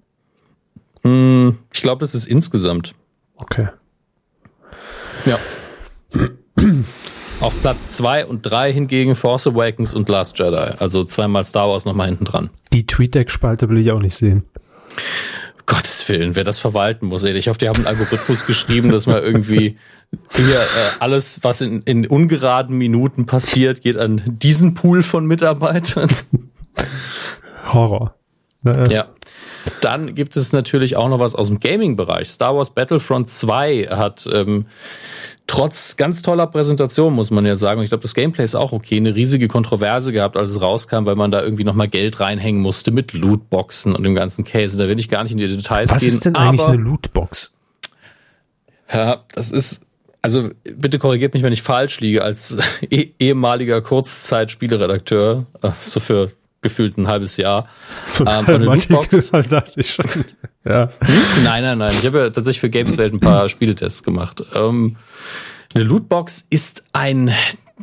Hm, 1.02 1.58
ich 1.72 1.82
glaube, 1.82 2.00
das 2.00 2.14
ist 2.14 2.26
insgesamt. 2.26 2.94
Okay. 3.36 3.68
Ja. 5.24 5.38
Auf 7.40 7.60
Platz 7.60 7.92
2 7.96 8.26
und 8.26 8.42
3 8.42 8.72
hingegen 8.72 9.14
Force 9.14 9.46
Awakens 9.46 9.94
und 9.94 10.08
Last 10.08 10.38
Jedi. 10.38 10.74
Also 10.78 11.04
zweimal 11.04 11.44
Star 11.44 11.68
Wars 11.68 11.84
nochmal 11.84 12.08
hinten 12.08 12.24
dran. 12.24 12.50
Die 12.72 12.86
TweetDeck-Spalte 12.86 13.68
will 13.68 13.78
ich 13.78 13.90
auch 13.90 13.98
nicht 14.00 14.14
sehen. 14.14 14.44
Gottes 15.66 16.08
Willen, 16.08 16.36
wer 16.36 16.44
das 16.44 16.58
verwalten 16.58 17.06
muss. 17.06 17.22
Ey. 17.24 17.36
Ich 17.36 17.48
hoffe, 17.48 17.58
die 17.58 17.68
haben 17.68 17.76
einen 17.76 17.86
Algorithmus 17.86 18.46
geschrieben, 18.46 18.90
dass 18.90 19.06
man 19.06 19.22
irgendwie 19.22 19.76
hier 20.30 20.56
äh, 20.56 20.60
alles, 21.00 21.40
was 21.42 21.60
in, 21.60 21.82
in 21.82 22.06
ungeraden 22.06 22.76
Minuten 22.76 23.26
passiert, 23.26 23.80
geht 23.80 23.96
an 23.96 24.22
diesen 24.26 24.74
Pool 24.74 25.02
von 25.02 25.26
Mitarbeitern. 25.26 26.10
Horror. 27.72 28.14
Ja. 28.64 29.06
Dann 29.80 30.14
gibt 30.14 30.36
es 30.36 30.52
natürlich 30.52 30.96
auch 30.96 31.08
noch 31.08 31.18
was 31.18 31.34
aus 31.34 31.48
dem 31.48 31.60
Gaming-Bereich. 31.60 32.28
Star 32.28 32.56
Wars 32.56 32.70
Battlefront 32.70 33.28
2 33.28 33.88
hat 33.90 34.28
ähm, 34.32 34.66
trotz 35.46 35.96
ganz 35.96 36.22
toller 36.22 36.46
Präsentation, 36.46 37.12
muss 37.12 37.30
man 37.30 37.46
ja 37.46 37.56
sagen, 37.56 37.78
und 37.78 37.84
ich 37.84 37.90
glaube, 37.90 38.02
das 38.02 38.14
Gameplay 38.14 38.44
ist 38.44 38.54
auch 38.54 38.72
okay, 38.72 38.96
eine 38.96 39.14
riesige 39.14 39.48
Kontroverse 39.48 40.12
gehabt, 40.12 40.36
als 40.36 40.50
es 40.50 40.60
rauskam, 40.60 41.04
weil 41.04 41.16
man 41.16 41.30
da 41.30 41.42
irgendwie 41.42 41.64
nochmal 41.64 41.88
Geld 41.88 42.20
reinhängen 42.20 42.62
musste 42.62 42.90
mit 42.90 43.12
Lootboxen 43.12 43.94
und 43.94 44.04
dem 44.04 44.14
ganzen 44.14 44.44
Case. 44.44 44.78
Da 44.78 44.88
will 44.88 44.98
ich 44.98 45.08
gar 45.08 45.22
nicht 45.22 45.32
in 45.32 45.38
die 45.38 45.48
Details 45.48 45.90
was 45.90 46.00
gehen. 46.00 46.08
Was 46.08 46.14
ist 46.14 46.24
denn 46.24 46.36
eigentlich 46.36 46.66
eine 46.66 46.82
Lootbox? 46.82 47.54
Ja, 48.92 49.24
das 49.34 49.50
ist 49.50 49.86
also 50.22 50.50
bitte 50.62 50.98
korrigiert 50.98 51.34
mich, 51.34 51.42
wenn 51.42 51.52
ich 51.52 51.62
falsch 51.62 52.00
liege, 52.00 52.22
als 52.22 52.56
eh 52.90 53.10
ehemaliger 53.18 53.82
Kurzzeitspieleredakteur, 53.82 55.46
äh, 55.62 55.70
so 55.84 56.00
für 56.00 56.30
gefühlt 56.62 56.96
ein 56.96 57.08
halbes 57.08 57.36
Jahr. 57.36 57.68
Ähm, 58.20 58.46
eine 58.46 58.58
Lootbox. 58.58 59.30
dachte 59.30 59.80
ich 59.80 59.94
schon. 59.94 60.06
Ja. 60.64 60.90
Hm? 61.00 61.42
Nein, 61.42 61.64
nein, 61.64 61.78
nein. 61.78 61.92
Ich 61.98 62.06
habe 62.06 62.18
ja 62.20 62.30
tatsächlich 62.30 62.60
für 62.60 62.70
Gameswelt 62.70 63.12
ein 63.12 63.18
paar 63.18 63.48
Spieletests 63.48 64.04
gemacht. 64.04 64.44
Ähm, 64.54 64.94
eine 65.74 65.82
Lootbox 65.82 66.46
ist 66.50 66.84
ein, 66.92 67.32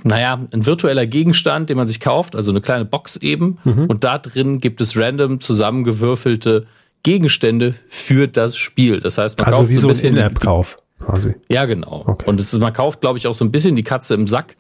naja, 0.04 0.40
ein 0.54 0.66
virtueller 0.66 1.06
Gegenstand, 1.06 1.70
den 1.70 1.76
man 1.76 1.90
sich 1.90 2.00
kauft, 2.00 2.38
also 2.38 2.52
eine 2.52 2.62
kleine 2.62 2.86
Box 2.86 3.18
eben. 3.18 3.58
Mhm. 3.66 3.88
Und 3.88 4.06
da 4.06 4.18
drin 4.18 4.62
gibt 4.62 4.80
es 4.80 4.96
random 4.96 5.42
zusammengewürfelte 5.42 6.68
Gegenstände 7.04 7.76
für 7.90 8.28
das 8.30 8.56
Spiel. 8.56 9.02
Das 9.02 9.18
heißt, 9.18 9.40
man 9.40 9.48
also 9.48 9.60
kauft 9.60 9.72
wie 9.72 9.76
so 9.76 9.88
ein 9.88 9.92
bisschen. 9.92 10.16
In-App-Kauf 10.16 10.78
quasi. 11.00 11.36
Ja, 11.50 11.66
genau. 11.66 12.04
Okay. 12.08 12.30
Und 12.30 12.40
ist, 12.40 12.58
man 12.60 12.74
kauft, 12.74 13.02
glaube 13.02 13.18
ich, 13.18 13.28
auch 13.28 13.34
so 13.34 13.44
ein 13.46 13.52
bisschen 13.52 13.76
die 13.76 13.84
Katze 13.84 14.14
im 14.14 14.28
Sack. 14.28 14.56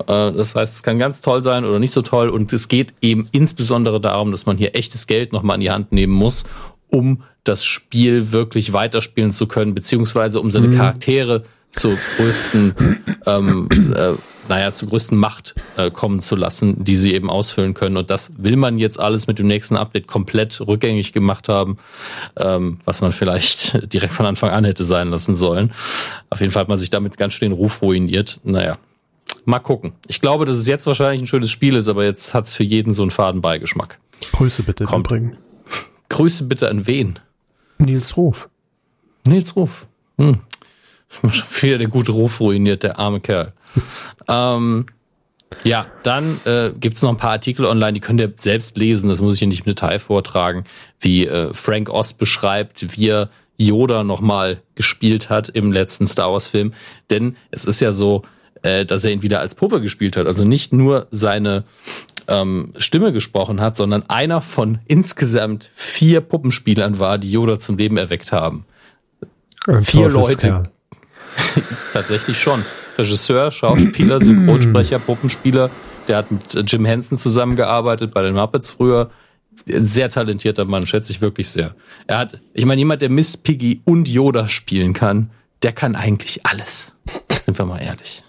Äh, 0.00 0.32
das 0.32 0.54
heißt, 0.54 0.76
es 0.76 0.82
kann 0.82 0.98
ganz 0.98 1.20
toll 1.20 1.42
sein 1.42 1.64
oder 1.64 1.78
nicht 1.78 1.92
so 1.92 2.02
toll. 2.02 2.28
Und 2.28 2.52
es 2.52 2.68
geht 2.68 2.94
eben 3.00 3.28
insbesondere 3.32 4.00
darum, 4.00 4.30
dass 4.30 4.46
man 4.46 4.56
hier 4.56 4.74
echtes 4.74 5.06
Geld 5.06 5.32
nochmal 5.32 5.56
in 5.56 5.60
die 5.60 5.70
Hand 5.70 5.92
nehmen 5.92 6.12
muss, 6.12 6.44
um 6.88 7.22
das 7.44 7.64
Spiel 7.64 8.32
wirklich 8.32 8.72
weiterspielen 8.72 9.30
zu 9.30 9.46
können, 9.46 9.74
beziehungsweise 9.74 10.40
um 10.40 10.50
seine 10.50 10.68
mhm. 10.68 10.76
Charaktere 10.76 11.42
zur 11.74 11.98
größten, 12.16 12.74
ähm, 13.26 13.68
äh, 13.94 14.12
naja, 14.48 14.72
zur 14.72 14.88
größten 14.88 15.18
Macht 15.18 15.54
äh, 15.76 15.90
kommen 15.90 16.20
zu 16.20 16.36
lassen, 16.36 16.84
die 16.84 16.94
sie 16.94 17.14
eben 17.14 17.30
ausfüllen 17.30 17.74
können. 17.74 17.96
Und 17.96 18.10
das 18.10 18.32
will 18.38 18.56
man 18.56 18.78
jetzt 18.78 19.00
alles 19.00 19.26
mit 19.26 19.38
dem 19.38 19.46
nächsten 19.46 19.76
Update 19.76 20.06
komplett 20.06 20.60
rückgängig 20.60 21.12
gemacht 21.12 21.48
haben, 21.48 21.78
ähm, 22.36 22.78
was 22.84 23.00
man 23.00 23.12
vielleicht 23.12 23.92
direkt 23.92 24.12
von 24.12 24.26
Anfang 24.26 24.50
an 24.50 24.64
hätte 24.64 24.84
sein 24.84 25.10
lassen 25.10 25.34
sollen. 25.34 25.72
Auf 26.30 26.40
jeden 26.40 26.52
Fall 26.52 26.62
hat 26.62 26.68
man 26.68 26.78
sich 26.78 26.90
damit 26.90 27.16
ganz 27.16 27.34
schön 27.34 27.50
den 27.50 27.56
Ruf 27.56 27.82
ruiniert. 27.82 28.40
Naja, 28.44 28.76
Mal 29.44 29.58
gucken. 29.58 29.92
Ich 30.06 30.20
glaube, 30.20 30.46
dass 30.46 30.58
es 30.58 30.66
jetzt 30.66 30.86
wahrscheinlich 30.86 31.22
ein 31.22 31.26
schönes 31.26 31.50
Spiel 31.50 31.76
ist, 31.76 31.88
aber 31.88 32.04
jetzt 32.04 32.34
hat 32.34 32.46
es 32.46 32.54
für 32.54 32.64
jeden 32.64 32.92
so 32.92 33.02
einen 33.02 33.10
faden 33.10 33.40
Beigeschmack. 33.40 33.98
Grüße 34.32 34.62
bitte 34.62 34.84
Kommt. 34.84 35.08
bringen. 35.08 35.36
Grüße 36.08 36.44
bitte 36.44 36.68
an 36.68 36.86
wen? 36.86 37.18
Nils 37.78 38.16
Ruf. 38.16 38.48
Nils 39.26 39.54
Ruf. 39.56 39.86
Hm. 40.18 40.40
Schon 41.30 41.62
wieder 41.62 41.78
der 41.78 41.88
gute 41.88 42.12
Ruf 42.12 42.40
ruiniert, 42.40 42.82
der 42.82 42.98
arme 42.98 43.20
Kerl. 43.20 43.52
ähm, 44.28 44.86
ja, 45.62 45.86
dann 46.02 46.40
äh, 46.44 46.72
gibt 46.78 46.96
es 46.96 47.02
noch 47.02 47.10
ein 47.10 47.16
paar 47.16 47.30
Artikel 47.30 47.64
online, 47.64 47.92
die 47.92 48.00
könnt 48.00 48.20
ihr 48.20 48.32
selbst 48.36 48.76
lesen, 48.76 49.08
das 49.08 49.20
muss 49.20 49.34
ich 49.34 49.38
hier 49.38 49.48
nicht 49.48 49.60
im 49.60 49.66
Detail 49.66 49.98
vortragen, 49.98 50.64
wie 51.00 51.26
äh, 51.26 51.54
Frank 51.54 51.90
Oz 51.90 52.14
beschreibt, 52.14 52.96
wie 52.96 53.08
er 53.08 53.30
Yoda 53.56 54.02
nochmal 54.02 54.62
gespielt 54.74 55.30
hat 55.30 55.48
im 55.48 55.70
letzten 55.70 56.06
Star 56.06 56.32
Wars 56.32 56.48
Film. 56.48 56.72
Denn 57.10 57.36
es 57.50 57.66
ist 57.66 57.80
ja 57.80 57.92
so, 57.92 58.22
äh, 58.64 58.86
dass 58.86 59.04
er 59.04 59.12
ihn 59.12 59.22
wieder 59.22 59.40
als 59.40 59.54
Puppe 59.54 59.80
gespielt 59.80 60.16
hat. 60.16 60.26
Also 60.26 60.44
nicht 60.44 60.72
nur 60.72 61.06
seine 61.10 61.64
ähm, 62.26 62.72
Stimme 62.78 63.12
gesprochen 63.12 63.60
hat, 63.60 63.76
sondern 63.76 64.08
einer 64.08 64.40
von 64.40 64.78
insgesamt 64.86 65.70
vier 65.74 66.22
Puppenspielern 66.22 66.98
war, 66.98 67.18
die 67.18 67.30
Yoda 67.30 67.58
zum 67.58 67.76
Leben 67.76 67.98
erweckt 67.98 68.32
haben. 68.32 68.64
Ein 69.66 69.84
vier 69.84 70.08
Leute. 70.08 70.62
Tatsächlich 71.92 72.40
schon. 72.40 72.64
Regisseur, 72.96 73.50
Schauspieler, 73.50 74.20
Synchronsprecher, 74.20 74.98
Puppenspieler. 74.98 75.68
Der 76.08 76.18
hat 76.18 76.30
mit 76.30 76.72
Jim 76.72 76.86
Henson 76.86 77.18
zusammengearbeitet 77.18 78.14
bei 78.14 78.22
den 78.22 78.34
Muppets 78.34 78.70
früher. 78.70 79.10
Sehr 79.66 80.08
talentierter 80.08 80.64
Mann, 80.64 80.86
schätze 80.86 81.12
ich 81.12 81.20
wirklich 81.20 81.50
sehr. 81.50 81.74
Er 82.06 82.18
hat, 82.18 82.40
ich 82.54 82.64
meine, 82.64 82.78
jemand, 82.80 83.02
der 83.02 83.10
Miss 83.10 83.36
Piggy 83.36 83.82
und 83.84 84.08
Yoda 84.08 84.48
spielen 84.48 84.94
kann, 84.94 85.30
der 85.62 85.72
kann 85.72 85.96
eigentlich 85.96 86.46
alles. 86.46 86.94
Sind 87.30 87.58
wir 87.58 87.66
mal 87.66 87.80
ehrlich. 87.80 88.22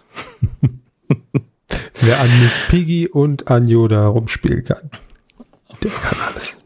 Wer 2.01 2.19
an 2.19 2.29
Miss 2.43 2.59
Piggy 2.69 3.07
und 3.07 3.47
an 3.47 3.67
Yoda 3.67 4.07
rumspielen 4.07 4.63
kann, 4.63 4.91
der 5.81 5.91
kann 5.91 6.17
alles. 6.27 6.57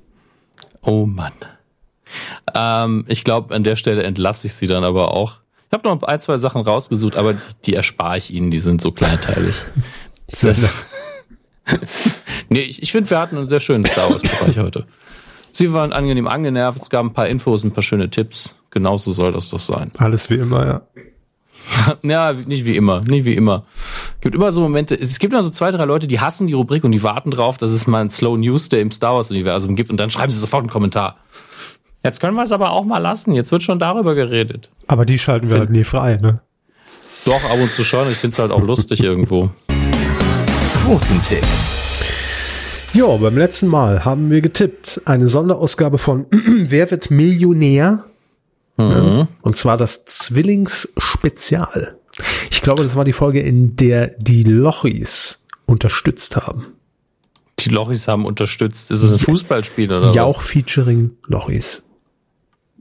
Oh 0.82 1.06
Mann. 1.06 1.34
Ähm, 2.54 3.06
ich 3.08 3.24
glaube, 3.24 3.54
an 3.54 3.64
der 3.64 3.76
Stelle 3.76 4.04
entlasse 4.04 4.48
ich 4.48 4.54
sie 4.54 4.68
dann 4.68 4.84
aber 4.84 5.14
auch. 5.14 5.40
Ich 5.68 5.74
habe 5.74 5.88
noch 5.88 6.02
ein, 6.04 6.20
zwei 6.20 6.38
Sachen 6.38 6.62
rausgesucht, 6.62 7.16
aber 7.16 7.34
die, 7.34 7.42
die 7.66 7.76
erspare 7.76 8.18
ich 8.18 8.34
Ihnen, 8.34 8.50
die 8.50 8.60
sind 8.60 8.82
so 8.82 8.92
kleinteilig. 8.92 9.56
Das, 10.32 10.62
Nee, 12.50 12.62
ich, 12.62 12.82
ich 12.82 12.92
finde, 12.92 13.10
wir 13.10 13.20
hatten 13.20 13.38
einen 13.38 13.48
sehr 13.48 13.60
schönen 13.60 13.86
Star 13.86 14.10
Wars-Bereich 14.10 14.58
heute. 14.58 14.86
Sie 15.52 15.72
waren 15.74 15.94
angenehm 15.94 16.28
angenervt, 16.28 16.82
es 16.82 16.90
gab 16.90 17.06
ein 17.06 17.14
paar 17.14 17.28
Infos, 17.28 17.64
ein 17.64 17.72
paar 17.72 17.84
schöne 17.84 18.10
Tipps. 18.10 18.58
Genauso 18.72 19.12
soll 19.12 19.32
das 19.32 19.50
doch 19.50 19.60
sein. 19.60 19.92
Alles 19.98 20.30
wie 20.30 20.36
immer, 20.36 20.66
ja. 20.66 20.82
ja, 22.04 22.34
nicht 22.34 22.66
wie 22.66 22.76
immer, 22.76 23.02
nicht 23.02 23.26
wie 23.26 23.34
immer. 23.34 23.66
Gibt 24.22 24.36
immer 24.36 24.52
so 24.52 24.62
Momente, 24.62 24.96
es 25.00 25.20
gibt 25.20 25.34
immer 25.34 25.44
so 25.44 25.50
zwei, 25.50 25.72
drei 25.72 25.86
Leute, 25.86 26.08
die 26.08 26.20
hassen 26.20 26.48
die 26.48 26.54
Rubrik 26.54 26.84
und 26.84 26.92
die 26.92 27.04
warten 27.04 27.32
drauf, 27.32 27.58
dass 27.58 27.72
es 27.72 27.88
mal 27.88 28.02
ein 28.02 28.10
Slow 28.10 28.38
News 28.38 28.70
Day 28.70 28.82
im 28.82 28.92
Star 28.92 29.16
Wars 29.16 29.32
Universum 29.32 29.76
gibt 29.76 29.90
und 29.90 29.98
dann 29.98 30.10
schreiben 30.10 30.32
sie 30.32 30.40
sofort 30.40 30.62
einen 30.62 30.70
Kommentar. 30.70 31.18
Jetzt 32.04 32.22
können 32.22 32.36
wir 32.36 32.44
es 32.44 32.52
aber 32.52 32.72
auch 32.72 32.86
mal 32.86 33.00
lassen. 33.00 33.34
Jetzt 33.34 33.52
wird 33.52 33.62
schon 33.62 33.78
darüber 33.78 34.16
geredet. 34.16 34.70
Aber 34.88 35.06
die 35.06 35.20
schalten 35.20 35.50
wir 35.50 35.60
halt 35.60 35.70
nie 35.70 35.84
frei, 35.84 36.16
ne? 36.16 36.40
Doch, 37.26 37.44
ab 37.44 37.60
und 37.62 37.72
zu 37.74 37.84
schon. 37.84 38.10
Ich 38.10 38.16
finde 38.16 38.34
es 38.34 38.40
halt 38.40 38.52
auch 38.52 38.62
lustig 38.62 39.04
irgendwo. 39.04 39.50
Quotentipp. 40.86 41.46
Ja, 42.94 43.06
beim 43.18 43.38
letzten 43.38 43.68
Mal 43.68 44.06
haben 44.06 44.30
wir 44.32 44.40
getippt. 44.42 45.02
Eine 45.06 45.28
Sonderausgabe 45.28 45.98
von 45.98 46.26
Wer 46.32 46.90
wird 46.90 47.12
Millionär? 47.12 48.06
Mhm. 48.78 49.28
Und 49.42 49.58
zwar 49.58 49.76
das 49.76 50.34
Zwillingsspezial. 51.20 51.98
Ich 52.52 52.62
glaube, 52.62 52.84
das 52.84 52.96
war 52.96 53.06
die 53.06 53.14
Folge, 53.14 53.40
in 53.40 53.76
der 53.76 54.08
die 54.18 54.44
Lochis 54.44 55.46
unterstützt 55.66 56.36
haben. 56.36 56.68
Die 57.60 57.70
Lochis 57.70 58.08
haben 58.08 58.26
unterstützt. 58.26 58.92
Ist 58.92 59.04
es 59.04 59.14
ein 59.14 59.20
Fußballspiel 59.20 59.94
oder 59.94 60.12
ja, 60.12 60.26
was? 60.26 60.36
auch 60.36 60.42
featuring 60.42 61.12
Lochis. 61.26 61.84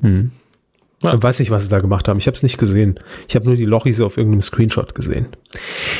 Hm. 0.00 0.32
Ja. 1.02 1.14
Ich 1.14 1.22
weiß 1.22 1.38
nicht, 1.38 1.52
was 1.52 1.64
sie 1.64 1.68
da 1.68 1.78
gemacht 1.78 2.08
haben. 2.08 2.18
Ich 2.18 2.26
habe 2.26 2.36
es 2.36 2.42
nicht 2.42 2.58
gesehen. 2.58 2.98
Ich 3.28 3.36
habe 3.36 3.46
nur 3.46 3.54
die 3.54 3.64
Lochis 3.64 4.00
auf 4.00 4.16
irgendeinem 4.16 4.42
Screenshot 4.42 4.96
gesehen. 4.96 5.28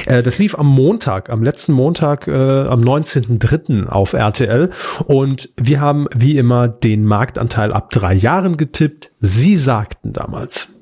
Äh, 0.07 0.25
das 0.25 0.41
lief 0.41 0.59
am 0.59 0.67
Montag, 0.67 1.31
am 1.31 1.45
letzten 1.45 1.73
Montag, 1.73 2.27
äh, 2.27 2.33
am 2.33 2.81
19.03. 2.81 3.87
auf 3.87 4.13
RTL. 4.13 4.71
Und 5.07 5.51
wir 5.57 5.81
haben 5.81 6.09
wie 6.13 6.37
immer 6.37 6.67
den 6.67 7.05
Marktanteil 7.05 7.73
ab 7.73 7.91
drei 7.91 8.15
Jahren 8.15 8.57
getippt. 8.57 9.13
Sie 9.21 9.57
sagten 9.57 10.13
damals. 10.13 10.78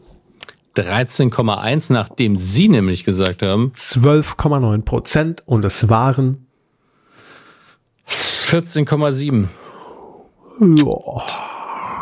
13,1, 0.77 1.93
nachdem 1.93 2.37
Sie 2.37 2.69
nämlich 2.69 3.05
gesagt 3.05 3.43
haben. 3.43 3.71
12,9 3.71 4.83
Prozent 4.83 5.43
und 5.47 5.65
es 5.65 5.89
waren 5.89 6.47
14,7. 8.09 9.49
Ja. 10.61 11.23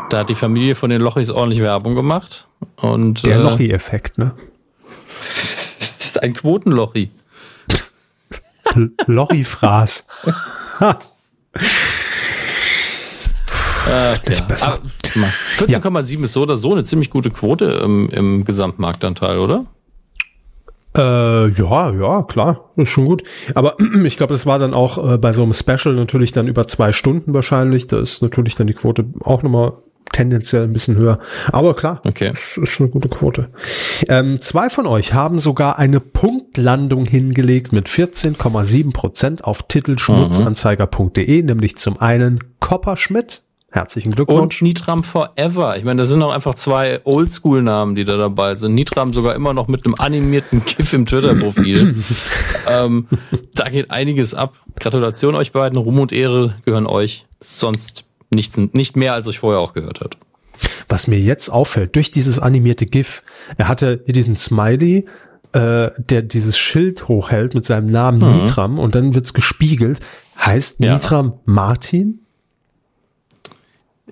Da 0.09 0.19
hat 0.19 0.29
die 0.29 0.35
Familie 0.35 0.75
von 0.75 0.89
den 0.89 1.01
Lochis 1.01 1.31
ordentlich 1.31 1.61
Werbung 1.61 1.95
gemacht. 1.95 2.47
Und, 2.77 3.25
Der 3.25 3.37
äh, 3.37 3.41
Lochi-Effekt, 3.41 4.17
ne? 4.17 4.33
Das 5.99 6.05
ist 6.07 6.21
ein 6.21 6.33
Quotenlochi. 6.33 7.11
Lochi-Fraß. 9.07 10.07
Ach, 13.85 14.19
ja. 14.27 14.47
14,7 15.57 16.17
ja. 16.17 16.23
ist 16.23 16.33
so 16.33 16.41
oder 16.41 16.57
so 16.57 16.71
eine 16.71 16.83
ziemlich 16.83 17.09
gute 17.09 17.29
Quote 17.29 17.65
im, 17.65 18.09
im 18.09 18.45
Gesamtmarktanteil, 18.45 19.39
oder? 19.39 19.65
Äh, 20.97 21.49
ja, 21.49 21.91
ja, 21.91 22.23
klar, 22.23 22.71
ist 22.77 22.89
schon 22.89 23.05
gut. 23.05 23.23
Aber 23.53 23.75
ich 24.05 24.17
glaube, 24.17 24.33
das 24.33 24.45
war 24.45 24.59
dann 24.59 24.73
auch 24.73 25.13
äh, 25.13 25.17
bei 25.17 25.33
so 25.33 25.43
einem 25.43 25.53
Special 25.53 25.93
natürlich 25.93 26.31
dann 26.31 26.47
über 26.47 26.67
zwei 26.67 26.91
Stunden 26.93 27.33
wahrscheinlich. 27.33 27.87
Da 27.87 27.99
ist 27.99 28.21
natürlich 28.21 28.55
dann 28.55 28.67
die 28.67 28.73
Quote 28.73 29.05
auch 29.21 29.43
nochmal 29.43 29.73
tendenziell 30.11 30.63
ein 30.63 30.71
bisschen 30.71 30.95
höher. 30.95 31.19
Aber 31.51 31.75
klar, 31.75 32.01
okay. 32.05 32.31
das 32.31 32.57
ist 32.57 32.79
eine 32.79 32.89
gute 32.89 33.09
Quote. 33.09 33.49
Ähm, 34.07 34.39
zwei 34.39 34.69
von 34.69 34.87
euch 34.87 35.13
haben 35.13 35.39
sogar 35.39 35.77
eine 35.77 35.99
Punktlandung 35.99 37.05
hingelegt 37.05 37.73
mit 37.73 37.89
14,7 37.89 38.93
Prozent 38.93 39.43
auf 39.43 39.63
titelschmutzanzeiger.de, 39.63 41.43
nämlich 41.43 41.77
zum 41.77 41.99
einen 41.99 42.39
Copper 42.61 42.95
Schmidt. 42.95 43.41
Herzlichen 43.71 44.13
Glückwunsch. 44.13 44.61
Und 44.61 44.67
Nitram 44.67 45.03
Forever. 45.03 45.77
Ich 45.77 45.83
meine, 45.83 46.03
da 46.03 46.05
sind 46.05 46.23
auch 46.23 46.31
einfach 46.31 46.55
zwei 46.55 47.01
Oldschool-Namen, 47.03 47.95
die 47.95 48.05
da 48.05 48.15
dabei 48.15 48.55
sind. 48.55 48.73
Nitram 48.73 49.11
sogar 49.11 49.35
immer 49.35 49.53
noch 49.53 49.67
mit 49.67 49.85
einem 49.85 49.95
animierten 49.97 50.63
GIF 50.63 50.93
im 50.93 51.05
Twitter-Profil. 51.05 51.95
ähm, 52.69 53.07
da 53.53 53.69
geht 53.69 53.91
einiges 53.91 54.33
ab. 54.33 54.55
Gratulation 54.79 55.35
euch 55.35 55.51
beiden. 55.51 55.77
Ruhm 55.77 55.99
und 55.99 56.13
Ehre 56.13 56.55
gehören 56.63 56.87
euch. 56.87 57.25
Sonst 57.41 58.05
Nichts, 58.35 58.57
nicht 58.57 58.97
mehr, 58.97 59.13
als 59.13 59.27
ich 59.27 59.39
vorher 59.39 59.59
auch 59.59 59.73
gehört 59.73 60.01
habe. 60.01 60.17
Was 60.87 61.07
mir 61.07 61.19
jetzt 61.19 61.49
auffällt, 61.49 61.95
durch 61.95 62.11
dieses 62.11 62.39
animierte 62.39 62.85
GIF, 62.85 63.23
er 63.57 63.67
hatte 63.67 63.97
diesen 64.07 64.35
Smiley, 64.35 65.05
äh, 65.53 65.91
der 65.97 66.21
dieses 66.21 66.57
Schild 66.57 67.07
hochhält 67.07 67.53
mit 67.53 67.65
seinem 67.65 67.87
Namen 67.87 68.19
mhm. 68.19 68.41
Nitram 68.41 68.79
und 68.79 68.95
dann 68.95 69.13
wird's 69.15 69.33
gespiegelt. 69.33 69.99
Heißt 70.37 70.79
ja. 70.79 70.93
Nitram 70.93 71.33
Martin? 71.45 72.24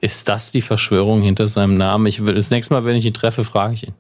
Ist 0.04 0.28
das 0.28 0.52
die 0.52 0.62
Verschwörung 0.62 1.22
hinter 1.22 1.48
seinem 1.48 1.76
Namen? 1.76 2.08
Ich 2.08 2.26
will, 2.26 2.36
das 2.36 2.50
nächste 2.50 2.74
Mal, 2.74 2.84
wenn 2.84 2.98
ich 2.98 3.06
ihn 3.06 3.14
treffe, 3.14 3.46
frage 3.46 3.76
ich 3.76 3.88
ihn. 3.88 3.94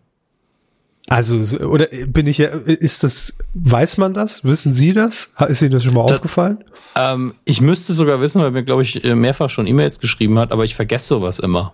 Also, 1.08 1.38
oder 1.60 1.88
bin 2.08 2.28
ich 2.28 2.40
ja, 2.40 2.50
ist 2.50 3.06
das, 3.06 3.38
weiß 3.54 3.96
man 4.00 4.14
das? 4.14 4.44
Wissen 4.44 4.74
Sie 4.74 4.92
das? 4.92 5.32
Ist 5.48 5.62
Ihnen 5.62 5.72
das 5.72 5.86
schon 5.86 5.94
mal 5.94 6.06
das, 6.08 6.18
aufgefallen? 6.18 6.62
Ähm, 6.98 7.36
ich 7.46 7.62
müsste 7.62 7.94
sogar 7.94 8.20
wissen, 8.20 8.42
weil 8.42 8.52
mir, 8.52 8.64
glaube 8.64 8.82
ich, 8.82 9.02
mehrfach 9.02 9.50
schon 9.50 9.66
E-Mails 9.66 10.02
geschrieben 10.02 10.38
hat, 10.40 10.52
aber 10.52 10.66
ich 10.66 10.76
vergesse 10.76 11.08
sowas 11.08 11.40
immer. 11.40 11.74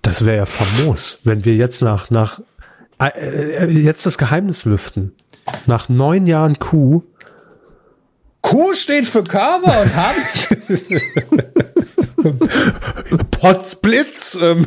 Das 0.00 0.24
wäre 0.24 0.38
ja 0.38 0.46
famos, 0.46 1.20
wenn 1.24 1.44
wir 1.44 1.54
jetzt 1.54 1.82
nach, 1.82 2.08
nach, 2.08 2.40
äh, 2.98 3.08
äh, 3.08 3.70
jetzt 3.70 4.06
das 4.06 4.16
Geheimnis 4.16 4.64
lüften. 4.64 5.12
Nach 5.66 5.90
neun 5.90 6.26
Jahren 6.26 6.58
Q. 6.58 7.02
Q 8.46 8.74
steht 8.74 9.08
für 9.08 9.24
Körper 9.24 9.82
und 9.82 9.96
Hand. 9.96 10.16
Potzblitz. 13.32 14.38
Ähm. 14.40 14.66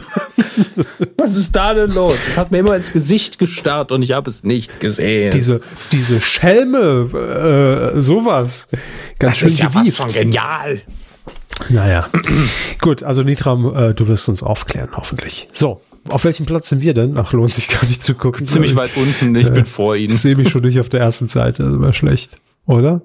Was 1.18 1.38
ist 1.38 1.56
da 1.56 1.74
denn 1.74 1.92
los? 1.92 2.16
Es 2.28 2.38
hat 2.38 2.52
mir 2.52 2.58
immer 2.60 2.76
ins 2.76 2.92
Gesicht 2.92 3.40
gestarrt 3.40 3.94
und 3.94 4.02
ich 4.02 4.12
habe 4.12 4.30
es 4.30 4.44
nicht 4.44 4.82
gesehen. 4.82 5.32
Diese, 5.32 5.62
diese 5.94 6.20
Schelme, 6.20 7.94
äh, 7.96 8.02
sowas. 8.02 8.68
Ganz 9.18 9.40
das 9.40 9.52
schön 9.54 9.70
ist 9.70 9.76
ja 9.76 9.94
schon 9.94 10.12
genial. 10.12 10.82
Naja, 11.70 12.10
gut, 12.82 13.04
also 13.04 13.24
Nitram, 13.24 13.74
äh, 13.74 13.94
du 13.94 14.10
wirst 14.10 14.28
uns 14.28 14.44
aufklären, 14.44 14.90
hoffentlich. 14.94 15.48
So, 15.54 15.82
auf 16.10 16.26
welchem 16.26 16.46
Platz 16.46 16.68
sind 16.68 16.82
wir 16.82 16.94
denn? 16.94 17.18
Ach, 17.18 17.32
lohnt 17.32 17.54
sich 17.54 17.70
gar 17.70 17.86
nicht 17.86 18.04
zu 18.04 18.14
gucken. 18.14 18.46
Ziemlich 18.46 18.76
weit 18.76 18.92
unten, 18.98 19.36
ich 19.36 19.48
äh, 19.48 19.52
bin 19.52 19.66
vor 19.66 19.96
Ihnen. 19.96 20.12
Ich 20.12 20.20
sehe 20.20 20.36
mich 20.36 20.50
schon 20.50 20.64
nicht 20.64 20.82
auf 20.82 20.90
der 20.90 21.00
ersten 21.00 21.30
Seite, 21.30 21.64
das 21.64 21.80
war 21.80 21.94
schlecht, 21.94 22.40
oder? 22.66 23.02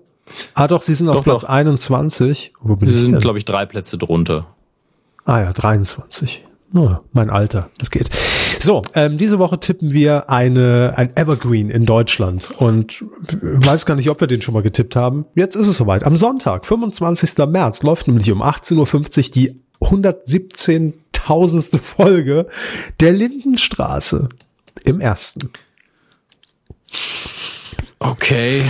Ah, 0.54 0.66
doch, 0.66 0.82
Sie 0.82 0.94
sind 0.94 1.06
doch, 1.06 1.16
auf 1.16 1.24
Platz 1.24 1.42
doch. 1.42 1.48
21. 1.48 2.52
Wo 2.60 2.76
bin 2.76 2.88
Sie 2.88 2.98
sind, 2.98 3.20
glaube 3.20 3.38
ich, 3.38 3.44
drei 3.44 3.66
Plätze 3.66 3.98
drunter. 3.98 4.46
Ah 5.24 5.40
ja, 5.40 5.52
23. 5.52 6.44
Oh, 6.74 6.96
mein 7.12 7.30
Alter, 7.30 7.70
das 7.78 7.90
geht. 7.90 8.10
So, 8.60 8.82
ähm, 8.94 9.16
diese 9.16 9.38
Woche 9.38 9.60
tippen 9.60 9.92
wir 9.92 10.30
eine, 10.30 10.94
ein 10.96 11.16
Evergreen 11.16 11.70
in 11.70 11.86
Deutschland 11.86 12.50
und 12.58 13.04
weiß 13.20 13.86
gar 13.86 13.94
nicht, 13.94 14.10
ob 14.10 14.20
wir 14.20 14.26
den 14.26 14.40
schon 14.42 14.54
mal 14.54 14.62
getippt 14.62 14.96
haben. 14.96 15.26
Jetzt 15.34 15.54
ist 15.54 15.68
es 15.68 15.76
soweit. 15.76 16.04
Am 16.04 16.16
Sonntag, 16.16 16.66
25. 16.66 17.46
März, 17.46 17.82
läuft 17.82 18.08
nämlich 18.08 18.32
um 18.32 18.42
18.50 18.42 19.28
Uhr 19.28 19.32
die 19.34 19.60
117.000. 19.80 21.78
Folge 21.78 22.46
der 23.00 23.12
Lindenstraße 23.12 24.28
im 24.84 25.00
ersten. 25.00 25.50
Okay, 28.06 28.62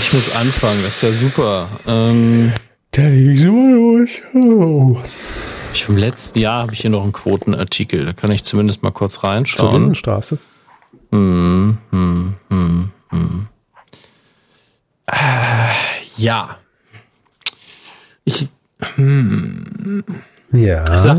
ich 0.00 0.12
muss 0.12 0.36
anfangen, 0.36 0.82
das 0.82 0.96
ist 0.96 1.02
ja 1.02 1.12
super. 1.12 1.68
Ähm, 1.86 2.52
der 2.94 3.08
liegt 3.08 3.40
so 3.40 3.46
los. 3.46 4.10
Oh. 4.34 4.98
Ich 5.72 5.88
Im 5.88 5.96
letzten 5.96 6.38
Jahr 6.40 6.64
habe 6.64 6.74
ich 6.74 6.82
hier 6.82 6.90
noch 6.90 7.02
einen 7.02 7.12
Quotenartikel. 7.12 8.04
Da 8.04 8.12
kann 8.12 8.30
ich 8.30 8.44
zumindest 8.44 8.82
mal 8.82 8.90
kurz 8.90 9.24
reinschauen. 9.24 9.70
Zur 9.70 9.76
Innenstraße. 9.76 10.38
Hm, 11.10 11.78
hm, 11.90 12.34
hm, 12.50 12.90
hm. 13.08 13.46
Äh, 15.06 15.72
ja. 16.18 16.58
Ich. 18.24 18.48
Hm. 18.96 20.04
Ja. 20.52 20.84
Ich 20.94 21.00
sag, 21.00 21.18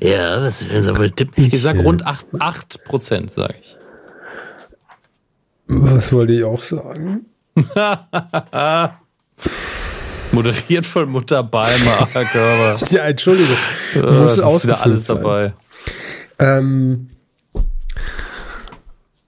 ja, 0.00 0.42
was 0.42 0.68
will 0.68 0.80
ich 0.80 0.98
wohl 0.98 1.10
tippen? 1.10 1.44
Ich 1.52 1.62
sag 1.62 1.76
rund 1.78 2.04
8, 2.04 2.26
8 2.40 2.84
Prozent, 2.84 3.30
sage 3.30 3.54
ich. 3.60 3.76
Was 5.66 6.12
wollte 6.12 6.34
ich 6.34 6.44
auch 6.44 6.62
sagen? 6.62 7.26
Moderiert 10.32 10.84
von 10.84 11.08
Mutter 11.08 11.42
Balmer, 11.42 12.08
Körper. 12.12 12.78
ja, 12.90 13.04
Entschuldigung. 13.04 13.56
Äh, 13.94 14.00
muss 14.00 14.36
ist 14.36 14.64
wieder 14.64 14.82
alles 14.82 15.06
sein. 15.06 15.16
dabei. 15.16 15.54
Ähm, 16.38 17.10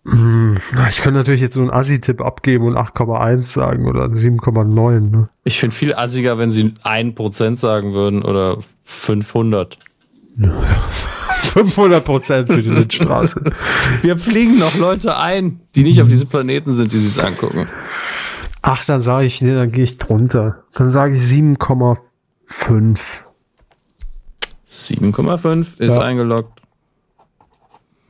hm, 0.08 0.56
ich 0.88 1.02
könnte 1.02 1.18
natürlich 1.18 1.40
jetzt 1.40 1.54
so 1.54 1.60
einen 1.60 1.70
Assi-Tipp 1.70 2.20
abgeben 2.20 2.66
und 2.66 2.76
8,1 2.76 3.44
sagen 3.44 3.86
oder 3.86 4.04
7,9. 4.06 5.00
Ne? 5.10 5.28
Ich 5.44 5.58
finde 5.58 5.74
viel 5.74 5.94
assiger, 5.94 6.38
wenn 6.38 6.50
sie 6.50 6.74
1% 6.84 7.56
sagen 7.56 7.92
würden 7.92 8.22
oder 8.22 8.58
500. 8.84 9.78
Ja, 10.38 10.52
500 11.46 12.04
Prozent 12.04 12.52
für 12.52 12.62
die 12.62 12.70
Lindstraße. 12.70 13.42
Wir 14.02 14.18
fliegen 14.18 14.58
noch 14.58 14.74
Leute 14.76 15.16
ein, 15.18 15.60
die 15.74 15.82
nicht 15.82 16.00
auf 16.02 16.08
diesem 16.08 16.28
Planeten 16.28 16.74
sind, 16.74 16.92
die 16.92 16.98
sich 16.98 17.22
angucken. 17.22 17.68
Ach, 18.62 18.84
dann 18.84 19.00
sage 19.02 19.26
ich, 19.26 19.40
nee, 19.40 19.54
dann 19.54 19.70
gehe 19.72 19.84
ich 19.84 19.98
drunter. 19.98 20.64
Dann 20.74 20.90
sage 20.90 21.14
ich 21.14 21.20
7,5. 21.22 22.98
7,5 24.68 25.80
ist 25.80 25.94
Ja. 25.96 26.00
eingeloggt. 26.02 26.60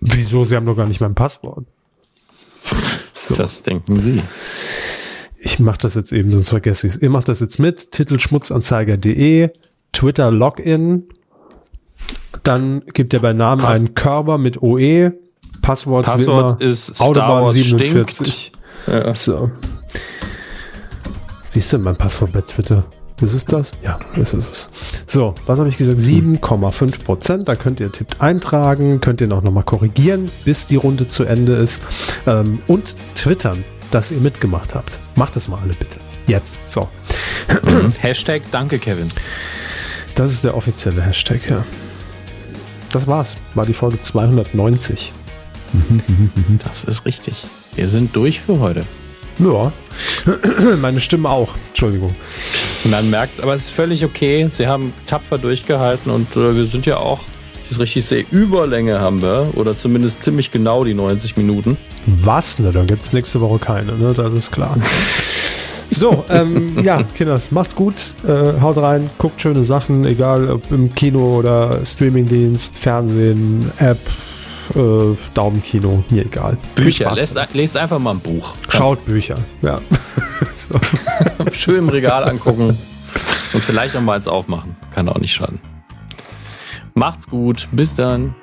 Wieso? 0.01 0.45
Sie 0.45 0.57
haben 0.57 0.67
doch 0.67 0.77
gar 0.77 0.87
nicht 0.87 1.01
mein 1.01 1.15
Passwort. 1.15 1.67
So, 3.13 3.35
Das 3.35 3.63
denken 3.63 3.97
Sie. 3.97 4.23
ich 5.39 5.59
mache 5.59 5.79
das 5.79 5.95
jetzt 5.95 6.13
eben, 6.13 6.33
sonst 6.33 6.51
vergesse 6.51 6.87
ich 6.87 6.95
es. 6.95 7.03
Ihr 7.03 7.11
macht 7.11 7.29
das 7.29 7.41
jetzt 7.41 7.59
mit. 7.59 7.93
Titelschmutzanzeiger.de, 7.93 9.51
Twitter 9.93 10.31
Login. 10.31 11.05
Dann 12.47 12.83
gibt 12.93 13.13
ihr 13.13 13.21
bei 13.21 13.33
Namen 13.33 13.63
Pass- 13.63 13.77
einen 13.79 13.95
Körper 13.95 14.39
mit 14.39 14.63
OE. 14.63 15.13
Passwort, 15.63 16.07
Passwort 16.07 16.63
ist 16.63 16.95
Star 16.95 17.15
Wars 17.45 17.59
stinkt. 17.59 18.53
Ja. 18.87 19.15
So. 19.15 19.51
Wie 21.53 21.59
ist 21.59 21.73
denn 21.73 21.83
mein 21.83 21.97
Passwort 21.97 22.33
bei 22.33 22.43
Twitter? 22.43 22.85
Ist 23.21 23.33
es 23.33 23.45
das? 23.47 23.73
Ja, 23.83 23.99
das 24.15 24.35
ist 24.35 24.53
es. 24.53 24.71
So, 25.07 25.35
was 25.47 25.59
habe 25.59 25.69
ich 25.71 25.79
gesagt? 25.79 25.99
7,5 25.99 27.03
Prozent. 27.03 27.49
Da 27.49 27.55
könnt 27.55 27.81
ihr 27.81 27.91
tippt 27.91 28.21
eintragen, 28.21 29.01
könnt 29.01 29.21
ihr 29.23 29.27
noch 29.27 29.43
noch 29.43 29.51
mal 29.53 29.63
korrigieren, 29.63 30.31
bis 30.45 30.67
die 30.67 30.77
Runde 30.77 31.09
zu 31.09 31.25
Ende 31.25 31.55
ist. 31.57 31.81
Ähm, 32.27 32.61
und 32.69 32.97
twittern, 33.15 33.65
dass 33.91 34.11
ihr 34.11 34.19
mitgemacht 34.21 34.75
habt. 34.75 34.99
Macht 35.15 35.35
das 35.35 35.49
mal 35.49 35.59
alle 35.63 35.73
bitte. 35.73 35.97
Jetzt. 36.27 36.59
So. 36.69 36.89
Hashtag 38.01 38.43
Danke, 38.53 38.79
Kevin. 38.79 39.09
Das 40.15 40.31
ist 40.33 40.45
der 40.45 40.55
offizielle 40.57 41.01
Hashtag, 41.03 41.41
ja. 41.49 41.65
Das 42.97 43.07
war's. 43.07 43.37
War 43.53 43.67
die 43.67 43.75
Folge 43.75 44.01
290. 44.01 45.13
Das 46.65 46.85
ist 46.85 47.05
richtig. 47.05 47.45
Wir 47.75 47.91
sind 47.91 48.17
durch 48.17 48.41
für 48.41 48.59
heute. 48.59 48.87
Ja. 49.39 49.71
Meine 50.81 51.01
Stimme 51.01 51.29
auch. 51.29 51.53
Entschuldigung. 51.69 52.15
Man 52.85 53.11
merkt's, 53.11 53.39
aber 53.39 53.53
es 53.53 53.67
ist 53.67 53.73
völlig 53.73 54.03
okay. 54.03 54.47
Sie 54.49 54.67
haben 54.67 54.95
tapfer 55.07 55.37
durchgehalten 55.37 56.11
und 56.11 56.37
äh, 56.37 56.57
wir 56.57 56.65
sind 56.65 56.87
ja 56.87 56.97
auch, 56.97 57.21
ich 57.67 57.73
es 57.73 57.81
richtig 57.81 58.07
sehe, 58.07 58.25
Überlänge 58.31 58.99
haben 58.99 59.21
wir. 59.21 59.51
Oder 59.57 59.77
zumindest 59.77 60.23
ziemlich 60.23 60.51
genau 60.51 60.83
die 60.83 60.95
90 60.95 61.37
Minuten. 61.37 61.77
Was? 62.07 62.59
Ne, 62.61 62.71
dann 62.73 62.87
gibt's 62.87 63.13
nächste 63.13 63.43
Woche 63.43 63.59
keine, 63.59 63.93
ne? 63.93 64.15
Das 64.15 64.33
ist 64.33 64.53
klar. 64.53 64.75
So, 65.97 66.27
ähm, 66.29 66.79
ja, 66.83 67.03
Kinders, 67.03 67.51
macht's 67.51 67.75
gut. 67.75 67.95
Äh, 68.29 68.61
haut 68.61 68.77
rein, 68.77 69.09
guckt 69.17 69.41
schöne 69.41 69.65
Sachen, 69.65 70.05
egal 70.05 70.51
ob 70.51 70.71
im 70.71 70.95
Kino 70.95 71.39
oder 71.39 71.87
Streamingdienst, 71.87 72.79
Fernsehen, 72.79 73.73
App, 73.79 73.99
äh, 74.75 75.17
Daumenkino, 75.33 76.05
mir 76.11 76.27
egal. 76.27 76.59
Bücher. 76.75 77.15
Lest, 77.15 77.39
lest 77.55 77.79
einfach 77.79 77.99
mal 77.99 78.11
ein 78.11 78.21
Buch. 78.21 78.53
Schaut 78.69 79.07
Bücher, 79.07 79.37
ja. 79.63 79.81
so. 80.55 80.79
Schön 81.53 81.79
im 81.79 81.89
Regal 81.89 82.25
angucken 82.29 82.77
und 83.55 83.65
vielleicht 83.65 83.97
auch 83.97 84.03
mal 84.03 84.17
eins 84.17 84.29
aufmachen. 84.29 84.77
Kann 84.95 85.09
auch 85.09 85.19
nicht 85.19 85.33
schaden. 85.33 85.61
Macht's 86.93 87.27
gut. 87.27 87.69
Bis 87.73 87.95
dann. 87.95 88.35